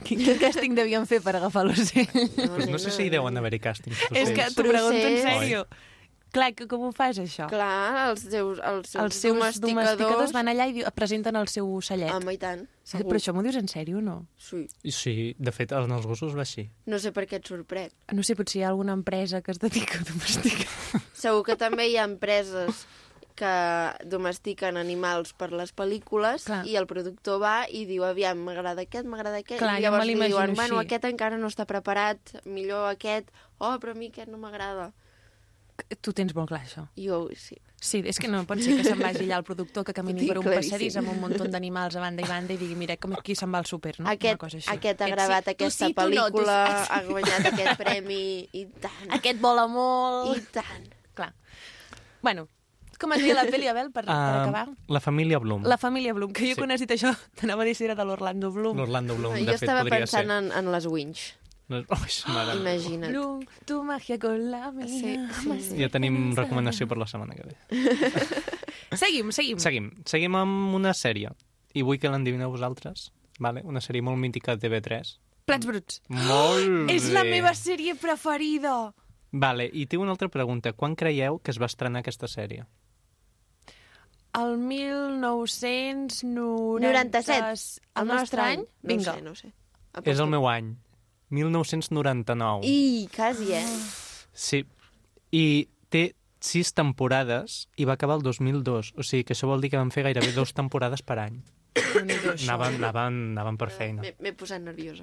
Quin, 0.05 0.19
quin 0.21 0.37
càsting 0.37 0.75
devien 0.77 1.07
fer 1.09 1.23
per 1.25 1.33
agafar 1.39 1.63
l'ocell? 1.65 2.05
pues 2.13 2.69
no 2.69 2.77
sé 2.79 2.91
si 2.93 3.07
hi 3.07 3.11
deuen 3.13 3.37
haver-hi 3.41 3.61
càstings 3.65 4.03
És 4.13 4.29
que 4.37 4.45
t'ho 4.53 4.65
pregunto 4.67 5.07
en 5.09 5.17
sèrio. 5.25 5.63
Clar, 6.35 6.51
que, 6.59 6.67
com 6.71 6.83
ho 6.89 6.91
fas, 6.93 7.21
això? 7.23 7.47
Clar, 7.51 8.09
els 8.11 8.25
seus, 8.27 8.59
els 8.59 8.91
seus, 8.91 9.03
Els 9.05 9.21
seus 9.23 9.61
domesticadors 9.63 10.33
van 10.35 10.51
allà 10.51 10.67
i 10.69 10.75
diu- 10.81 10.91
presenten 10.95 11.37
el 11.39 11.47
seu 11.53 11.69
ocellet. 11.77 12.11
Home, 12.13 12.35
i 12.35 12.41
tant, 12.43 12.67
segur. 12.83 13.07
Però 13.13 13.21
això 13.23 13.35
m'ho 13.37 13.45
dius 13.47 13.57
en 13.61 13.71
sèrio 13.71 13.99
o 13.99 14.05
no? 14.05 14.17
Sí. 14.37 14.65
Sí, 14.91 15.15
de 15.39 15.53
fet, 15.55 15.73
en 15.79 15.95
els 15.95 16.07
gossos 16.11 16.35
va 16.37 16.43
així. 16.43 16.67
No 16.91 16.99
sé 16.99 17.13
per 17.15 17.29
què 17.31 17.39
et 17.39 17.47
sorprèn. 17.47 17.95
No 18.13 18.27
sé, 18.27 18.35
potser 18.37 18.61
hi 18.61 18.65
ha 18.67 18.69
alguna 18.75 18.93
empresa 18.99 19.41
que 19.47 19.55
es 19.55 19.63
dedica 19.63 20.01
a 20.03 20.05
domesticar. 20.11 20.69
Segur 21.25 21.45
que 21.47 21.57
també 21.57 21.89
hi 21.89 21.97
ha 21.97 22.05
empreses 22.11 22.85
que 23.35 23.51
domestiquen 24.07 24.77
animals 24.79 25.33
per 25.35 25.49
les 25.53 25.73
pel·lícules 25.75 26.45
Clar. 26.47 26.61
i 26.71 26.77
el 26.79 26.87
productor 26.87 27.41
va 27.43 27.55
i 27.67 27.85
diu, 27.89 28.05
aviam, 28.07 28.39
m'agrada 28.47 28.85
aquest, 28.87 29.09
m'agrada 29.11 29.41
aquest, 29.43 29.59
Clar, 29.59 29.79
i 29.81 29.83
llavors 29.83 30.07
li 30.07 30.15
diuen, 30.15 30.55
bueno, 30.55 30.79
així. 30.79 30.87
aquest 30.87 31.09
encara 31.11 31.39
no 31.41 31.51
està 31.51 31.67
preparat, 31.67 32.37
millor 32.47 32.87
aquest, 32.93 33.33
oh, 33.59 33.73
però 33.83 33.91
a 33.95 33.99
mi 33.99 34.13
aquest 34.13 34.31
no 34.31 34.39
m'agrada. 34.39 34.93
Tu 36.01 36.13
tens 36.15 36.31
molt 36.37 36.49
clar, 36.49 36.61
això. 36.63 36.85
Jo, 36.97 37.29
sí. 37.35 37.57
Sí, 37.85 37.99
és 38.07 38.17
que 38.23 38.29
no 38.31 38.45
pot 38.47 38.61
ser 38.63 38.77
que 38.79 38.85
se'n 38.87 39.01
vagi 39.03 39.25
allà 39.27 39.41
el 39.41 39.45
productor 39.45 39.83
que 39.85 39.93
camini 39.93 40.29
per 40.29 40.39
un 40.39 40.45
claríssim. 40.47 40.71
passadís 40.71 40.97
amb 41.01 41.11
un 41.11 41.19
munt 41.21 41.51
d'animals 41.51 41.97
a 41.97 42.01
banda 42.01 42.23
i 42.23 42.29
banda 42.29 42.55
i 42.55 42.57
digui, 42.57 42.77
mira, 42.79 42.97
com 42.97 43.13
aquí 43.19 43.35
se'n 43.35 43.51
va 43.53 43.59
el 43.59 43.67
súper, 43.67 43.97
no? 44.01 44.09
Aquest, 44.09 44.37
Una 44.39 44.39
cosa 44.39 44.57
així. 44.61 44.71
aquest 44.71 45.01
ha 45.03 45.05
Aquest 45.05 45.17
gravat 45.19 45.45
sí, 45.45 45.51
tu 45.51 45.65
aquesta 45.65 45.87
sí, 45.89 45.93
tu 45.93 46.01
no, 46.01 46.07
tu 46.07 46.39
pel·lícula, 46.39 46.57
sí. 46.87 46.93
ha 46.95 47.03
guanyat 47.11 47.47
aquest 47.53 47.77
premi, 47.83 48.49
i 48.53 48.65
tant. 48.81 49.11
Aquest 49.19 49.41
vola 49.43 49.67
molt. 49.67 50.37
I 50.39 50.47
tant. 50.55 50.89
Clar. 51.15 51.33
Bueno, 52.23 52.47
com 52.99 53.13
es 53.13 53.21
deia 53.27 53.35
la 53.35 53.45
pel·li, 53.51 53.67
Abel, 53.69 53.91
per, 53.93 54.05
per 54.07 54.15
Ah, 54.15 54.43
acabar? 54.45 54.69
la 54.89 55.01
família 55.01 55.39
Bloom. 55.43 55.65
La 55.67 55.77
família 55.77 56.15
Bloom, 56.15 56.33
que 56.33 56.47
jo 56.47 56.55
Sí. 56.55 56.61
quan 56.63 56.71
has 56.71 56.81
dit 56.81 56.91
això 56.95 57.11
t'anava 57.35 57.63
a 57.63 57.67
dir 57.67 57.75
si 57.75 57.85
era 57.85 57.95
de 57.99 58.05
l'Orlando 58.05 58.53
Bloom. 58.53 58.77
L'Orlando 58.79 59.17
Bloom, 59.17 59.35
Jo 59.37 59.45
de 59.45 59.59
fet, 59.59 59.63
estava 59.69 59.85
pensant 59.91 60.29
ser. 60.31 60.39
en, 60.39 60.53
en 60.53 60.71
les 60.73 60.87
Winch. 60.87 61.35
No, 61.69 61.79
oh, 61.89 61.97
mare. 62.29 62.59
Imagina't. 62.59 63.11
Bloom, 63.11 63.45
tu 63.65 63.83
magia 63.85 64.19
con 64.19 64.51
la 64.51 64.71
mía. 64.71 64.87
Sí, 64.87 65.17
sí. 65.65 65.79
Ja 65.81 65.89
tenim 65.89 66.35
recomanació 66.37 66.87
per 66.91 66.99
la 67.01 67.07
setmana 67.09 67.35
que 67.39 67.47
ve. 67.49 67.55
Seguim, 69.01 69.33
seguim. 69.33 69.59
Seguim. 69.59 69.91
Seguim 70.07 70.37
amb 70.37 70.75
una 70.77 70.93
sèrie. 70.95 71.33
I 71.75 71.83
vull 71.83 71.99
que 71.99 72.11
l'endevineu 72.13 72.53
vosaltres. 72.53 73.09
Vale? 73.41 73.65
Una 73.65 73.81
sèrie 73.81 74.05
molt 74.05 74.21
mítica 74.21 74.55
de 74.55 74.69
TV3. 74.69 75.17
Plats 75.49 75.67
bruts. 75.67 76.03
Molt 76.13 76.91
És 76.95 77.09
la 77.13 77.25
bé. 77.25 77.31
meva 77.39 77.55
sèrie 77.59 77.97
preferida. 77.99 78.93
Vale, 79.33 79.67
i 79.67 79.87
tinc 79.91 80.05
una 80.05 80.13
altra 80.15 80.29
pregunta. 80.29 80.73
Quan 80.77 80.95
creieu 80.95 81.41
que 81.43 81.51
es 81.51 81.59
va 81.59 81.67
estrenar 81.67 82.05
aquesta 82.05 82.29
sèrie? 82.31 82.69
El 84.35 84.59
1997. 84.59 86.21
97. 86.85 87.81
El 87.97 88.07
nostre 88.09 88.43
any? 88.43 88.65
Vinga. 88.83 89.17
No 89.17 89.19
sé, 89.19 89.23
no 89.23 89.35
sé. 89.35 89.53
És 90.11 90.19
el 90.21 90.29
meu 90.31 90.47
any. 90.51 90.75
1999. 91.35 92.65
I, 92.65 93.09
quasi, 93.15 93.53
eh? 93.59 93.67
Sí. 94.33 94.63
I 95.35 95.45
té 95.91 96.13
sis 96.45 96.71
temporades 96.77 97.65
i 97.81 97.87
va 97.89 97.95
acabar 97.99 98.17
el 98.21 98.25
2002. 98.27 98.93
O 99.01 99.03
sigui 99.07 99.25
que 99.25 99.35
això 99.37 99.49
vol 99.51 99.63
dir 99.65 99.71
que 99.73 99.81
van 99.81 99.93
fer 99.95 100.05
gairebé 100.07 100.33
dues 100.37 100.55
temporades 100.61 101.03
per 101.03 101.19
any. 101.25 101.43
Anaven, 101.75 102.77
anaven, 102.79 103.15
anaven 103.35 103.57
per 103.59 103.67
feina. 103.75 104.05
M'he- 104.23 104.35
posat 104.39 104.63
nerviosa. 104.63 105.03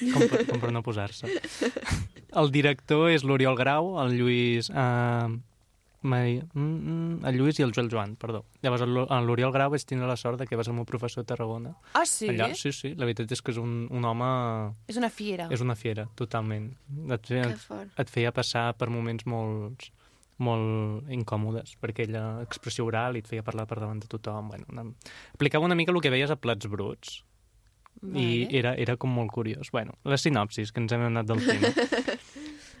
Com 0.00 0.24
per, 0.26 0.40
com 0.48 0.58
per 0.62 0.72
no 0.74 0.82
posar-se. 0.82 1.30
El 2.40 2.50
director 2.50 3.12
és 3.14 3.22
l'Oriol 3.22 3.54
Grau, 3.58 3.92
el 4.02 4.16
Lluís... 4.18 4.72
Uh, 6.04 6.08
mai, 6.08 6.36
mm, 6.52 6.60
mm, 6.60 7.24
el 7.26 7.38
Lluís 7.38 7.58
i 7.58 7.64
el 7.64 7.72
Joel 7.74 7.88
Joan, 7.90 8.14
perdó. 8.20 8.44
Llavors, 8.62 8.82
el 8.84 9.26
l'Oriol 9.26 9.52
Grau 9.54 9.70
vaig 9.72 9.84
tindre 9.88 10.06
la 10.06 10.16
sort 10.20 10.38
de 10.38 10.46
que 10.46 10.56
va 10.56 10.64
ser 10.64 10.72
el 10.72 10.76
meu 10.76 10.84
professor 10.84 11.24
a 11.24 11.26
Tarragona. 11.26 11.74
Ah, 11.94 12.04
sí? 12.04 12.28
Allà, 12.28 12.50
sí, 12.54 12.72
sí. 12.72 12.94
La 12.94 13.06
veritat 13.08 13.32
és 13.32 13.40
que 13.42 13.50
és 13.54 13.58
un, 13.58 13.86
un 13.90 14.04
home... 14.04 14.28
És 14.86 14.98
una 15.00 15.08
fiera. 15.10 15.48
És 15.50 15.60
una 15.64 15.74
fiera, 15.74 16.06
totalment. 16.14 16.70
Et, 17.08 17.26
feia, 17.32 17.48
Que 17.48 17.56
fort. 17.56 17.92
et 17.98 18.10
feia 18.12 18.32
passar 18.36 18.74
per 18.76 18.90
moments 18.92 19.24
molt, 19.26 19.88
molt 20.44 21.08
incòmodes, 21.14 21.76
perquè 21.80 22.08
ella, 22.08 22.24
expressió 22.44 22.84
oral, 22.84 23.16
i 23.16 23.24
et 23.24 23.28
feia 23.30 23.42
parlar 23.46 23.66
per 23.70 23.80
davant 23.80 24.00
de 24.04 24.10
tothom. 24.10 24.48
Bueno, 24.52 24.66
una... 24.68 24.84
Aplicava 25.34 25.64
una 25.64 25.74
mica 25.78 25.92
el 25.94 26.02
que 26.04 26.12
veies 26.12 26.30
a 26.30 26.36
Plats 26.36 26.68
Bruts. 26.68 27.22
I 28.04 28.44
Vale. 28.44 28.48
era, 28.58 28.74
era 28.76 28.96
com 29.00 29.08
molt 29.14 29.30
curiós. 29.32 29.70
Bueno, 29.72 29.94
la 30.04 30.18
sinopsis, 30.20 30.72
que 30.74 30.82
ens 30.82 30.92
hem 30.92 31.06
anat 31.06 31.30
del 31.30 31.40
tema. 31.46 31.70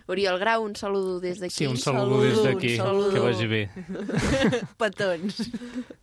Oriol 0.06 0.38
Grau, 0.38 0.64
un 0.66 0.74
saludo 0.76 1.16
des 1.20 1.38
d'aquí. 1.40 1.54
Sí, 1.54 1.66
un 1.66 1.78
saludo 1.80 2.20
des 2.20 2.42
d'aquí. 2.44 2.74
Que 2.76 3.20
vagi 3.22 3.46
bé. 3.48 3.62
Petons. 4.80 5.38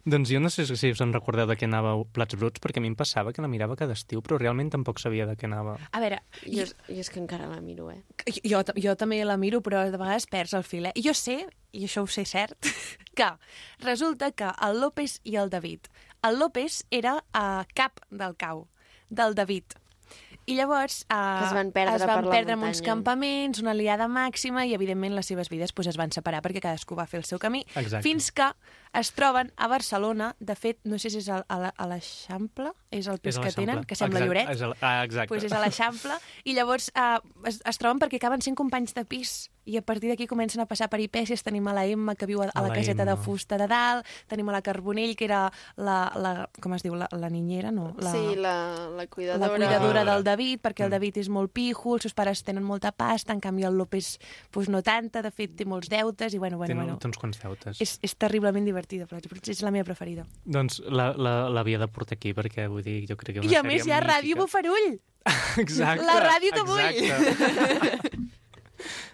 Doncs 0.10 0.32
jo 0.34 0.41
no 0.41 0.49
sé 0.49 0.66
si 0.66 0.89
us 0.89 1.04
en 1.06 1.14
recordeu 1.14 1.45
de 1.45 1.58
què 1.60 1.68
anava 1.70 1.93
Plats 2.14 2.38
Bruts, 2.39 2.64
perquè 2.64 2.82
a 2.82 2.84
mi 2.84 2.89
em 2.89 2.97
passava 2.97 3.34
que 3.34 3.43
la 3.45 3.49
mirava 3.52 3.78
cada 3.78 3.93
estiu, 3.93 4.24
però 4.26 4.39
realment 4.41 4.72
tampoc 4.74 5.02
sabia 5.04 5.28
de 5.30 5.36
què 5.38 5.45
anava. 5.45 5.78
A 5.91 6.02
veure, 6.02 6.22
Jo, 6.47 6.66
jo 6.88 6.97
és 7.04 7.12
que 7.14 7.22
encara 7.22 7.49
la 7.52 7.62
miro, 7.62 7.91
eh? 7.91 8.02
jo, 8.41 8.64
jo 8.76 8.95
també 8.97 9.22
la 9.26 9.38
miro, 9.38 9.62
però 9.62 9.84
de 9.86 10.02
vegades 10.02 10.26
perds 10.26 10.56
el 10.58 10.66
fil. 10.66 10.89
Eh? 10.89 10.95
Jo 10.97 11.14
sé, 11.14 11.43
i 11.72 11.86
això 11.86 12.02
ho 12.02 12.10
sé 12.10 12.26
cert, 12.26 12.58
que 13.18 13.30
resulta 13.86 14.32
que 14.32 14.49
el 14.66 14.82
López 14.82 15.20
i 15.24 15.38
el 15.38 15.54
David. 15.54 15.91
El 16.26 16.39
López 16.41 16.84
era 16.89 17.20
uh, 17.22 17.62
cap 17.78 18.02
del 18.10 18.36
cau, 18.38 18.66
del 19.10 19.38
David. 19.38 19.78
I 20.52 20.58
llavors... 20.60 21.02
Uh, 21.08 21.39
Que 21.39 21.47
es 21.47 21.56
van 21.56 21.72
perdre 21.72 21.95
es 21.95 22.06
van 22.06 22.26
per 22.26 22.36
perdre 22.36 22.58
en 22.58 22.68
uns 22.68 22.84
campaments, 22.86 23.62
una 23.64 23.76
liada 23.78 24.10
màxima, 24.12 24.66
i 24.68 24.76
evidentment 24.78 25.16
les 25.16 25.32
seves 25.32 25.52
vides 25.52 25.72
pues, 25.74 25.88
es 25.91 25.99
van 25.99 26.12
separar 26.12 26.43
perquè 26.43 26.64
cadascú 26.64 26.97
va 26.99 27.08
fer 27.08 27.22
el 27.22 27.28
seu 27.30 27.39
camí, 27.39 27.64
Exacte. 27.76 28.04
fins 28.06 28.32
que 28.36 28.52
es 28.94 29.12
troben 29.14 29.54
a 29.56 29.68
Barcelona, 29.68 30.36
de 30.39 30.56
fet, 30.56 30.80
no 30.84 31.00
sé 31.00 31.10
si 31.10 31.18
és 31.20 31.30
a, 31.30 31.46
a 31.48 31.58
la- 31.60 31.74
a 31.78 31.88
l'Eixample, 31.88 32.74
és 32.92 33.08
el 33.08 33.20
pis 33.20 33.38
És 33.38 33.39
que 33.39 33.52
tenen, 33.56 33.84
que 33.86 33.96
sembla 33.96 34.20
Exacte, 34.20 34.28
Lloret, 34.28 34.50
és 34.56 34.62
el- 34.62 34.76
ah, 34.82 35.04
exacte. 35.06 35.28
pues 35.30 35.44
és 35.46 35.52
a 35.54 35.62
l'Eixample, 35.64 36.18
i 36.44 36.54
llavors 36.54 36.92
uh, 36.96 37.20
es, 37.48 37.62
es 37.64 37.78
troben 37.80 38.00
perquè 38.00 38.18
acaben 38.20 38.42
sent 38.42 38.56
companys 38.60 38.94
de 38.94 39.06
pis, 39.06 39.50
i 39.64 39.78
a 39.78 39.82
partir 39.86 40.10
d'aquí 40.10 40.26
comencen 40.26 40.60
a 40.60 40.66
passar 40.66 40.88
peripècies. 40.89 41.44
Tenim 41.46 41.68
a 41.70 41.74
la 41.78 41.86
Emma, 41.86 42.16
que 42.18 42.26
viu 42.26 42.42
a, 42.42 42.48
a 42.48 42.50
A 42.56 42.62
la 42.64 42.70
la 42.70 42.74
caseta 42.74 43.06
de 43.06 43.12
Emma. 43.14 43.22
fusta 43.24 43.60
de 43.62 43.68
dalt, 43.70 44.08
tenim 44.28 44.50
a 44.50 44.52
la 44.56 44.62
Carbonell, 44.64 45.16
que 45.16 45.26
era 45.26 45.52
la, 45.78 46.12
la 46.18 46.50
com 46.60 46.74
es 46.74 46.82
diu, 46.82 46.96
la, 46.98 47.08
la 47.12 47.30
niñera, 47.30 47.70
no? 47.72 47.94
La, 48.00 48.12
Sí, 48.12 48.36
la, 48.36 48.89
la 48.89 49.06
cuidadora. 49.08 49.48
la 49.48 49.56
cuidadora 49.56 50.04
del. 50.04 50.24
David, 50.24 50.60
perquè 50.62 50.82
el 50.84 50.89
Mm. 50.89 50.98
David 50.98 51.18
és 51.18 51.30
molt 51.30 51.52
pijo, 51.54 51.94
els 51.94 52.02
seus 52.04 52.14
pares 52.18 52.44
tenen 52.44 52.64
molta 52.64 52.92
pasta, 52.92 53.34
en 53.34 53.39
canvi 53.39 53.64
el 53.64 53.78
López 53.78 54.18
pues, 54.50 54.68
no 54.68 54.82
tanta, 54.82 55.22
de 55.22 55.30
fet 55.32 55.56
té 55.56 55.64
molts 55.66 55.88
deutes, 55.89 56.34
i 56.34 56.38
bueno, 56.39 56.58
bueno, 56.58 56.74
Té, 56.74 56.76
bueno. 56.76 56.98
té 56.98 57.08
uns 57.08 57.18
quants 57.18 57.39
deutes. 57.39 57.80
És, 57.80 58.00
és 58.02 58.16
terriblement 58.18 58.66
divertida, 58.88 59.06
però 59.08 59.20
és 59.52 59.62
la 59.62 59.72
meva 59.72 59.86
preferida. 59.86 60.26
Doncs 60.46 60.82
la- 60.90 61.14
la- 61.16 61.50
l'havia 61.50 61.78
de 61.80 61.88
portar 61.88 62.18
aquí, 62.18 62.34
perquè 62.34 62.68
vull 62.70 62.84
dir, 62.84 63.06
jo 63.08 63.16
crec 63.16 63.40
que 63.40 63.48
I 63.48 63.56
a 63.56 63.64
més 63.64 63.86
hi 63.86 63.92
ha 63.92 64.02
Ràdio. 64.02 64.36
Bufarull! 64.38 65.00
Exacte. 65.62 66.04
La 66.06 66.20
ràdio 66.20 66.52
que 66.52 66.64
vull! 66.66 68.32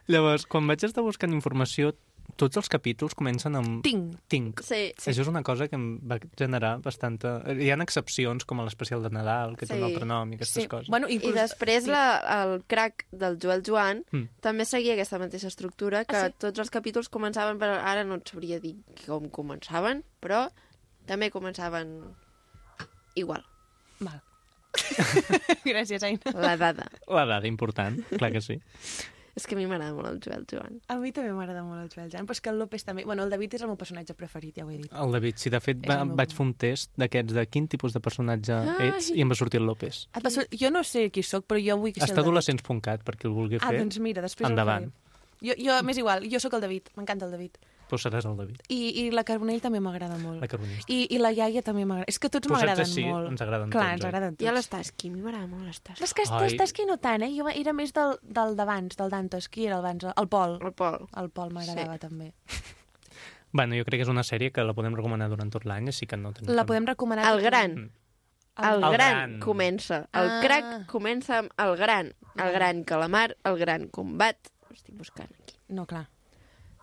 Llavors, 0.08 0.46
quan 0.48 0.68
vaig 0.70 0.84
estar 0.88 1.04
buscant 1.04 1.34
informació, 1.36 1.92
tots 2.38 2.58
els 2.62 2.70
capítols 2.70 3.16
comencen 3.18 3.56
amb... 3.60 3.82
Tinc. 3.86 4.16
Tinc. 4.32 4.62
Sí. 4.64 4.94
Això 4.96 5.24
és 5.26 5.28
una 5.32 5.42
cosa 5.44 5.68
que 5.68 5.76
em 5.76 5.98
va 6.08 6.20
generar 6.38 6.76
bastanta... 6.86 7.42
Hi 7.52 7.72
ha 7.74 7.78
excepcions, 7.84 8.46
com 8.46 8.62
a 8.62 8.68
l'especial 8.68 9.02
de 9.04 9.10
Nadal, 9.12 9.58
que 9.58 9.66
té 9.66 9.74
un 9.76 9.82
Sí. 9.84 9.88
altre 9.90 10.06
nom 10.06 10.32
i 10.32 10.38
aquestes 10.40 10.64
Sí. 10.64 10.68
coses. 10.72 10.88
Bueno, 10.94 11.10
I 11.10 11.18
inclús... 11.18 11.36
després 11.36 11.88
la, 11.90 12.04
el 12.44 12.62
crack 12.70 13.08
del 13.12 13.38
Joel 13.42 13.64
Joan 13.66 14.04
Mm. 14.12 14.30
també 14.42 14.66
seguia 14.66 14.94
aquesta 14.94 15.20
mateixa 15.20 15.48
estructura, 15.52 16.06
que 16.06 16.16
Ah, 16.16 16.28
sí? 16.30 16.36
tots 16.40 16.60
els 16.60 16.70
capítols 16.70 17.10
començaven, 17.10 17.58
per, 17.60 17.70
ara 17.82 18.04
no 18.06 18.16
et 18.22 18.30
sabria 18.30 18.60
dir 18.62 18.76
com 19.06 19.28
començaven, 19.30 20.04
però 20.22 20.46
també 21.08 21.32
començaven 21.32 22.00
igual. 23.16 23.44
Val. 24.00 24.22
Gràcies, 25.66 26.04
Aina. 26.04 26.20
La 26.36 26.56
dada. 26.60 26.86
La 27.08 27.26
dada 27.26 27.48
important, 27.48 27.98
clar 28.18 28.32
que 28.32 28.42
sí. 28.42 28.60
És 29.38 29.46
que 29.46 29.54
a 29.54 29.58
mi 29.60 29.68
m'agrada 29.70 29.94
molt 29.94 30.08
el 30.10 30.18
Joel 30.24 30.46
Joan. 30.50 30.80
A 30.90 30.96
mi 30.98 31.12
també 31.14 31.30
m'agrada 31.38 31.62
molt 31.64 31.84
el 31.84 31.90
Joel 31.94 32.10
Jan, 32.10 32.26
però 32.26 32.34
és 32.34 32.42
que 32.42 32.50
el 32.50 32.58
López 32.58 32.84
també... 32.88 33.04
Bueno, 33.06 33.22
el 33.28 33.30
David 33.30 33.54
és 33.54 33.62
el 33.62 33.70
meu 33.70 33.78
personatge 33.78 34.16
preferit, 34.18 34.56
ja 34.58 34.66
ho 34.66 34.72
he 34.74 34.80
dit. 34.82 34.90
El 34.92 35.14
David, 35.14 35.38
sí, 35.38 35.52
de 35.54 35.60
fet, 35.62 35.84
va, 35.86 36.00
meu 36.04 36.18
vaig 36.18 36.34
fer 36.34 36.44
un 36.48 36.54
test 36.58 36.90
d'aquests 36.98 37.36
de 37.38 37.44
quin 37.46 37.68
tipus 37.70 37.94
de 37.94 38.02
personatge 38.02 38.52
Ai. 38.58 38.88
ets 38.96 39.12
i 39.14 39.22
em 39.22 39.30
va 39.30 39.38
sortir 39.38 39.62
el 39.62 39.68
López. 39.70 40.08
Et 40.18 40.26
va 40.26 40.32
sur- 40.34 40.48
Jo 40.58 40.72
no 40.74 40.82
sé 40.84 41.12
qui 41.14 41.22
sóc, 41.22 41.46
però 41.46 41.62
jo 41.62 41.78
vull 41.78 41.94
que 41.94 42.02
sigui 42.02 42.10
el 42.10 42.16
David. 42.16 42.18
Estadolescents.cat, 42.18 43.04
per 43.06 43.16
qui 43.16 43.28
el 43.30 43.34
vulgui 43.38 43.62
Ah, 43.62 43.70
fer. 43.70 43.78
doncs 43.84 44.00
mira, 44.02 44.26
després 44.26 44.50
Endavant. 44.50 44.90
Jo, 45.46 45.54
jo 45.62 45.78
m'és 45.86 45.98
igual, 46.02 46.26
jo 46.28 46.40
sóc 46.42 46.54
el 46.58 46.62
David, 46.66 46.90
m'encanta 46.98 47.26
el 47.30 47.32
David. 47.38 47.62
Però 47.88 47.98
seràs 48.02 48.26
el 48.28 48.36
David. 48.36 48.62
I, 48.70 48.80
i 49.02 49.12
la 49.16 49.24
Carbonell 49.24 49.62
també 49.64 49.80
m'agrada 49.80 50.18
molt. 50.20 50.42
La 50.44 50.48
Carbonell. 50.52 50.82
I, 50.92 51.08
I 51.16 51.20
la 51.24 51.32
iaia 51.32 51.62
també 51.64 51.86
m'agrada. 51.88 52.08
És 52.12 52.20
que 52.20 52.30
tots 52.30 52.50
m'agraden 52.52 52.84
així, 52.84 53.06
molt. 53.08 53.30
ens 53.32 53.42
agraden 53.46 53.70
Clar, 53.72 53.84
tots, 53.94 53.94
ens 54.02 54.06
agraden 54.10 54.36
tots. 54.36 54.44
I 54.44 54.50
a 54.52 54.56
l'Estaski, 54.58 55.08
a 55.08 55.12
mi 55.16 55.22
m'agrada 55.24 55.48
molt 55.48 55.64
l'Estaski. 55.70 56.04
És 56.04 56.14
que 56.14 56.26
l'Estaski 56.28 56.86
no 56.90 56.98
tant, 57.00 57.24
eh? 57.24 57.32
Jo 57.38 57.48
era 57.54 57.74
més 57.74 57.94
del, 57.96 58.18
del 58.24 58.58
d'abans, 58.60 58.98
del 59.00 59.10
Dantes. 59.14 59.48
Qui 59.50 59.68
era 59.70 59.78
abans? 59.80 60.04
El 60.12 60.28
Pol. 60.28 60.58
El 60.62 60.74
Pol. 60.74 61.08
El 61.24 61.30
Pol 61.32 61.54
m'agradava 61.56 61.96
sí. 61.96 62.04
també. 62.08 62.34
Bueno, 63.54 63.78
jo 63.80 63.86
crec 63.88 64.02
que 64.02 64.06
és 64.06 64.12
una 64.12 64.26
sèrie 64.28 64.52
que 64.52 64.62
la 64.68 64.74
podem 64.76 64.94
recomanar 64.98 65.30
durant 65.32 65.50
tot 65.50 65.64
l'any, 65.66 65.88
així 65.90 66.06
que 66.06 66.18
no 66.20 66.34
tenim... 66.36 66.52
La 66.54 66.66
podem 66.68 66.86
recomanar... 66.86 67.24
El 67.32 67.40
gran. 67.42 67.78
Mm. 67.86 67.90
El, 68.58 68.84
El 68.84 68.92
gran, 68.92 69.14
gran. 69.16 69.34
comença. 69.40 70.02
El 70.18 70.30
Ah. 70.34 70.40
crac 70.44 70.70
comença 70.92 71.40
amb 71.40 71.52
el 71.62 71.76
gran. 71.80 72.12
El 72.36 72.52
gran 72.54 72.84
calamar, 72.84 73.36
el 73.46 73.58
gran 73.58 73.88
combat. 73.88 74.52
Ho 74.68 74.74
estic 74.76 74.96
buscant 74.98 75.30
aquí. 75.32 75.56
No, 75.70 75.86
clar. 75.86 76.08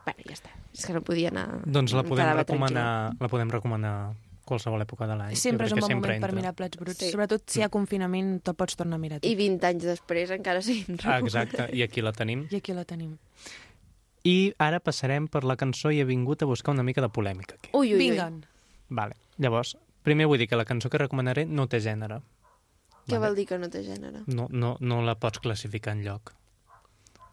Bueno, 0.04 0.20
ja 0.28 0.36
està. 0.36 0.52
És 0.74 0.84
que 0.86 0.94
no 0.96 1.00
podia 1.06 1.30
anar... 1.32 1.46
Doncs 1.64 1.94
la 1.96 2.02
em 2.04 2.08
podem, 2.10 2.30
recomanar, 2.36 2.86
la 3.20 3.28
podem 3.32 3.50
recomanar 3.52 3.94
qualsevol 4.44 4.82
època 4.84 5.06
de 5.08 5.16
l'any. 5.16 5.36
Sempre 5.40 5.66
és 5.68 5.72
un 5.72 5.80
bon 5.80 5.88
que 5.88 5.94
sempre 5.94 6.10
moment 6.10 6.20
per 6.24 6.30
entra. 6.30 6.40
mirar 6.40 6.52
plats 6.58 6.76
bruts. 6.80 6.98
Sí. 7.00 7.08
Sobretot 7.14 7.46
si 7.48 7.62
hi 7.62 7.64
ha 7.64 7.70
confinament, 7.72 8.34
te'l 8.44 8.56
pots 8.58 8.76
tornar 8.76 8.98
a 8.98 9.02
mirar. 9.02 9.20
tu. 9.22 9.28
I 9.30 9.36
20 9.38 9.64
anys 9.70 9.86
després 9.88 10.34
encara 10.36 10.60
seguim 10.62 10.98
Ah, 11.04 11.18
exacte, 11.22 11.70
i 11.72 11.82
aquí 11.86 12.04
la 12.04 12.12
tenim. 12.12 12.44
I 12.52 12.60
aquí 12.60 12.76
la 12.76 12.84
tenim. 12.84 13.16
I 14.24 14.54
ara 14.58 14.80
passarem 14.80 15.26
per 15.28 15.44
la 15.44 15.56
cançó 15.60 15.90
i 15.92 16.00
he 16.00 16.04
vingut 16.08 16.42
a 16.42 16.46
buscar 16.48 16.72
una 16.72 16.82
mica 16.84 17.00
de 17.04 17.08
polèmica 17.12 17.56
aquí. 17.56 17.70
Ui, 17.72 17.92
ui, 17.92 17.94
ui. 17.94 18.10
Vinga. 18.10 18.30
Vale. 18.88 19.16
Llavors, 19.38 19.76
primer 20.04 20.26
vull 20.28 20.38
dir 20.40 20.48
que 20.48 20.56
la 20.56 20.64
cançó 20.68 20.88
que 20.92 21.00
recomanaré 21.00 21.44
no 21.46 21.66
té 21.68 21.80
gènere. 21.80 22.20
Què 23.08 23.18
vol 23.20 23.36
dir 23.36 23.44
que 23.48 23.58
no 23.60 23.68
té 23.68 23.82
gènere? 23.84 24.22
No, 24.26 24.46
no, 24.50 24.76
no 24.80 25.02
la 25.04 25.16
pots 25.20 25.40
classificar 25.44 25.92
en 25.96 26.04
lloc. 26.04 26.32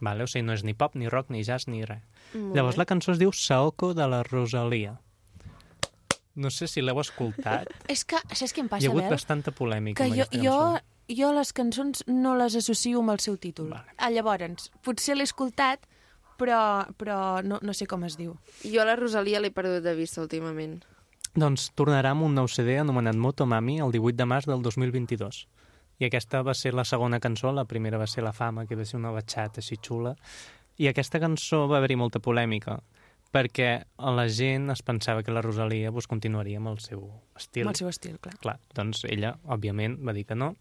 Vale? 0.02 0.24
O 0.24 0.28
sigui, 0.28 0.44
no 0.44 0.52
és 0.56 0.64
ni 0.68 0.74
pop, 0.76 0.96
ni 1.00 1.08
rock, 1.08 1.30
ni 1.32 1.44
jazz, 1.48 1.68
ni 1.72 1.84
res. 1.88 2.04
Molt 2.34 2.56
Llavors, 2.56 2.78
la 2.80 2.86
cançó 2.86 3.12
es 3.14 3.20
diu 3.20 3.32
Saoko 3.36 3.94
de 3.98 4.08
la 4.08 4.22
Rosalia. 4.24 4.98
No 6.36 6.50
sé 6.50 6.68
si 6.72 6.82
l'heu 6.82 7.00
escoltat. 7.02 7.68
És 7.92 8.06
que, 8.08 8.20
saps 8.32 8.54
què 8.56 8.64
em 8.64 8.70
passa, 8.72 8.86
Hi 8.86 8.88
ha 8.88 8.94
hagut 8.94 9.04
Bel? 9.04 9.14
bastanta 9.18 9.52
polèmica 9.52 10.00
que 10.00 10.08
amb 10.10 10.16
jo, 10.16 10.28
aquesta 10.30 10.44
jo, 10.46 10.60
cançó. 10.78 11.16
jo 11.20 11.32
les 11.36 11.54
cançons 11.58 12.04
no 12.08 12.36
les 12.40 12.56
associo 12.56 13.02
amb 13.04 13.12
el 13.16 13.20
seu 13.24 13.36
títol. 13.38 13.74
Vale. 13.74 13.98
Ah, 13.98 14.10
llavors, 14.14 14.70
potser 14.86 15.18
l'he 15.18 15.28
escoltat, 15.28 15.84
però, 16.40 16.62
però 16.98 17.18
no, 17.44 17.60
no 17.62 17.76
sé 17.76 17.86
com 17.90 18.06
es 18.08 18.16
diu. 18.18 18.38
Jo 18.64 18.86
la 18.88 18.96
Rosalia 18.96 19.44
l'he 19.44 19.52
perdut 19.52 19.84
de 19.84 19.96
vista 19.98 20.24
últimament. 20.24 20.80
Doncs 21.36 21.70
tornarà 21.80 22.16
amb 22.16 22.26
un 22.28 22.34
nou 22.36 22.48
CD 22.52 22.78
anomenat 22.80 23.16
Motomami 23.16 23.78
el 23.84 23.92
18 23.94 24.18
de 24.20 24.26
març 24.28 24.48
del 24.50 24.64
2022. 24.64 25.46
I 26.02 26.08
aquesta 26.08 26.42
va 26.42 26.56
ser 26.58 26.74
la 26.74 26.84
segona 26.88 27.20
cançó, 27.22 27.52
la 27.54 27.68
primera 27.70 28.00
va 28.02 28.08
ser 28.10 28.24
La 28.26 28.34
Fama, 28.34 28.66
que 28.66 28.76
va 28.76 28.88
ser 28.90 28.98
una 28.98 29.12
batxata 29.14 29.62
així 29.62 29.78
xula. 29.78 30.16
I 30.82 30.90
aquesta 30.90 31.20
cançó 31.22 31.68
va 31.70 31.78
haver-hi 31.78 31.98
molta 32.00 32.22
polèmica, 32.24 32.80
perquè 33.32 33.70
la 34.18 34.26
gent 34.34 34.72
es 34.74 34.82
pensava 34.86 35.22
que 35.24 35.34
la 35.34 35.44
Rosalia 35.46 35.92
doncs, 35.94 36.10
continuaria 36.10 36.60
amb 36.60 36.72
el 36.74 36.80
seu 36.84 37.04
estil. 37.38 37.68
Amb 37.68 37.76
el 37.76 37.80
seu 37.80 37.90
estil, 37.92 38.18
clar. 38.24 38.34
Clar, 38.42 38.58
doncs 38.78 39.06
ella, 39.06 39.36
òbviament, 39.46 40.00
va 40.02 40.16
dir 40.18 40.26
que 40.28 40.38
no. 40.38 40.56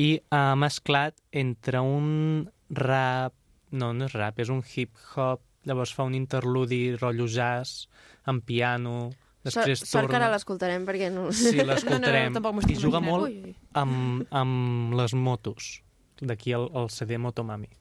I 0.00 0.14
ha 0.30 0.52
mesclat 0.58 1.18
entre 1.44 1.82
un 1.84 2.46
rap... 2.70 3.34
No, 3.72 3.90
no 3.96 4.04
és 4.04 4.14
rap, 4.14 4.38
és 4.44 4.50
un 4.52 4.60
hip-hop, 4.60 5.40
llavors 5.68 5.94
fa 5.96 6.04
un 6.04 6.14
interludi 6.14 6.94
rotllo 6.98 7.24
jazz, 7.24 7.86
amb 8.28 8.44
piano, 8.44 9.10
després 9.42 9.80
sort, 9.80 9.88
sort 9.88 10.10
que 10.10 10.12
torna... 10.12 10.26
ara 10.26 10.34
l'escoltarem 10.36 10.84
perquè 10.86 11.08
no... 11.10 11.30
Sí, 11.34 11.56
l'escoltarem. 11.70 12.34
No, 12.34 12.42
no, 12.44 12.52
m'ho 12.58 12.66
I 12.68 12.76
juga 12.78 13.00
molt 13.02 13.30
Ui, 13.30 13.38
ui. 13.48 13.54
amb, 13.80 14.26
amb 14.30 14.98
les 15.00 15.16
motos, 15.16 15.78
d'aquí 16.20 16.54
el, 16.54 16.68
el 16.78 16.92
CD 16.92 17.18
Motomami. 17.18 17.72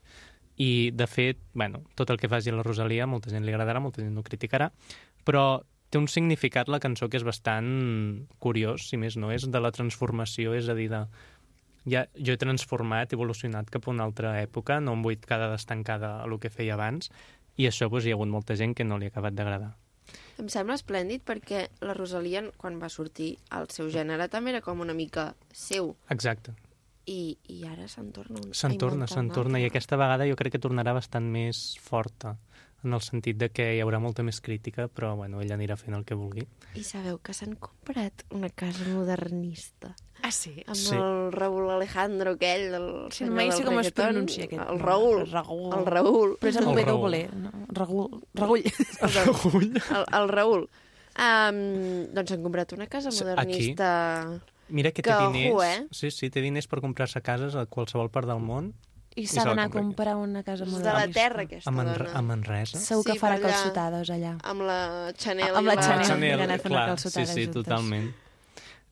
I, 0.62 0.92
de 0.94 1.08
fet, 1.10 1.40
bueno, 1.58 1.82
tot 1.98 2.12
el 2.14 2.20
que 2.22 2.30
faci 2.30 2.54
la 2.54 2.66
Rosalia, 2.66 3.08
molta 3.10 3.32
gent 3.34 3.48
li 3.48 3.54
agradarà, 3.54 3.82
molta 3.82 4.04
gent 4.04 4.18
ho 4.20 4.24
criticarà, 4.26 4.70
però 5.26 5.64
té 5.92 6.00
un 6.00 6.08
significat 6.08 6.70
la 6.72 6.80
cançó 6.80 7.10
que 7.10 7.18
és 7.20 7.26
bastant 7.28 7.72
curiós, 8.44 8.86
si 8.92 9.00
més 9.02 9.18
no 9.18 9.32
és, 9.34 9.48
de 9.50 9.62
la 9.62 9.74
transformació, 9.76 10.54
és 10.56 10.70
a 10.70 10.78
dir, 10.78 10.88
de 10.92 11.06
ja, 11.90 12.06
jo 12.16 12.34
he 12.34 12.40
transformat, 12.40 13.12
he 13.12 13.18
evolucionat 13.18 13.70
cap 13.74 13.88
a 13.88 13.92
una 13.92 14.06
altra 14.08 14.36
època, 14.42 14.80
no 14.80 14.96
em 14.98 15.06
vull 15.06 15.20
quedar 15.20 15.52
estancada 15.56 16.18
a 16.22 16.26
el 16.28 16.38
que 16.40 16.54
feia 16.54 16.78
abans, 16.78 17.12
i 17.58 17.68
això 17.68 17.90
doncs, 17.90 18.06
hi 18.06 18.14
ha 18.14 18.20
hagut 18.20 18.32
molta 18.32 18.56
gent 18.56 18.76
que 18.78 18.88
no 18.88 18.98
li 18.98 19.10
ha 19.10 19.14
acabat 19.14 19.36
d'agradar. 19.38 19.74
Em 20.42 20.50
sembla 20.50 20.76
esplèndid 20.80 21.24
perquè 21.28 21.68
la 21.86 21.94
Rosalia, 21.94 22.44
quan 22.58 22.80
va 22.82 22.90
sortir, 22.90 23.36
el 23.58 23.70
seu 23.70 23.92
gènere 23.94 24.28
també 24.32 24.56
era 24.56 24.62
com 24.66 24.82
una 24.82 24.96
mica 24.98 25.32
seu. 25.54 25.96
Exacte. 26.10 26.56
I, 27.10 27.38
i 27.50 27.64
ara 27.66 27.88
se'n 27.90 28.12
torna 28.14 28.38
un... 28.44 28.54
Se'n 28.54 28.78
torna, 28.78 29.08
se'n 29.10 29.32
torna, 29.34 29.60
i 29.60 29.66
aquesta 29.66 29.98
vegada 29.98 30.28
jo 30.30 30.36
crec 30.38 30.54
que 30.54 30.62
tornarà 30.62 30.94
bastant 30.94 31.26
més 31.32 31.78
forta, 31.82 32.36
en 32.84 32.94
el 32.94 33.02
sentit 33.06 33.38
de 33.38 33.50
que 33.54 33.66
hi 33.76 33.82
haurà 33.82 34.00
molta 34.02 34.24
més 34.26 34.40
crítica, 34.42 34.88
però 34.90 35.16
bueno, 35.16 35.42
ella 35.42 35.54
anirà 35.58 35.76
fent 35.78 35.94
el 35.98 36.06
que 36.06 36.16
vulgui. 36.18 36.46
I 36.78 36.84
sabeu 36.86 37.20
que 37.22 37.34
s'han 37.34 37.56
comprat 37.62 38.24
una 38.34 38.50
casa 38.50 38.86
modernista 38.90 39.96
Ah, 40.24 40.30
sí? 40.32 40.64
amb 40.68 40.76
Sí. 40.78 40.94
el 40.96 41.32
Raúl 41.34 41.70
Alejandro 41.72 42.36
aquell, 42.38 42.74
el 42.78 42.88
Sí, 43.12 43.26
senyor 43.26 43.38
del 43.40 43.52
sé 43.54 43.64
com 43.66 43.80
es 43.80 43.92
pronuncia 43.92 44.46
aquest 44.46 44.62
El. 44.70 44.80
Raúl. 44.80 45.26
Raúl. 45.32 45.74
El 45.80 45.86
Raúl. 45.86 46.38
Però 46.40 46.50
és 46.50 46.58
amb 46.62 46.78
El 46.78 46.86
W. 46.86 47.30
No? 47.34 47.52
Raúl. 47.70 48.22
Raúl. 48.36 48.64
Raúl. 49.02 49.66
El, 49.82 50.06
el 50.22 50.30
Raúl. 50.30 50.70
Um, 51.12 51.58
doncs 52.14 52.30
s'han 52.32 52.44
comprat 52.46 52.72
una 52.78 52.86
casa 52.88 53.10
modernista... 53.12 53.90
Mira 54.72 54.92
que 54.96 55.04
té 55.04 55.10
Que, 55.12 55.16
ojo, 55.18 55.32
diners, 55.36 55.64
eh? 55.68 55.88
sí, 55.92 56.10
sí, 56.16 56.30
té 56.32 56.42
diners 56.42 56.68
per 56.72 56.80
comprar-se 56.82 57.20
cases 57.22 57.56
a 57.60 57.66
qualsevol 57.68 58.10
part 58.10 58.28
del 58.32 58.40
món. 58.40 58.72
I 59.20 59.26
s'ha 59.28 59.44
d'anar 59.44 59.66
a 59.68 59.70
comprar 59.74 60.14
una 60.16 60.40
casa 60.48 60.64
És 60.64 60.72
de 60.80 60.94
la 60.96 61.04
terra, 61.12 61.44
aquesta 61.44 61.68
A, 61.70 61.74
Manre 61.76 62.06
dona. 62.06 62.18
a 62.18 62.22
Manresa. 62.24 62.80
Segur 62.80 63.04
que 63.04 63.18
Sí, 63.18 63.20
farà 63.20 63.36
allà. 63.36 63.50
calçotades 63.52 64.10
allà. 64.16 64.38
Amb 64.48 64.62
la 64.64 64.80
Chanel. 65.20 65.54
Amb 65.60 65.68
la 65.68 65.74
i 65.74 65.76
la... 65.76 65.82
Chanel. 65.84 66.08
Chanel, 66.08 66.42
a 66.52 66.58
clar, 66.64 66.98
sí, 66.98 67.10
sí, 67.12 67.26
juntes. 67.26 67.52
totalment. 67.52 68.14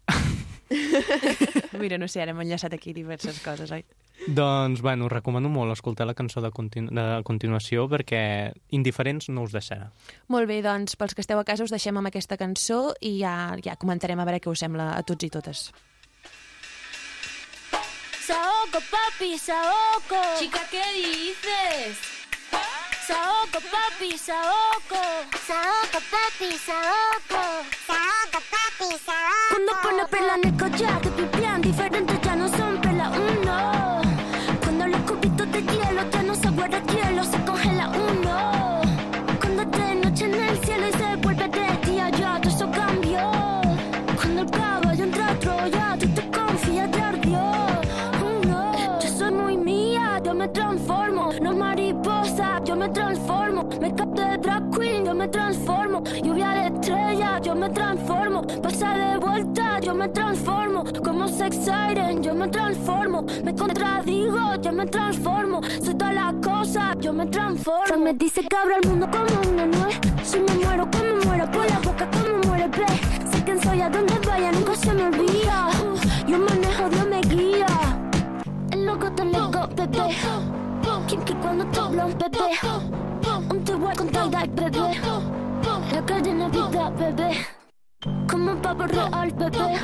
Mira, 1.79 1.97
no 1.97 2.07
sé, 2.11 2.21
ara 2.21 2.31
hem 2.35 2.41
enllaçat 2.43 2.73
aquí 2.75 2.91
diverses 2.93 3.39
coses, 3.45 3.71
oi? 3.71 3.85
Doncs, 4.27 4.81
bueno, 4.81 5.05
us 5.07 5.13
recomano 5.13 5.49
molt 5.49 5.71
escoltar 5.73 6.07
la 6.07 6.13
cançó 6.13 6.41
de, 6.43 6.51
continu 6.51 6.91
de 6.91 7.05
continuació 7.27 7.87
perquè 7.89 8.51
indiferents 8.75 9.29
no 9.31 9.45
us 9.47 9.55
deixarà. 9.55 9.89
Molt 10.27 10.49
bé, 10.49 10.59
doncs, 10.65 10.97
pels 10.99 11.15
que 11.15 11.23
esteu 11.23 11.39
a 11.39 11.45
casa 11.47 11.63
us 11.63 11.73
deixem 11.73 11.97
amb 11.97 12.11
aquesta 12.11 12.37
cançó 12.37 12.89
i 12.99 13.17
ja, 13.21 13.55
ja 13.63 13.77
comentarem 13.79 14.19
a 14.19 14.27
veure 14.27 14.41
què 14.43 14.51
us 14.51 14.65
sembla 14.65 14.91
a 14.97 15.03
tots 15.07 15.25
i 15.25 15.31
totes. 15.33 15.69
Saoco, 18.29 18.83
papi, 18.91 19.37
Saoco. 19.39 20.21
Chica, 20.37 20.61
¿qué 20.69 20.83
dices? 20.93 21.97
Saoco, 23.07 23.59
papi, 23.73 24.15
Saoco. 24.17 25.01
Saoco, 25.47 25.99
papi, 26.13 26.51
Saoco. 26.67 27.41
Saoco, 27.87 28.39
papi, 28.53 28.89
Saoco. 29.03 29.49
Cuando 29.49 29.71
pone 29.81 30.05
perla 30.11 30.35
en 30.35 30.47
el 30.49 30.57
collar, 30.59 31.01
te 31.01 31.09
pipián 31.09 31.61
diferentes 31.61 32.21
ya 32.21 32.35
no 32.35 32.47
son 32.49 32.58
me 52.79 52.89
transformo. 52.89 53.69
Me 53.81 53.93
capto 53.93 54.21
de 54.21 54.37
drag 54.37 54.71
queen, 54.71 55.05
yo 55.05 55.13
me 55.13 55.27
transformo. 55.27 56.01
Lluvia 56.23 56.49
de 56.49 56.67
estrella, 56.67 57.39
yo 57.41 57.53
me 57.53 57.69
transformo. 57.69 58.41
Pasa 58.63 58.97
de 58.97 59.17
vuelta, 59.17 59.79
yo 59.81 59.93
me 59.93 60.07
transformo. 60.07 60.83
Como 61.03 61.27
sex 61.27 61.57
siren, 61.57 62.23
yo 62.23 62.33
me 62.33 62.47
transformo. 62.47 63.25
Me 63.43 63.53
contradigo, 63.53 64.55
yo 64.61 64.71
me 64.71 64.85
transformo. 64.85 65.61
Soy 65.83 65.95
todas 65.95 66.15
las 66.15 66.33
cosas, 66.41 66.95
yo 66.99 67.11
me 67.11 67.25
transformo. 67.25 67.97
Me 67.97 68.13
dice 68.13 68.41
que 68.41 68.55
abro 68.55 68.75
el 68.81 68.89
mundo 68.89 69.07
como 69.11 69.51
una 69.51 69.65
nuez. 69.65 69.99
Si 70.23 70.39
me 70.39 70.53
muero, 70.63 70.87
como 70.89 71.25
muero, 71.25 71.51
por 71.51 71.69
la 71.69 71.79
boca, 71.79 72.09
como 72.11 72.47
muere, 72.47 72.67
ve. 72.69 72.87
Sé 73.29 73.43
quién 73.43 73.61
soy, 73.61 73.81
a 73.81 73.89
donde 73.89 74.13
vaya, 74.25 74.51
nunca 74.53 74.75
se 74.75 74.93
me 74.93 75.03
olvida. 75.03 75.69
Yo 76.27 76.37
manejo, 76.37 76.89
Dios 76.89 77.07
me 77.07 77.21
guía. 77.21 77.67
El 78.71 78.85
loco 78.85 79.11
te 79.11 79.25
loco, 79.25 79.67
bebé. 79.75 80.15
Que 81.09 81.15
cuando 81.41 81.65
te 81.65 81.79
habla 81.79 82.05
un 82.05 82.15
bebé. 82.19 82.51
Un 83.49 83.63
te 83.63 83.73
voy 83.73 83.95
con 83.95 84.09
tal 84.09 84.29
bebé. 84.29 85.01
La 85.91 86.05
calle 86.05 86.33
Navidad, 86.35 86.93
bebé. 86.99 87.47
Como 88.29 88.51
un 88.51 88.61
pavo 88.61 88.85
real, 88.85 89.31
bebé. 89.31 89.79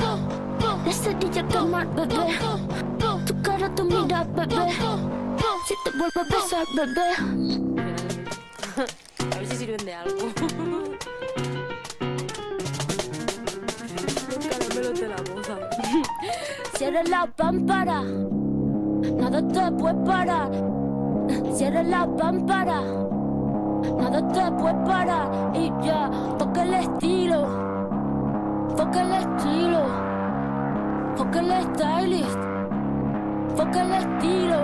La 0.84 0.92
cerilla 0.92 1.42
tomar, 1.48 1.88
bebé. 1.96 2.38
Tu 3.26 3.42
cara, 3.42 3.74
tu 3.74 3.82
mira, 3.86 4.22
bebé. 4.22 4.70
Si 5.66 5.74
te 5.84 5.90
vuelvo 5.98 6.20
a 6.20 6.24
besar, 6.30 6.64
bebé. 6.76 7.08
A 9.34 9.38
ver 9.38 9.46
si 9.48 9.56
sirven 9.56 9.84
de 9.84 9.94
algo. 9.94 10.28
Caramelo 14.48 14.92
te 14.92 15.08
la 15.08 15.16
boza. 15.16 15.58
Cierra 16.78 17.02
la 17.02 17.26
pámpara, 17.26 18.02
nada 18.02 19.42
te 19.48 19.72
puede 19.72 20.06
parar. 20.06 20.76
Cierra 21.52 21.82
la 21.82 22.06
pámpara, 22.06 22.82
nada 23.98 24.28
te 24.28 24.50
puede 24.52 24.74
parar. 24.86 25.52
Y 25.54 25.72
ya, 25.84 26.10
toca 26.38 26.62
el 26.62 26.74
estilo, 26.74 27.46
toca 28.76 29.02
el 29.02 29.12
estilo, 29.12 29.82
toca 31.16 31.40
el 31.40 31.50
stylist, 31.64 32.38
toca 33.56 33.82
el 33.82 33.92
estilo. 33.92 34.56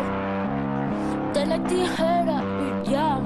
De 1.35 1.47
la 1.47 1.59
tijera 1.65 2.43
y 2.85 2.91
ya, 2.91 3.19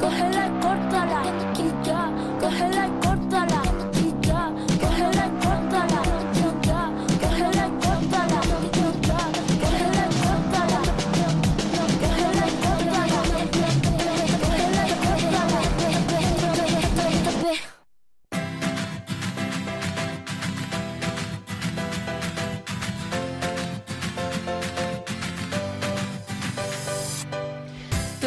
cógela 0.00 0.46
y 0.46 0.50
córtala. 0.60 1.22
Y 1.58 1.86
ya, 1.86 2.10
cógela 2.40 2.86
y 2.86 3.06
córtala. 3.06 3.79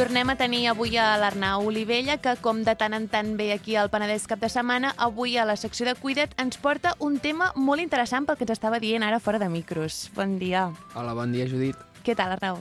Tornem 0.04 0.30
a 0.30 0.36
tenir 0.36 0.66
avui 0.68 0.98
a 1.00 1.14
l'Arnau 1.16 1.70
Olivella, 1.70 2.18
que 2.20 2.34
com 2.44 2.58
de 2.68 2.74
tant 2.76 2.92
en 2.92 3.06
tant 3.08 3.30
ve 3.40 3.54
aquí 3.54 3.78
al 3.80 3.88
Penedès 3.88 4.26
cap 4.28 4.42
de 4.42 4.50
setmana, 4.52 4.90
avui 5.00 5.38
a 5.40 5.46
la 5.48 5.54
secció 5.56 5.86
de 5.88 5.94
Cuida't 5.96 6.34
ens 6.44 6.58
porta 6.60 6.92
un 7.00 7.22
tema 7.24 7.54
molt 7.56 7.80
interessant 7.80 8.28
pel 8.28 8.36
que 8.36 8.44
ens 8.44 8.52
estava 8.52 8.82
dient 8.84 9.06
ara 9.08 9.22
fora 9.24 9.40
de 9.40 9.48
micros. 9.48 10.10
Bon 10.18 10.34
dia. 10.42 10.66
Hola, 11.00 11.14
bon 11.16 11.32
dia, 11.32 11.46
Judit. 11.48 11.80
Què 12.04 12.18
tal, 12.20 12.34
Arnau? 12.36 12.60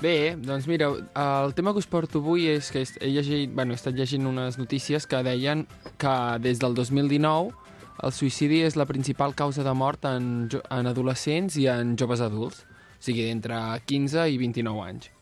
Bé, 0.00 0.32
doncs 0.40 0.64
mira, 0.64 0.88
el 1.24 1.52
tema 1.52 1.74
que 1.76 1.82
us 1.84 1.90
porto 1.92 2.24
avui 2.24 2.48
és 2.54 2.72
que 2.72 2.86
he, 2.86 3.12
llegit, 3.12 3.52
bueno, 3.52 3.76
he 3.76 3.82
estat 3.82 3.92
llegint 3.92 4.24
unes 4.32 4.56
notícies 4.56 5.04
que 5.04 5.20
deien 5.28 5.66
que 6.00 6.16
des 6.40 6.64
del 6.64 6.72
2019 6.72 7.52
el 8.00 8.16
suïcidi 8.16 8.62
és 8.64 8.80
la 8.80 8.88
principal 8.88 9.36
causa 9.36 9.60
de 9.60 9.76
mort 9.76 10.08
en, 10.08 10.48
en 10.56 10.88
adolescents 10.88 11.60
i 11.60 11.68
en 11.68 11.98
joves 12.00 12.24
adults, 12.24 12.64
o 12.64 13.04
sigui, 13.10 13.28
d'entre 13.28 13.60
15 13.84 14.24
i 14.32 14.40
29 14.40 14.88
anys. 14.88 15.12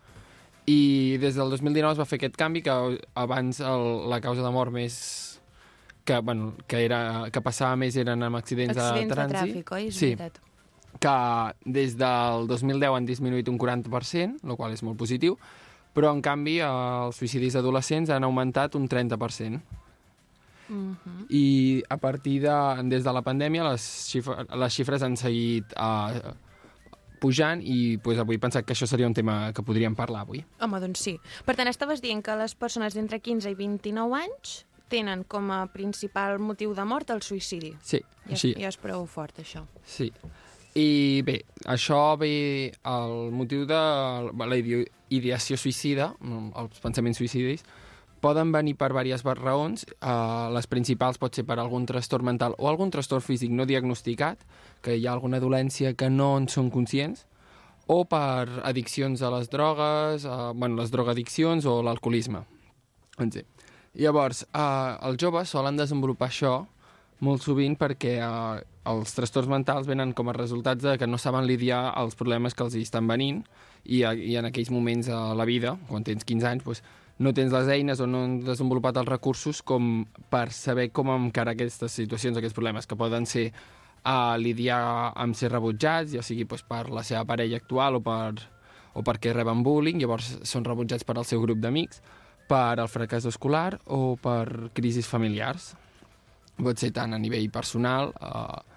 I 0.67 1.17
des 1.23 1.37
del 1.39 1.51
2019 1.51 1.93
es 1.95 2.01
va 2.01 2.05
fer 2.09 2.19
aquest 2.19 2.37
canvi, 2.37 2.62
que 2.67 2.73
abans 3.14 3.61
el, 3.61 3.85
la 4.11 4.21
causa 4.21 4.43
de 4.43 4.51
mort 4.51 4.73
més 4.75 4.97
que, 6.07 6.19
bueno, 6.19 6.55
que, 6.67 6.85
era, 6.85 7.29
que 7.35 7.43
passava 7.43 7.77
més 7.77 7.97
eren 7.99 8.23
amb 8.23 8.39
accidents, 8.39 8.77
Accidents 8.79 9.03
de 9.03 9.07
de 9.09 9.14
trànsit. 9.14 9.53
tràfic, 9.53 9.73
oi? 9.75 9.87
És 9.91 9.99
sí, 9.99 10.14
veritat. 10.14 10.41
que 11.03 11.73
des 11.79 11.97
del 11.99 12.47
2010 12.49 12.95
han 12.97 13.07
disminuït 13.07 13.49
un 13.51 13.59
40%, 13.59 14.43
el 14.47 14.57
qual 14.57 14.73
és 14.73 14.83
molt 14.87 14.97
positiu, 14.99 15.37
però 15.93 16.12
en 16.14 16.23
canvi 16.23 16.59
els 16.61 17.19
suïcidis 17.19 17.57
adolescents 17.59 18.11
han 18.11 18.25
augmentat 18.25 18.75
un 18.79 18.89
30%. 18.89 19.61
Mhm. 20.69 21.27
I 21.31 21.83
a 21.89 21.97
partir 21.97 22.41
de, 22.43 22.57
des 22.91 23.05
de 23.05 23.12
la 23.12 23.23
pandèmia 23.23 23.69
les, 23.71 23.83
xifres, 24.11 24.49
les 24.51 24.73
xifres 24.75 25.03
han 25.03 25.14
seguit 25.17 25.75
uh, 25.79 26.33
pujant 27.21 27.61
i 27.64 27.97
pues, 28.03 28.19
avui 28.19 28.37
he 28.37 28.43
pensat 28.43 28.64
que 28.67 28.73
això 28.77 28.87
seria 28.87 29.07
un 29.09 29.14
tema 29.14 29.53
que 29.57 29.62
podríem 29.62 29.95
parlar 29.97 30.23
avui. 30.27 30.45
Home, 30.61 30.81
doncs 30.81 31.01
sí. 31.01 31.17
Per 31.45 31.57
tant, 31.57 31.69
estaves 31.69 32.01
dient 32.05 32.23
que 32.25 32.37
les 32.37 32.55
persones 32.55 32.95
d'entre 32.95 33.21
15 33.21 33.51
i 33.51 33.55
29 33.59 34.14
anys 34.23 34.64
tenen 34.89 35.25
com 35.27 35.51
a 35.51 35.64
principal 35.73 36.39
motiu 36.39 36.75
de 36.75 36.85
mort 36.87 37.11
el 37.11 37.23
suïcidi. 37.23 37.73
Sí, 37.83 38.03
Ja, 38.27 38.33
així. 38.37 38.53
ja 38.55 38.69
és 38.69 38.77
prou 38.79 39.07
fort, 39.07 39.39
això. 39.43 39.64
Sí. 39.85 40.12
I 40.77 41.23
bé, 41.25 41.41
això 41.64 42.19
ve 42.21 42.73
el 42.85 43.31
motiu 43.33 43.64
de 43.67 43.75
la 44.37 44.57
ide- 44.57 44.87
ideació 45.09 45.57
suïcida, 45.57 46.12
els 46.21 46.79
pensaments 46.83 47.17
suïcidis, 47.19 47.64
poden 48.21 48.51
venir 48.53 48.75
per 48.77 48.89
diverses 48.91 49.23
raons. 49.39 49.87
Uh, 50.01 50.51
les 50.55 50.67
principals 50.67 51.19
pot 51.19 51.35
ser 51.35 51.45
per 51.47 51.59
algun 51.59 51.87
trastorn 51.87 52.25
mental 52.27 52.55
o 52.59 52.69
algun 52.69 52.91
trastorn 52.91 53.23
físic 53.23 53.51
no 53.51 53.64
diagnosticat, 53.67 54.39
que 54.87 54.95
hi 54.97 55.09
ha 55.09 55.12
alguna 55.16 55.41
dolència 55.43 55.97
que 55.99 56.09
no 56.11 56.37
en 56.39 56.47
són 56.53 56.70
conscients, 56.70 57.24
o 57.91 58.05
per 58.07 58.62
addiccions 58.66 59.20
a 59.22 59.30
les 59.34 59.51
drogues, 59.51 60.24
uh, 60.26 60.53
bueno, 60.55 60.78
les 60.80 60.91
drogadiccions 60.95 61.66
o 61.70 61.80
l'alcoholisme. 61.87 62.41
Sí. 63.32 63.43
Llavors, 63.97 64.43
eh, 64.53 64.97
els 65.09 65.16
joves 65.22 65.49
solen 65.55 65.78
desenvolupar 65.78 66.28
això 66.28 66.55
molt 67.24 67.41
sovint 67.47 67.78
perquè 67.80 68.18
eh, 68.20 68.64
els 68.91 69.14
trastorns 69.16 69.49
mentals 69.49 69.87
venen 69.89 70.12
com 70.12 70.28
a 70.28 70.34
resultats 70.37 70.82
de 70.84 70.99
que 71.01 71.07
no 71.09 71.16
saben 71.16 71.47
lidiar 71.49 71.95
els 71.97 72.14
problemes 72.18 72.53
que 72.55 72.66
els 72.66 72.74
hi 72.76 72.82
estan 72.84 73.07
venint 73.09 73.39
i, 73.84 74.03
a- 74.05 74.12
i 74.12 74.34
en 74.37 74.51
aquells 74.51 74.68
moments 74.74 75.09
a 75.09 75.32
la 75.39 75.47
vida, 75.49 75.78
quan 75.89 76.05
tens 76.05 76.26
15 76.28 76.51
anys, 76.51 76.66
doncs, 76.66 76.82
no 77.24 77.32
tens 77.32 77.55
les 77.57 77.70
eines 77.72 78.03
o 78.05 78.07
no 78.07 78.20
han 78.26 78.34
desenvolupat 78.45 78.99
els 79.01 79.09
recursos 79.09 79.62
com 79.64 80.05
per 80.28 80.51
saber 80.53 80.91
com 80.93 81.09
encarar 81.14 81.55
aquestes 81.57 81.97
situacions, 81.97 82.37
aquests 82.37 82.53
problemes, 82.59 82.84
que 82.87 82.99
poden 83.01 83.24
ser 83.24 83.47
a 84.07 84.37
lidiar 84.39 85.13
amb 85.19 85.35
ser 85.35 85.51
rebutjats, 85.51 86.15
ja 86.15 86.23
sigui 86.23 86.47
doncs, 86.47 86.63
per 86.69 86.85
la 86.95 87.03
seva 87.07 87.25
parella 87.27 87.59
actual 87.59 87.99
o, 87.99 88.03
per, 88.05 88.39
o 88.95 89.03
perquè 89.03 89.35
reben 89.35 89.65
bullying, 89.67 89.99
llavors 89.99 90.37
són 90.47 90.67
rebutjats 90.67 91.05
per 91.05 91.17
al 91.19 91.27
seu 91.27 91.43
grup 91.43 91.59
d'amics, 91.63 92.01
per 92.47 92.79
al 92.79 92.87
fracàs 92.87 93.27
escolar 93.27 93.81
o 93.91 94.15
per 94.23 94.71
crisis 94.77 95.11
familiars. 95.11 95.73
Pot 96.57 96.79
ser 96.79 96.93
tant 96.95 97.13
a 97.13 97.21
nivell 97.21 97.51
personal, 97.51 98.15
eh, 98.15 98.77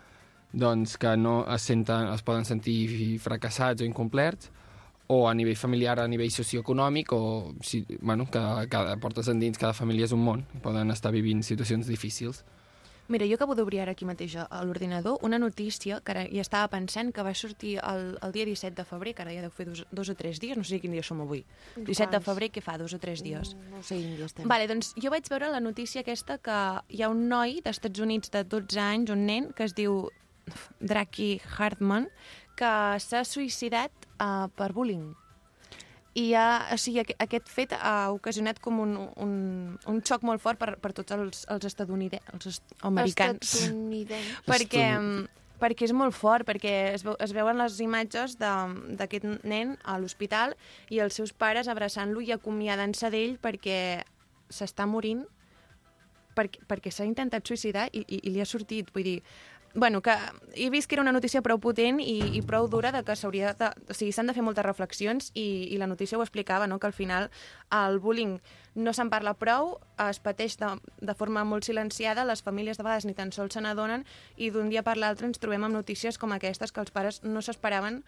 doncs 0.51 0.97
que 0.97 1.13
no 1.17 1.43
es, 1.45 1.67
senten, 1.69 2.09
es 2.15 2.25
poden 2.25 2.47
sentir 2.49 3.19
fracassats 3.21 3.83
o 3.83 3.85
incomplerts, 3.85 4.49
o 5.09 5.27
a 5.29 5.33
nivell 5.33 5.57
familiar, 5.57 5.99
a 5.99 6.07
nivell 6.09 6.33
socioeconòmic, 6.33 7.13
o 7.13 7.53
si, 7.65 7.83
bueno, 8.01 8.25
que 8.29 8.41
cada, 8.69 8.97
portes 9.01 9.29
endins, 9.29 9.57
cada 9.57 9.73
família 9.73 10.05
és 10.05 10.13
un 10.13 10.21
món, 10.25 10.43
poden 10.61 10.93
estar 10.93 11.13
vivint 11.13 11.41
situacions 11.45 11.89
difícils. 11.89 12.43
Mira, 13.09 13.25
jo 13.25 13.35
acabo 13.35 13.55
d'obrir 13.57 13.81
ara 13.81 13.95
aquí 13.97 14.05
mateix 14.05 14.35
a 14.37 14.61
l'ordinador 14.61 15.17
una 15.25 15.39
notícia 15.41 15.97
que 16.05 16.13
ara 16.13 16.23
hi 16.29 16.37
estava 16.37 16.69
pensant 16.69 17.09
que 17.09 17.23
va 17.25 17.33
sortir 17.33 17.79
el, 17.81 18.11
el 18.21 18.35
dia 18.35 18.45
17 18.45 18.77
de 18.77 18.85
febrer, 18.85 19.15
que 19.17 19.23
ara 19.25 19.33
ja 19.33 19.41
deu 19.41 19.49
fer 19.49 19.65
dos, 19.65 19.81
dos 19.89 20.11
o 20.13 20.15
tres 20.15 20.37
dies, 20.37 20.53
no 20.57 20.63
sé 20.63 20.77
quin 20.79 20.93
dia 20.93 21.01
som 21.01 21.23
avui. 21.25 21.41
17 21.73 21.89
de 21.89 22.19
Quants? 22.19 22.27
febrer, 22.27 22.51
què 22.53 22.61
fa, 22.61 22.77
dos 22.77 22.93
o 22.93 22.99
tres 23.01 23.23
dies? 23.25 23.55
No 23.73 23.81
sé 23.81 23.97
quin 23.97 24.13
dia 24.13 24.29
estem. 24.29 24.45
Vale, 24.45 24.67
doncs 24.69 24.93
jo 24.93 25.09
vaig 25.09 25.25
veure 25.33 25.49
la 25.49 25.61
notícia 25.63 26.05
aquesta 26.05 26.37
que 26.37 26.59
hi 26.93 27.01
ha 27.01 27.09
un 27.09 27.25
noi 27.31 27.63
d'Estats 27.65 28.05
Units 28.05 28.29
de 28.29 28.43
12 28.45 28.83
anys, 28.85 29.09
un 29.15 29.25
nen, 29.25 29.49
que 29.57 29.65
es 29.65 29.73
diu 29.73 30.03
Draki 30.77 31.31
Hartman, 31.57 32.05
que 32.61 32.71
s'ha 33.01 33.23
suïcidat 33.25 34.05
uh, 34.19 34.45
per 34.53 34.69
bullying. 34.77 35.09
I 36.19 36.25
ha, 36.35 36.45
o 36.73 36.77
sigui, 36.81 36.99
aqu- 37.03 37.15
aquest 37.23 37.49
fet 37.53 37.73
ha 37.77 38.09
ocasionat 38.11 38.59
com 38.63 38.79
un, 38.83 38.95
un, 39.23 39.33
un 39.87 39.99
xoc 40.03 40.25
molt 40.27 40.41
fort 40.43 40.59
per, 40.59 40.73
per 40.81 40.91
tots 40.97 41.15
els, 41.15 41.43
els 41.53 41.67
estadounidencs, 41.69 42.31
els 42.35 42.47
est 42.55 42.75
americans. 42.89 43.53
Perquè, 44.49 44.85
perquè 45.59 45.87
és 45.89 45.93
molt 45.95 46.15
fort, 46.15 46.47
perquè 46.47 46.73
es, 46.93 47.03
veu, 47.03 47.17
es 47.19 47.33
veuen 47.35 47.59
les 47.59 47.79
imatges 47.83 48.37
d'aquest 48.39 49.25
nen 49.43 49.75
a 49.83 49.97
l'hospital 49.99 50.55
i 50.89 51.01
els 51.03 51.17
seus 51.19 51.33
pares 51.35 51.67
abraçant-lo 51.67 52.23
i 52.23 52.31
acomiadant-se 52.35 53.11
d'ell 53.11 53.35
perquè 53.43 53.79
s'està 54.49 54.87
morint 54.87 55.25
perquè, 56.37 56.63
perquè 56.69 56.93
s'ha 56.95 57.07
intentat 57.07 57.45
suïcidar 57.47 57.89
i, 57.91 58.05
i, 58.07 58.21
i 58.23 58.35
li 58.35 58.41
ha 58.41 58.47
sortit, 58.47 58.93
vull 58.95 59.03
dir... 59.13 59.21
Bueno, 59.75 60.01
que 60.01 60.15
he 60.55 60.69
vist 60.69 60.89
que 60.89 60.95
era 60.95 61.01
una 61.03 61.11
notícia 61.11 61.43
prou 61.45 61.59
potent 61.61 61.99
i, 62.01 62.17
i 62.33 62.41
prou 62.41 62.65
dura 62.67 62.91
de 62.91 63.03
que 63.05 63.15
s'hauria 63.15 63.53
de... 63.53 63.69
O 63.89 63.93
sigui, 63.93 64.11
s'han 64.15 64.29
de 64.29 64.33
fer 64.33 64.41
moltes 64.41 64.65
reflexions 64.65 65.29
i, 65.37 65.69
i 65.69 65.77
la 65.77 65.87
notícia 65.87 66.17
ho 66.17 66.23
explicava, 66.25 66.65
no?, 66.67 66.79
que 66.79 66.89
al 66.89 66.95
final 66.95 67.29
el 67.75 67.99
bullying 68.01 68.39
no 68.75 68.93
se'n 68.97 69.11
parla 69.13 69.35
prou, 69.37 69.75
es 70.09 70.21
pateix 70.25 70.57
de, 70.57 70.71
de 71.05 71.15
forma 71.17 71.43
molt 71.45 71.69
silenciada, 71.69 72.25
les 72.25 72.41
famílies 72.41 72.79
de 72.79 72.87
vegades 72.87 73.05
ni 73.05 73.13
tan 73.13 73.33
sols 73.35 73.53
se 73.53 73.61
n'adonen 73.61 74.07
i 74.37 74.49
d'un 74.49 74.71
dia 74.73 74.81
per 74.81 74.97
l'altre 74.97 75.29
ens 75.29 75.37
trobem 75.41 75.67
amb 75.67 75.77
notícies 75.77 76.17
com 76.17 76.33
aquestes 76.33 76.73
que 76.73 76.81
els 76.81 76.95
pares 76.95 77.21
no 77.21 77.43
s'esperaven 77.45 78.01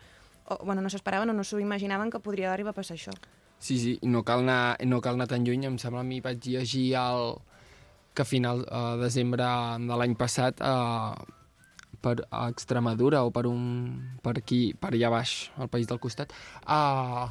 o, 0.48 0.58
bueno, 0.66 0.82
no 0.82 0.90
s'esperaven 0.90 1.30
o 1.30 1.38
no 1.38 1.46
s'ho 1.46 1.62
imaginaven 1.62 2.10
que 2.10 2.24
podria 2.24 2.54
arribar 2.54 2.74
a 2.74 2.80
passar 2.82 2.98
això. 2.98 3.14
Sí, 3.62 3.78
sí, 3.78 4.00
no 4.02 4.24
cal 4.26 4.42
anar, 4.42 4.82
no 4.90 5.02
cal 5.06 5.20
anar 5.20 5.30
tan 5.30 5.46
lluny. 5.46 5.68
Em 5.70 5.78
sembla 5.78 6.02
a 6.02 6.08
mi 6.08 6.18
vaig 6.26 6.42
llegir 6.42 6.96
el, 6.98 7.36
que 8.16 8.24
a 8.24 8.26
final 8.26 8.66
de 8.66 8.72
uh, 8.74 8.98
desembre 8.98 9.46
de 9.86 10.00
l'any 10.02 10.16
passat 10.20 10.60
uh, 10.66 11.14
per 12.02 12.18
a 12.30 12.48
Extremadura 12.50 13.24
o 13.24 13.32
per 13.32 13.46
un 13.50 14.18
per 14.24 14.38
aquí, 14.40 14.74
per 14.74 14.94
allà 14.94 15.12
baix, 15.14 15.52
al 15.58 15.70
país 15.70 15.88
del 15.90 16.02
costat, 16.02 16.34
uh, 16.66 17.30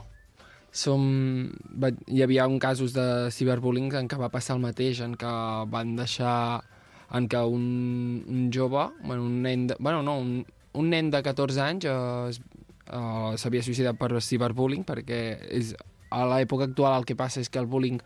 som, 0.71 1.03
va, 1.83 1.91
hi 2.07 2.23
havia 2.23 2.47
un 2.47 2.59
casos 2.63 2.95
de 2.95 3.31
ciberbullying 3.35 3.93
en 3.99 4.09
què 4.09 4.19
va 4.21 4.31
passar 4.31 4.57
el 4.57 4.63
mateix, 4.63 5.03
en 5.05 5.17
què 5.19 5.35
van 5.71 5.97
deixar 5.99 6.63
en 7.19 7.27
què 7.27 7.43
un, 7.43 7.67
un 8.31 8.49
jove, 8.55 8.87
bueno, 9.03 9.27
un 9.27 9.43
nen 9.43 9.67
de, 9.67 9.77
bueno, 9.81 10.03
no, 10.07 10.19
un, 10.23 10.45
un 10.79 10.91
nen 10.91 11.11
de 11.11 11.23
14 11.27 11.63
anys 11.65 11.89
uh, 11.91 12.31
uh, 12.31 13.33
s'havia 13.35 13.65
suïcidat 13.67 13.99
per 13.99 14.13
ciberbullying 14.23 14.87
perquè 14.87 15.21
és, 15.51 15.75
a 16.11 16.25
l'època 16.27 16.69
actual 16.71 17.01
el 17.01 17.07
que 17.07 17.19
passa 17.19 17.43
és 17.43 17.51
que 17.51 17.59
el 17.59 17.67
bullying 17.71 18.01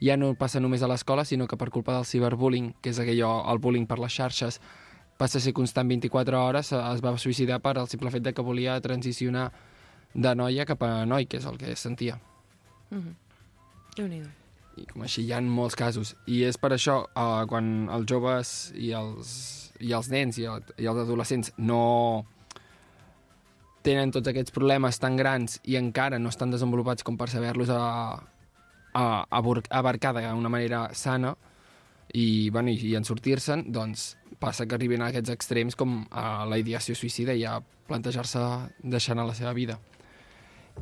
ja 0.00 0.16
no 0.16 0.32
passa 0.34 0.60
només 0.60 0.82
a 0.82 0.88
l'escola, 0.88 1.26
sinó 1.28 1.46
que 1.46 1.58
per 1.60 1.68
culpa 1.70 1.94
del 1.96 2.08
ciberbullying, 2.08 2.72
que 2.80 2.92
és 2.92 3.00
aquell, 3.00 3.20
el 3.20 3.60
bullying 3.60 3.86
per 3.88 3.98
les 4.00 4.14
xarxes, 4.16 4.60
passa 5.20 5.38
a 5.38 5.44
ser 5.44 5.52
constant 5.52 5.88
24 5.90 6.40
hores, 6.40 6.72
eh, 6.72 6.80
es 6.94 7.04
va 7.04 7.12
suïcidar 7.20 7.60
per 7.60 7.76
el 7.78 7.88
simple 7.92 8.12
fet 8.14 8.24
de 8.24 8.32
que 8.32 8.44
volia 8.44 8.80
transicionar 8.80 9.50
de 10.14 10.34
noia 10.34 10.66
cap 10.66 10.82
a 10.82 11.04
noi, 11.06 11.28
que 11.28 11.38
és 11.38 11.46
el 11.46 11.58
que 11.58 11.76
sentia. 11.76 12.18
Mm 12.90 13.00
-hmm. 13.02 13.14
I 14.76 14.86
com 14.86 15.02
així 15.02 15.22
hi 15.22 15.32
ha 15.32 15.40
molts 15.40 15.76
casos. 15.76 16.16
I 16.26 16.44
és 16.44 16.56
per 16.56 16.70
això, 16.72 17.04
eh, 17.04 17.46
quan 17.46 17.88
els 17.90 18.06
joves 18.06 18.72
i 18.74 18.92
els, 18.92 19.72
i 19.80 19.92
els 19.92 20.08
nens 20.08 20.38
i, 20.38 20.44
el, 20.44 20.62
i 20.78 20.86
els 20.86 20.98
adolescents 20.98 21.52
no 21.58 22.24
tenen 23.82 24.10
tots 24.10 24.28
aquests 24.28 24.50
problemes 24.50 24.98
tan 24.98 25.16
grans 25.16 25.60
i 25.64 25.76
encara 25.76 26.18
no 26.18 26.28
estan 26.28 26.50
desenvolupats 26.50 27.02
com 27.02 27.16
per 27.16 27.28
saber-los 27.28 27.70
a, 27.70 28.22
a, 28.92 29.02
a 29.02 29.26
abor- 29.30 29.66
abarcar 29.70 30.14
d'una 30.14 30.48
manera 30.48 30.94
sana, 30.94 31.36
i, 32.12 32.50
bueno, 32.50 32.70
i, 32.70 32.78
i 32.90 32.96
en 32.96 33.04
sortir-se'n, 33.04 33.72
doncs 33.72 34.16
passa 34.40 34.66
que 34.66 34.76
arriben 34.76 35.02
a 35.04 35.10
aquests 35.10 35.32
extrems 35.34 35.76
com 35.78 36.00
a 36.10 36.46
la 36.48 36.58
ideació 36.60 36.96
suïcida 36.96 37.36
i 37.36 37.44
a 37.44 37.58
plantejar-se 37.90 38.42
deixar 38.82 39.14
anar 39.14 39.28
la 39.28 39.36
seva 39.36 39.52
vida. 39.56 39.78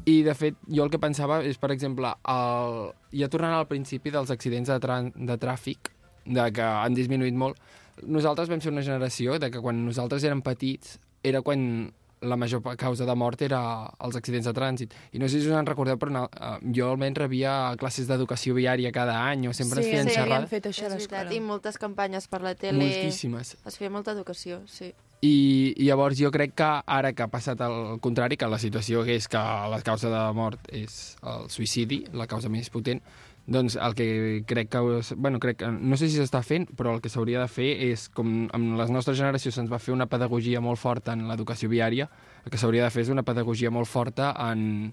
I, 0.04 0.22
de 0.22 0.34
fet, 0.38 0.58
jo 0.70 0.84
el 0.84 0.92
que 0.92 1.00
pensava 1.02 1.40
és, 1.42 1.58
per 1.58 1.72
exemple, 1.74 2.12
el... 2.30 2.76
ja 3.18 3.28
tornant 3.32 3.56
al 3.56 3.66
principi 3.70 4.12
dels 4.14 4.30
accidents 4.30 4.70
de, 4.70 4.78
tra... 4.82 5.00
de 5.02 5.38
tràfic, 5.40 5.90
de 6.28 6.48
que 6.54 6.64
han 6.64 6.94
disminuït 6.94 7.34
molt, 7.34 7.58
nosaltres 8.06 8.50
vam 8.50 8.60
ser 8.62 8.70
una 8.70 8.84
generació 8.86 9.38
de 9.42 9.50
que 9.50 9.62
quan 9.64 9.80
nosaltres 9.86 10.24
érem 10.28 10.42
petits 10.44 10.98
era 11.26 11.42
quan 11.42 11.90
la 12.20 12.36
major 12.36 12.62
causa 12.76 13.06
de 13.06 13.14
mort 13.14 13.42
era 13.42 13.60
els 14.04 14.16
accidents 14.18 14.46
de 14.48 14.54
trànsit. 14.56 14.94
I 15.12 15.22
no 15.22 15.28
sé 15.28 15.40
si 15.40 15.50
us 15.50 15.56
en 15.56 15.66
recordeu, 15.66 15.98
però 15.98 16.14
no, 16.14 16.24
eh, 16.28 16.54
jo 16.74 16.90
almenys 16.92 17.18
rebia 17.18 17.74
classes 17.80 18.08
d'educació 18.08 18.54
viària 18.54 18.92
cada 18.92 19.20
any, 19.28 19.48
o 19.48 19.52
sempre 19.52 19.82
sí, 19.82 19.88
ens 19.88 19.94
feien 19.94 20.08
sí, 20.08 20.16
xerrades. 20.16 20.50
fet 20.50 20.70
això 20.70 20.86
és 20.88 20.96
veritat, 20.96 21.32
i 21.32 21.40
moltes 21.40 21.78
campanyes 21.78 22.28
per 22.28 22.42
la 22.42 22.54
tele. 22.54 22.78
Moltíssimes. 22.78 23.56
Es 23.64 23.78
feia 23.78 23.90
molta 23.90 24.12
educació, 24.16 24.62
sí. 24.66 24.92
I, 25.20 25.74
I 25.74 25.88
llavors 25.88 26.18
jo 26.20 26.30
crec 26.30 26.52
que 26.54 26.66
ara 26.86 27.10
que 27.12 27.24
ha 27.24 27.30
passat 27.30 27.60
el 27.66 27.98
contrari, 28.00 28.36
que 28.38 28.46
la 28.46 28.58
situació 28.62 29.02
és 29.02 29.26
que 29.26 29.38
la 29.38 29.80
causa 29.82 30.12
de 30.12 30.20
mort 30.36 30.68
és 30.70 31.16
el 31.26 31.48
suïcidi, 31.50 32.04
la 32.14 32.28
causa 32.30 32.48
més 32.48 32.70
potent, 32.70 33.02
doncs 33.48 33.78
el 33.80 33.94
que 33.96 34.44
crec 34.46 34.68
que... 34.68 34.80
Bueno, 35.16 35.40
crec 35.40 35.56
que, 35.62 35.68
no 35.72 35.96
sé 35.96 36.10
si 36.12 36.20
s'està 36.20 36.42
fent, 36.44 36.66
però 36.76 36.92
el 36.94 37.00
que 37.00 37.08
s'hauria 37.08 37.40
de 37.40 37.48
fer 37.48 37.70
és, 37.88 38.08
com 38.12 38.44
amb 38.52 38.76
les 38.76 38.92
nostres 38.92 39.16
generacions 39.16 39.56
se'ns 39.56 39.72
va 39.72 39.80
fer 39.80 39.94
una 39.94 40.06
pedagogia 40.06 40.60
molt 40.60 40.80
forta 40.80 41.16
en 41.16 41.24
l'educació 41.30 41.70
viària, 41.72 42.10
el 42.44 42.52
que 42.52 42.60
s'hauria 42.60 42.84
de 42.84 42.92
fer 42.92 43.06
és 43.06 43.12
una 43.14 43.24
pedagogia 43.24 43.72
molt 43.72 43.88
forta 43.88 44.34
en, 44.50 44.92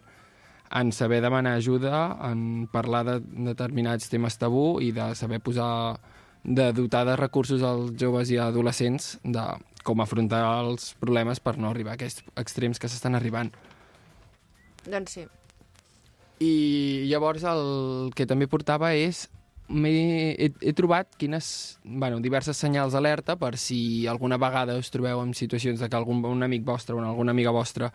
en 0.71 0.95
saber 0.95 1.19
demanar 1.25 1.57
ajuda, 1.59 2.07
en 2.31 2.69
parlar 2.71 3.03
de 3.09 3.19
determinats 3.51 4.07
temes 4.09 4.39
tabú 4.39 4.79
i 4.79 4.93
de 4.95 5.11
saber 5.19 5.43
posar 5.43 5.99
de 6.45 6.71
dotar 6.77 7.03
de 7.09 7.19
recursos 7.19 7.63
als 7.65 7.95
joves 7.99 8.31
i 8.31 8.39
adolescents 8.39 9.17
de 9.23 9.45
com 9.83 9.99
afrontar 10.01 10.45
els 10.63 10.93
problemes 11.01 11.41
per 11.43 11.57
no 11.59 11.73
arribar 11.73 11.95
a 11.95 11.99
aquests 11.99 12.23
extrems 12.39 12.79
que 12.79 12.87
s'estan 12.87 13.17
arribant. 13.19 13.51
Doncs 14.87 15.19
sí. 15.19 15.25
I 16.43 17.05
llavors 17.07 17.45
el 17.47 18.11
que 18.15 18.27
també 18.27 18.47
portava 18.51 18.91
és 18.97 19.25
he, 19.69 20.35
he, 20.37 20.49
he 20.61 20.73
trobat 20.77 21.15
quines, 21.17 21.79
bueno, 21.83 22.19
diverses 22.21 22.57
senyals 22.57 22.93
d'alerta 22.93 23.35
per 23.39 23.55
si 23.57 24.05
alguna 24.07 24.37
vegada 24.37 24.77
us 24.77 24.91
trobeu 24.93 25.21
en 25.23 25.33
situacions 25.33 25.79
de 25.79 25.89
que 25.89 25.97
algun 25.97 26.23
un 26.25 26.43
amic 26.43 26.65
vostre 26.65 26.95
o 26.95 27.01
alguna 27.01 27.31
amiga 27.31 27.51
vostra 27.51 27.91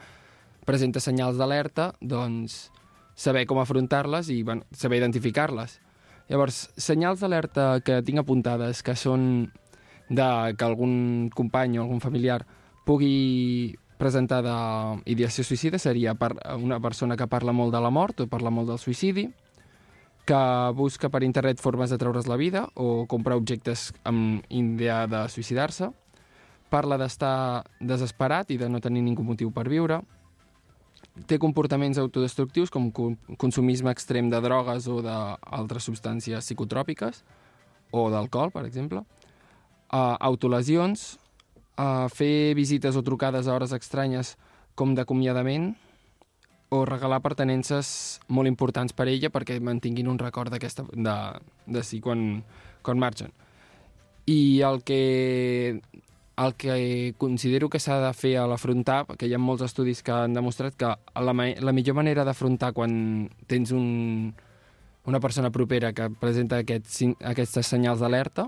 presenta 0.67 1.01
senyals 1.01 1.39
d'alerta, 1.39 1.93
doncs 2.01 2.71
saber 3.15 3.47
com 3.47 3.61
afrontar-les 3.61 4.31
i 4.31 4.43
bueno, 4.43 4.65
saber 4.73 4.99
identificar-les. 5.01 5.81
Llavors, 6.31 6.71
senyals 6.79 7.21
d'alerta 7.21 7.81
que 7.85 8.01
tinc 8.07 8.23
apuntades 8.23 8.83
que 8.87 8.95
són 8.95 9.51
de 10.09 10.29
que 10.57 10.67
algun 10.67 11.31
company 11.35 11.79
o 11.79 11.85
algun 11.85 12.01
familiar 12.03 12.45
pugui 12.87 13.77
presentar 14.01 14.41
d'ideació 14.45 15.45
suïcida 15.45 15.79
seria 15.79 16.17
per 16.17 16.33
una 16.57 16.81
persona 16.81 17.19
que 17.21 17.29
parla 17.29 17.53
molt 17.53 17.75
de 17.75 17.81
la 17.85 17.93
mort 17.93 18.25
o 18.25 18.29
parla 18.31 18.51
molt 18.51 18.73
del 18.73 18.81
suïcidi, 18.81 19.29
que 20.25 20.43
busca 20.77 21.11
per 21.11 21.25
internet 21.27 21.61
formes 21.61 21.91
de 21.91 21.99
treure's 21.99 22.29
la 22.31 22.39
vida 22.41 22.67
o 22.75 23.07
comprar 23.11 23.37
objectes 23.37 23.91
amb 24.05 24.45
idea 24.49 25.05
de 25.11 25.25
suïcidar-se, 25.33 25.91
parla 26.71 26.97
d'estar 27.01 27.67
desesperat 27.81 28.51
i 28.55 28.59
de 28.61 28.69
no 28.71 28.81
tenir 28.81 29.03
ningú 29.03 29.25
motiu 29.27 29.51
per 29.53 29.67
viure, 29.69 30.01
té 31.27 31.39
comportaments 31.43 31.99
autodestructius 31.99 32.71
com 32.71 32.91
consumisme 33.37 33.91
extrem 33.91 34.31
de 34.31 34.41
drogues 34.41 34.87
o 34.89 35.01
d'altres 35.05 35.89
substàncies 35.89 36.47
psicotròpiques 36.47 37.25
o 37.91 38.07
d'alcohol, 38.13 38.53
per 38.55 38.65
exemple, 38.69 39.03
uh, 39.03 40.17
autolesions, 40.21 41.19
uh, 41.81 42.09
fer 42.13 42.53
visites 42.59 42.97
o 42.97 43.03
trucades 43.07 43.49
a 43.49 43.57
hores 43.57 43.73
estranyes 43.73 44.37
com 44.77 44.93
d'acomiadament 44.95 45.73
o 46.71 46.85
regalar 46.87 47.19
pertenences 47.25 48.21
molt 48.29 48.47
importants 48.47 48.95
per 48.95 49.09
ella 49.11 49.33
perquè 49.33 49.59
mantinguin 49.59 50.09
un 50.09 50.21
record 50.21 50.53
d'aquesta 50.53 50.87
de, 50.93 51.17
de 51.67 51.83
si 51.83 51.99
quan, 52.01 52.45
quan 52.87 53.01
marxen. 53.01 53.33
I 54.31 54.63
el 54.63 54.85
que 54.87 55.81
el 56.41 56.55
que 56.55 57.15
considero 57.19 57.69
que 57.69 57.81
s'ha 57.83 57.99
de 58.01 58.13
fer 58.17 58.37
a 58.41 58.47
l'afrontar, 58.49 59.03
perquè 59.09 59.29
hi 59.29 59.35
ha 59.37 59.41
molts 59.43 59.67
estudis 59.67 60.01
que 60.01 60.15
han 60.15 60.33
demostrat 60.33 60.77
que 60.79 60.89
la, 61.21 61.35
la 61.35 61.75
millor 61.77 61.99
manera 61.99 62.25
d'afrontar 62.25 62.71
quan 62.73 63.29
tens 63.51 63.75
un, 63.77 64.31
una 65.05 65.21
persona 65.21 65.51
propera 65.53 65.93
que 65.93 66.09
presenta 66.23 66.63
aquests, 66.63 67.03
aquestes 67.29 67.69
senyals 67.75 68.01
d'alerta 68.01 68.47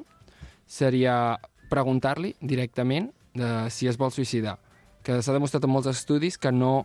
seria 0.64 1.36
preguntar-li 1.68 2.32
directament 2.40 3.10
de 3.34 3.70
si 3.70 3.88
es 3.88 3.98
vol 3.98 4.12
suïcidar. 4.12 4.58
Que 5.02 5.20
s'ha 5.22 5.34
demostrat 5.34 5.64
en 5.66 5.72
molts 5.72 5.90
estudis 5.90 6.38
que 6.38 6.52
no 6.52 6.84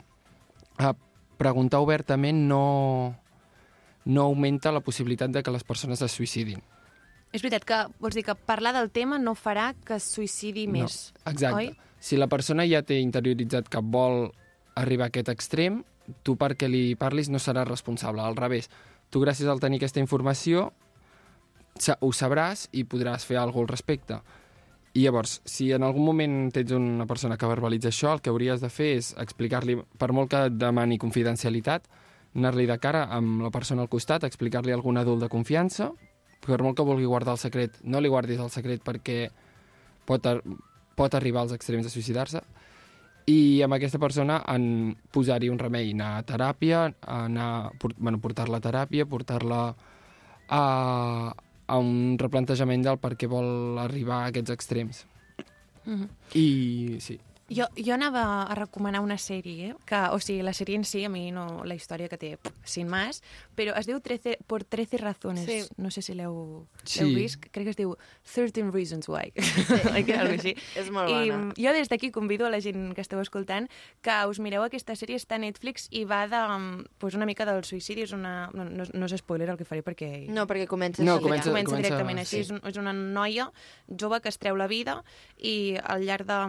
eh, 0.80 0.94
preguntar 1.38 1.82
obertament 1.84 2.48
no, 2.50 3.16
no 4.06 4.26
augmenta 4.30 4.72
la 4.72 4.82
possibilitat 4.82 5.32
de 5.32 5.44
que 5.44 5.54
les 5.54 5.64
persones 5.68 6.02
es 6.02 6.18
suïcidin. 6.18 6.64
És 7.36 7.44
veritat 7.44 7.68
que, 7.68 7.82
vols 8.00 8.16
dir 8.16 8.24
que 8.26 8.38
parlar 8.48 8.74
del 8.78 8.90
tema 8.96 9.20
no 9.20 9.36
farà 9.36 9.74
que 9.86 9.98
es 10.00 10.08
suïcidi 10.16 10.66
més, 10.72 11.12
no, 11.14 11.32
exacte. 11.32 11.68
oi? 11.68 11.72
Si 12.00 12.18
la 12.18 12.30
persona 12.32 12.64
ja 12.70 12.84
té 12.86 13.00
interioritzat 13.02 13.68
que 13.74 13.82
vol 13.84 14.30
arribar 14.78 15.08
a 15.08 15.12
aquest 15.12 15.32
extrem, 15.34 15.82
tu 16.24 16.38
perquè 16.40 16.70
li 16.70 16.96
parlis 16.96 17.30
no 17.30 17.42
seràs 17.42 17.68
responsable, 17.68 18.24
al 18.24 18.38
revés. 18.38 18.70
Tu, 19.12 19.20
gràcies 19.24 19.50
al 19.50 19.60
tenir 19.60 19.82
aquesta 19.82 20.00
informació, 20.00 20.70
ho 22.00 22.12
sabràs 22.14 22.68
i 22.72 22.86
podràs 22.90 23.26
fer 23.28 23.40
alguna 23.42 23.66
al 23.66 23.72
respecte. 23.74 24.22
I 24.98 25.04
llavors, 25.04 25.42
si 25.46 25.70
en 25.76 25.84
algun 25.86 26.08
moment 26.08 26.36
tens 26.56 26.72
una 26.74 27.06
persona 27.06 27.36
que 27.38 27.50
verbalitza 27.50 27.92
això, 27.92 28.16
el 28.16 28.22
que 28.26 28.32
hauries 28.34 28.64
de 28.64 28.70
fer 28.74 28.88
és 28.98 29.12
explicar-li, 29.22 29.76
per 30.02 30.10
molt 30.16 30.32
que 30.32 30.40
et 30.50 30.56
demani 30.58 30.98
confidencialitat, 30.98 31.86
anar-li 32.34 32.66
de 32.66 32.78
cara 32.82 33.04
amb 33.14 33.44
la 33.46 33.52
persona 33.54 33.86
al 33.86 33.92
costat, 33.94 34.26
explicar-li 34.26 34.74
algun 34.74 34.98
adult 34.98 35.22
de 35.22 35.30
confiança, 35.30 35.92
per 36.42 36.58
molt 36.66 36.80
que 36.80 36.88
vulgui 36.88 37.06
guardar 37.06 37.36
el 37.38 37.42
secret, 37.42 37.78
no 37.84 38.02
li 38.02 38.10
guardis 38.10 38.42
el 38.42 38.50
secret 38.54 38.82
perquè 38.86 39.28
pot, 40.10 40.26
pot 40.98 41.18
arribar 41.20 41.46
als 41.46 41.54
extrems 41.54 41.86
de 41.86 41.94
suïcidar-se, 41.94 42.42
i 43.30 43.62
amb 43.62 43.76
aquesta 43.78 44.00
persona 44.00 44.40
en 44.50 44.96
posar-hi 45.14 45.52
un 45.52 45.60
remei, 45.60 45.92
anar 45.94 46.14
a 46.18 46.26
teràpia, 46.26 46.86
anar, 47.06 47.74
bueno, 48.00 48.22
portar-la 48.24 48.62
a 48.62 48.66
teràpia, 48.66 49.06
portar-la 49.06 49.62
a, 50.48 50.62
a 51.68 51.78
un 51.78 52.18
replantejament 52.20 52.84
del 52.86 53.00
per 53.04 53.14
què 53.20 53.30
vol 53.30 53.80
arribar 53.84 54.24
a 54.24 54.32
aquests 54.32 54.54
extrems. 54.56 55.06
Mm 55.86 55.96
-hmm. 55.96 56.10
I 56.34 57.00
sí. 57.00 57.20
Jo, 57.50 57.64
jo 57.80 57.94
anava 57.94 58.44
a 58.44 58.56
recomanar 58.56 59.00
una 59.00 59.16
sèrie, 59.18 59.74
que, 59.88 59.96
o 60.12 60.20
sigui, 60.20 60.42
la 60.44 60.52
sèrie 60.52 60.76
en 60.76 60.84
si, 60.84 61.06
a 61.06 61.10
mi 61.10 61.30
no, 61.32 61.64
la 61.64 61.76
història 61.80 62.10
que 62.12 62.18
té, 62.20 62.34
sin 62.68 62.90
más, 62.92 63.22
però 63.56 63.72
es 63.80 63.88
diu 63.88 64.02
13, 64.04 64.40
por 64.48 64.66
13 64.68 64.98
razones. 65.00 65.46
Sí. 65.48 65.62
No 65.78 65.90
sé 65.90 66.02
si 66.02 66.14
l'heu 66.14 66.66
Sí. 66.84 67.06
vist. 67.16 67.40
Crec 67.52 67.64
que 67.64 67.70
es 67.72 67.78
diu 67.80 67.96
13 68.28 68.68
reasons 68.72 69.08
why. 69.08 69.32
Sí. 69.32 70.12
algo 70.20 70.34
així. 70.36 70.56
És 70.76 70.92
molt 70.92 71.08
I 71.10 71.30
bona. 71.32 71.54
jo 71.56 71.72
des 71.72 71.88
d'aquí 71.88 72.12
convido 72.12 72.48
a 72.48 72.50
la 72.52 72.60
gent 72.60 72.92
que 72.94 73.02
esteu 73.02 73.22
escoltant 73.24 73.70
que 74.04 74.18
us 74.28 74.40
mireu 74.44 74.64
aquesta 74.68 74.96
sèrie, 75.00 75.16
està 75.16 75.36
a 75.36 75.40
Netflix 75.40 75.88
i 75.92 76.04
va 76.04 76.26
de, 76.28 76.44
pues, 77.00 77.16
una 77.16 77.26
mica 77.26 77.46
del 77.48 77.64
suïcidi. 77.64 78.04
És 78.04 78.12
una, 78.12 78.50
no, 78.54 78.66
no, 78.66 78.84
no 78.92 79.06
és 79.08 79.16
spoiler 79.24 79.48
el 79.50 79.58
que 79.58 79.64
faré 79.66 79.84
perquè... 79.88 80.28
No, 80.28 80.44
perquè 80.48 80.68
comença 80.68 81.02
No, 81.02 81.16
així. 81.16 81.24
comença- 81.24 81.50
comença, 81.50 81.72
comença- 81.72 81.88
directament 81.88 82.20
així. 82.26 82.44
sí. 82.44 82.54
És, 82.60 82.64
és 82.74 82.78
una 82.78 82.92
noia 82.92 83.48
jove 83.88 84.20
que 84.20 84.28
es 84.30 84.38
treu 84.38 84.60
la 84.60 84.68
vida 84.68 85.00
i 85.40 85.78
al 85.82 86.04
llarg 86.04 86.28
de, 86.28 86.42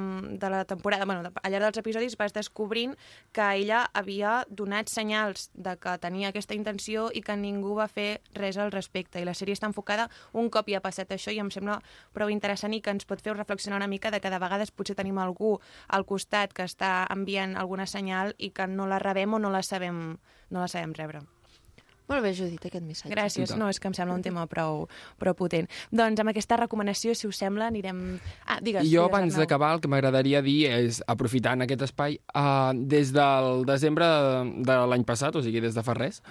de 0.42 0.50
la 0.50 0.64
temporada, 0.64 0.87
bueno, 1.04 1.22
de, 1.22 1.30
al 1.42 1.52
llarg 1.52 1.68
dels 1.68 1.80
episodis 1.82 2.16
vas 2.16 2.34
descobrint 2.34 2.94
que 3.32 3.46
ella 3.60 3.84
havia 3.94 4.44
donat 4.48 4.88
senyals 4.88 5.50
de 5.54 5.76
que 5.76 5.96
tenia 6.02 6.32
aquesta 6.32 6.56
intenció 6.56 7.08
i 7.12 7.22
que 7.22 7.36
ningú 7.36 7.76
va 7.78 7.88
fer 7.88 8.20
res 8.34 8.58
al 8.58 8.72
respecte. 8.72 9.20
I 9.20 9.28
la 9.28 9.36
sèrie 9.36 9.56
està 9.56 9.68
enfocada 9.70 10.08
un 10.32 10.50
cop 10.50 10.68
ja 10.68 10.80
ha 10.80 10.84
passat 10.84 11.12
això 11.12 11.34
i 11.34 11.40
em 11.42 11.50
sembla 11.54 11.80
prou 12.12 12.32
interessant 12.32 12.74
i 12.74 12.82
que 12.82 12.94
ens 12.94 13.08
pot 13.08 13.22
fer 13.22 13.36
reflexionar 13.36 13.80
una 13.82 13.90
mica 13.90 14.10
de 14.10 14.20
que 14.20 14.30
de 14.30 14.42
vegades 14.42 14.70
potser 14.70 14.96
tenim 14.98 15.18
algú 15.18 15.58
al 15.88 16.06
costat 16.06 16.52
que 16.52 16.66
està 16.66 17.06
enviant 17.14 17.56
alguna 17.56 17.86
senyal 17.86 18.34
i 18.38 18.50
que 18.50 18.66
no 18.66 18.86
la 18.86 19.02
rebem 19.02 19.34
o 19.34 19.42
no 19.42 19.50
la 19.50 19.62
sabem, 19.62 20.18
no 20.50 20.64
la 20.64 20.68
sabem 20.68 20.94
rebre. 20.96 21.26
Molt 22.08 22.24
bé, 22.24 22.32
Judit, 22.32 22.62
aquest 22.64 22.84
missatge. 22.86 23.12
Gràcies, 23.12 23.52
no, 23.60 23.68
és 23.68 23.76
que 23.76 23.88
em 23.90 23.94
sembla 23.96 24.16
un 24.16 24.22
tema 24.24 24.46
prou, 24.48 24.86
prou 25.20 25.34
potent. 25.36 25.68
Doncs 25.92 26.22
amb 26.22 26.32
aquesta 26.32 26.56
recomanació, 26.56 27.12
si 27.18 27.28
us 27.28 27.36
sembla, 27.36 27.68
anirem... 27.68 28.00
Ah, 28.46 28.56
digues. 28.64 28.86
I 28.86 28.88
jo, 28.88 29.04
digues, 29.04 29.12
abans 29.12 29.36
d'acabar, 29.36 29.74
el 29.76 29.82
que 29.84 29.90
m'agradaria 29.92 30.40
dir 30.44 30.62
és, 30.72 31.02
aprofitant 31.04 31.66
aquest 31.66 31.84
espai, 31.90 32.16
uh, 32.32 32.72
des 32.72 33.12
del 33.12 33.66
desembre 33.68 34.08
de, 34.08 34.64
de 34.70 34.80
l'any 34.88 35.04
passat, 35.08 35.36
o 35.36 35.44
sigui, 35.44 35.60
des 35.60 35.76
de 35.76 35.84
fa 35.84 35.98
res, 35.98 36.22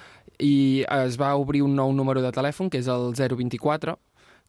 i 0.42 0.84
es 1.04 1.22
va 1.22 1.36
obrir 1.38 1.62
un 1.62 1.78
nou 1.78 1.94
número 1.94 2.26
de 2.26 2.34
telèfon, 2.34 2.74
que 2.74 2.82
és 2.82 2.90
el 2.90 3.12
024, 3.14 4.00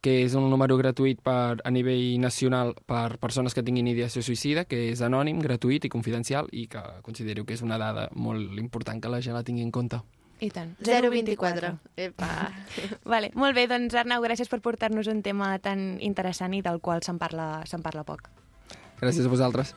que 0.01 0.23
és 0.25 0.35
un 0.39 0.49
número 0.49 0.79
gratuït 0.79 1.21
per, 1.21 1.59
a 1.61 1.71
nivell 1.75 2.21
nacional 2.23 2.73
per 2.89 3.19
persones 3.21 3.53
que 3.53 3.65
tinguin 3.67 3.91
ideació 3.91 4.23
suïcida, 4.25 4.65
que 4.65 4.87
és 4.95 5.03
anònim, 5.05 5.43
gratuït 5.45 5.85
i 5.85 5.93
confidencial, 5.93 6.49
i 6.53 6.69
que 6.73 6.83
considero 7.05 7.45
que 7.45 7.59
és 7.59 7.65
una 7.67 7.77
dada 7.83 8.09
molt 8.15 8.57
important 8.63 9.03
que 9.03 9.13
la 9.13 9.21
gent 9.21 9.37
la 9.37 9.45
tingui 9.45 9.67
en 9.67 9.75
compte. 9.75 10.01
I 10.41 10.51
tant. 10.55 10.75
024. 10.87 11.73
Epa. 11.97 12.31
Vale, 13.13 13.33
molt 13.35 13.57
bé, 13.59 13.67
doncs 13.71 13.97
Arnau, 13.99 14.23
gràcies 14.25 14.51
per 14.51 14.61
portar-nos 14.65 15.11
un 15.11 15.23
tema 15.27 15.55
tan 15.63 15.97
interessant 16.05 16.55
i 16.55 16.63
del 16.63 16.83
qual 16.85 17.03
se'n 17.07 17.19
parla, 17.19 17.51
se'n 17.67 17.85
parla 17.85 18.07
poc. 18.07 18.31
Gràcies 19.03 19.27
a 19.27 19.35
vosaltres. 19.35 19.75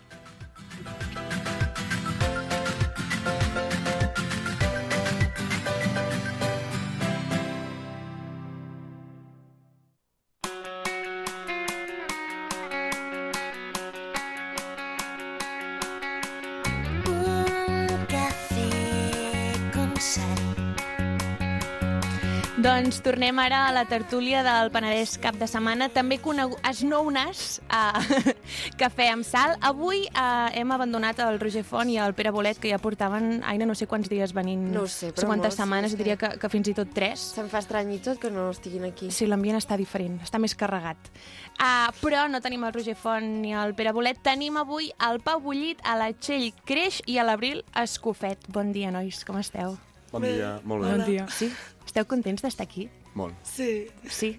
Doncs 22.91 23.05
tornem 23.05 23.37
ara 23.39 23.69
a 23.69 23.71
la 23.71 23.85
tertúlia 23.87 24.41
del 24.43 24.67
Penedès 24.67 25.13
cap 25.23 25.37
de 25.39 25.47
setmana, 25.47 25.85
també 25.95 26.17
conegut, 26.19 26.59
es 26.67 26.81
nou 26.83 27.07
nas 27.07 27.61
a 27.71 28.01
Cafè 28.81 29.05
amb 29.13 29.23
Sal. 29.23 29.53
Avui 29.63 30.01
eh, 30.09 30.49
hem 30.59 30.73
abandonat 30.75 31.21
el 31.23 31.37
Roger 31.39 31.63
Font 31.63 31.87
i 31.87 31.95
el 32.03 32.11
Pere 32.17 32.33
Bolet, 32.35 32.57
que 32.59 32.67
ja 32.67 32.81
portaven, 32.83 33.45
Aina, 33.47 33.63
no 33.69 33.77
sé 33.79 33.87
quants 33.87 34.11
dies 34.11 34.33
venint, 34.35 34.65
No 34.73 34.83
sé, 34.91 35.13
però 35.15 35.29
quantes 35.29 35.53
molts, 35.53 35.59
setmanes, 35.61 35.93
sí, 35.93 35.95
sí. 35.95 36.01
diria 36.01 36.17
que, 36.19 36.33
que 36.35 36.49
fins 36.51 36.67
i 36.67 36.73
tot 36.75 36.91
tres. 36.91 37.23
Se'm 37.37 37.47
fa 37.47 37.61
estrany 37.63 37.93
i 37.95 38.01
tot 38.03 38.19
que 38.19 38.27
no 38.27 38.49
estiguin 38.51 38.89
aquí. 38.89 39.07
Sí, 39.07 39.23
l'ambient 39.31 39.61
està 39.61 39.77
diferent, 39.79 40.17
està 40.27 40.41
més 40.43 40.57
carregat. 40.59 41.07
Uh, 41.53 41.87
però 42.01 42.25
no 42.27 42.41
tenim 42.43 42.65
el 42.67 42.73
Roger 42.75 42.97
Font 42.99 43.37
ni 43.45 43.55
el 43.55 43.71
Pere 43.79 43.95
Bolet, 43.95 44.19
tenim 44.19 44.59
avui 44.59 44.91
el 45.07 45.23
Pau 45.23 45.39
Bullit, 45.39 45.79
a 45.87 45.95
la 45.95 46.11
Txell 46.11 46.49
Creix 46.67 46.99
i 47.07 47.15
a 47.15 47.23
l'Abril 47.23 47.63
Escofet. 47.85 48.51
Bon 48.51 48.75
dia, 48.75 48.91
nois, 48.91 49.23
com 49.23 49.39
esteu? 49.39 49.79
Bon 50.11 50.27
dia, 50.27 50.57
molt 50.67 50.83
bé. 50.83 50.91
Bon 50.91 51.05
dia. 51.07 51.25
Sí? 51.31 51.47
Esteu 51.91 52.05
contents 52.07 52.39
d'estar 52.39 52.63
aquí? 52.63 52.85
Molt. 53.19 53.35
Sí. 53.43 53.71
Sí. 54.07 54.29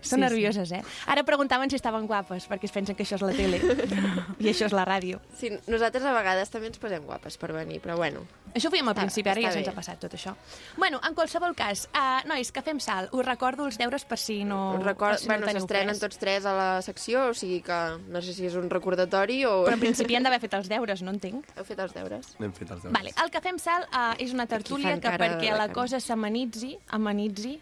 Sí, 0.00 0.10
Són 0.12 0.20
sí. 0.20 0.24
nervioses, 0.28 0.70
eh? 0.72 0.82
Ara 1.10 1.24
preguntaven 1.26 1.70
si 1.70 1.76
estaven 1.76 2.06
guapes, 2.06 2.46
perquè 2.48 2.68
es 2.68 2.72
pensen 2.72 2.94
que 2.94 3.02
això 3.02 3.16
és 3.18 3.24
la 3.26 3.32
tele 3.34 3.58
i 4.42 4.46
això 4.52 4.68
és 4.68 4.74
la 4.76 4.84
ràdio. 4.86 5.18
Sí, 5.36 5.50
nosaltres 5.66 6.04
a 6.06 6.12
vegades 6.14 6.52
també 6.54 6.68
ens 6.70 6.78
posem 6.78 7.02
guapes 7.04 7.36
per 7.36 7.50
venir, 7.56 7.80
però 7.82 7.96
bueno. 7.98 8.22
Això 8.54 8.70
ho 8.70 8.72
fèiem 8.72 8.86
al 8.88 8.94
Està- 8.94 9.02
principi, 9.02 9.28
ara 9.32 9.42
ja 9.42 9.50
se'ns 9.52 9.68
ha 9.68 9.74
passat 9.76 9.98
tot 10.00 10.14
això. 10.14 10.36
Bueno, 10.78 11.00
en 11.04 11.14
qualsevol 11.18 11.52
cas, 11.58 11.88
uh, 11.92 12.22
nois, 12.30 12.52
que 12.54 12.62
fem 12.62 12.78
sal. 12.80 13.10
Us 13.12 13.26
recordo 13.26 13.66
els 13.66 13.76
deures 13.76 14.06
per 14.08 14.18
si 14.22 14.44
no... 14.46 14.78
Us 14.78 14.86
record... 14.86 15.18
per 15.18 15.20
si 15.20 15.28
no 15.28 15.34
bueno, 15.34 15.50
teniu 15.50 15.66
s'estrenen 15.66 15.98
tots 16.00 16.18
tres 16.22 16.46
a 16.46 16.54
la 16.56 16.68
secció, 16.86 17.26
o 17.32 17.34
sigui 17.36 17.60
que 17.66 17.78
no 18.08 18.22
sé 18.22 18.32
si 18.38 18.46
és 18.46 18.54
un 18.56 18.70
recordatori 18.70 19.42
o... 19.50 19.64
Però 19.66 19.74
en 19.76 19.82
principi 19.82 20.16
han 20.16 20.24
d'haver 20.24 20.40
fet 20.46 20.54
els 20.54 20.70
deures, 20.70 21.02
no 21.02 21.12
entenc. 21.12 21.50
Heu 21.58 21.66
fet 21.66 21.82
els 21.84 21.92
deures? 21.98 22.32
N'hem 22.38 22.54
fet 22.56 22.70
els 22.70 22.86
deures. 22.86 22.94
Vale, 22.96 23.12
el 23.20 23.34
que 23.34 23.42
fem 23.44 23.58
sal 23.60 23.84
uh, 23.90 24.14
és 24.22 24.32
una 24.32 24.46
tertúlia 24.46 24.94
que 25.02 25.10
perquè 25.18 25.50
la 25.52 25.66
cara. 25.68 25.74
cosa 25.74 26.00
s'amenitzi, 26.00 26.76
amenitzi, 26.94 27.58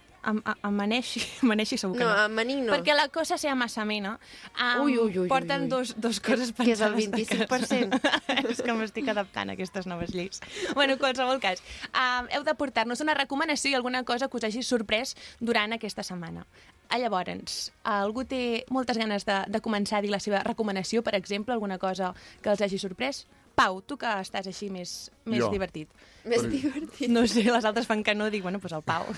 amaneixi, 0.63 1.23
amaneixi 1.47 1.79
segur 1.79 1.97
que 1.97 2.05
No, 2.05 2.11
no. 2.11 2.25
amanir 2.27 2.57
no. 2.65 2.73
Perquè 2.75 2.95
la 2.97 3.09
cosa 3.15 3.39
sea 3.39 3.55
más 3.55 3.79
amena. 3.79 4.19
Um, 4.59 4.83
Ui, 4.85 4.99
ui, 4.99 5.19
ui, 5.23 5.29
porten 5.31 5.63
ui, 5.63 5.67
ui. 5.67 5.71
Dos, 5.71 5.95
dos 6.01 6.21
coses 6.21 6.53
Que 6.53 6.73
és 6.75 6.81
el 6.83 6.95
pensades 6.99 7.29
de 7.31 7.47
25%. 7.47 8.01
casa. 8.01 8.47
és 8.51 8.63
que 8.63 8.75
m'estic 8.77 9.09
adaptant 9.13 9.51
a 9.51 9.57
aquestes 9.57 9.87
noves 9.87 10.15
lleis. 10.15 10.41
Bueno, 10.75 10.95
en 10.95 10.99
qualsevol 10.99 11.41
cas, 11.41 11.63
uh, 11.93 12.27
heu 12.35 12.45
de 12.47 12.55
portar-nos 12.59 13.01
una 13.05 13.15
recomanació 13.15 13.71
i 13.71 13.79
alguna 13.79 14.05
cosa 14.05 14.29
que 14.29 14.37
us 14.41 14.45
hagi 14.51 14.63
sorprès 14.63 15.15
durant 15.41 15.73
aquesta 15.77 16.03
setmana. 16.07 16.47
Ah, 16.89 16.99
llavors, 17.03 17.73
algú 17.83 18.23
té 18.25 18.65
moltes 18.71 18.99
ganes 18.99 19.25
de, 19.27 19.41
de 19.51 19.61
començar 19.61 19.99
a 19.99 20.03
dir 20.05 20.11
la 20.13 20.21
seva 20.23 20.45
recomanació, 20.47 21.03
per 21.03 21.17
exemple, 21.19 21.53
alguna 21.55 21.79
cosa 21.83 22.13
que 22.43 22.51
els 22.53 22.63
hagi 22.63 22.79
sorprès? 22.79 23.25
Pau, 23.57 23.81
tu 23.81 23.97
que 23.97 24.11
estàs 24.21 24.47
així 24.51 24.69
més, 24.71 24.91
més 25.25 25.41
Jo. 25.41 25.49
divertit. 25.51 25.89
Més 26.29 26.43
Per- 26.45 26.51
divertit. 26.53 27.09
No 27.09 27.23
sé, 27.27 27.43
les 27.49 27.65
altres 27.65 27.87
fan 27.89 28.03
que 28.05 28.15
no, 28.15 28.29
dic, 28.31 28.43
bueno, 28.45 28.61
doncs 28.61 28.77
el 28.77 28.85
Pau. 28.85 29.07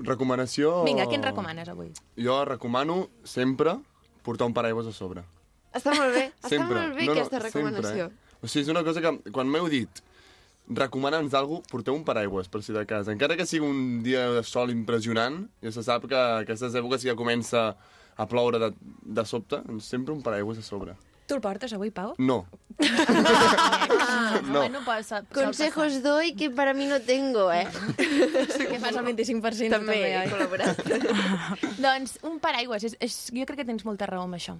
Recomanació... 0.00 0.84
Vinga, 0.86 1.04
què 1.10 1.18
ens 1.18 1.26
recomanes 1.26 1.68
avui? 1.68 1.90
Jo 2.16 2.38
recomano 2.48 3.02
sempre 3.28 3.74
portar 4.24 4.46
un 4.48 4.54
paraigües 4.56 4.86
a 4.88 4.94
sobre. 4.96 5.24
Està 5.76 5.92
molt 5.94 6.14
bé, 6.14 6.22
està 6.38 6.48
Sempre. 6.54 6.78
molt 6.80 6.96
bé 6.96 7.04
No, 7.04 7.12
no, 7.14 7.18
aquesta 7.20 7.42
recomanació. 7.42 8.06
Sempre, 8.08 8.30
eh? 8.32 8.38
O 8.40 8.48
sigui, 8.48 8.64
és 8.64 8.70
una 8.72 8.82
cosa 8.86 9.02
que 9.04 9.12
quan 9.34 9.50
m'heu 9.52 9.68
dit 9.70 10.00
recomana'ns 10.70 11.32
d'algú, 11.34 11.60
porteu 11.68 11.94
un 11.98 12.04
paraigües 12.06 12.48
per 12.48 12.62
si 12.62 12.72
de 12.72 12.86
casa. 12.88 13.12
Encara 13.12 13.36
que 13.36 13.44
sigui 13.46 13.66
un 13.66 14.00
dia 14.06 14.28
de 14.32 14.42
sol 14.46 14.70
impressionant, 14.72 15.42
ja 15.60 15.72
se 15.74 15.82
sap 15.84 16.06
que 16.08 16.16
aquestes 16.46 16.74
èpoques 16.78 17.04
ja 17.04 17.16
comença 17.18 17.74
a 18.16 18.26
ploure 18.30 18.60
de, 18.62 18.72
de 18.80 19.24
sobte, 19.26 19.60
doncs 19.66 19.90
sempre 19.90 20.14
un 20.14 20.22
paraigües 20.24 20.62
a 20.62 20.64
sobre. 20.64 20.94
Tu 21.30 21.36
el 21.38 21.42
portes 21.44 21.70
avui, 21.76 21.92
Pau? 21.94 22.16
No. 22.18 22.42
Ah, 22.82 24.40
No. 24.50 24.58
Bueno, 24.58 24.80
Consejos 25.32 26.02
doy 26.02 26.34
que 26.34 26.50
para 26.50 26.74
mí 26.74 26.86
no 26.86 27.00
tengo, 27.00 27.52
eh? 27.52 27.68
que 27.96 28.80
fas 28.80 28.96
el 28.96 29.04
25% 29.04 29.70
També, 29.70 29.70
també, 29.70 30.24
col·laborat. 30.32 30.80
doncs 31.84 32.16
un 32.26 32.40
paraigües, 32.42 32.88
és, 32.88 32.96
és, 32.98 33.18
jo 33.36 33.46
crec 33.46 33.62
que 33.62 33.68
tens 33.68 33.86
molta 33.86 34.08
raó 34.10 34.24
amb 34.26 34.38
això. 34.40 34.56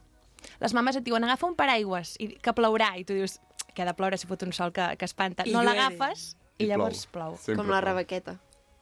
Les 0.63 0.75
mames 0.77 1.01
et 1.01 1.07
diuen, 1.07 1.27
agafa 1.27 1.49
un 1.49 1.57
paraigües, 1.59 2.15
i, 2.23 2.37
que 2.39 2.55
plourà, 2.55 2.93
i 3.01 3.07
tu 3.09 3.17
dius, 3.19 3.41
que 3.75 3.83
ha 3.83 3.89
de 3.89 3.97
ploure 3.99 4.21
si 4.21 4.31
fot 4.31 4.47
un 4.47 4.55
sol 4.55 4.71
que, 4.77 4.93
que 5.01 5.11
espanta. 5.11 5.47
I 5.49 5.57
no 5.57 5.65
l'agafes 5.67 6.37
i, 6.59 6.69
I 6.69 6.71
llavors 6.71 7.09
plou. 7.11 7.35
plou. 7.35 7.59
Com 7.59 7.73
la 7.73 7.83
rebequeta. 7.83 8.37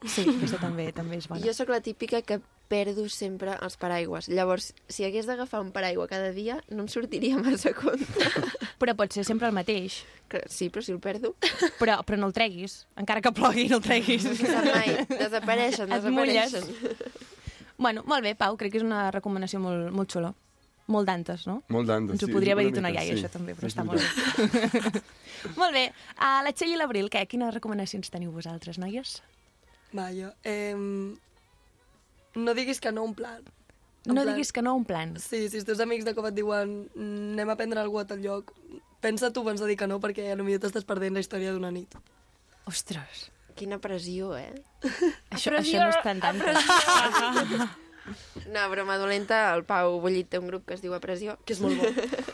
Sí, 0.07 0.23
aquesta 0.29 0.59
també, 0.61 0.91
també 0.95 1.17
és 1.19 1.27
bona. 1.27 1.41
Jo 1.43 1.51
sóc 1.53 1.69
la 1.73 1.81
típica 1.83 2.21
que 2.23 2.39
perdo 2.69 3.03
sempre 3.09 3.55
els 3.65 3.75
paraigües. 3.81 4.29
Llavors, 4.31 4.69
si 4.87 5.03
hagués 5.03 5.25
d'agafar 5.27 5.59
un 5.59 5.71
paraigua 5.75 6.05
cada 6.07 6.29
dia, 6.31 6.59
no 6.69 6.85
em 6.85 6.87
sortiria 6.91 7.39
massa 7.41 7.73
compte. 7.75 8.29
Però 8.79 8.93
pot 8.95 9.11
ser 9.11 9.25
sempre 9.27 9.49
el 9.49 9.55
mateix. 9.57 10.03
Que, 10.29 10.43
sí, 10.47 10.69
però 10.69 10.85
si 10.85 10.93
el 10.93 11.01
perdo... 11.03 11.33
Però, 11.81 11.97
però 12.05 12.19
no 12.21 12.29
el 12.29 12.35
treguis. 12.37 12.83
Encara 13.01 13.23
que 13.25 13.33
plogui, 13.35 13.65
no 13.67 13.81
el 13.81 13.83
treguis. 13.83 14.23
No 14.29 14.35
se 14.37 14.51
sap 14.53 14.67
mai. 14.69 14.93
Desapareixen, 15.09 15.91
Et 15.91 16.05
mulles. 16.13 16.53
desapareixen. 16.53 17.25
Bueno, 17.79 18.03
molt 18.05 18.23
bé, 18.23 18.35
Pau, 18.35 18.55
crec 18.59 18.73
que 18.75 18.79
és 18.81 18.85
una 18.85 19.07
recomanació 19.11 19.59
molt, 19.63 19.89
molt 19.95 20.11
xula. 20.13 20.31
Molt 20.89 21.05
d'antes, 21.07 21.43
no? 21.47 21.59
Molt 21.69 21.87
d'antes, 21.87 22.15
Ens 22.17 22.23
ho 22.23 22.27
sí, 22.29 22.33
podria 22.33 22.55
haver 22.55 22.65
dit 22.69 22.79
una 22.81 22.89
iaia, 22.91 23.13
sí. 23.13 23.19
això 23.21 23.29
també, 23.33 23.53
però 23.55 23.67
És 23.69 23.75
està 23.75 23.83
molt 23.85 24.01
bé. 24.01 25.01
molt 25.61 25.75
bé. 25.75 25.83
A 26.17 26.39
la 26.45 26.51
Txell 26.51 26.73
i 26.73 26.79
l'Abril, 26.79 27.09
què? 27.13 27.25
Quines 27.29 27.53
recomanacions 27.53 28.09
teniu 28.13 28.31
vosaltres, 28.35 28.79
noies? 28.81 29.19
Vaja, 29.91 30.35
eh, 30.43 30.75
no 32.35 32.53
diguis 32.53 32.79
que 32.79 32.91
no 32.91 33.03
un 33.03 33.15
plan. 33.15 33.41
En 34.05 34.13
No 34.15 34.21
plan- 34.21 34.27
diguis 34.35 34.51
que 34.53 34.61
no 34.61 34.75
un 34.75 34.85
plan. 34.85 35.17
Sí, 35.19 35.49
si 35.49 35.57
els 35.57 35.65
teus 35.65 35.79
amics 35.83 36.05
de 36.05 36.13
cop 36.15 36.25
et 36.29 36.35
diuen 36.35 36.89
"Mm, 36.95 37.33
anem 37.33 37.49
a 37.49 37.55
prendre 37.55 37.79
alguna 37.81 38.03
cosa 38.03 38.13
a 38.13 38.15
tal 38.15 38.21
lloc, 38.23 38.53
pensa 39.01 39.31
tu 39.33 39.41
abans 39.41 39.59
de 39.59 39.67
dir 39.67 39.77
que 39.77 39.87
no, 39.87 39.99
perquè 39.99 40.35
potser 40.37 40.59
t'estàs 40.59 40.85
perdent 40.85 41.13
la 41.13 41.19
història 41.19 41.51
d'una 41.51 41.71
nit. 41.71 41.93
Ostres. 42.65 43.31
Quina 43.55 43.77
pressió, 43.79 44.37
eh? 44.37 44.53
Això, 45.31 45.51
això 45.57 45.79
no 45.83 45.89
és 45.89 46.03
tan 46.03 46.19
tant. 46.19 46.39
No, 48.49 48.69
broma 48.71 48.97
dolenta, 48.97 49.53
el 49.53 49.63
Pau 49.65 49.99
Bullit 50.01 50.29
té 50.29 50.39
un 50.39 50.47
grup 50.47 50.65
que 50.65 50.73
es 50.73 50.81
diu 50.81 50.93
A 50.95 50.99
Pressió. 50.99 51.37
Que 51.45 51.53
és 51.53 51.59
molt 51.61 51.77
bo. 51.77 51.85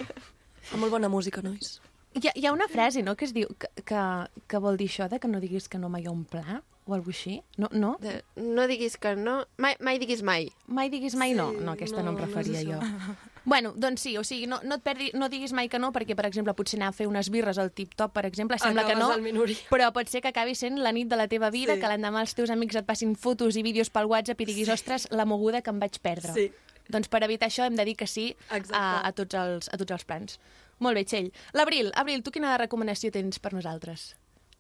Fa 0.69 0.77
molt 0.77 0.91
bona 0.94 1.10
música, 1.10 1.41
nois. 1.44 1.82
Hi 2.15 2.30
ha, 2.30 2.32
hi 2.34 2.45
ha 2.48 2.53
una 2.53 2.69
frase, 2.72 3.03
no?, 3.03 3.15
que 3.19 3.26
es 3.26 3.34
diu 3.36 3.49
que, 3.60 3.68
que, 3.84 4.03
que 4.48 4.57
vol 4.64 4.77
dir 4.77 4.88
això 4.88 5.10
de 5.11 5.19
que 5.19 5.27
no 5.27 5.41
diguis 5.44 5.68
que 5.68 5.77
no 5.77 5.90
mai 5.90 6.06
a 6.07 6.11
un 6.11 6.23
pla 6.23 6.61
o 6.86 6.94
alguna 6.94 7.14
així. 7.16 7.41
No? 7.57 7.70
no? 7.72 7.98
De, 8.02 8.24
no 8.36 8.68
diguis 8.68 8.98
que 8.98 9.16
no... 9.16 9.45
Mai, 9.57 9.76
mai 9.80 9.98
diguis 9.99 10.22
mai. 10.24 10.49
Mai 10.68 10.90
diguis 10.94 11.16
mai 11.16 11.34
no. 11.34 11.52
Sí, 11.52 11.64
No, 11.66 11.72
aquesta 11.74 11.98
no, 12.03 12.12
no, 12.12 12.12
em 12.12 12.20
no 12.20 12.26
referia 12.26 12.60
això. 12.62 12.82
jo. 12.82 13.16
Bueno, 13.45 13.76
doncs 13.78 14.02
sí, 14.02 14.16
o 14.18 14.24
sigui, 14.26 14.48
no, 14.49 14.57
no, 14.66 14.80
et 14.80 14.82
perdi, 14.82 15.12
no 15.14 15.28
diguis 15.30 15.52
mai 15.53 15.68
que 15.70 15.78
no, 15.78 15.91
perquè, 15.94 16.16
per 16.18 16.26
exemple, 16.26 16.56
potser 16.57 16.80
anar 16.80 16.88
a 16.90 16.95
fer 16.98 17.06
unes 17.06 17.28
birres 17.30 17.60
al 17.62 17.70
tip-top, 17.70 18.10
per 18.16 18.24
exemple, 18.26 18.57
sembla 18.57 18.82
que 18.88 18.95
Acabes 18.95 19.03
no, 19.06 19.12
al 19.14 19.22
Minuri. 19.22 19.53
però 19.70 19.91
pot 19.94 20.10
ser 20.10 20.24
que 20.24 20.32
acabi 20.32 20.56
sent 20.57 20.80
la 20.82 20.90
nit 20.91 21.06
de 21.12 21.16
la 21.20 21.28
teva 21.30 21.52
vida, 21.53 21.76
Sí. 21.76 21.80
que 21.84 21.91
l'endemà 21.91 22.24
els 22.26 22.34
teus 22.34 22.49
amics 22.49 22.80
et 22.82 22.88
passin 22.88 23.14
fotos 23.16 23.53
i 23.56 23.62
vídeos 23.62 23.91
pel 23.94 24.10
WhatsApp 24.10 24.41
i 24.41 24.45
diguis, 24.49 24.72
ostres, 24.74 25.06
la 25.12 25.26
moguda 25.30 25.62
que 25.62 25.70
em 25.70 25.78
vaig 25.80 25.99
perdre. 26.02 26.34
Sí. 26.34 26.48
Doncs 26.90 27.07
per 27.07 27.22
evitar 27.22 27.45
això 27.52 27.68
hem 27.70 27.78
de 27.78 27.86
dir 27.86 27.94
que 27.95 28.07
sí 28.10 28.32
a, 28.49 28.57
a, 29.06 29.12
tots 29.14 29.38
els, 29.38 29.70
a 29.70 29.78
tots 29.78 29.91
els 29.94 30.06
plans. 30.10 30.40
Molt 30.80 30.98
bé, 30.98 31.06
Txell. 31.06 31.30
L'Abril, 31.53 31.91
Abril, 31.94 32.24
tu 32.26 32.32
quina 32.34 32.57
recomanació 32.57 33.12
tens 33.14 33.38
per 33.38 33.53
nosaltres? 33.53 34.16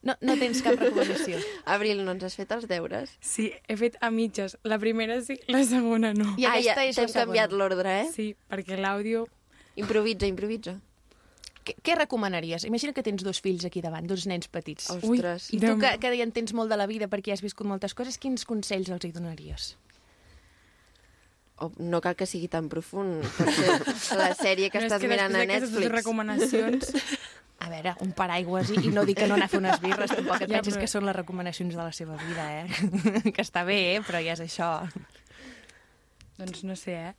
No, 0.05 0.13
no 0.21 0.35
tens 0.37 0.61
cap 0.61 0.77
recomanació. 0.77 1.39
Abril, 1.75 2.03
no 2.05 2.13
ens 2.13 2.25
has 2.27 2.35
fet 2.37 2.51
els 2.53 2.67
deures? 2.69 3.15
Sí, 3.25 3.49
he 3.67 3.77
fet 3.79 3.97
a 4.05 4.11
mitges. 4.13 4.53
La 4.63 4.77
primera 4.81 5.17
sí, 5.25 5.39
la 5.49 5.63
segona 5.65 6.13
no. 6.13 6.35
I 6.37 6.45
aquesta 6.45 6.75
ah, 6.75 6.83
ja, 6.83 6.89
és 6.91 6.99
t'hem 6.99 7.13
canviat 7.15 7.55
l'ordre, 7.55 8.01
eh? 8.03 8.11
Sí, 8.13 8.33
perquè 8.51 8.77
l'àudio... 8.77 9.25
Improvisa, 9.75 10.29
improvisa. 10.29 10.77
Què, 11.65 11.73
què 11.83 11.95
recomanaries? 11.97 12.63
Imagina 12.69 12.93
que 12.95 13.03
tens 13.03 13.25
dos 13.25 13.41
fills 13.43 13.65
aquí 13.67 13.81
davant, 13.83 14.05
dos 14.07 14.27
nens 14.29 14.47
petits. 14.47 14.91
Ostres. 14.93 15.49
I 15.51 15.59
tu 15.63 15.73
que, 15.81 15.95
que 15.99 16.13
hi 16.13 16.21
entens 16.23 16.53
molt 16.55 16.71
de 16.71 16.77
la 16.77 16.85
vida 16.87 17.09
perquè 17.11 17.33
has 17.33 17.41
viscut 17.43 17.67
moltes 17.67 17.97
coses, 17.97 18.21
quins 18.21 18.45
consells 18.47 18.93
els 18.93 19.09
hi 19.09 19.11
donaries? 19.15 19.73
O, 21.57 21.71
no 21.79 22.01
cal 22.03 22.15
que 22.19 22.27
sigui 22.29 22.47
tan 22.51 22.69
profund. 22.69 23.25
Pot 23.39 23.51
ser 23.55 24.19
la 24.19 24.29
sèrie 24.37 24.69
que 24.69 24.79
No, 24.79 24.85
és 24.85 24.91
estàs 24.91 25.01
que 25.01 25.09
mirant 25.09 25.33
a 25.33 25.41
després 25.41 25.49
d'aquestes 25.49 25.73
Netflix. 25.73 25.97
recomanacions... 25.97 26.93
A 27.59 27.69
veure, 27.71 27.93
un 28.03 28.11
paraigües 28.11 28.69
i, 28.75 28.81
i 28.87 28.91
no 28.91 29.05
dic 29.07 29.17
que 29.21 29.27
no 29.27 29.35
anar 29.37 29.45
a 29.47 29.51
fer 29.53 29.59
unes 29.61 29.79
birres, 29.81 30.11
tampoc 30.17 30.41
et 30.43 30.49
Ja, 30.51 30.57
pensis 30.59 30.75
però- 30.75 30.81
que 30.83 30.87
són 30.91 31.05
les 31.07 31.15
recomanacions 31.15 31.73
de 31.73 31.81
la 31.81 31.91
seva 31.95 32.17
vida, 32.19 32.47
eh? 32.61 32.67
que 33.35 33.41
està 33.41 33.63
bé, 33.65 33.77
eh? 33.95 34.01
però 34.05 34.19
ja 34.23 34.33
és 34.35 34.41
això. 34.43 34.71
Doncs 36.37 36.63
no 36.67 36.75
sé, 36.75 36.93
eh? 37.11 37.13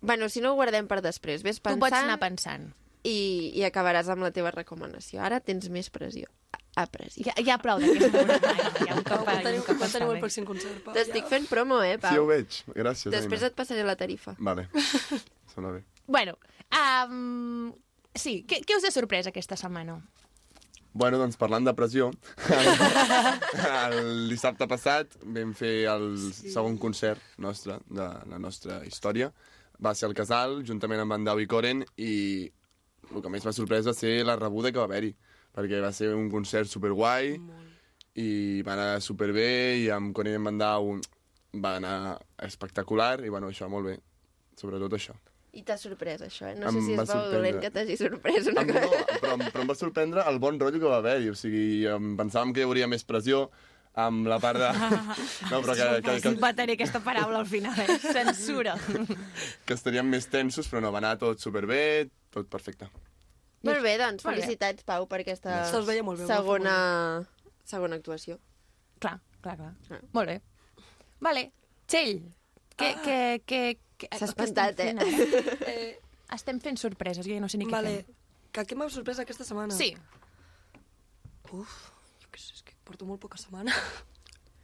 Bueno, 0.00 0.28
si 0.28 0.40
no 0.40 0.50
ho 0.52 0.54
guardem 0.58 0.88
per 0.88 1.00
després. 1.04 1.42
Ves 1.46 1.60
Tu 1.60 1.66
pensant... 1.68 1.82
pots 1.84 1.98
anar 2.00 2.18
pensant. 2.18 2.70
i, 3.04 3.52
i 3.58 3.62
acabaràs 3.66 4.08
amb 4.10 4.22
la 4.24 4.30
teva 4.34 4.50
recomanació. 4.54 5.20
Ara 5.22 5.40
tens 5.40 5.68
més 5.70 5.90
pressió. 5.90 6.30
A 6.74 6.86
pressió. 6.88 7.26
Ja, 7.28 7.34
ja 7.44 7.58
prou 7.60 7.78
d'aquesta 7.82 8.22
moratalla. 8.24 8.72
Ja 8.88 8.96
un 8.96 9.04
cop, 9.04 9.22
Quan 9.26 9.36
un 9.36 9.44
tenim, 9.46 9.62
cop 9.66 9.78
bé. 9.82 9.88
el 10.00 10.20
pròxim 10.24 10.46
concert, 10.48 10.78
Pau? 10.86 10.94
T'estic 10.96 11.26
fent 11.28 11.46
promo, 11.50 11.82
eh, 11.84 11.98
Pau? 12.00 12.14
Sí, 12.14 12.18
ho 12.22 12.26
veig. 12.30 12.58
Gràcies, 12.72 13.12
Després 13.12 13.42
Aina. 13.42 13.50
et 13.52 13.58
passaré 13.58 13.84
la 13.84 13.94
tarifa. 14.00 14.34
Vale. 14.38 14.68
Sona 15.54 15.74
bé. 15.76 15.82
Bueno, 16.06 16.38
um, 16.72 17.68
sí, 18.14 18.42
què, 18.48 18.62
què 18.66 18.76
us 18.78 18.86
ha 18.88 18.92
sorprès 18.94 19.28
aquesta 19.30 19.58
setmana? 19.58 20.00
Bueno, 20.92 21.16
doncs 21.16 21.38
parlant 21.40 21.64
de 21.64 21.72
pressió, 21.72 22.10
el, 22.52 22.66
el 23.86 24.28
dissabte 24.28 24.68
passat 24.68 25.14
vam 25.24 25.54
fer 25.56 25.86
el 25.88 26.10
sí. 26.20 26.50
segon 26.52 26.76
concert 26.80 27.22
nostre, 27.40 27.78
de 27.88 28.08
la 28.28 28.40
nostra 28.42 28.82
història. 28.84 29.30
Va 29.82 29.94
ser 29.96 30.10
al 30.10 30.16
Casal, 30.18 30.58
juntament 30.68 31.00
amb 31.00 31.16
en 31.16 31.24
Dau 31.24 31.40
i 31.40 31.48
Coren, 31.48 31.80
i 31.96 32.12
el 33.08 33.24
que 33.24 33.32
més 33.32 33.48
m'ha 33.48 33.56
sorprès 33.56 33.88
va 33.88 33.96
ser 33.96 34.18
la 34.28 34.36
rebuda 34.36 34.70
que 34.70 34.82
va 34.82 34.84
haver-hi, 34.90 35.14
perquè 35.56 35.80
va 35.80 35.94
ser 35.96 36.12
un 36.12 36.28
concert 36.32 36.68
superguai, 36.68 37.38
i 38.20 38.28
va 38.66 38.76
anar 38.76 39.00
superbé, 39.00 39.50
i 39.80 39.88
amb 39.96 40.12
Coren 40.12 40.36
i 40.36 40.52
en 40.52 40.60
Dau 40.60 40.94
va 41.64 41.76
anar 41.80 42.18
espectacular, 42.44 43.14
i 43.24 43.32
bueno, 43.32 43.48
això, 43.48 43.72
molt 43.72 43.88
bé. 43.88 44.00
Sobretot 44.60 45.00
això. 45.00 45.16
I 45.52 45.62
t'ha 45.68 45.76
sorprès, 45.76 46.22
això, 46.24 46.46
eh? 46.48 46.54
No 46.56 46.70
Em 46.70 46.78
sé 46.78 46.80
si 46.86 46.94
és 46.96 47.10
bo 47.10 47.18
dolent 47.28 47.58
que 47.60 47.68
t'hagi 47.74 47.96
sorprès 48.00 48.46
una 48.48 48.62
Em, 48.62 48.70
cosa. 48.72 48.86
no, 48.88 49.18
però, 49.20 49.32
em- 49.36 49.50
però 49.52 49.60
em 49.66 49.68
va 49.68 49.74
sorprendre 49.76 50.24
el 50.30 50.38
bon 50.40 50.56
rotllo 50.58 50.80
que 50.80 50.88
va 50.88 50.96
haver-hi. 51.02 51.28
O 51.28 51.34
sigui, 51.36 51.84
em 51.86 52.14
pensàvem 52.16 52.54
que 52.56 52.62
hi 52.62 52.64
hauria 52.64 52.88
més 52.88 53.04
pressió 53.04 53.50
amb 54.00 54.26
la 54.32 54.38
part 54.40 54.56
de... 54.62 54.70
No, 55.52 55.60
però 55.60 55.74
que, 55.76 55.88
que, 56.06 56.14
que, 56.24 56.32
Va 56.40 56.54
tenir 56.56 56.78
aquesta 56.78 57.02
paraula 57.04 57.42
al 57.42 57.46
final, 57.50 57.76
eh? 57.84 57.98
Censura. 58.16 58.78
que 59.66 59.74
estaríem 59.76 60.08
més 60.08 60.30
tensos, 60.32 60.70
però 60.72 60.80
no, 60.80 60.90
va 60.94 61.02
anar 61.04 61.18
tot 61.20 61.38
superbé, 61.44 62.08
tot 62.32 62.48
perfecte. 62.48 62.88
Molt 63.62 63.84
bé, 63.84 63.98
doncs, 64.00 64.24
Molt 64.24 64.34
bé. 64.38 64.40
felicitats, 64.42 64.82
Pau, 64.88 65.04
per 65.06 65.20
aquesta 65.20 65.60
molt 65.70 65.86
bé, 65.86 66.00
molt 66.02 66.24
segona, 66.26 66.72
segona 67.68 68.00
actuació. 68.00 68.40
Clar, 68.98 69.18
clar, 69.44 69.58
clar. 69.60 70.00
Molt 70.16 70.32
bé. 70.32 70.40
Vale. 71.20 71.50
Txell, 71.86 72.22
què... 72.80 72.88
Ah. 72.96 73.02
què, 73.04 73.20
què 73.46 73.62
S'ha 74.10 74.26
què 74.26 74.30
espantat, 74.30 74.80
eh? 74.80 74.94
ara? 74.96 75.68
Eh, 75.72 75.92
Estem 76.32 76.58
fent 76.64 76.78
sorpreses, 76.80 77.26
jo 77.28 77.34
ja 77.36 77.40
no 77.44 77.48
sé 77.52 77.58
ni 77.60 77.66
què 77.68 77.74
vale. 77.76 77.90
fem. 78.06 78.14
Que 78.52 78.64
què 78.70 78.76
m'ha 78.78 78.88
sorprès 78.92 79.18
aquesta 79.20 79.44
setmana? 79.44 79.74
Sí. 79.76 79.90
Uf, 81.52 81.74
jo 82.22 82.30
què 82.32 82.40
sé, 82.40 82.54
és 82.56 82.62
que 82.64 82.74
porto 82.88 83.04
molt 83.08 83.20
poca 83.20 83.38
setmana. 83.40 83.74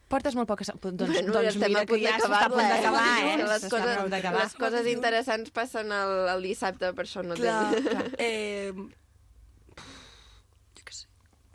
Portes 0.09 0.32
molt 0.39 0.48
poques... 0.48 0.70
Doncs, 0.81 1.02
Bueno, 1.05 1.32
doncs 1.35 1.44
ja 1.44 1.51
estem 1.52 1.69
mira 1.69 1.82
a 1.85 1.89
punt 1.90 2.01
que 2.01 2.06
ja 2.09 2.15
s'està 2.16 2.39
a 2.47 2.48
punt 2.48 2.62
d'acabar-la, 2.62 2.69
d'acabar, 2.70 3.02
eh? 3.20 3.32
eh? 3.35 3.48
Les 3.51 3.66
coses, 3.69 4.39
les 4.39 4.55
coses 4.62 4.86
interessants 4.94 5.51
passen 5.52 5.93
el, 5.93 6.12
el 6.32 6.47
dissabte, 6.48 6.94
per 6.97 7.05
això 7.05 7.24
no 7.27 7.36
Clar, 7.36 7.59
clar. 7.85 8.06
Eh. 8.28 8.73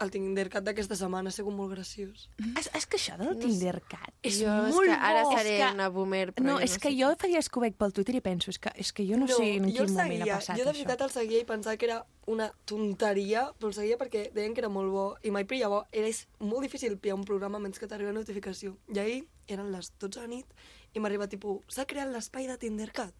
El 0.03 0.11
Tindercat 0.11 0.63
d'aquesta 0.67 0.95
setmana 0.99 1.29
ha 1.29 1.31
sigut 1.35 1.55
molt 1.55 1.71
graciós. 1.71 2.29
És, 2.59 2.69
és 2.75 2.85
que 2.85 2.97
això 2.99 3.17
del 3.17 3.37
Tindercat 3.39 4.11
és 4.21 4.39
Jo 4.41 4.51
és 4.67 4.73
molt 4.75 4.87
que 4.89 4.97
ara 4.97 5.23
bo. 5.23 5.31
seré 5.37 5.55
És 5.57 5.61
que- 5.67 5.73
una 5.73 5.89
boomer, 5.89 6.33
però 6.33 6.43
No, 6.45 6.57
jo 6.57 6.63
és 6.65 6.71
no 6.71 6.79
que 6.83 6.89
sé 6.89 6.97
jo 6.99 7.15
que 7.17 7.59
ho 7.59 7.61
veig 7.61 7.75
pel 7.75 7.93
Twitter 7.93 8.15
i 8.15 8.21
penso, 8.21 8.49
és 8.51 8.59
que, 8.59 8.71
és 8.75 8.91
que 8.93 9.05
jo 9.07 9.17
no, 9.17 9.27
sé 9.27 9.55
en 9.55 9.63
jo 9.63 9.69
quin 9.69 9.81
el 9.83 9.91
moment 9.93 10.09
seguia, 10.19 10.33
ha 10.33 10.37
passat 10.37 10.57
jo 10.57 10.63
de 10.63 10.69
això. 10.69 10.73
veritat 10.73 11.01
el 11.01 11.09
seguia 11.11 11.39
i 11.39 11.45
pensava 11.45 11.77
que 11.77 11.85
era 11.85 12.05
una 12.27 12.51
tonteria, 12.65 13.51
però 13.59 13.67
el 13.67 13.73
seguia 13.73 13.97
perquè 13.97 14.31
deien 14.33 14.53
que 14.53 14.61
era 14.61 14.69
molt 14.69 14.91
bo 14.91 15.05
i 15.23 15.31
mai 15.31 15.45
pillar 15.45 15.69
bo. 15.69 15.85
Era 15.91 16.07
és 16.07 16.27
molt 16.39 16.61
difícil 16.63 16.97
pillar 16.97 17.15
un 17.15 17.25
programa 17.25 17.59
menys 17.59 17.79
que 17.79 17.87
t'arriba 17.87 18.11
notificació. 18.13 18.77
I 18.93 18.99
ahir 18.99 19.27
eren 19.47 19.71
les 19.71 19.91
12 19.99 20.21
de 20.21 20.27
nit 20.27 20.45
i 20.93 20.99
m'arriba 20.99 21.27
tipus, 21.27 21.63
s'ha 21.67 21.85
creat 21.85 22.09
l'espai 22.11 22.47
de 22.47 22.57
Tindercat. 22.57 23.13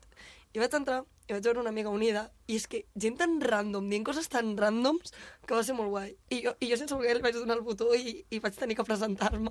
I 0.54 0.60
vaig 0.62 0.74
entrar 0.78 1.00
i 1.24 1.32
vaig 1.34 1.46
veure 1.48 1.62
una 1.62 1.72
amiga 1.72 1.90
unida 1.90 2.26
i 2.52 2.58
és 2.60 2.66
que 2.70 2.82
gent 3.00 3.16
tan 3.18 3.38
random, 3.42 3.86
dient 3.90 4.04
coses 4.06 4.28
tan 4.30 4.52
randoms 4.60 5.14
que 5.48 5.56
va 5.56 5.64
ser 5.64 5.74
molt 5.74 5.90
guai. 5.90 6.12
I 6.36 6.42
jo, 6.44 6.52
i 6.62 6.68
jo 6.70 6.78
sense 6.78 6.94
voler 6.94 7.16
li 7.18 7.24
vaig 7.24 7.38
donar 7.40 7.56
el 7.58 7.64
botó 7.66 7.88
i, 7.96 8.26
i 8.30 8.40
vaig 8.44 8.58
tenir 8.60 8.76
que 8.78 8.84
presentar-me. 8.86 9.50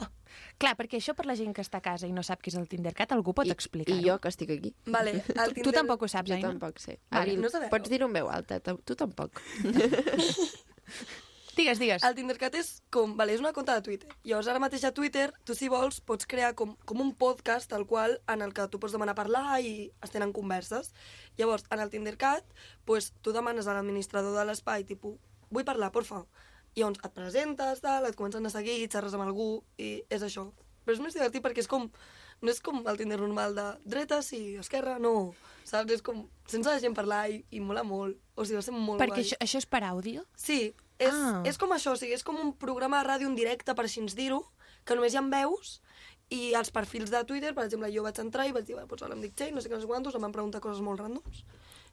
Clar, 0.62 0.74
perquè 0.78 1.00
això 1.00 1.14
per 1.18 1.26
la 1.26 1.34
gent 1.38 1.56
que 1.56 1.64
està 1.64 1.80
a 1.80 1.84
casa 1.88 2.06
i 2.06 2.12
no 2.12 2.22
sap 2.22 2.44
què 2.44 2.52
és 2.52 2.58
el 2.60 2.68
Tindercat, 2.70 3.16
algú 3.16 3.32
pot 3.34 3.48
explicar-ho. 3.50 3.98
I 3.98 4.06
jo, 4.10 4.18
que 4.22 4.28
estic 4.30 4.52
aquí. 4.58 4.74
Vale, 4.86 5.16
el 5.16 5.24
Tu, 5.24 5.32
tu 5.32 5.58
Tinder- 5.62 5.78
tampoc 5.80 6.04
ho 6.06 6.12
saps, 6.12 6.28
Jo 6.30 6.36
Aina? 6.38 6.52
tampoc 6.52 6.78
sé. 6.78 6.98
Vale, 7.10 7.22
Abril, 7.24 7.40
no 7.42 7.50
sabeu. 7.50 7.72
pots 7.72 7.90
dir-ho 7.90 8.06
en 8.06 8.18
veu 8.20 8.30
alta, 8.30 8.60
tu, 8.60 8.76
tu 8.84 8.94
tampoc. 8.94 9.40
Digues, 11.56 11.78
digues. 11.78 12.04
El 12.06 12.14
Tindercat 12.16 12.54
és 12.56 12.68
com... 12.94 13.12
Vale, 13.18 13.34
és 13.36 13.42
una 13.42 13.52
compte 13.52 13.74
de 13.76 13.84
Twitter. 13.84 14.08
Llavors, 14.24 14.48
ara 14.48 14.60
mateix 14.62 14.86
a 14.88 14.92
Twitter, 14.96 15.26
tu 15.44 15.56
si 15.56 15.68
vols, 15.68 16.00
pots 16.00 16.24
crear 16.28 16.54
com, 16.56 16.72
com 16.88 17.02
un 17.04 17.12
podcast, 17.18 17.68
tal 17.68 17.84
qual, 17.86 18.16
en 18.32 18.40
el 18.46 18.54
que 18.56 18.64
tu 18.72 18.80
pots 18.80 18.94
demanar 18.96 19.14
parlar 19.18 19.58
i 19.60 19.90
es 20.00 20.14
tenen 20.14 20.32
converses. 20.32 20.94
Llavors, 21.36 21.66
en 21.70 21.84
el 21.84 21.92
Tindercat, 21.92 22.46
pues, 22.88 23.12
tu 23.20 23.36
demanes 23.36 23.68
a 23.68 23.76
l'administrador 23.76 24.32
de 24.38 24.46
l'espai, 24.48 24.86
tipus, 24.88 25.18
vull 25.52 25.68
parlar, 25.68 25.92
porfa. 25.92 26.24
I 26.72 26.80
llavors 26.80 27.04
et 27.04 27.12
presentes, 27.12 27.84
tal, 27.84 28.08
et 28.08 28.16
comencen 28.16 28.48
a 28.48 28.52
seguir, 28.54 28.80
xerres 28.88 29.12
amb 29.18 29.26
algú, 29.28 29.58
i 29.76 29.98
és 30.08 30.24
això. 30.24 30.48
Però 30.86 30.96
és 30.96 31.04
més 31.04 31.14
divertit 31.14 31.44
perquè 31.44 31.60
és 31.66 31.68
com... 31.70 31.90
No 32.42 32.50
és 32.50 32.58
com 32.58 32.80
el 32.90 32.96
Tinder 32.98 33.20
normal 33.20 33.52
de 33.54 33.64
dreta, 33.86 34.16
sí, 34.26 34.56
esquerra, 34.58 34.96
no. 34.98 35.30
Saps? 35.68 35.92
És 35.94 36.00
com... 36.02 36.24
Sense 36.50 36.66
la 36.66 36.80
gent 36.82 36.96
parlar 36.96 37.28
i, 37.30 37.36
i 37.54 37.60
mola 37.62 37.84
molt. 37.86 38.16
O 38.34 38.42
sigui, 38.42 38.56
va 38.58 38.64
ser 38.66 38.74
molt 38.74 38.98
Perquè 38.98 39.20
guai. 39.20 39.26
això, 39.28 39.38
això 39.44 39.60
és 39.62 39.68
per 39.70 39.84
àudio? 39.86 40.24
Sí, 40.34 40.72
és, 41.04 41.12
Ah. 41.14 41.42
és 41.44 41.58
com 41.58 41.70
això, 41.70 41.92
o 41.92 41.96
sigui, 41.96 42.12
és 42.14 42.22
com 42.24 42.36
un 42.40 42.52
programa 42.56 43.02
de 43.02 43.08
ràdio 43.08 43.26
en 43.28 43.34
directe, 43.34 43.74
per 43.74 43.84
així 43.84 44.00
ens 44.00 44.14
dir-ho, 44.14 44.42
que 44.84 44.94
només 44.94 45.14
hi 45.14 45.18
ha 45.18 45.22
veus, 45.22 45.80
i 46.30 46.54
els 46.54 46.70
perfils 46.70 47.10
de 47.10 47.24
Twitter, 47.24 47.54
per 47.54 47.64
exemple, 47.64 47.90
jo 47.92 48.02
vaig 48.02 48.18
entrar 48.18 48.46
i 48.48 48.52
vaig 48.52 48.64
dir, 48.64 48.76
"Bé, 48.76 48.86
doncs 48.86 49.02
ara 49.02 49.14
em 49.14 49.20
dic 49.20 49.34
Txell, 49.34 49.54
no 49.54 49.60
sé 49.60 49.68
què, 49.68 49.74
no 49.74 49.80
sé 49.80 49.86
quantos, 49.86 50.14
em 50.14 50.20
van 50.22 50.32
preguntar 50.32 50.60
coses 50.60 50.80
molt 50.80 51.00
ràndoms, 51.00 51.44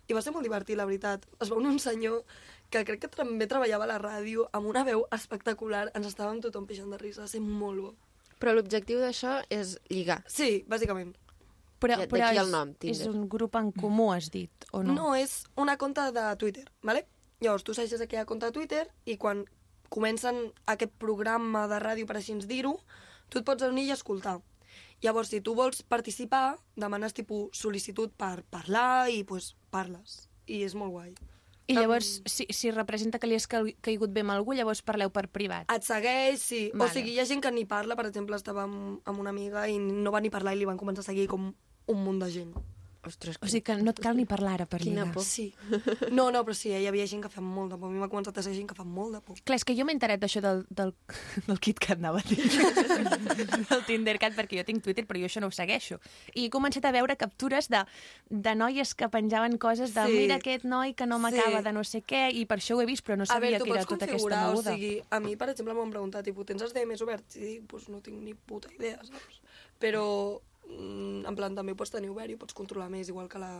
i 0.07 0.13
va 0.13 0.21
ser 0.21 0.31
molt 0.33 0.43
divertit, 0.43 0.75
la 0.77 0.85
veritat. 0.85 1.25
Es 1.39 1.51
va 1.51 1.55
unir 1.57 1.69
un 1.69 1.79
senyor 1.79 2.23
que 2.69 2.83
crec 2.85 3.01
que 3.01 3.07
també 3.09 3.45
treballava 3.47 3.83
a 3.83 3.87
la 3.87 3.99
ràdio, 3.99 4.47
amb 4.53 4.65
una 4.67 4.83
veu 4.83 5.05
espectacular, 5.11 5.91
ens 5.93 6.07
estàvem 6.07 6.41
tothom 6.41 6.65
pixant 6.65 6.89
de 6.89 6.97
risa, 6.97 7.21
va 7.21 7.27
ser 7.27 7.41
molt 7.41 7.81
bo. 7.81 7.95
Però 8.39 8.53
l'objectiu 8.53 8.99
d'això 8.99 9.43
és 9.49 9.77
lligar. 9.89 10.23
Sí, 10.27 10.63
bàsicament. 10.67 11.15
Però, 11.79 11.95
però 12.07 12.31
és, 12.31 12.37
el 12.37 12.51
nom, 12.51 12.69
és 12.81 12.97
Tinder. 12.99 13.09
un 13.09 13.29
grup 13.29 13.55
en 13.55 13.71
comú, 13.71 14.11
has 14.13 14.29
dit, 14.29 14.51
o 14.71 14.83
no? 14.83 14.93
No, 14.93 15.15
és 15.15 15.45
una 15.55 15.77
compte 15.77 16.11
de 16.11 16.35
Twitter, 16.37 16.65
¿vale? 16.81 17.05
Llavors, 17.39 17.63
tu 17.63 17.73
segueixes 17.73 18.01
aquella 18.03 18.25
compte 18.27 18.45
de 18.49 18.51
Twitter 18.55 18.83
i 19.05 19.15
quan 19.17 19.45
comencen 19.89 20.51
aquest 20.67 20.91
programa 21.01 21.67
de 21.71 21.79
ràdio, 21.81 22.05
per 22.05 22.17
així 22.19 22.35
dir-ho, 22.45 22.75
tu 23.29 23.39
et 23.39 23.45
pots 23.47 23.63
unir 23.63 23.87
i 23.87 23.91
escoltar. 23.95 24.39
Llavors, 25.01 25.29
si 25.31 25.39
tu 25.41 25.55
vols 25.55 25.81
participar, 25.81 26.57
demanes 26.75 27.13
tipus 27.15 27.55
sol·licitud 27.57 28.11
per 28.19 28.43
parlar 28.51 29.09
i 29.09 29.23
pues, 29.23 29.53
parles. 29.71 30.27
I 30.47 30.63
és 30.67 30.75
molt 30.75 30.91
guai. 30.91 31.13
I 31.69 31.75
llavors, 31.77 32.07
si, 32.25 32.47
si 32.49 32.71
representa 32.73 33.19
que 33.21 33.27
li 33.29 33.35
has 33.37 33.45
cai- 33.47 33.75
caigut 33.85 34.09
bé 34.11 34.23
amb 34.25 34.33
algú, 34.33 34.55
llavors 34.57 34.81
parleu 34.81 35.11
per 35.13 35.27
privat. 35.29 35.69
Et 35.71 35.85
segueix, 35.85 36.41
sí. 36.41 36.61
Vale. 36.73 36.89
O 36.89 36.93
sigui, 36.93 37.13
hi 37.13 37.19
ha 37.21 37.27
gent 37.29 37.43
que 37.45 37.51
ni 37.53 37.63
parla, 37.69 37.95
per 37.95 38.07
exemple, 38.09 38.35
estava 38.35 38.63
amb, 38.65 38.99
amb 39.05 39.21
una 39.21 39.29
amiga 39.29 39.67
i 39.69 39.77
no 39.79 40.11
va 40.11 40.19
ni 40.19 40.31
parlar 40.33 40.55
i 40.57 40.59
li 40.63 40.65
van 40.67 40.81
començar 40.81 41.05
a 41.05 41.09
seguir 41.11 41.27
com 41.29 41.51
un 41.53 42.03
munt 42.03 42.19
de 42.25 42.31
gent. 42.33 42.55
Ostres, 43.07 43.37
O 43.41 43.47
sigui 43.47 43.61
que 43.63 43.75
no 43.79 43.91
et 43.93 43.99
cal 44.03 44.17
ni 44.17 44.25
parlar 44.27 44.57
ara 44.57 44.65
per 44.67 44.81
Quina 44.81 45.05
lligar. 45.05 45.13
por. 45.13 45.23
Sí. 45.23 45.53
No, 46.11 46.31
no, 46.35 46.41
però 46.43 46.53
sí, 46.53 46.69
hi 46.75 46.85
havia 46.89 47.05
gent 47.07 47.21
que 47.23 47.29
fa 47.31 47.39
molt 47.39 47.71
de 47.71 47.77
por. 47.79 47.87
A 47.87 47.91
mi 47.93 47.99
m'ha 48.01 48.09
començat 48.11 48.37
a 48.37 48.43
ser 48.43 48.53
gent 48.53 48.67
que 48.67 48.75
fa 48.75 48.83
molt 48.83 49.13
de 49.15 49.21
por. 49.21 49.37
Clar, 49.47 49.55
és 49.55 49.63
que 49.63 49.75
jo 49.77 49.85
m'he 49.87 49.93
enterat 49.95 50.19
d'això 50.19 50.41
del, 50.43 50.65
del, 50.69 50.91
del 51.47 51.59
KitKat, 51.63 51.97
anava 52.03 52.19
a 52.19 52.27
dir. 52.27 52.43
del 53.69 53.85
Tindercat, 53.87 54.35
perquè 54.35 54.59
jo 54.59 54.65
tinc 54.67 54.83
Twitter, 54.83 55.05
però 55.07 55.19
jo 55.21 55.29
això 55.29 55.39
no 55.39 55.47
ho 55.47 55.55
segueixo. 55.55 55.99
I 56.35 56.47
he 56.47 56.51
començat 56.51 56.83
a 56.85 56.91
veure 56.91 57.15
captures 57.15 57.69
de, 57.71 57.85
de 58.29 58.55
noies 58.59 58.93
que 58.99 59.07
penjaven 59.09 59.55
coses 59.57 59.93
de 59.95 60.05
Sí. 60.09 60.17
mira 60.19 60.35
aquest 60.39 60.65
noi 60.65 60.93
que 60.93 61.05
no 61.07 61.19
m'acaba 61.19 61.59
Sí. 61.59 61.63
de 61.69 61.73
no 61.75 61.83
sé 61.87 62.03
què, 62.03 62.27
i 62.35 62.45
per 62.45 62.57
això 62.59 62.75
ho 62.75 62.81
he 62.81 62.85
vist, 62.89 63.05
però 63.07 63.15
no 63.17 63.25
sabia 63.25 63.51
veure, 63.57 63.63
que 63.63 63.71
era 63.79 63.85
tota 63.85 64.05
aquesta 64.05 64.17
configurar, 64.17 64.43
o 64.49 64.51
moguda. 64.57 64.73
sigui, 64.75 65.01
a 65.09 65.19
mi, 65.23 65.35
per 65.39 65.49
exemple, 65.49 65.73
m'han 65.73 65.91
preguntat, 65.91 66.25
tipus, 66.25 66.45
tens 66.45 66.61
els 66.67 66.73
DMs 66.75 67.01
oberts? 67.01 67.35
I 67.37 67.45
dic, 67.45 67.63
pues 67.67 67.87
no 67.89 68.01
tinc 68.01 68.19
ni 68.21 68.33
puta 68.33 68.67
idea, 68.75 68.99
saps? 69.07 69.39
Però, 69.79 70.41
en 70.69 71.35
plan, 71.35 71.55
també 71.57 71.73
ho 71.73 71.77
pots 71.79 71.91
tenir 71.93 72.11
obert 72.13 72.31
i 72.31 72.35
ho 72.37 72.41
pots 72.41 72.55
controlar 72.57 72.89
més, 72.93 73.09
igual 73.09 73.29
que 73.31 73.41
la, 73.41 73.51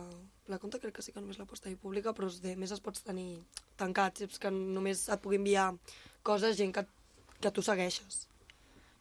la 0.50 0.58
compte 0.62 0.78
crec 0.82 0.94
que 0.96 1.02
sí 1.02 1.14
que 1.14 1.22
només 1.22 1.40
la 1.40 1.46
pots 1.48 1.62
tenir 1.64 1.78
pública, 1.80 2.14
però 2.16 2.28
els 2.28 2.38
DMs 2.42 2.74
els 2.76 2.82
pots 2.84 3.02
tenir 3.06 3.42
tancats, 3.80 4.22
saps? 4.22 4.38
Que 4.42 4.52
només 4.54 5.08
et 5.08 5.22
pugui 5.22 5.40
enviar 5.40 5.72
coses 6.26 6.56
gent 6.58 6.72
que, 6.76 6.86
que 7.40 7.52
tu 7.54 7.64
segueixes. 7.66 8.26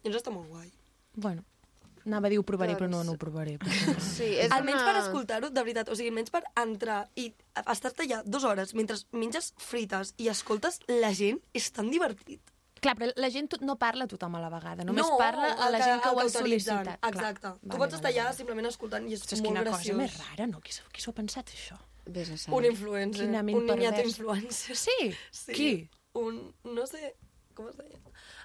Llavors 0.04 0.22
està 0.22 0.34
molt 0.34 0.50
guai. 0.50 0.70
Bueno, 1.20 1.44
anava 2.06 2.30
a 2.30 2.34
dir 2.34 2.40
ho 2.42 2.46
provaré, 2.48 2.76
però 2.80 2.90
no, 2.90 3.04
no 3.06 3.16
ho 3.16 3.22
provaré. 3.22 3.58
Sí, 4.10 4.32
És 4.42 4.52
almenys 4.56 4.84
per 4.88 4.96
escoltar-ho, 5.04 5.52
de 5.54 5.64
veritat, 5.66 5.92
o 5.92 5.98
sigui, 5.98 6.12
almenys 6.14 6.34
per 6.34 6.44
entrar 6.60 7.02
i 7.20 7.30
estar-te 7.66 8.08
allà 8.08 8.24
dues 8.26 8.46
hores 8.48 8.74
mentre 8.78 8.98
menges 9.14 9.54
frites 9.62 10.16
i 10.18 10.32
escoltes 10.32 10.82
la 10.90 11.14
gent, 11.16 11.42
és 11.54 11.70
tan 11.76 11.92
divertit. 11.94 12.49
Clar, 12.80 12.96
però 13.00 13.12
la 13.16 13.30
gent 13.30 13.54
no 13.62 13.76
parla 13.78 14.06
a 14.06 14.08
tothom 14.12 14.36
a 14.36 14.42
la 14.44 14.50
vegada, 14.54 14.86
només 14.88 15.04
no, 15.06 15.18
parla 15.20 15.52
a 15.54 15.70
la 15.70 15.78
el 15.78 15.84
gent 15.84 16.02
que 16.04 16.10
ho 16.10 16.20
ha 16.20 16.26
sol·licitat. 16.32 16.84
Clar. 17.00 17.14
Exacte. 17.14 17.48
Vale, 17.48 17.72
tu 17.72 17.78
pots 17.82 17.94
estar 18.00 18.10
vale, 18.10 18.16
allà 18.20 18.26
vale. 18.30 18.38
simplement 18.38 18.68
escoltant 18.72 19.08
i 19.10 19.14
és, 19.14 19.22
Ostres, 19.26 19.42
molt 19.42 19.50
quina 19.52 19.64
graciós. 19.68 19.88
cosa 19.88 19.98
més 20.02 20.18
rara, 20.24 20.48
no? 20.48 20.62
Qui 20.62 20.74
s'ho 20.74 20.84
qui 20.94 21.02
s'ho 21.04 21.12
ha 21.12 21.18
pensat, 21.22 21.50
això? 21.56 21.78
Vés 22.10 22.30
a 22.30 22.34
Un 22.34 22.38
saber. 22.46 22.72
influencer, 22.72 23.26
Quina 23.26 23.44
ment 23.44 23.58
un 23.58 23.66
niñato 23.68 24.02
influencer. 24.02 24.76
Sí? 24.76 25.12
sí? 25.32 25.54
Qui? 25.54 25.72
Un, 26.14 26.54
no 26.64 26.88
sé, 26.88 27.16
com 27.54 27.68
es 27.70 27.76
deia? 27.78 28.00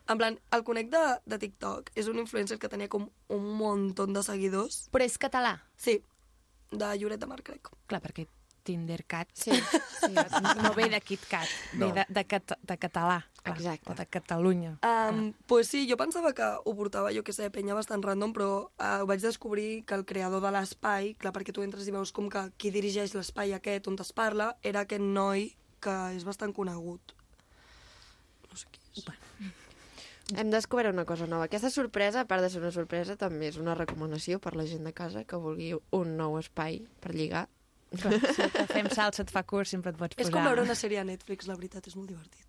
En 0.08 0.18
plan, 0.18 0.38
el 0.52 0.64
conec 0.64 0.90
de, 0.92 1.04
de 1.24 1.38
TikTok 1.38 1.90
és 1.96 2.08
un 2.12 2.18
influencer 2.20 2.58
que 2.60 2.68
tenia 2.68 2.90
com 2.92 3.06
un 3.32 3.44
munt 3.56 3.94
de 3.96 4.22
seguidors. 4.22 4.88
Però 4.92 5.04
és 5.06 5.16
català? 5.16 5.54
Sí, 5.80 6.02
de 6.70 6.90
Lloret 6.98 7.20
de 7.22 7.26
Mar, 7.30 7.40
crec. 7.42 7.70
Clar, 7.88 8.02
perquè 8.04 8.26
Tindercat. 8.64 9.28
Sí, 9.36 9.52
sí. 9.52 10.10
No 10.64 10.72
ve 10.74 10.88
de 10.90 11.00
KitKat, 11.00 11.48
No. 11.78 11.86
ve 11.86 12.00
de, 12.00 12.04
de, 12.08 12.24
cat, 12.26 12.54
de 12.62 12.76
català, 12.80 13.18
clar, 13.42 13.56
Exacte. 13.56 13.90
o 13.92 13.94
de 13.94 14.06
Catalunya. 14.06 14.72
Um, 14.82 15.32
pues 15.46 15.68
sí, 15.68 15.84
jo 15.90 15.96
pensava 16.00 16.32
que 16.34 16.44
ho 16.64 16.74
portava, 16.76 17.12
jo 17.14 17.22
que 17.24 17.32
sé, 17.36 17.50
penya 17.54 17.76
bastant 17.76 18.02
random, 18.04 18.32
però 18.36 18.50
uh, 18.66 19.04
vaig 19.08 19.20
descobrir 19.22 19.84
que 19.84 19.94
el 19.94 20.04
creador 20.08 20.42
de 20.44 20.52
l'espai, 20.56 21.12
clar, 21.20 21.32
perquè 21.36 21.52
tu 21.54 21.62
entres 21.64 21.86
i 21.88 21.94
veus 21.94 22.12
com 22.12 22.30
que 22.32 22.48
qui 22.56 22.72
dirigeix 22.74 23.14
l'espai 23.14 23.52
aquest 23.56 23.88
on 23.92 24.00
es 24.00 24.12
parla 24.16 24.54
era 24.62 24.84
aquest 24.88 25.04
noi 25.04 25.52
que 25.84 25.94
és 26.16 26.24
bastant 26.24 26.52
conegut. 26.56 27.14
Hem 30.34 30.48
descobert 30.48 30.88
una 30.88 31.04
cosa 31.04 31.26
nova. 31.28 31.44
Aquesta 31.50 31.68
sorpresa, 31.68 32.22
a 32.22 32.28
part 32.28 32.40
de 32.40 32.48
ser 32.48 32.62
una 32.62 32.70
sorpresa, 32.72 33.16
també 33.20 33.50
és 33.50 33.58
una 33.60 33.74
recomanació 33.76 34.38
per 34.40 34.54
la 34.56 34.64
gent 34.64 34.86
de 34.88 34.92
casa 34.96 35.26
que 35.28 35.36
vulgui 35.36 35.74
un 35.92 36.14
nou 36.16 36.38
espai 36.40 36.80
per 37.04 37.12
lligar. 37.12 37.44
Clar, 38.00 38.18
si 38.34 38.66
fem 38.72 38.88
salsa 38.92 39.22
et 39.24 39.30
fa 39.30 39.42
curs, 39.48 39.70
sempre 39.74 39.92
et 39.94 39.98
pots 40.00 40.16
És 40.16 40.26
posar... 40.26 40.32
com 40.36 40.48
veure 40.48 40.62
una 40.66 40.74
sèrie 40.78 41.00
a 41.00 41.04
Netflix, 41.04 41.46
la 41.50 41.56
veritat, 41.58 41.86
és 41.90 41.96
molt 41.96 42.08
divertit. 42.10 42.44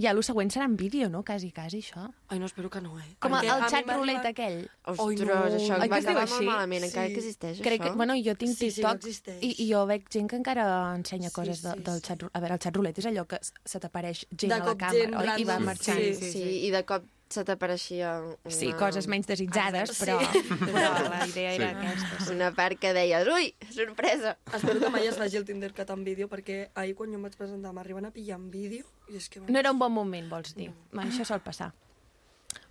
Ja, 0.00 0.10
el 0.10 0.22
següent 0.26 0.50
serà 0.50 0.64
en 0.66 0.74
vídeo, 0.76 1.06
no? 1.12 1.20
Quasi, 1.22 1.52
quasi, 1.54 1.78
això. 1.84 2.08
Ai, 2.32 2.38
no, 2.42 2.46
espero 2.50 2.70
que 2.70 2.80
no, 2.82 2.96
eh? 2.98 3.12
Com 3.22 3.30
Perquè 3.36 3.52
el, 3.54 3.64
xat 3.70 3.90
roulette 3.92 4.30
aquell. 4.32 4.64
Ostres, 4.90 5.30
això 5.60 5.76
Oi 5.78 5.84
va 5.84 5.88
que 5.88 6.00
es 6.00 6.06
diu 6.08 6.10
acabar 6.10 6.22
així? 6.24 6.34
molt 6.34 6.48
malament, 6.50 6.86
encara 6.88 7.12
que 7.12 7.20
existeix, 7.22 7.60
Crec 7.62 7.80
això. 7.84 7.92
Que, 7.92 7.96
bueno, 8.00 8.16
jo 8.18 8.34
tinc 8.40 8.56
Sí, 8.56 8.70
sí, 8.70 8.80
TikTok 8.80 8.96
existeix. 9.04 9.38
i, 9.46 9.52
i 9.62 9.68
jo 9.70 9.84
veig 9.86 10.08
gent 10.10 10.28
que 10.32 10.36
encara 10.40 10.66
ensenya 10.96 11.30
Sí, 11.30 11.34
coses 11.36 11.62
de, 11.62 11.76
sí, 11.76 11.84
del 11.86 12.00
xat 12.02 12.24
roulette. 12.24 12.34
A 12.38 12.40
veure, 12.42 12.58
el 12.58 12.64
xat 12.66 12.76
roulette 12.80 13.04
és 13.04 13.10
allò 13.12 13.26
que 13.30 13.38
se 13.44 13.80
t'apareix 13.84 14.24
gent 14.32 14.50
De 14.50 14.58
a 14.58 14.64
la 14.64 14.74
càmera, 14.74 15.10
gent 15.10 15.14
oi? 15.20 15.40
I 15.44 15.44
va 15.52 15.58
marxant. 15.60 16.00
Sí, 16.02 16.14
sí, 16.18 16.32
sí, 16.32 16.44
i 16.66 16.70
de 16.74 16.82
cop 16.88 17.06
se 17.34 17.42
t'apareixia 17.44 18.14
una... 18.22 18.52
Sí, 18.54 18.70
coses 18.78 19.08
menys 19.10 19.26
desitjades, 19.28 19.90
Sí. 19.92 20.04
però, 20.04 20.16
però 20.64 20.90
la 21.10 21.20
idea 21.26 21.52
era 21.56 21.70
Sí. 21.70 21.86
aquesta. 21.90 22.32
Una 22.32 22.50
part 22.56 22.78
que 22.80 22.92
deies, 22.96 23.26
ui, 23.28 23.50
sorpresa! 23.74 24.36
Espero 24.54 24.80
que 24.80 24.90
mai 24.94 25.06
es 25.10 25.18
faci 25.18 25.36
el 25.40 25.44
Tindercat 25.48 25.90
en 25.94 26.04
vídeo, 26.06 26.28
perquè 26.30 26.68
ahir 26.74 26.94
quan 26.98 27.10
jo 27.10 27.18
em 27.18 27.26
vaig 27.26 27.36
presentar 27.38 27.72
m'arriben 27.76 28.06
a 28.06 28.12
pillar 28.14 28.38
en 28.38 28.50
vídeo 28.54 28.86
i 29.10 29.18
és 29.18 29.28
que... 29.28 29.42
No 29.44 29.58
era 29.58 29.72
un 29.74 29.78
bon 29.82 29.92
moment, 29.92 30.30
vols 30.30 30.54
dir. 30.54 30.70
No. 30.92 31.02
Això 31.02 31.26
sol 31.28 31.42
passar. 31.44 31.72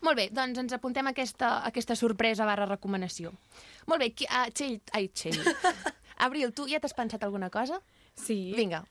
Molt 0.04 0.16
bé, 0.16 0.30
doncs 0.32 0.58
ens 0.60 0.74
apuntem 0.76 1.08
a 1.08 1.12
aquesta, 1.12 1.58
a 1.60 1.68
aquesta 1.68 1.96
sorpresa 2.00 2.46
barra 2.48 2.66
recomanació. 2.70 3.34
Molt 3.88 4.00
bé, 4.00 4.14
qui, 4.16 4.26
uh, 4.32 4.48
Txell, 4.56 4.80
ai, 4.96 5.10
Txell. 5.12 5.44
Abril, 6.26 6.54
tu 6.56 6.68
ja 6.72 6.80
t'has 6.80 6.96
pensat 6.96 7.24
alguna 7.24 7.50
cosa? 7.52 7.82
Sí. 8.16 8.54
Vinga, 8.56 8.86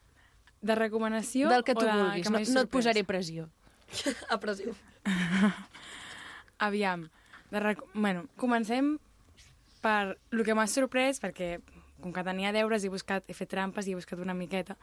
De 0.63 0.75
recomanació 0.79 1.49
del 1.51 1.65
que 1.67 1.75
tu 1.75 1.83
o 1.83 1.89
de, 1.89 1.93
vulguis, 1.99 2.27
que 2.29 2.31
no, 2.31 2.39
no 2.55 2.61
et 2.63 2.71
posaré 2.71 3.03
pressió. 3.03 3.49
A 4.31 4.39
pressió. 4.39 4.77
Aviam. 6.67 7.09
De 7.51 7.61
rec... 7.61 7.83
bueno, 7.95 8.27
comencem 8.37 8.97
per 9.83 10.17
el 10.31 10.45
que 10.47 10.55
m'ha 10.55 10.69
sorprès, 10.71 11.19
perquè 11.21 11.59
com 12.03 12.13
que 12.15 12.25
tenia 12.27 12.53
deures 12.55 12.85
he 12.85 12.91
buscat, 12.91 13.27
he 13.31 13.35
fet 13.37 13.51
trampes 13.51 13.87
i 13.87 13.93
he 13.93 13.99
buscat 13.99 14.21
una 14.23 14.35
miqueta, 14.35 14.77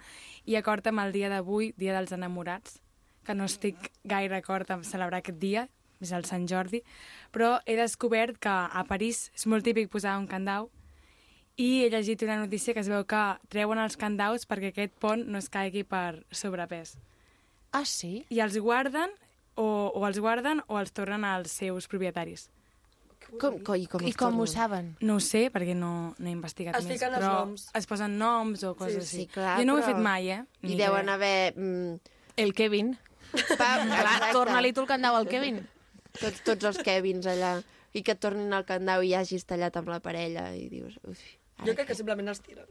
i 0.45 0.55
acord 0.55 0.87
amb 0.87 1.03
el 1.03 1.11
dia 1.15 1.29
d'avui, 1.31 1.73
Dia 1.77 1.95
dels 1.97 2.13
Enamorats, 2.15 2.79
que 3.27 3.35
no 3.35 3.47
estic 3.49 3.91
gaire 4.07 4.39
acord 4.39 4.71
amb 4.71 4.87
celebrar 4.87 5.19
aquest 5.19 5.39
dia, 5.41 5.67
és 5.99 6.13
el 6.15 6.23
Sant 6.25 6.47
Jordi, 6.47 6.79
però 7.35 7.57
he 7.67 7.75
descobert 7.75 8.39
que 8.39 8.49
a 8.51 8.83
París 8.87 9.27
és 9.35 9.45
molt 9.51 9.67
típic 9.67 9.91
posar 9.91 10.15
un 10.19 10.29
candau 10.31 10.69
i 11.59 11.83
he 11.83 11.89
llegit 11.91 12.23
una 12.23 12.37
notícia 12.39 12.73
que 12.73 12.79
es 12.79 12.87
veu 12.87 13.03
que 13.03 13.23
treuen 13.51 13.81
els 13.83 13.99
candaus 13.99 14.47
perquè 14.47 14.71
aquest 14.71 14.95
pont 15.03 15.25
no 15.27 15.41
es 15.43 15.49
caigui 15.51 15.83
per 15.83 16.23
sobrepès. 16.31 16.95
Ah, 17.75 17.83
sí? 17.83 18.23
I 18.31 18.39
els 18.45 18.55
guarden 18.63 19.11
o, 19.59 19.91
o 19.93 20.05
els 20.07 20.19
guarden 20.23 20.63
o 20.67 20.79
els 20.79 20.93
tornen 20.95 21.25
als 21.27 21.51
seus 21.59 21.87
propietaris. 21.91 22.47
Com, 23.37 23.59
co, 23.61 23.75
i 23.77 23.83
com, 23.85 24.01
I 24.07 24.13
com 24.17 24.39
ho 24.41 24.45
saben? 24.49 24.93
No 25.05 25.19
ho 25.19 25.21
sé, 25.21 25.49
perquè 25.53 25.75
no, 25.77 26.15
no 26.17 26.29
he 26.29 26.31
investigat 26.33 26.79
Es 26.79 26.87
més. 26.89 27.01
però 27.03 27.19
noms. 27.21 27.67
Es 27.77 27.85
posen 27.85 28.15
noms 28.17 28.63
o 28.65 28.71
coses 28.79 29.05
Sí, 29.05 29.25
així. 29.25 29.27
clar, 29.35 29.59
jo 29.59 29.67
no 29.67 29.75
ho 29.75 29.77
he 29.77 29.83
però- 29.83 29.91
fet 29.93 30.01
mai, 30.07 30.31
eh? 30.33 30.39
I 30.63 30.71
Ni 30.71 30.79
deuen 30.79 31.03
idea. 31.05 31.13
haver... 31.19 31.53
Mm, 31.59 31.99
El 32.39 32.53
Kevin. 32.57 32.95
torna-li 34.33 34.73
tu 34.73 34.81
el 34.81 34.87
candau 34.89 35.15
al 35.19 35.27
Kevin. 35.29 35.61
Tots, 36.19 36.41
tots 36.47 36.65
els 36.71 36.79
Kevins 36.85 37.27
allà. 37.29 37.59
I 37.93 38.03
que 38.05 38.13
et 38.13 38.19
tornin 38.21 38.53
al 38.53 38.65
candau 38.69 39.01
i 39.05 39.13
hagis 39.17 39.45
tallat 39.49 39.77
amb 39.79 39.89
la 39.89 39.99
parella 39.99 40.49
i 40.55 40.67
dius... 40.69 40.97
Uf, 41.09 41.21
Jo 41.65 41.73
crec 41.75 41.89
que 41.89 41.95
simplement 41.97 42.29
els 42.31 42.39
tiren. 42.45 42.67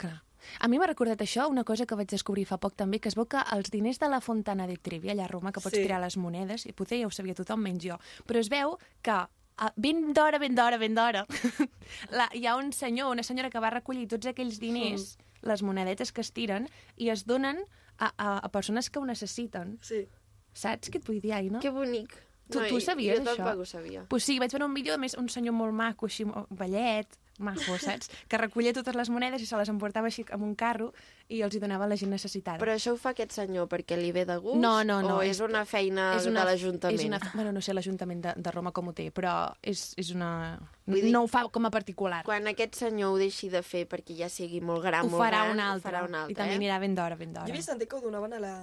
Clar. 0.00 0.20
A 0.60 0.68
mi 0.68 0.78
m'ha 0.78 0.86
recordat 0.86 1.20
això 1.20 1.48
una 1.50 1.64
cosa 1.64 1.86
que 1.86 1.94
vaig 1.94 2.08
descobrir 2.08 2.46
fa 2.46 2.58
poc 2.58 2.74
també, 2.76 3.00
que 3.00 3.08
es 3.08 3.14
veu 3.16 3.26
que 3.26 3.42
els 3.52 3.70
diners 3.70 3.98
de 3.98 4.08
la 4.08 4.20
Fontana 4.20 4.66
de 4.66 4.76
Trevi, 4.76 5.10
allà 5.10 5.24
a 5.24 5.28
Roma, 5.28 5.52
que 5.52 5.60
pots 5.60 5.76
Sí. 5.76 5.82
tirar 5.82 6.00
les 6.00 6.16
monedes, 6.16 6.66
i 6.66 6.72
potser 6.72 7.00
ja 7.00 7.06
ho 7.06 7.10
sabia 7.10 7.34
tothom 7.34 7.60
menys 7.62 7.84
jo, 7.84 7.98
però 8.26 8.38
es 8.40 8.48
veu 8.48 8.78
que 9.02 9.10
a, 9.58 9.72
ben 9.76 10.12
d'hora, 10.12 10.38
ben 10.38 10.54
d'hora, 10.54 10.76
ben 10.78 10.94
d'hora, 10.94 11.26
hi 12.34 12.46
ha 12.46 12.56
un 12.56 12.72
senyor, 12.72 13.10
una 13.12 13.22
senyora 13.22 13.50
que 13.50 13.60
va 13.60 13.70
recollir 13.70 14.06
tots 14.08 14.26
aquells 14.26 14.58
diners, 14.60 15.16
les 15.42 15.62
monedetes 15.62 16.12
que 16.12 16.20
es 16.20 16.32
tiren, 16.32 16.68
i 16.96 17.08
es 17.10 17.24
donen 17.26 17.62
a, 17.98 18.12
a, 18.18 18.38
a 18.44 18.48
persones 18.52 18.90
que 18.90 18.98
ho 18.98 19.06
necessiten. 19.06 19.78
Sí. 19.80 20.06
Saps 20.52 20.90
què 20.90 20.98
et 21.00 21.06
vull 21.06 21.20
dir, 21.20 21.32
Aina? 21.36 21.60
Que 21.60 21.70
bonic. 21.70 22.12
Tu, 22.50 22.60
No, 22.60 22.66
tu 22.68 22.76
i- 22.78 22.80
sabies 22.84 23.18
jo 23.18 23.24
això? 23.24 23.36
tampoc 23.42 23.60
ho 23.60 23.64
sabia. 23.66 24.04
Pues 24.08 24.24
sí, 24.24 24.38
vaig 24.38 24.52
veure 24.52 24.66
un 24.68 24.74
vídeo, 24.74 24.94
a 24.94 24.98
més, 24.98 25.16
un 25.18 25.28
senyor 25.28 25.52
molt 25.56 25.74
maco, 25.74 26.06
així, 26.06 26.24
vellet, 26.50 27.16
maco, 27.40 27.76
saps? 27.78 28.10
Que 28.28 28.38
recollia 28.38 28.72
totes 28.72 28.94
les 28.94 29.10
monedes 29.10 29.42
i 29.42 29.46
se 29.46 29.56
les 29.56 29.68
emportava 29.68 30.06
així 30.10 30.24
amb 30.32 30.42
un 30.42 30.54
carro 30.54 30.92
i 31.28 31.40
els 31.42 31.54
hi 31.54 31.58
donava 31.58 31.84
a 31.84 31.88
la 31.88 31.96
gent 31.96 32.10
necessitada. 32.10 32.58
Però 32.62 32.72
això 32.74 32.92
ho 32.94 32.96
fa 32.96 33.10
aquest 33.10 33.32
senyor 33.32 33.66
perquè 33.68 33.96
li 33.98 34.12
ve 34.12 34.24
de 34.24 34.36
gust? 34.38 34.60
No, 34.62 34.84
no, 34.84 35.00
no. 35.02 35.16
O 35.18 35.22
és, 35.22 35.40
una 35.40 35.64
feina 35.66 36.14
és 36.16 36.26
una- 36.26 36.44
de 36.44 36.52
l'Ajuntament? 36.52 36.98
És 37.00 37.04
una, 37.06 37.20
bueno, 37.34 37.52
no 37.52 37.60
sé 37.60 37.74
l'Ajuntament 37.74 38.22
de, 38.22 38.32
de 38.36 38.50
Roma 38.54 38.72
com 38.72 38.88
ho 38.88 38.92
té, 38.92 39.10
però 39.12 39.52
és, 39.62 39.92
és 39.96 40.10
una... 40.14 40.58
Vull 40.86 41.02
dir- 41.02 41.12
no 41.12 41.24
ho 41.24 41.26
fa 41.28 41.44
com 41.50 41.66
a 41.66 41.70
particular. 41.70 42.22
Quan 42.24 42.46
aquest 42.46 42.74
senyor 42.78 43.12
ho 43.14 43.18
deixi 43.18 43.48
de 43.50 43.62
fer 43.62 43.86
perquè 43.88 44.14
ja 44.16 44.28
sigui 44.30 44.60
molt 44.60 44.82
gran, 44.84 45.04
ho 45.06 45.10
molt 45.10 45.22
farà 45.24 45.42
gran, 45.44 45.50
un 45.56 45.60
ho 45.60 45.70
altre. 45.72 45.90
farà 45.90 46.04
un 46.06 46.14
altre, 46.14 46.32
I 46.32 46.36
també 46.36 46.52
eh? 46.54 46.60
anirà 46.60 46.78
ben 46.80 46.94
d'hora, 46.94 47.16
ben 47.16 47.32
Jo 47.34 47.40
d'hora. 47.40 47.50
havia 47.52 47.62
sentit 47.62 47.88
que 47.90 47.96
ho 47.96 48.00
donaven 48.00 48.32
a 48.34 48.38
la 48.40 48.54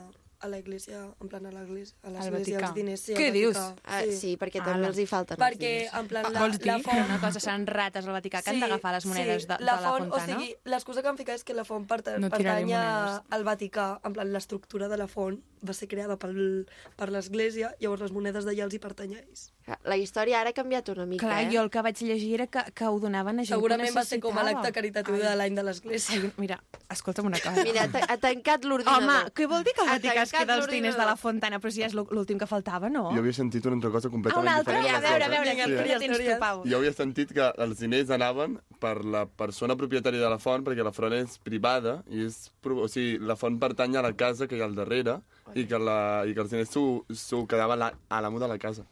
a 0.44 0.50
l'església, 0.52 1.00
en 1.24 1.30
plan 1.32 1.46
a 1.48 1.52
l'església, 1.56 1.96
a 2.04 2.08
Al 2.10 2.14
l'església, 2.18 2.60
els 2.60 2.74
diners. 2.76 3.02
Sí, 3.08 3.14
Què 3.16 3.32
dius? 3.32 3.58
Ah, 3.86 4.02
sí, 4.12 4.36
perquè 4.38 4.60
també 4.60 4.82
Ala. 4.84 4.90
els 4.92 5.00
hi 5.00 5.06
falten 5.08 5.38
els 5.40 5.44
Perquè, 5.46 5.72
diners. 5.80 5.94
en 6.02 6.08
plan, 6.12 6.26
Ah, 6.28 6.30
la, 6.36 6.40
vols 6.44 6.60
dir 6.60 6.68
la 6.72 6.80
font... 6.84 7.00
una 7.06 7.20
cosa 7.22 7.40
seran 7.40 7.66
rates 7.68 8.06
al 8.06 8.14
Vaticà 8.14 8.42
que 8.44 8.50
han 8.52 8.60
d'agafar 8.60 8.94
les 8.98 9.06
monedes 9.06 9.42
sí, 9.44 9.48
de, 9.48 9.58
de 9.58 9.64
la 9.66 9.80
la 9.80 9.90
font, 9.90 10.10
fontana? 10.12 10.36
O 10.38 10.40
sigui, 10.42 10.56
l'excusa 10.66 11.02
que 11.02 11.08
han 11.14 11.18
ficat 11.18 11.36
és 11.42 11.44
que 11.48 11.54
la 11.56 11.64
font 11.66 11.88
perta, 11.88 12.18
No 12.20 12.30
pertany 12.30 12.74
al 12.76 13.44
Vaticà, 13.48 14.00
en 14.04 14.14
plan, 14.14 14.32
l'estructura 14.34 14.88
de 14.92 14.98
la 14.98 15.08
font 15.08 15.40
va 15.64 15.72
ser 15.72 15.88
creada 15.88 16.18
pel, 16.20 16.68
per 17.00 17.08
l'església, 17.10 17.70
llavors 17.80 18.02
les 18.04 18.12
monedes 18.12 18.44
d'allà 18.44 18.66
els 18.68 18.74
hi 18.76 18.80
pertany 18.84 19.16
a 19.16 19.20
ells. 19.24 19.46
La 19.88 19.96
història 19.96 20.42
ara 20.42 20.50
ha 20.52 20.54
canviat 20.58 20.90
una 20.92 21.06
mica, 21.08 21.24
Clar, 21.26 21.44
eh? 21.46 21.50
jo 21.54 21.62
el 21.64 21.70
que 21.72 21.82
vaig 21.86 21.96
llegir 22.04 22.34
era 22.36 22.48
que, 22.52 22.66
que 22.76 22.84
ho 22.92 22.98
donaven 23.00 23.40
a 23.40 23.46
gent 23.48 23.56
Segurament 23.56 23.88
que 23.94 23.96
va 23.96 24.04
ser 24.04 24.20
com 24.20 24.36
a 24.38 24.44
l'acte 24.44 24.74
caritatiu 24.76 25.16
de 25.22 25.32
l'any 25.40 25.56
de 25.56 25.64
l'església. 25.64 26.20
Mira, 26.36 26.58
escolta'm 26.92 27.30
una 27.32 27.40
cosa. 27.40 27.64
Mira, 27.64 27.86
ha 27.86 27.88
ta- 27.94 28.04
ha 28.10 28.18
tancat 28.20 28.66
l'ordinador. 28.68 29.04
Home, 29.08 29.32
què 29.32 29.48
vol 29.48 29.64
dir 29.64 29.72
que 29.78 29.86
el 29.86 29.92
Vaticà 29.94 30.26
es 30.28 30.33
queda 30.40 30.56
els 30.58 30.68
diners 30.68 30.98
de 30.98 31.06
la. 31.06 31.16
Fontana? 31.16 31.60
Però 31.60 31.72
si 31.72 31.80
ja 31.82 31.88
és 31.88 31.94
l'ú- 31.94 32.08
l'últim 32.12 32.38
que 32.42 32.48
faltava, 32.48 32.90
no? 32.90 33.06
Jo 33.14 33.20
havia 33.22 33.34
sentit 33.34 33.66
una 33.66 33.76
altra 33.76 33.92
cosa 33.92 34.08
Ah, 34.08 34.12
completament 34.12 34.48
una 34.48 34.56
altra? 34.58 34.74
diferent. 34.82 34.96
A 34.98 35.00
veure, 35.10 35.24
a 35.24 35.30
veure, 35.30 35.56
ja 35.88 36.00
tens 36.00 36.18
tu. 36.18 36.40
Pau. 36.40 36.64
Jo 36.66 36.78
havia 36.78 36.94
sentit 36.94 37.32
que 37.34 37.54
els 37.58 37.80
diners 37.80 38.10
anaven 38.10 38.60
per 38.80 39.06
la 39.06 39.26
persona 39.26 39.76
propietària 39.76 40.20
de 40.20 40.30
la 40.30 40.40
font, 40.40 40.64
perquè 40.66 40.84
la 40.84 40.92
font 40.92 41.14
és 41.14 41.38
privada, 41.40 42.04
i 42.10 42.26
és, 42.26 42.52
o 42.66 42.88
sigui, 42.88 43.20
la 43.20 43.36
font 43.36 43.58
pertany 43.60 43.96
a 43.98 44.02
la 44.02 44.14
casa 44.14 44.48
que 44.48 44.58
hi 44.58 44.62
ha 44.62 44.66
al 44.66 44.76
darrere, 44.76 45.22
i 45.56 45.66
que, 45.66 45.78
la, 45.80 46.24
i 46.26 46.34
que 46.34 46.42
els 46.42 46.50
diners 46.50 46.70
s'ho 46.72 47.46
quedava 47.48 47.76
la, 47.76 47.94
a 48.10 48.22
l'amo 48.22 48.40
de 48.40 48.48
la 48.48 48.58
casa. 48.58 48.84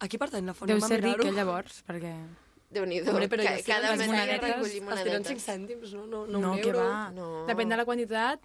A 0.00 0.06
qui 0.06 0.16
pertany 0.16 0.44
la 0.46 0.54
font? 0.54 0.68
Deu 0.70 0.80
ser 0.80 1.00
ric, 1.02 1.16
mirar-ho. 1.18 1.26
eh, 1.28 1.32
llavors, 1.32 1.82
perquè... 1.86 2.14
Déu-n'hi-do. 2.70 3.10
Hombre, 3.10 3.28
però 3.32 3.42
Ca- 3.42 3.56
ja 3.56 3.62
cada 3.64 3.96
mes 3.96 4.06
monedetes, 4.06 4.42
recollir 4.50 4.74
els 4.76 4.84
monedetes. 4.84 5.22
tiren 5.22 5.24
5 5.24 5.40
cèntims, 5.40 5.92
no? 5.94 6.06
No, 6.06 6.26
no, 6.26 6.38
No, 6.38 6.52
un 6.52 6.60
que 6.60 6.68
euro. 6.68 6.80
va. 6.84 7.10
No. 7.16 7.46
Depèn 7.48 7.66
de 7.72 7.76
la 7.80 7.84
quantitat. 7.86 8.40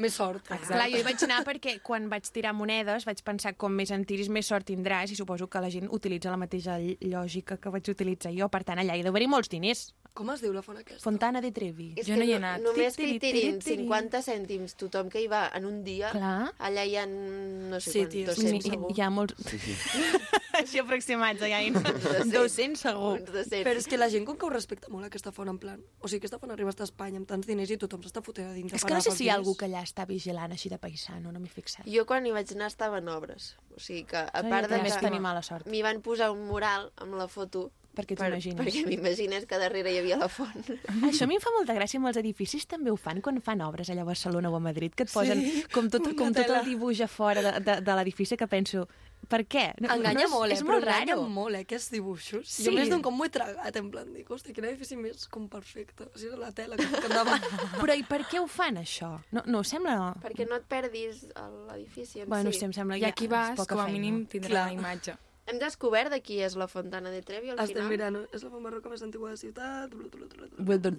Més 0.00 0.14
sort. 0.16 0.46
Clar, 0.48 0.86
jo 0.90 0.98
hi 1.00 1.04
vaig 1.06 1.22
anar 1.26 1.42
perquè 1.44 1.76
quan 1.84 2.08
vaig 2.08 2.26
tirar 2.32 2.54
monedes 2.56 3.04
vaig 3.08 3.20
pensar 3.26 3.54
com 3.60 3.72
més 3.76 3.90
en 3.92 4.04
tiris 4.08 4.30
més 4.32 4.48
sort 4.48 4.66
tindràs 4.70 5.12
i 5.12 5.18
suposo 5.18 5.46
que 5.52 5.60
la 5.60 5.68
gent 5.70 5.90
utilitza 5.92 6.32
la 6.32 6.40
mateixa 6.40 6.78
lògica 6.80 7.58
que 7.60 7.72
vaig 7.74 7.88
utilitzar 7.92 8.32
jo, 8.36 8.48
per 8.48 8.64
tant 8.64 8.80
allà 8.80 8.96
hi 8.96 9.04
deu 9.04 9.12
haver 9.12 9.28
molts 9.28 9.52
diners. 9.52 9.90
Com 10.16 10.26
es 10.34 10.40
diu 10.42 10.50
la 10.52 10.62
font 10.64 10.74
aquesta? 10.80 11.04
Fontana 11.04 11.38
de 11.44 11.52
Trevi. 11.54 11.92
És 12.00 12.08
Jo 12.08 12.16
no 12.18 12.24
hi 12.26 12.32
he 12.32 12.38
anat. 12.40 12.58
Només 12.64 12.96
que 12.98 13.04
hi 13.06 13.12
Tiri, 13.12 13.20
tiri, 13.22 13.40
tirin 13.44 13.60
tiri. 13.62 13.84
50 13.86 14.22
cèntims 14.26 14.74
tothom 14.80 15.08
que 15.12 15.20
hi 15.22 15.28
va 15.30 15.44
en 15.54 15.68
un 15.68 15.84
dia, 15.86 16.10
Clar. 16.10 16.50
allà 16.58 16.82
hi 16.88 16.96
ha 16.98 17.04
no 17.06 17.78
sé 17.78 17.92
Sí, 17.92 18.00
quant, 18.00 18.10
tio, 18.16 18.26
200 18.32 18.56
Hi- 18.66 18.70
segur. 18.74 18.90
Hi 18.96 19.04
ha 19.06 19.10
molts... 19.14 19.34
Sí, 19.46 19.58
sí. 19.62 19.76
Així 20.60 20.80
aproximats, 20.82 21.44
allà. 21.46 21.60
hi- 21.62 21.70
200 21.70 22.80
segur. 22.84 23.20
Uns 23.20 23.30
200. 23.30 23.62
Però 23.68 23.76
és 23.78 23.86
que 23.86 24.00
la 24.00 24.08
gent 24.10 24.26
com 24.26 24.36
que 24.36 24.48
ho 24.48 24.50
respecta 24.50 24.90
molt, 24.90 25.06
aquesta 25.06 25.30
font, 25.32 25.48
en 25.52 25.60
plan... 25.62 25.78
O 26.02 26.08
sigui, 26.10 26.24
aquesta 26.24 26.40
font 26.42 26.50
arriba 26.56 26.74
a 26.74 26.84
Espanya 26.88 27.22
amb 27.22 27.28
tants 27.30 27.46
diners 27.46 27.70
i 27.70 27.78
tothom 27.78 28.02
s'està 28.02 28.20
fotent 28.26 28.50
a 28.50 28.56
dintre. 28.58 28.76
És 28.80 28.84
que 28.84 28.92
no 28.98 29.00
sé 29.04 29.14
si 29.14 29.28
hi 29.28 29.30
ha 29.30 29.38
algú 29.38 29.54
que 29.56 29.68
allà 29.70 29.84
està 29.90 30.06
vigilant 30.08 30.54
així 30.54 30.70
de 30.72 30.78
paisano, 30.78 31.32
no 31.34 31.42
m'he 31.42 31.50
fixat. 31.50 31.84
Jo 31.90 32.06
quan 32.06 32.26
hi 32.26 32.32
vaig 32.36 32.54
anar 32.54 32.70
estava 32.70 33.02
en 33.02 33.10
obres. 33.12 33.52
O 33.74 33.82
sigui 33.82 34.06
que, 34.10 34.22
a 34.22 34.42
jo 34.44 34.50
part 34.52 34.70
de 34.70 34.80
que 34.86 34.96
tenir 35.02 35.20
mala 35.20 35.42
sort. 35.42 35.66
m'hi 35.66 35.82
van 35.82 36.00
posar 36.02 36.30
un 36.32 36.46
mural 36.48 36.90
amb 36.96 37.18
la 37.18 37.28
foto 37.28 37.70
Perquè 37.90 38.14
per, 38.14 38.28
t'imagines. 38.30 38.58
perquè 38.60 38.84
m'imagines 38.86 39.46
que 39.50 39.58
darrere 39.58 39.90
hi 39.90 39.98
havia 39.98 40.16
la 40.16 40.28
font. 40.30 40.68
Això 41.10 41.26
a 41.26 41.28
mi 41.28 41.34
em 41.40 41.42
fa 41.42 41.50
molta 41.56 41.74
gràcia 41.74 41.98
amb 41.98 42.06
els 42.12 42.20
edificis, 42.22 42.66
també 42.70 42.92
ho 42.92 42.96
fan 42.96 43.18
quan 43.20 43.40
fan 43.42 43.60
obres 43.66 43.90
allà 43.90 44.04
a 44.06 44.08
Barcelona 44.12 44.50
o 44.52 44.56
a 44.56 44.62
Madrid, 44.62 44.94
que 44.94 45.08
et 45.08 45.12
posen 45.12 45.42
Sí, 45.42 45.64
com, 45.74 45.90
tot, 45.90 46.06
com 46.16 46.30
tot 46.32 46.46
el 46.54 46.64
dibuix 46.70 47.02
a 47.02 47.08
fora 47.10 47.42
de, 47.42 47.52
de, 47.66 47.80
de 47.82 47.96
l'edifici 47.98 48.38
que 48.38 48.46
penso 48.46 48.86
Per 49.30 49.44
què? 49.46 49.64
No, 49.78 49.92
Enganya 49.94 50.24
no, 50.26 50.30
molt, 50.32 50.50
eh? 50.50 50.56
és 50.58 50.62
molt 50.66 50.82
enganya 50.82 51.14
raro. 51.14 51.28
molt, 51.30 51.54
eh? 51.54 51.60
Aquests 51.62 51.92
dibuixos. 51.94 52.48
Sí. 52.50 52.64
Jo 52.66 52.72
més 52.74 52.90
d'un 52.90 53.02
com 53.04 53.14
m'ho 53.14 53.28
he 53.28 53.30
tragat, 53.30 53.76
en 53.78 53.90
plan, 53.92 54.08
dic, 54.12 54.26
hòstia, 54.34 54.52
quin 54.56 54.66
edifici 54.66 54.98
més 54.98 55.28
com 55.30 55.46
perfecte. 55.52 56.08
O 56.10 56.18
sigui, 56.18 56.32
era 56.34 56.40
la 56.48 56.50
tela 56.56 56.76
que, 56.80 56.88
que 56.90 57.06
andava... 57.06 57.38
Però 57.80 57.94
i 57.94 58.02
per 58.10 58.24
què 58.26 58.42
ho 58.42 58.48
fan, 58.50 58.80
això? 58.82 59.12
No, 59.30 59.44
no 59.46 59.62
us 59.62 59.70
sembla... 59.70 59.94
Perquè 60.24 60.48
no 60.50 60.58
et 60.58 60.66
perdis 60.70 61.22
a 61.38 61.46
l'edifici 61.70 62.24
en 62.24 62.28
Bueno, 62.34 62.50
si. 62.50 62.58
sí, 62.58 62.66
em 62.66 62.74
sembla 62.74 62.98
I 62.98 63.06
ja 63.06 63.12
aquí 63.14 63.30
és 63.30 63.34
vas, 63.36 63.54
com 63.62 63.78
a 63.78 63.86
feina. 63.86 63.94
mínim 63.98 64.24
tindrà 64.26 64.50
Clar. 64.56 64.66
la 64.66 64.78
imatge. 64.80 65.16
Hem 65.50 65.58
descobert 65.58 66.12
de 66.14 66.20
qui 66.22 66.38
és 66.46 66.54
la 66.56 66.68
Fontana 66.70 67.10
de 67.10 67.20
Trevi 67.26 67.50
al 67.50 67.58
Estem 67.58 67.76
final. 67.82 67.90
mirant, 67.90 68.18
és 68.32 68.44
la 68.46 68.50
font 68.52 68.62
barroca 68.62 68.88
més 68.92 69.02
antiga 69.02 69.26
de 69.26 69.34
la 69.34 69.40
ciutat... 69.40 69.90
Blu, 69.90 70.06
blu, 70.12 70.28
blu, 70.30 70.46
blu. 70.54 70.64
Bueno, 70.64 70.92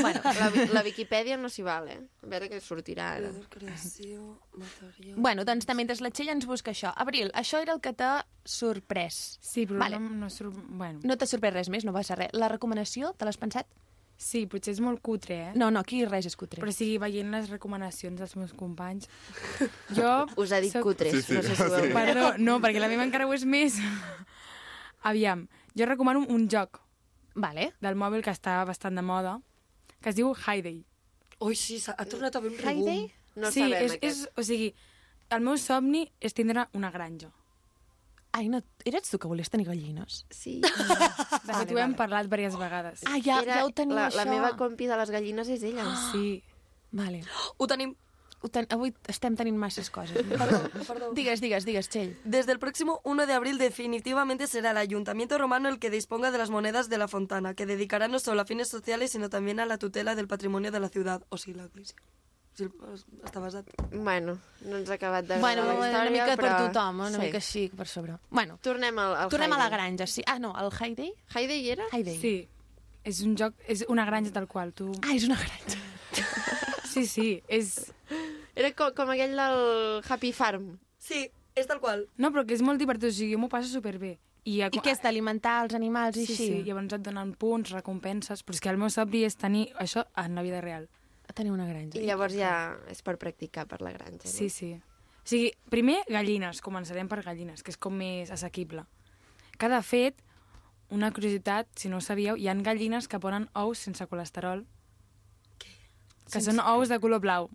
Bueno, 0.00 0.20
la, 0.24 0.48
la 0.72 0.82
Viquipèdia 0.86 1.36
no 1.36 1.50
s'hi 1.52 1.62
val, 1.66 1.88
eh? 1.92 1.98
A 2.24 2.30
veure 2.32 2.48
què 2.48 2.60
sortirà 2.64 3.10
ara. 3.18 3.30
Creació, 3.52 4.38
material... 4.56 5.18
Bueno, 5.20 5.44
doncs 5.44 5.68
també 5.68 5.82
mentre 5.84 6.00
la 6.02 6.10
Txell 6.10 6.32
ens 6.32 6.46
busca 6.48 6.72
això. 6.72 6.92
Abril, 6.96 7.30
això 7.36 7.60
era 7.60 7.76
el 7.76 7.82
que 7.84 7.92
t'ha 7.92 8.24
sorprès. 8.44 9.38
Sí, 9.44 9.66
però 9.68 9.78
vale. 9.84 10.00
no, 10.00 10.10
no 10.24 10.30
surt... 10.32 10.56
Bueno. 10.68 11.00
No 11.04 11.16
t'ha 11.20 11.28
sorprès 11.28 11.54
res 11.54 11.68
més, 11.72 11.84
no 11.84 11.92
passa 11.92 12.16
res. 12.18 12.32
La 12.32 12.48
recomanació, 12.52 13.12
te 13.18 13.28
l'has 13.28 13.36
pensat? 13.40 13.68
Sí, 14.16 14.44
potser 14.46 14.72
és 14.76 14.80
molt 14.80 15.00
cutre, 15.04 15.34
eh? 15.34 15.52
No, 15.58 15.70
no, 15.74 15.80
aquí 15.82 16.04
res 16.06 16.26
és 16.30 16.36
cutre. 16.38 16.60
Però 16.62 16.72
sigui, 16.72 16.98
veient 17.02 17.32
les 17.34 17.48
recomanacions 17.50 18.20
dels 18.20 18.36
meus 18.38 18.52
companys... 18.56 19.08
Jo... 19.98 20.12
Us 20.40 20.52
ha 20.54 20.60
dit 20.62 20.74
cutres, 20.84 21.12
Sí, 21.18 21.22
sí. 21.26 21.34
no 21.34 21.42
sé 21.42 21.56
si 21.58 21.66
ho 21.66 21.74
heu 21.82 21.90
Perdó, 21.92 22.28
no, 22.38 22.60
perquè 22.62 22.80
la 22.80 22.88
meva 22.92 23.04
encara 23.04 23.26
ho 23.26 23.34
és 23.34 23.44
més. 23.44 23.80
Aviam, 25.10 25.46
jo 25.76 25.86
recomano 25.90 26.22
un 26.32 26.46
joc 26.48 26.80
vale. 27.34 27.72
del 27.82 27.98
mòbil 28.00 28.22
que 28.24 28.32
està 28.32 28.60
bastant 28.64 28.94
de 28.96 29.02
moda, 29.04 29.36
que 30.00 30.12
es 30.14 30.16
diu 30.16 30.32
Hayday. 30.32 30.80
Ui, 31.44 31.56
sí, 31.58 31.80
ha 31.90 32.06
tornat 32.06 32.36
a 32.36 32.40
haver 32.40 32.54
un 32.54 32.58
Hayday? 32.62 33.02
rebum. 33.04 33.20
No 33.34 33.50
sí, 33.50 33.64
sabem, 33.64 33.82
és, 33.82 33.96
aquest. 33.98 34.04
és, 34.04 34.28
o 34.38 34.42
sigui, 34.46 34.70
el 35.34 35.42
meu 35.42 35.58
somni 35.58 36.04
és 36.22 36.32
tindre 36.32 36.68
una 36.78 36.92
granja. 36.94 37.32
Ai, 38.34 38.48
no, 38.50 38.58
eres 38.84 39.06
tu 39.06 39.18
que 39.22 39.28
volies 39.30 39.46
tenir 39.46 39.68
gallines? 39.68 40.24
Sí. 40.34 40.56
De 40.58 41.52
fet, 41.54 41.70
ho 41.70 41.78
hem 41.78 41.92
parlat 41.94 42.26
diverses 42.26 42.58
vegades. 42.58 43.04
Ah, 43.06 43.20
ja, 43.22 43.36
Era 43.44 43.60
ja 43.60 43.66
ho 43.68 43.70
teniu, 43.70 43.94
la, 43.94 44.08
això. 44.08 44.24
La 44.24 44.24
meva 44.26 44.48
compi 44.58 44.88
de 44.90 44.96
les 44.98 45.12
gallines 45.14 45.50
és 45.54 45.62
ella. 45.62 45.84
Sí. 46.10 46.40
Vale. 46.90 47.22
Ho 47.58 47.68
tenim... 47.70 47.94
Ho 48.42 48.50
ten... 48.50 48.66
Avui 48.74 48.90
estem 49.08 49.38
tenint 49.38 49.54
masses 49.56 49.86
coses. 49.88 50.18
Perdó, 50.42 50.58
perdó. 50.88 51.12
Digues, 51.14 51.40
digues, 51.40 51.64
digues, 51.64 51.88
Txell. 51.88 52.16
Desde 52.24 52.50
el 52.50 52.58
próximo 52.58 53.00
1 53.04 53.28
de 53.30 53.38
abril 53.38 53.56
definitivamente 53.56 54.48
será 54.48 54.72
el 54.72 54.82
Ayuntamiento 54.82 55.38
Romano 55.38 55.68
el 55.68 55.78
que 55.78 55.88
disponga 55.94 56.32
de 56.32 56.38
las 56.38 56.50
monedas 56.50 56.88
de 56.90 56.98
la 56.98 57.06
Fontana, 57.06 57.54
que 57.54 57.66
dedicará 57.66 58.08
no 58.08 58.18
solo 58.18 58.42
a 58.42 58.46
fines 58.46 58.68
sociales, 58.68 59.12
sino 59.12 59.30
también 59.30 59.60
a 59.60 59.66
la 59.66 59.78
tutela 59.78 60.16
del 60.16 60.26
patrimonio 60.26 60.72
de 60.72 60.80
la 60.80 60.88
ciudad, 60.88 61.22
o 61.28 61.38
sigui, 61.38 61.56
la 61.56 61.66
iglesia. 61.66 61.96
Sigui, 62.54 62.70
està 63.26 63.40
basat. 63.42 63.70
Bueno, 63.90 64.36
no 64.62 64.78
ens 64.78 64.90
ha 64.90 64.94
acabat 64.94 65.26
de 65.26 65.40
Bueno, 65.42 65.64
la 65.66 65.74
història, 65.74 66.02
una 66.02 66.14
mica 66.14 66.36
però... 66.38 66.50
per 66.52 66.68
tothom, 66.68 67.00
una 67.02 67.18
sí. 67.18 67.22
mica 67.24 67.40
així, 67.42 67.64
per 67.74 67.86
sobre. 67.90 68.18
Bueno, 68.30 68.58
Tornem 68.62 69.00
al, 69.02 69.16
al 69.24 69.32
tornem 69.32 69.56
a 69.56 69.58
la 69.58 69.68
granja, 69.72 70.06
sí. 70.06 70.22
Ah, 70.30 70.38
no, 70.38 70.52
el 70.60 70.70
Hayday? 70.70 71.10
Hayday 71.34 71.70
era? 71.74 71.88
Hayday. 71.90 72.18
Sí. 72.20 72.34
És 73.04 73.20
un 73.26 73.34
joc, 73.36 73.58
és 73.68 73.82
una 73.90 74.06
granja 74.06 74.30
tal 74.32 74.46
qual, 74.48 74.70
tu... 74.72 74.92
Ah, 75.02 75.16
és 75.16 75.26
una 75.26 75.40
granja. 75.40 75.82
Sí, 76.94 77.08
sí, 77.10 77.42
és... 77.50 77.72
Era 78.54 78.68
com, 78.78 78.92
com 78.94 79.08
aquell 79.10 79.32
del 79.34 79.56
Happy 80.06 80.30
Farm. 80.30 80.76
Sí, 81.02 81.24
és 81.58 81.66
tal 81.66 81.80
qual. 81.82 82.04
No, 82.22 82.30
però 82.30 82.44
que 82.46 82.54
és 82.54 82.62
molt 82.62 82.78
divertit, 82.78 83.08
o 83.10 83.16
sigui, 83.16 83.34
jo 83.34 83.40
m'ho 83.42 83.50
passo 83.50 83.66
superbé. 83.66 84.12
I, 84.44 84.60
I 84.62 84.78
què 84.78 84.92
és 84.92 85.00
d'alimentar 85.02 85.56
els 85.64 85.74
animals 85.74 86.20
i 86.20 86.26
sí, 86.28 86.34
així? 86.36 86.46
Sí, 86.52 86.60
llavors 86.68 86.94
et 86.94 87.02
donen 87.02 87.32
punts, 87.40 87.72
recompenses, 87.74 88.44
però 88.46 88.54
és 88.54 88.62
que 88.62 88.70
el 88.70 88.78
meu 88.78 88.92
somni 88.94 89.24
és 89.26 89.34
tenir 89.40 89.64
això 89.82 90.04
en 90.22 90.38
la 90.38 90.44
vida 90.46 90.60
real. 90.62 90.86
Tenir 91.34 91.50
una 91.52 91.66
granja. 91.66 91.98
I 92.00 92.06
llavors 92.06 92.34
ja 92.38 92.76
és 92.90 93.00
per 93.02 93.16
practicar 93.18 93.66
per 93.66 93.80
la 93.82 93.90
granja. 93.92 94.28
No? 94.28 94.30
Sí, 94.30 94.48
sí. 94.50 94.72
O 94.74 95.26
sigui, 95.26 95.50
primer, 95.70 96.00
gallines. 96.08 96.60
Començarem 96.62 97.08
per 97.10 97.22
gallines, 97.24 97.62
que 97.64 97.72
és 97.74 97.78
com 97.80 97.94
més 97.96 98.30
assequible. 98.30 98.84
Cada 99.58 99.80
fet, 99.82 100.20
una 100.90 101.10
curiositat, 101.12 101.66
si 101.80 101.88
no 101.88 101.98
ho 101.98 102.04
sabíeu, 102.04 102.36
hi 102.36 102.46
han 102.48 102.62
gallines 102.62 103.08
que 103.08 103.18
ponen 103.18 103.48
ous 103.54 103.78
sense 103.78 104.06
colesterol. 104.06 104.64
Que 105.58 106.38
Sense- 106.40 106.50
són 106.52 106.60
ous 106.60 106.88
de 106.88 106.98
color 107.00 107.20
blau. 107.20 107.50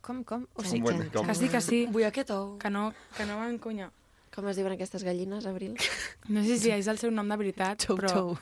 Com, 0.00 0.22
com? 0.24 0.46
O 0.54 0.62
sigui, 0.62 0.82
Com, 0.86 1.00
que- 1.02 1.10
com? 1.10 1.26
Que 1.26 1.34
sí, 1.34 1.48
que 1.48 1.60
sí. 1.60 1.86
Vull 1.90 2.04
aquest 2.04 2.30
ou. 2.30 2.58
Que 2.58 2.70
no, 2.70 2.92
que 3.16 3.24
no 3.26 3.38
m'encunya. 3.40 3.90
Com 4.36 4.46
es 4.50 4.58
diuen 4.60 4.74
aquestes 4.74 5.00
gallines, 5.06 5.46
Abril? 5.48 5.72
No 6.28 6.42
sé 6.44 6.58
si 6.60 6.68
és 6.74 6.86
el 6.92 6.98
seu 7.00 7.10
nom 7.10 7.28
de 7.32 7.38
veritat, 7.40 7.80
Chou, 7.86 7.96
però... 7.96 8.10
chou. 8.12 8.34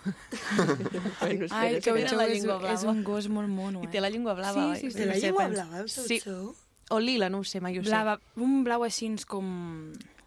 bueno, 1.20 1.46
Ai, 1.54 1.80
Chou. 1.80 1.94
Chou 2.02 2.18
La 2.18 2.26
és, 2.26 2.42
llengua 2.42 2.72
és 2.72 2.82
un 2.90 3.02
gos 3.06 3.28
molt 3.30 3.48
mono, 3.48 3.82
I 3.84 3.86
eh? 3.86 3.92
té 3.92 4.02
la 4.02 4.10
llengua 4.10 4.34
blava? 4.34 4.64
Sí, 4.74 4.88
sí, 4.88 4.90
sí. 4.90 4.98
Té 4.98 5.06
la 5.06 5.14
sé, 5.14 5.28
llengua 5.28 5.44
pens- 5.46 5.54
blava, 5.60 5.84
Chou 5.86 6.08
Sí. 6.08 6.18
Chou? 6.24 6.50
O 6.90 6.98
lila, 7.00 7.30
no 7.30 7.38
ho 7.40 7.44
sé, 7.48 7.60
mai 7.64 7.78
ho 7.78 7.82
sé. 7.84 7.88
Blava, 7.88 8.18
un 8.36 8.64
blau 8.66 8.82
així 8.84 9.08
com... 9.30 9.46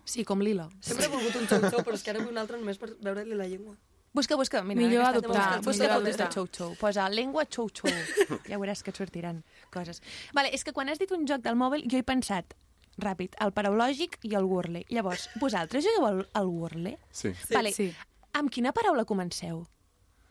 Sí, 0.07 0.23
com 0.23 0.39
lila. 0.39 0.69
Sempre 0.80 1.06
he 1.06 1.11
volgut 1.11 1.35
un 1.35 1.45
xou 1.52 1.68
xou, 1.68 1.84
però 1.84 1.94
és 1.99 2.03
que 2.06 2.14
ara 2.15 2.22
vull 2.23 2.31
un 2.31 2.39
altre 2.39 2.57
només 2.57 2.80
per 2.80 2.94
veure-li 3.03 3.35
la 3.35 3.45
llengua. 3.52 3.76
Busca, 4.15 4.38
busca. 4.39 4.64
Mira, 4.64 4.80
Millor 4.80 5.03
adoptar, 5.03 5.60
busca, 5.60 5.65
busca 5.68 5.84
millor 5.84 5.99
fotos 5.99 6.06
de 6.07 6.23
adoptar. 6.23 6.30
xou 6.34 6.48
xou. 6.48 6.72
Posa 6.80 7.10
lengua 7.11 7.44
xou 7.45 7.68
xou. 7.69 7.91
ja 8.49 8.57
veuràs 8.57 8.81
que 8.81 8.95
et 8.95 8.98
sortiran 9.03 9.44
coses. 9.69 9.99
Vale, 10.34 10.49
és 10.56 10.64
que 10.64 10.72
quan 10.73 10.88
has 10.89 10.98
dit 10.98 11.11
un 11.11 11.27
joc 11.27 11.44
del 11.44 11.60
mòbil, 11.60 11.84
jo 11.91 11.99
he 11.99 12.07
pensat, 12.07 12.56
ràpid, 13.02 13.36
el 13.44 13.52
paraulògic 13.53 14.18
i 14.24 14.34
el 14.36 14.45
Wordle. 14.49 14.84
Llavors, 14.90 15.30
vosaltres 15.41 15.86
jugueu 15.86 16.06
al, 16.07 16.24
al 16.34 16.48
Wordle? 16.48 16.98
Sí. 17.11 17.34
Sí. 17.34 17.53
vale. 17.53 17.72
Sí. 17.76 17.91
Amb 18.34 18.52
quina 18.53 18.74
paraula 18.74 19.06
comenceu? 19.06 19.65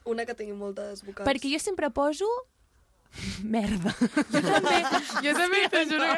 Una 0.06 0.24
que 0.26 0.34
tingui 0.38 0.54
moltes 0.54 1.02
vocals. 1.06 1.26
Perquè 1.26 1.50
jo 1.50 1.58
sempre 1.58 1.90
poso 1.90 2.26
merda. 3.48 3.94
Jo 4.30 4.40
també, 4.44 4.76
jo 5.24 5.32
també, 5.38 5.60
t'ho 5.72 5.82
juro. 5.88 6.08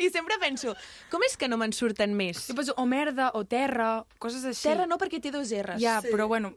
I 0.00 0.08
sempre 0.10 0.38
penso, 0.40 0.74
com 1.12 1.22
és 1.26 1.36
que 1.36 1.48
no 1.50 1.58
me'n 1.60 1.74
surten 1.76 2.14
més? 2.16 2.46
Jo 2.48 2.56
poso 2.58 2.74
o 2.80 2.86
merda, 2.88 3.30
o 3.36 3.44
terra, 3.44 4.04
coses 4.22 4.44
així. 4.48 4.68
Terra 4.70 4.86
no, 4.90 4.96
perquè 4.98 5.20
té 5.22 5.30
dos 5.34 5.52
R's. 5.52 5.80
Ja, 5.82 6.00
Sí. 6.02 6.08
però 6.14 6.28
bueno, 6.30 6.54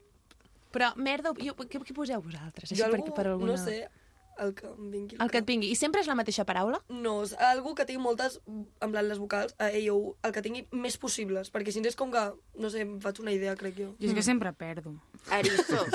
Però 0.68 0.90
merda, 1.00 1.32
jo, 1.40 1.54
què, 1.56 1.80
què 1.80 1.94
poseu 1.96 2.20
vosaltres? 2.22 2.70
Jo 2.76 2.90
per- 2.92 3.00
algú, 3.00 3.14
per 3.16 3.24
alguna... 3.32 3.54
no 3.54 3.58
sé, 3.58 3.88
el 4.40 4.54
que 4.56 4.68
em 4.68 4.92
vingui. 4.92 5.18
al 5.20 5.26
El 5.28 5.32
que 5.32 5.38
et 5.42 5.46
vingui. 5.48 5.70
I 5.72 5.76
sempre 5.76 6.02
és 6.02 6.08
la 6.08 6.16
mateixa 6.16 6.46
paraula? 6.46 6.82
No, 6.90 7.24
és 7.24 7.34
algú 7.40 7.74
que 7.76 7.86
tingui 7.86 8.02
moltes, 8.04 8.40
en 8.48 8.92
plan 8.92 9.08
les 9.08 9.18
vocals, 9.20 9.56
a 9.60 9.70
ell 9.72 9.90
o 9.94 10.00
el 10.24 10.32
que 10.36 10.42
tingui 10.46 10.66
més 10.72 10.98
possibles, 10.98 11.52
perquè 11.54 11.72
si 11.74 11.82
no 11.82 11.88
és 11.92 11.96
com 12.00 12.12
que, 12.12 12.26
no 12.56 12.70
sé, 12.74 12.82
em 12.86 12.98
faig 13.02 13.20
una 13.24 13.32
idea, 13.36 13.56
crec 13.56 13.76
jo. 13.78 13.92
jo 14.00 14.08
és 14.10 14.14
que 14.14 14.24
sempre 14.24 14.54
perdo. 14.54 14.96
Eriçó. 15.32 15.86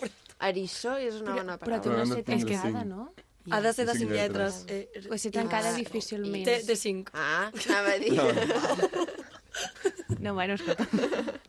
Eriçó 0.48 0.96
és 0.98 1.20
una 1.22 1.36
bona 1.38 1.58
Però 1.58 1.78
paraula. 1.78 1.82
tu 1.82 1.90
no 1.90 1.96
Però 1.96 2.08
no 2.08 2.14
sé 2.16 2.22
tancada, 2.24 2.84
no? 2.84 3.12
Ha 3.50 3.58
de 3.60 3.72
ser 3.74 3.86
de 3.86 3.92
Cinc 3.96 4.02
cinc 4.04 4.12
lletres. 4.12 4.58
lletres. 4.68 4.94
Eh, 5.02 5.08
Pues 5.08 5.22
ser 5.22 5.32
tancada 5.32 5.70
Ah, 5.70 5.74
difícilment. 5.76 6.44
de, 6.46 6.62
de 6.62 6.76
cinc. 6.76 7.10
Ah, 7.12 7.50
anava 7.68 7.90
a 7.90 7.98
dir. 7.98 8.12
No, 10.20 10.34
bueno, 10.34 10.54
escolta. 10.54 10.86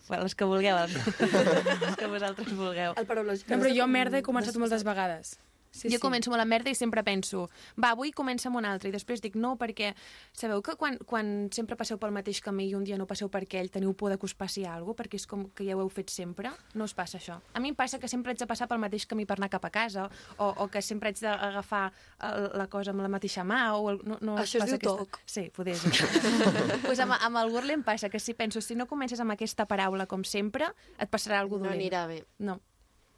Bueno, 0.08 0.24
els 0.24 0.34
que 0.36 0.46
vulgueu, 0.46 0.76
els, 0.78 0.96
els 0.98 1.96
que 2.00 2.08
vosaltres 2.10 2.50
vulgueu. 2.58 2.94
El 2.98 3.06
paraulògic. 3.06 3.48
No, 3.52 3.60
però 3.62 3.72
jo 3.78 3.86
merda 3.88 4.18
he 4.20 4.24
començat 4.26 4.58
moltes 4.58 4.84
vegades. 4.84 5.36
Sí, 5.74 5.90
jo 5.90 5.98
començo 6.00 6.30
amb 6.30 6.38
la 6.38 6.46
merda 6.46 6.70
i 6.70 6.76
sempre 6.78 7.02
penso, 7.04 7.48
va, 7.82 7.90
avui 7.96 8.12
comença 8.14 8.46
amb 8.48 8.60
un 8.60 8.66
altre, 8.70 8.92
i 8.92 8.94
després 8.94 9.20
dic 9.24 9.34
no, 9.36 9.56
perquè 9.58 9.96
sabeu 10.32 10.62
que 10.62 10.76
quan, 10.78 11.00
quan 11.10 11.50
sempre 11.52 11.76
passeu 11.76 11.98
pel 11.98 12.14
mateix 12.14 12.44
camí 12.46 12.68
i 12.70 12.76
un 12.78 12.84
dia 12.86 12.96
no 13.02 13.08
passeu 13.10 13.28
per 13.34 13.42
aquell, 13.48 13.72
teniu 13.74 13.96
por 13.98 14.12
de 14.14 14.20
que 14.22 14.28
us 14.30 14.36
passi 14.38 14.64
alguna 14.70 14.94
cosa, 14.94 15.02
perquè 15.02 15.18
és 15.18 15.26
com 15.28 15.48
que 15.50 15.66
ja 15.66 15.74
ho 15.76 15.82
heu 15.82 15.90
fet 15.90 16.14
sempre? 16.14 16.52
No 16.78 16.86
us 16.86 16.94
passa 16.94 17.18
això. 17.18 17.40
A 17.58 17.60
mi 17.60 17.72
em 17.74 17.76
passa 17.76 17.98
que 17.98 18.08
sempre 18.08 18.32
haig 18.32 18.40
de 18.40 18.46
passar 18.46 18.68
pel 18.70 18.78
mateix 18.84 19.08
camí 19.10 19.26
per 19.26 19.40
anar 19.40 19.50
cap 19.50 19.66
a 19.66 19.72
casa, 19.74 20.06
o, 20.38 20.52
o 20.62 20.68
que 20.70 20.82
sempre 20.86 21.10
haig 21.10 21.18
d'agafar 21.20 21.88
el- 22.22 22.52
la 22.62 22.68
cosa 22.70 22.92
amb 22.94 23.02
la 23.02 23.10
mateixa 23.10 23.42
mà, 23.44 23.64
o 23.74 23.90
el, 23.90 24.00
no, 24.06 24.20
no 24.22 24.38
Això 24.38 24.62
es 24.62 24.68
passa 24.68 24.78
diu 24.78 24.94
aquesta... 24.94 25.08
toc. 25.08 25.20
Sí, 25.26 25.48
poder 25.56 25.76
ser. 25.76 25.90
pues 26.86 27.00
amb, 27.02 27.18
amb 27.18 27.42
el 27.42 27.50
Wordle 27.50 27.74
em 27.74 27.82
passa 27.84 28.10
que 28.14 28.20
si 28.22 28.36
penso, 28.38 28.62
si 28.62 28.76
no 28.78 28.86
comences 28.86 29.20
amb 29.20 29.34
aquesta 29.34 29.66
paraula 29.66 30.06
com 30.06 30.22
sempre, 30.24 30.70
et 31.00 31.10
passarà 31.10 31.40
alguna 31.42 31.64
No 31.66 31.72
dolent. 31.74 31.82
anirà 31.82 32.06
bé. 32.08 32.22
No. 32.38 32.60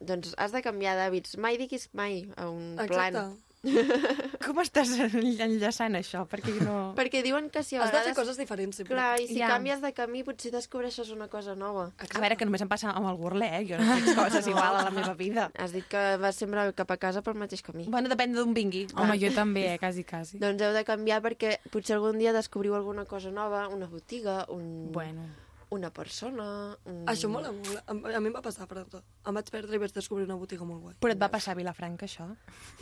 Doncs 0.00 0.34
has 0.36 0.52
de 0.52 0.60
canviar 0.62 0.96
d'hàbits. 0.98 1.38
Mai 1.40 1.56
diguis 1.56 1.88
mai 1.96 2.26
a 2.36 2.50
un 2.50 2.74
Exacte. 2.78 2.94
plan. 2.96 3.36
Com 4.46 4.60
estàs 4.62 4.92
enllaçant 5.00 5.96
això? 5.98 6.20
Perquè 6.30 6.52
no... 6.62 6.74
Perquè 6.98 7.22
diuen 7.24 7.48
que 7.50 7.62
si 7.66 7.74
a 7.74 7.80
Has 7.82 7.90
de 7.90 7.96
fer 7.96 8.02
vegades... 8.04 8.18
coses 8.18 8.36
diferents, 8.38 8.76
sempre. 8.78 8.94
Clar, 8.94 9.16
i 9.18 9.26
si 9.26 9.38
Ja. 9.40 9.48
canvies 9.50 9.80
de 9.82 9.90
camí 9.96 10.22
potser 10.22 10.52
descobreixes 10.54 11.10
una 11.10 11.26
cosa 11.32 11.56
nova. 11.58 11.88
A 12.14 12.20
veure, 12.22 12.36
que 12.38 12.46
només 12.46 12.62
em 12.62 12.68
passa 12.70 12.92
amb 12.92 13.08
el 13.10 13.16
Wordle, 13.18 13.48
eh? 13.48 13.64
Jo 13.66 13.80
no 13.80 13.88
faig 13.88 14.12
coses 14.20 14.46
igual 14.52 14.76
a 14.78 14.84
la 14.86 14.92
meva 14.94 15.14
vida. 15.18 15.48
Has 15.58 15.72
dit 15.74 15.88
que 15.90 16.04
vas 16.22 16.36
sempre 16.38 16.68
cap 16.78 16.92
a 16.94 16.98
casa 17.00 17.24
pel 17.26 17.34
mateix 17.40 17.64
camí. 17.66 17.88
Bueno, 17.88 18.12
depèn 18.12 18.36
d'on 18.36 18.54
vingui. 18.54 18.84
Home, 18.94 19.16
jo 19.18 19.32
també, 19.34 19.64
eh, 19.72 19.80
quasi, 19.82 20.04
quasi. 20.04 20.38
Doncs 20.38 20.62
heu 20.62 20.76
de 20.76 20.84
canviar 20.86 21.18
perquè 21.24 21.56
potser 21.72 21.96
algun 21.98 22.20
dia 22.22 22.36
descobriu 22.36 22.76
alguna 22.76 23.06
cosa 23.08 23.32
nova, 23.34 23.66
una 23.72 23.86
botiga, 23.90 24.44
un... 24.52 24.92
Bueno. 24.92 25.26
Una 25.70 25.90
persona... 25.90 26.76
Un... 26.86 27.00
Això 27.10 27.28
mola 27.28 27.50
molt. 27.52 27.78
A, 27.86 27.92
a 28.16 28.20
mi 28.22 28.28
em 28.30 28.34
va 28.36 28.42
passar, 28.44 28.68
per 28.70 28.78
exemple. 28.78 29.00
Em 29.26 29.34
vaig 29.34 29.48
perdre 29.50 29.74
i 29.74 29.80
vaig 29.82 29.92
descobrir 29.96 30.24
una 30.28 30.36
botiga 30.38 30.64
molt 30.64 30.80
guai. 30.84 30.94
Però 31.02 31.12
et 31.12 31.20
va 31.20 31.28
passar 31.32 31.52
a 31.54 31.58
Vilafranca, 31.58 32.06
això? 32.06 32.26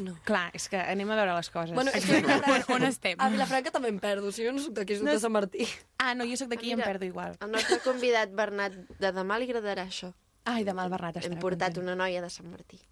No. 0.05 0.16
Clar, 0.28 0.51
és 0.59 0.69
que 0.69 0.77
anem 0.82 1.11
a 1.11 1.16
veure 1.16 1.35
les 1.39 1.48
coses. 1.55 1.73
Bueno, 1.74 1.90
és 1.97 2.05
que 2.05 2.20
on, 2.20 2.66
on 2.77 2.85
estem? 2.90 3.16
a 3.19 3.31
Vilafranca 3.32 3.73
també 3.73 3.89
em 3.89 3.98
perdo. 4.02 4.31
Si 4.36 4.44
jo 4.44 4.52
no 4.52 4.61
soc 4.61 4.74
d'aquí, 4.77 4.98
soc 5.01 5.06
No 5.09 5.15
de 5.15 5.16
és- 5.16 5.24
Sant 5.24 5.32
Martí. 5.32 5.66
Ah, 5.98 6.12
no, 6.15 6.27
jo 6.28 6.36
sóc 6.36 6.51
d'aquí 6.52 6.69
i 6.69 6.77
em 6.77 6.82
perdo 6.85 7.09
igual. 7.09 7.39
El 7.40 7.51
nostre 7.56 7.78
convidat, 7.85 8.35
Bernat, 8.36 8.77
de 9.01 9.12
demà 9.16 9.39
li 9.40 9.48
agradarà 9.48 9.86
això. 9.89 10.12
Ai, 10.44 10.62
demà 10.69 10.85
el 10.85 10.93
Bernat 10.93 11.16
estarà 11.23 11.32
Hem 11.32 11.40
portat 11.40 11.73
content. 11.73 11.86
una 11.89 11.97
noia 12.05 12.20
de 12.20 12.28
Sant 12.28 12.51
Martí. 12.52 12.82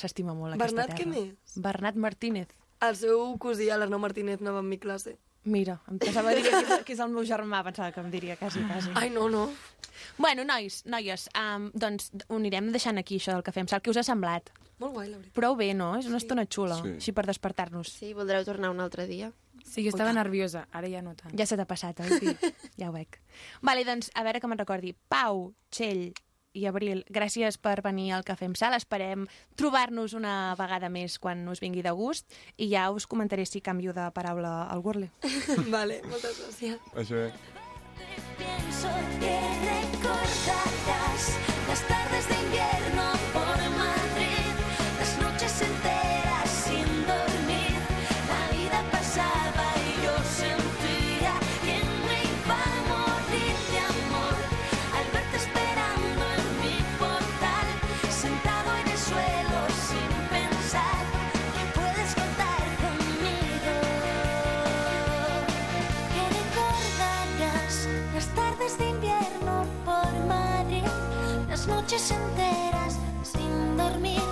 S'estima 0.00 0.32
molt 0.34 0.56
Bernat, 0.56 0.86
aquesta 0.90 0.96
què 0.96 1.04
terra. 1.10 1.26
més? 1.26 1.56
Bernat 1.60 1.96
Martínez. 2.00 2.48
El 2.80 2.94
seu 2.96 3.34
cosí, 3.42 3.66
l'Arnau 3.68 3.98
Martínez, 4.00 4.40
anava 4.40 4.62
amb 4.62 4.70
mi 4.72 4.78
classe. 4.80 5.16
Mira, 5.44 5.78
em 5.90 5.96
pensava 5.98 6.34
dir 6.36 6.42
que 6.44 6.52
és, 6.52 6.72
que 6.84 6.92
és 6.92 7.00
el 7.00 7.08
meu 7.14 7.24
germà, 7.24 7.62
pensava 7.64 7.90
que 7.94 8.00
em 8.02 8.10
diria 8.12 8.36
quasi, 8.36 8.60
quasi. 8.68 8.90
Ai, 8.94 9.08
no, 9.10 9.28
no. 9.32 9.46
Bueno, 10.20 10.44
nois, 10.44 10.82
noies, 10.84 11.28
um, 11.36 11.70
doncs 11.72 12.10
ho 12.28 12.36
anirem 12.36 12.68
deixant 12.74 13.00
aquí, 13.00 13.16
això 13.20 13.32
del 13.32 13.44
cafè 13.46 13.62
amb 13.64 13.70
sal. 13.72 13.80
Què 13.80 13.90
us 13.92 14.00
ha 14.00 14.04
semblat? 14.04 14.50
Molt 14.80 14.94
guai, 14.96 15.08
la 15.10 15.16
veritat. 15.18 15.34
Prou 15.36 15.56
bé, 15.56 15.70
no? 15.76 15.94
És 15.98 16.06
una 16.08 16.20
estona 16.20 16.44
xula, 16.48 16.76
Sí. 16.82 16.92
així 17.00 17.12
per 17.16 17.24
despertar-nos. 17.28 17.88
Sí, 18.00 18.12
voldreu 18.16 18.44
tornar 18.44 18.70
un 18.72 18.80
altre 18.80 19.06
dia? 19.08 19.32
Sí, 19.64 19.82
jo 19.84 19.90
estava 19.92 20.12
nerviosa, 20.16 20.66
ara 20.72 20.88
ja 20.88 21.02
no 21.04 21.12
tant. 21.14 21.34
Ja 21.36 21.44
se 21.46 21.56
t'ha 21.56 21.66
passat, 21.68 22.00
oi? 22.00 22.08
Sí, 22.18 22.36
ja 22.80 22.88
ho 22.88 22.92
veig. 22.92 23.18
Vale, 23.62 23.84
doncs, 23.84 24.10
a 24.14 24.24
veure 24.24 24.40
que 24.40 24.48
me'n 24.48 24.58
recordi. 24.58 24.94
Pau, 25.08 25.52
Txell 25.70 26.12
i 26.52 26.66
Abril, 26.66 27.04
gràcies 27.10 27.58
per 27.60 27.78
venir 27.84 28.10
al 28.14 28.24
Cafè 28.26 28.48
amb 28.48 28.58
Sal. 28.58 28.74
Esperem 28.76 29.26
trobar-nos 29.60 30.14
una 30.18 30.54
vegada 30.58 30.90
més 30.92 31.18
quan 31.22 31.46
us 31.48 31.62
vingui 31.62 31.84
de 31.86 31.92
gust 31.96 32.30
i 32.56 32.70
ja 32.72 32.90
us 32.90 33.06
comentaré 33.06 33.46
si 33.46 33.60
canvio 33.60 33.94
de 33.96 34.08
paraula 34.14 34.64
al 34.66 34.82
Wordle. 34.84 35.10
vale, 35.76 36.00
moltes 36.10 36.42
gràcies. 36.42 36.92
Això 36.94 37.24
bé. 37.26 37.32
Pienso 38.40 38.88
que 39.20 39.34
recordarás 39.68 41.26
las 41.68 41.82
tardes 41.86 42.28
de 42.28 42.36
invierno 42.46 43.19
noches 71.90 72.12
enteras 72.12 72.98
sin 73.24 73.76
dormir. 73.76 74.22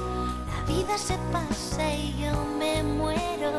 La 0.46 0.72
vida 0.72 0.96
se 0.96 1.18
pasa 1.32 1.92
y 1.92 2.14
yo 2.22 2.32
me 2.56 2.84
muero, 2.84 3.50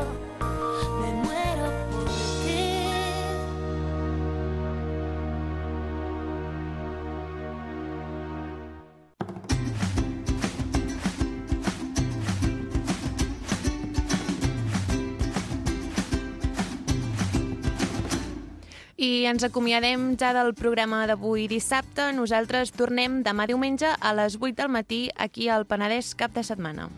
I 19.00 19.24
ens 19.24 19.40
acomiadem 19.46 20.10
ja 20.20 20.34
del 20.36 20.50
programa 20.52 20.98
d'avui 21.08 21.46
dissabte. 21.48 22.10
Nosaltres 22.12 22.74
tornem 22.76 23.22
demà 23.24 23.46
diumenge 23.48 23.94
a 23.96 24.12
les 24.18 24.36
8 24.36 24.58
del 24.58 24.68
matí 24.76 25.00
aquí 25.16 25.48
al 25.48 25.64
Penedès 25.64 26.12
cap 26.20 26.36
de 26.36 26.44
setmana. 26.44 26.90